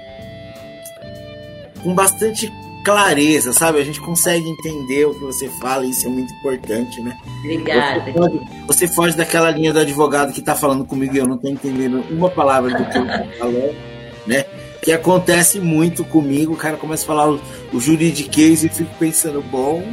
com 1.83 1.93
bastante 1.93 2.51
clareza, 2.83 3.51
sabe? 3.51 3.79
A 3.79 3.83
gente 3.83 3.99
consegue 3.99 4.47
entender 4.47 5.05
o 5.05 5.13
que 5.13 5.25
você 5.25 5.49
fala 5.59 5.85
e 5.85 5.89
isso 5.89 6.05
é 6.05 6.09
muito 6.09 6.33
importante, 6.33 7.01
né? 7.01 7.17
Obrigada. 7.39 7.99
Você 7.99 8.13
foge, 8.13 8.41
você 8.67 8.87
foge 8.87 9.17
daquela 9.17 9.49
linha 9.51 9.73
do 9.73 9.79
advogado 9.79 10.31
que 10.31 10.39
está 10.39 10.55
falando 10.55 10.85
comigo 10.85 11.15
e 11.15 11.17
eu 11.17 11.27
não 11.27 11.35
estou 11.35 11.51
entendendo 11.51 12.03
uma 12.11 12.29
palavra 12.29 12.71
do 12.71 12.85
que 12.89 12.97
eu 12.97 13.05
estou 13.05 13.27
falando, 13.39 13.75
né? 14.27 14.45
Que 14.85 14.91
acontece 14.91 15.59
muito 15.59 16.05
comigo. 16.05 16.53
O 16.53 16.55
cara 16.55 16.77
começa 16.77 17.03
a 17.03 17.07
falar 17.07 17.27
o, 17.27 17.41
o 17.73 17.79
juridiquês 17.79 18.63
e 18.63 18.69
fico 18.69 18.93
pensando, 18.99 19.41
bom. 19.41 19.83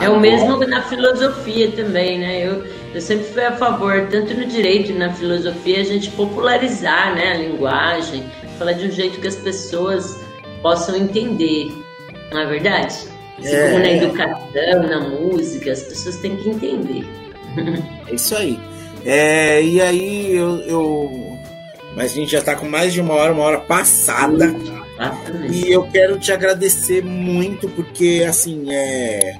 É 0.00 0.08
o 0.08 0.18
mesmo 0.18 0.56
na 0.66 0.80
filosofia 0.82 1.70
também, 1.72 2.18
né? 2.18 2.46
Eu, 2.46 2.64
eu 2.94 3.00
sempre 3.02 3.26
fui 3.26 3.44
a 3.44 3.52
favor, 3.52 4.08
tanto 4.10 4.32
no 4.32 4.46
direito 4.46 4.90
e 4.90 4.94
na 4.94 5.12
filosofia, 5.12 5.80
a 5.80 5.84
gente 5.84 6.10
popularizar 6.12 7.14
né, 7.14 7.32
a 7.32 7.36
linguagem, 7.36 8.24
falar 8.58 8.72
de 8.72 8.86
um 8.86 8.90
jeito 8.90 9.20
que 9.20 9.28
as 9.28 9.36
pessoas 9.36 10.24
possam 10.62 10.96
entender, 10.96 11.70
não 12.32 12.40
é 12.40 12.46
verdade? 12.46 12.94
Assim 13.38 13.54
é... 13.54 13.68
como 13.68 13.78
na 13.80 13.90
educação, 13.90 14.82
na 14.88 15.00
música, 15.00 15.72
as 15.72 15.82
pessoas 15.82 16.16
têm 16.16 16.36
que 16.36 16.48
entender. 16.48 17.04
É 18.08 18.14
isso 18.14 18.34
aí. 18.34 18.58
É, 19.04 19.62
e 19.62 19.80
aí 19.82 20.34
eu, 20.34 20.60
eu, 20.60 21.37
Mas 21.96 22.12
a 22.12 22.14
gente 22.14 22.30
já 22.30 22.38
está 22.38 22.54
com 22.54 22.68
mais 22.68 22.92
de 22.92 23.00
uma 23.00 23.14
hora, 23.14 23.32
uma 23.32 23.42
hora 23.42 23.60
passada. 23.60 24.54
E 25.50 25.70
eu 25.70 25.84
quero 25.84 26.18
te 26.18 26.32
agradecer 26.32 27.04
muito, 27.04 27.68
porque 27.68 28.24
assim, 28.28 28.66
é 28.72 29.38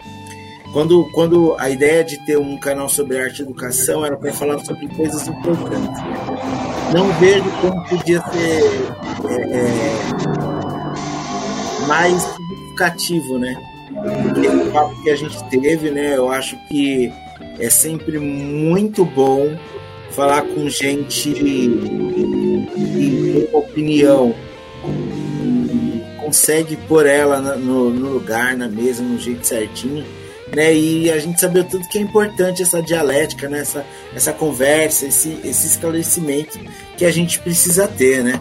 quando, 0.73 1.05
quando 1.13 1.57
a 1.59 1.71
ideia 1.71 2.05
de 2.05 2.19
ter 2.19 2.39
um 2.39 2.59
canal 2.59 2.89
sobre 2.89 3.19
arte 3.19 3.41
e 3.41 3.43
educação 3.43 4.05
era 4.05 4.17
para 4.17 4.33
falar 4.33 4.59
sobre 4.61 4.87
coisas 4.89 5.27
importantes. 5.27 6.03
Não 6.95 7.11
vejo 7.15 7.51
como 7.61 7.89
podia 7.89 8.23
ser 8.31 8.63
é, 9.29 9.35
é, 9.51 9.95
mais 11.87 12.23
significativo, 12.23 13.39
né? 13.39 13.57
Porque 14.23 14.47
o 14.47 14.71
papo 14.71 15.03
que 15.03 15.11
a 15.11 15.17
gente 15.17 15.43
teve, 15.45 15.91
né? 15.91 16.17
Eu 16.17 16.31
acho 16.31 16.57
que 16.69 17.13
é 17.59 17.71
sempre 17.71 18.19
muito 18.19 19.05
bom 19.05 19.57
falar 20.11 20.43
com 20.43 20.69
gente 20.69 21.31
tem 22.75 23.49
opinião 23.53 24.35
consegue 26.21 26.77
pôr 26.89 27.07
ela 27.07 27.41
no, 27.41 27.91
no 27.91 28.11
lugar, 28.11 28.57
na 28.57 28.69
mesa, 28.69 29.03
no 29.03 29.19
jeito 29.19 29.47
certinho 29.47 30.05
né? 30.55 30.75
E 30.75 31.11
a 31.11 31.19
gente 31.19 31.41
saber 31.41 31.65
tudo 31.65 31.89
que 31.89 31.99
é 31.99 32.01
importante 32.01 32.63
essa 32.63 32.83
dialética, 32.83 33.49
né? 33.49 33.61
essa, 33.61 33.85
essa 34.15 34.33
conversa, 34.33 35.07
esse, 35.07 35.39
esse 35.45 35.67
esclarecimento 35.67 36.59
que 36.97 37.05
a 37.05 37.11
gente 37.11 37.39
precisa 37.41 37.87
ter, 37.87 38.23
né? 38.23 38.41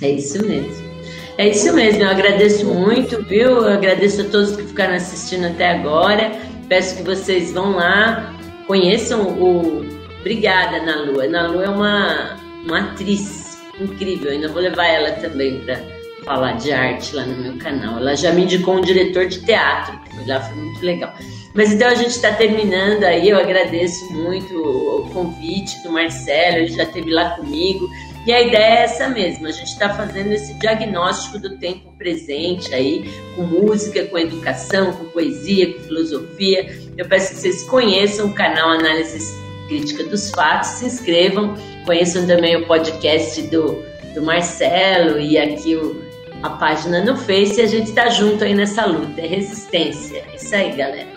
É 0.00 0.10
isso 0.10 0.44
mesmo. 0.44 0.92
É 1.38 1.48
isso 1.48 1.72
mesmo, 1.72 2.02
eu 2.02 2.08
agradeço 2.08 2.66
muito, 2.66 3.22
viu? 3.24 3.62
Eu 3.62 3.68
agradeço 3.68 4.20
a 4.20 4.24
todos 4.24 4.54
que 4.54 4.64
ficaram 4.64 4.94
assistindo 4.94 5.46
até 5.46 5.70
agora. 5.70 6.32
Peço 6.68 6.96
que 6.96 7.02
vocês 7.02 7.52
vão 7.52 7.72
lá, 7.72 8.34
conheçam 8.66 9.22
o 9.22 10.02
Obrigada, 10.20 10.76
Ana 10.76 11.02
Lu. 11.02 11.20
Ana 11.20 11.48
Lu 11.48 11.62
é 11.62 11.68
uma, 11.68 12.36
uma 12.64 12.80
atriz 12.80 13.58
incrível, 13.80 14.30
ainda 14.30 14.48
vou 14.48 14.62
levar 14.62 14.86
ela 14.86 15.12
também 15.12 15.60
para 15.60 15.80
falar 16.24 16.52
de 16.52 16.72
arte 16.72 17.14
lá 17.14 17.24
no 17.24 17.42
meu 17.42 17.56
canal. 17.58 17.98
Ela 17.98 18.14
já 18.14 18.32
me 18.32 18.42
indicou 18.42 18.76
um 18.76 18.80
diretor 18.80 19.26
de 19.26 19.40
teatro, 19.44 19.98
que 20.00 20.16
foi 20.16 20.26
lá, 20.26 20.40
foi 20.40 20.56
muito 20.56 20.84
legal. 20.84 21.12
Mas 21.54 21.72
então 21.72 21.88
a 21.88 21.94
gente 21.94 22.10
está 22.10 22.32
terminando 22.32 23.04
aí, 23.04 23.28
eu 23.28 23.38
agradeço 23.38 24.12
muito 24.12 24.54
o 24.54 25.10
convite 25.12 25.82
do 25.82 25.92
Marcelo, 25.92 26.58
ele 26.58 26.68
já 26.68 26.84
esteve 26.84 27.10
lá 27.10 27.30
comigo. 27.30 27.88
E 28.24 28.32
a 28.32 28.40
ideia 28.40 28.62
é 28.62 28.82
essa 28.84 29.08
mesmo, 29.08 29.48
a 29.48 29.50
gente 29.50 29.66
está 29.66 29.90
fazendo 29.90 30.32
esse 30.32 30.54
diagnóstico 30.54 31.40
do 31.40 31.58
tempo 31.58 31.92
presente 31.98 32.72
aí, 32.72 33.12
com 33.34 33.42
música, 33.42 34.04
com 34.04 34.16
educação, 34.16 34.92
com 34.92 35.06
poesia, 35.06 35.74
com 35.74 35.80
filosofia. 35.80 36.78
Eu 36.96 37.08
peço 37.08 37.34
que 37.34 37.40
vocês 37.40 37.64
conheçam 37.64 38.26
o 38.26 38.32
canal 38.32 38.70
Análise 38.70 39.18
Crítica 39.66 40.04
dos 40.04 40.30
Fatos, 40.30 40.68
se 40.68 40.86
inscrevam, 40.86 41.56
conheçam 41.84 42.26
também 42.26 42.56
o 42.56 42.66
podcast 42.66 43.42
do, 43.42 43.84
do 44.14 44.22
Marcelo 44.22 45.18
e 45.20 45.38
aqui 45.38 45.76
o 45.76 46.12
a 46.42 46.50
página 46.50 47.04
no 47.04 47.16
Face 47.16 47.60
e 47.60 47.62
a 47.62 47.66
gente 47.66 47.92
tá 47.92 48.08
junto 48.08 48.42
aí 48.44 48.54
nessa 48.54 48.84
luta. 48.84 49.20
É 49.20 49.26
resistência. 49.26 50.24
É 50.32 50.36
isso 50.36 50.54
aí, 50.54 50.72
galera. 50.72 51.08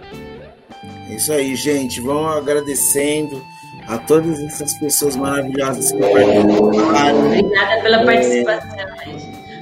É 1.09 1.13
isso 1.13 1.33
aí, 1.33 1.55
gente. 1.55 1.99
Vamos 1.99 2.37
agradecendo 2.37 3.43
a 3.87 3.97
todas 3.97 4.39
essas 4.39 4.73
pessoas 4.75 5.15
maravilhosas 5.15 5.91
que 5.91 5.97
participaram. 5.99 7.25
Obrigada 7.25 7.81
pela 7.81 8.05
participação. 8.05 8.75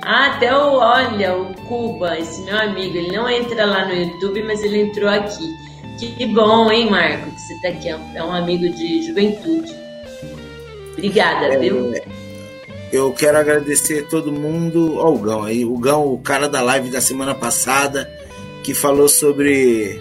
Ah, 0.05 0.35
até 0.35 0.53
o, 0.53 0.73
olha, 0.73 1.37
o 1.37 1.53
Cuba, 1.61 2.19
esse 2.19 2.41
meu 2.41 2.59
amigo, 2.59 2.97
ele 2.97 3.15
não 3.15 3.29
entra 3.29 3.65
lá 3.65 3.85
no 3.85 3.93
YouTube, 3.93 4.43
mas 4.43 4.61
ele 4.61 4.81
entrou 4.81 5.09
aqui. 5.09 5.55
Que 5.97 6.25
bom, 6.25 6.69
hein, 6.69 6.89
Marco, 6.89 7.31
que 7.31 7.39
você 7.39 7.61
tá 7.61 7.69
aqui. 7.69 7.87
É 7.87 8.23
um 8.23 8.33
amigo 8.33 8.67
de 8.67 9.01
juventude. 9.03 9.82
Obrigada, 10.93 11.45
é, 11.47 11.57
viu? 11.57 11.93
Eu 12.91 13.11
quero 13.11 13.37
agradecer 13.37 14.07
todo 14.07 14.31
mundo. 14.31 14.97
Ó, 14.97 15.13
o 15.13 15.17
Gão 15.17 15.43
aí. 15.43 15.65
O 15.65 15.77
Gão, 15.77 16.13
o 16.13 16.17
cara 16.19 16.47
da 16.47 16.61
live 16.61 16.91
da 16.91 17.01
semana 17.01 17.33
passada, 17.33 18.09
que 18.63 18.73
falou 18.73 19.09
sobre 19.09 19.99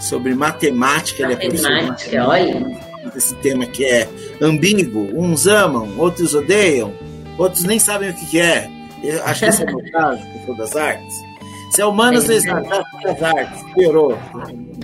sobre 0.00 0.34
matemática. 0.34 1.26
Matemática, 1.28 2.08
ele 2.08 2.16
é 2.16 2.22
olha. 2.22 2.88
Esse 3.16 3.34
tema 3.36 3.66
que 3.66 3.84
é 3.84 4.08
ambíguo. 4.40 5.08
Uns 5.18 5.46
amam, 5.46 5.88
outros 5.98 6.34
odeiam, 6.34 6.92
outros 7.38 7.64
nem 7.64 7.78
sabem 7.78 8.10
o 8.10 8.14
que, 8.14 8.26
que 8.26 8.40
é. 8.40 8.70
Eu 9.02 9.24
acho 9.24 9.40
que 9.40 9.46
esse 9.46 9.62
é 9.62 9.64
o 9.64 9.76
meu 9.76 9.90
caso, 9.90 10.22
que 10.46 10.56
das 10.56 10.76
artes. 10.76 11.16
Se 11.70 11.80
é 11.80 11.86
humanas, 11.86 12.28
é 12.28 12.40
das 13.02 13.22
artes. 13.22 13.62
Piorou. 13.74 14.18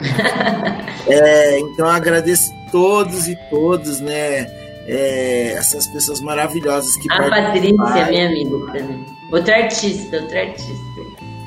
é, 1.06 1.58
então 1.58 1.86
agradeço 1.86 2.50
todos 2.72 3.28
e 3.28 3.36
todos, 3.50 4.00
né? 4.00 4.63
É, 4.86 5.52
essas 5.52 5.86
pessoas 5.86 6.20
maravilhosas 6.20 6.96
que 6.96 7.10
A 7.12 7.28
Patrícia, 7.28 8.06
minha 8.08 8.28
amiga 8.28 8.72
também. 8.72 9.04
Outra 9.32 9.56
artista, 9.56 10.16
outra 10.18 10.40
artista. 10.42 10.94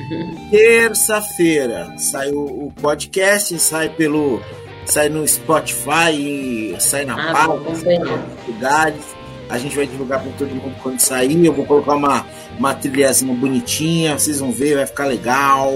Terça-feira 0.50 1.94
sai 1.98 2.32
o, 2.32 2.68
o, 2.68 2.74
podcast, 2.82 3.58
sai 3.60 3.90
pelo. 3.90 4.42
sai 4.86 5.10
no 5.10 5.28
Spotify, 5.28 6.76
sai 6.80 7.06
na 7.06 7.30
ah, 7.30 7.34
pauta, 7.34 7.76
sai 7.76 7.98
lugares. 8.48 9.18
A 9.50 9.58
gente 9.58 9.76
vai 9.76 9.88
divulgar 9.88 10.22
para 10.22 10.32
todo 10.34 10.50
mundo 10.50 10.76
quando 10.82 11.00
sair. 11.00 11.46
Eu 11.46 11.54
vou 11.54 11.66
colocar 11.66 11.96
uma, 11.96 12.26
uma 12.58 12.74
trilhazinha 12.74 13.34
bonitinha, 13.34 14.18
vocês 14.18 14.40
vão 14.40 14.52
ver, 14.52 14.76
vai 14.76 14.86
ficar 14.86 15.06
legal, 15.06 15.74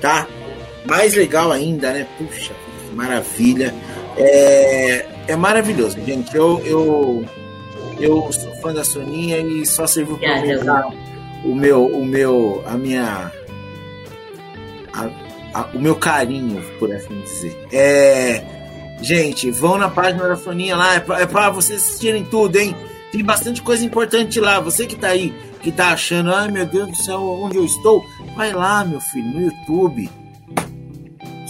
tá? 0.00 0.26
Mais 0.84 1.14
legal 1.14 1.50
ainda, 1.50 1.92
né? 1.92 2.06
Puxa, 2.16 2.52
que 2.88 2.94
maravilha. 2.94 3.74
É, 4.16 5.04
é 5.28 5.36
maravilhoso, 5.36 5.98
gente. 6.04 6.34
Eu, 6.34 6.60
eu, 6.64 7.24
eu 8.00 8.32
sou 8.32 8.54
fã 8.56 8.72
da 8.72 8.82
Soninha 8.82 9.38
e 9.38 9.64
só 9.66 9.86
serviu 9.86 10.16
para 10.18 10.38
aumentar 10.38 10.88
o 11.44 11.54
meu, 11.54 11.86
o 11.86 12.04
meu, 12.04 12.64
a 12.66 12.72
minha, 12.72 13.30
a, 14.92 15.10
a, 15.54 15.62
o 15.74 15.78
meu 15.78 15.94
carinho, 15.94 16.62
por 16.78 16.90
assim 16.92 17.20
dizer. 17.20 17.56
É, 17.70 18.42
gente, 19.02 19.50
vão 19.50 19.76
na 19.78 19.90
página 19.90 20.26
da 20.26 20.36
Soninha 20.36 20.74
lá, 20.74 20.94
é 20.94 21.00
para 21.00 21.20
é 21.20 21.26
pra 21.26 21.50
vocês 21.50 21.82
assistirem 21.82 22.24
tudo, 22.24 22.56
hein? 22.56 22.74
Tem 23.12 23.22
bastante 23.22 23.62
coisa 23.62 23.84
importante 23.84 24.40
lá. 24.40 24.60
Você 24.60 24.86
que 24.86 24.96
tá 24.96 25.08
aí, 25.08 25.32
que 25.62 25.70
tá 25.70 25.92
achando, 25.92 26.34
ai 26.34 26.50
meu 26.50 26.66
Deus 26.66 26.88
do 26.88 26.96
céu, 26.96 27.20
onde 27.20 27.56
eu 27.56 27.64
estou? 27.64 28.02
Vai 28.34 28.52
lá, 28.52 28.84
meu 28.84 29.00
filho, 29.00 29.28
no 29.28 29.40
YouTube 29.42 30.10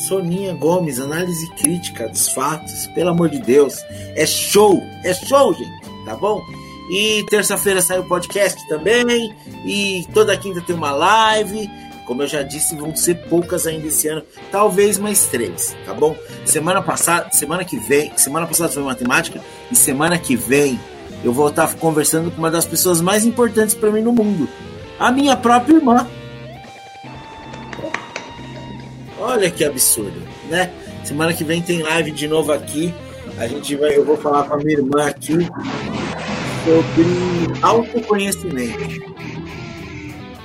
Soninha 0.08 0.54
Gomes, 0.54 0.98
análise 0.98 1.46
crítica 1.50 2.08
dos 2.08 2.28
fatos, 2.30 2.86
pelo 2.94 3.10
amor 3.10 3.28
de 3.28 3.38
Deus. 3.38 3.84
É 4.16 4.24
show, 4.24 4.82
é 5.04 5.12
show, 5.12 5.52
gente, 5.52 5.82
tá 6.06 6.16
bom? 6.16 6.42
E 6.90 7.22
terça-feira 7.28 7.82
sai 7.82 7.98
o 7.98 8.04
podcast 8.04 8.66
também. 8.68 9.36
E 9.66 10.06
toda 10.14 10.36
quinta 10.36 10.62
tem 10.62 10.74
uma 10.74 10.92
live. 10.92 11.70
Como 12.06 12.22
eu 12.22 12.26
já 12.26 12.42
disse, 12.42 12.74
vão 12.74 12.96
ser 12.96 13.16
poucas 13.28 13.66
ainda 13.66 13.86
esse 13.86 14.08
ano, 14.08 14.22
talvez 14.50 14.96
mais 14.96 15.26
três, 15.26 15.76
tá 15.84 15.92
bom? 15.92 16.16
Semana 16.46 16.80
passada, 16.80 17.30
semana 17.32 17.62
que 17.66 17.76
vem, 17.76 18.10
semana 18.16 18.46
passada 18.46 18.70
foi 18.70 18.82
matemática 18.82 19.42
e 19.70 19.76
semana 19.76 20.18
que 20.18 20.34
vem 20.34 20.80
eu 21.22 21.34
vou 21.34 21.48
estar 21.48 21.74
conversando 21.74 22.30
com 22.30 22.38
uma 22.38 22.50
das 22.50 22.64
pessoas 22.64 23.02
mais 23.02 23.26
importantes 23.26 23.74
para 23.74 23.90
mim 23.90 24.00
no 24.00 24.12
mundo, 24.12 24.48
a 24.98 25.12
minha 25.12 25.36
própria 25.36 25.74
irmã. 25.74 26.06
Olha 29.20 29.50
que 29.50 29.64
absurdo, 29.64 30.20
né? 30.48 30.70
Semana 31.04 31.32
que 31.32 31.44
vem 31.44 31.60
tem 31.60 31.82
live 31.82 32.10
de 32.10 32.28
novo 32.28 32.52
aqui. 32.52 32.92
A 33.38 33.46
gente 33.46 33.76
vai, 33.76 33.96
eu 33.96 34.04
vou 34.04 34.16
falar 34.16 34.44
com 34.44 34.54
a 34.54 34.56
minha 34.58 34.78
irmã 34.78 35.06
aqui 35.06 35.34
sobre 36.64 37.62
autoconhecimento. 37.62 38.78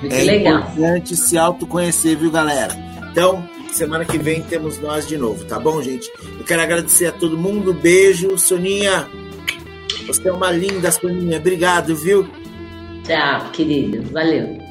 Muito 0.02 0.16
é 0.16 0.24
legal. 0.24 0.60
importante 0.60 1.16
se 1.16 1.38
autoconhecer, 1.38 2.18
viu, 2.18 2.32
galera? 2.32 2.74
Então, 3.12 3.48
semana 3.72 4.06
que 4.06 4.18
vem 4.18 4.42
temos 4.42 4.80
nós 4.80 5.08
de 5.08 5.18
novo, 5.18 5.46
tá 5.46 5.60
bom, 5.60 5.82
gente? 5.82 6.12
Eu 6.38 6.46
quero 6.46 6.62
agradecer 6.62 7.08
a 7.08 7.12
todo 7.12 7.38
mundo. 7.38 7.74
Beijo, 7.74 8.38
Soninha. 8.38 9.08
Você 10.06 10.28
é 10.28 10.32
uma 10.32 10.52
linda, 10.52 10.92
Soninha. 10.92 11.38
Obrigado, 11.38 11.96
viu? 11.96 12.28
Tchau, 13.04 13.50
querido. 13.52 14.04
Valeu. 14.12 14.63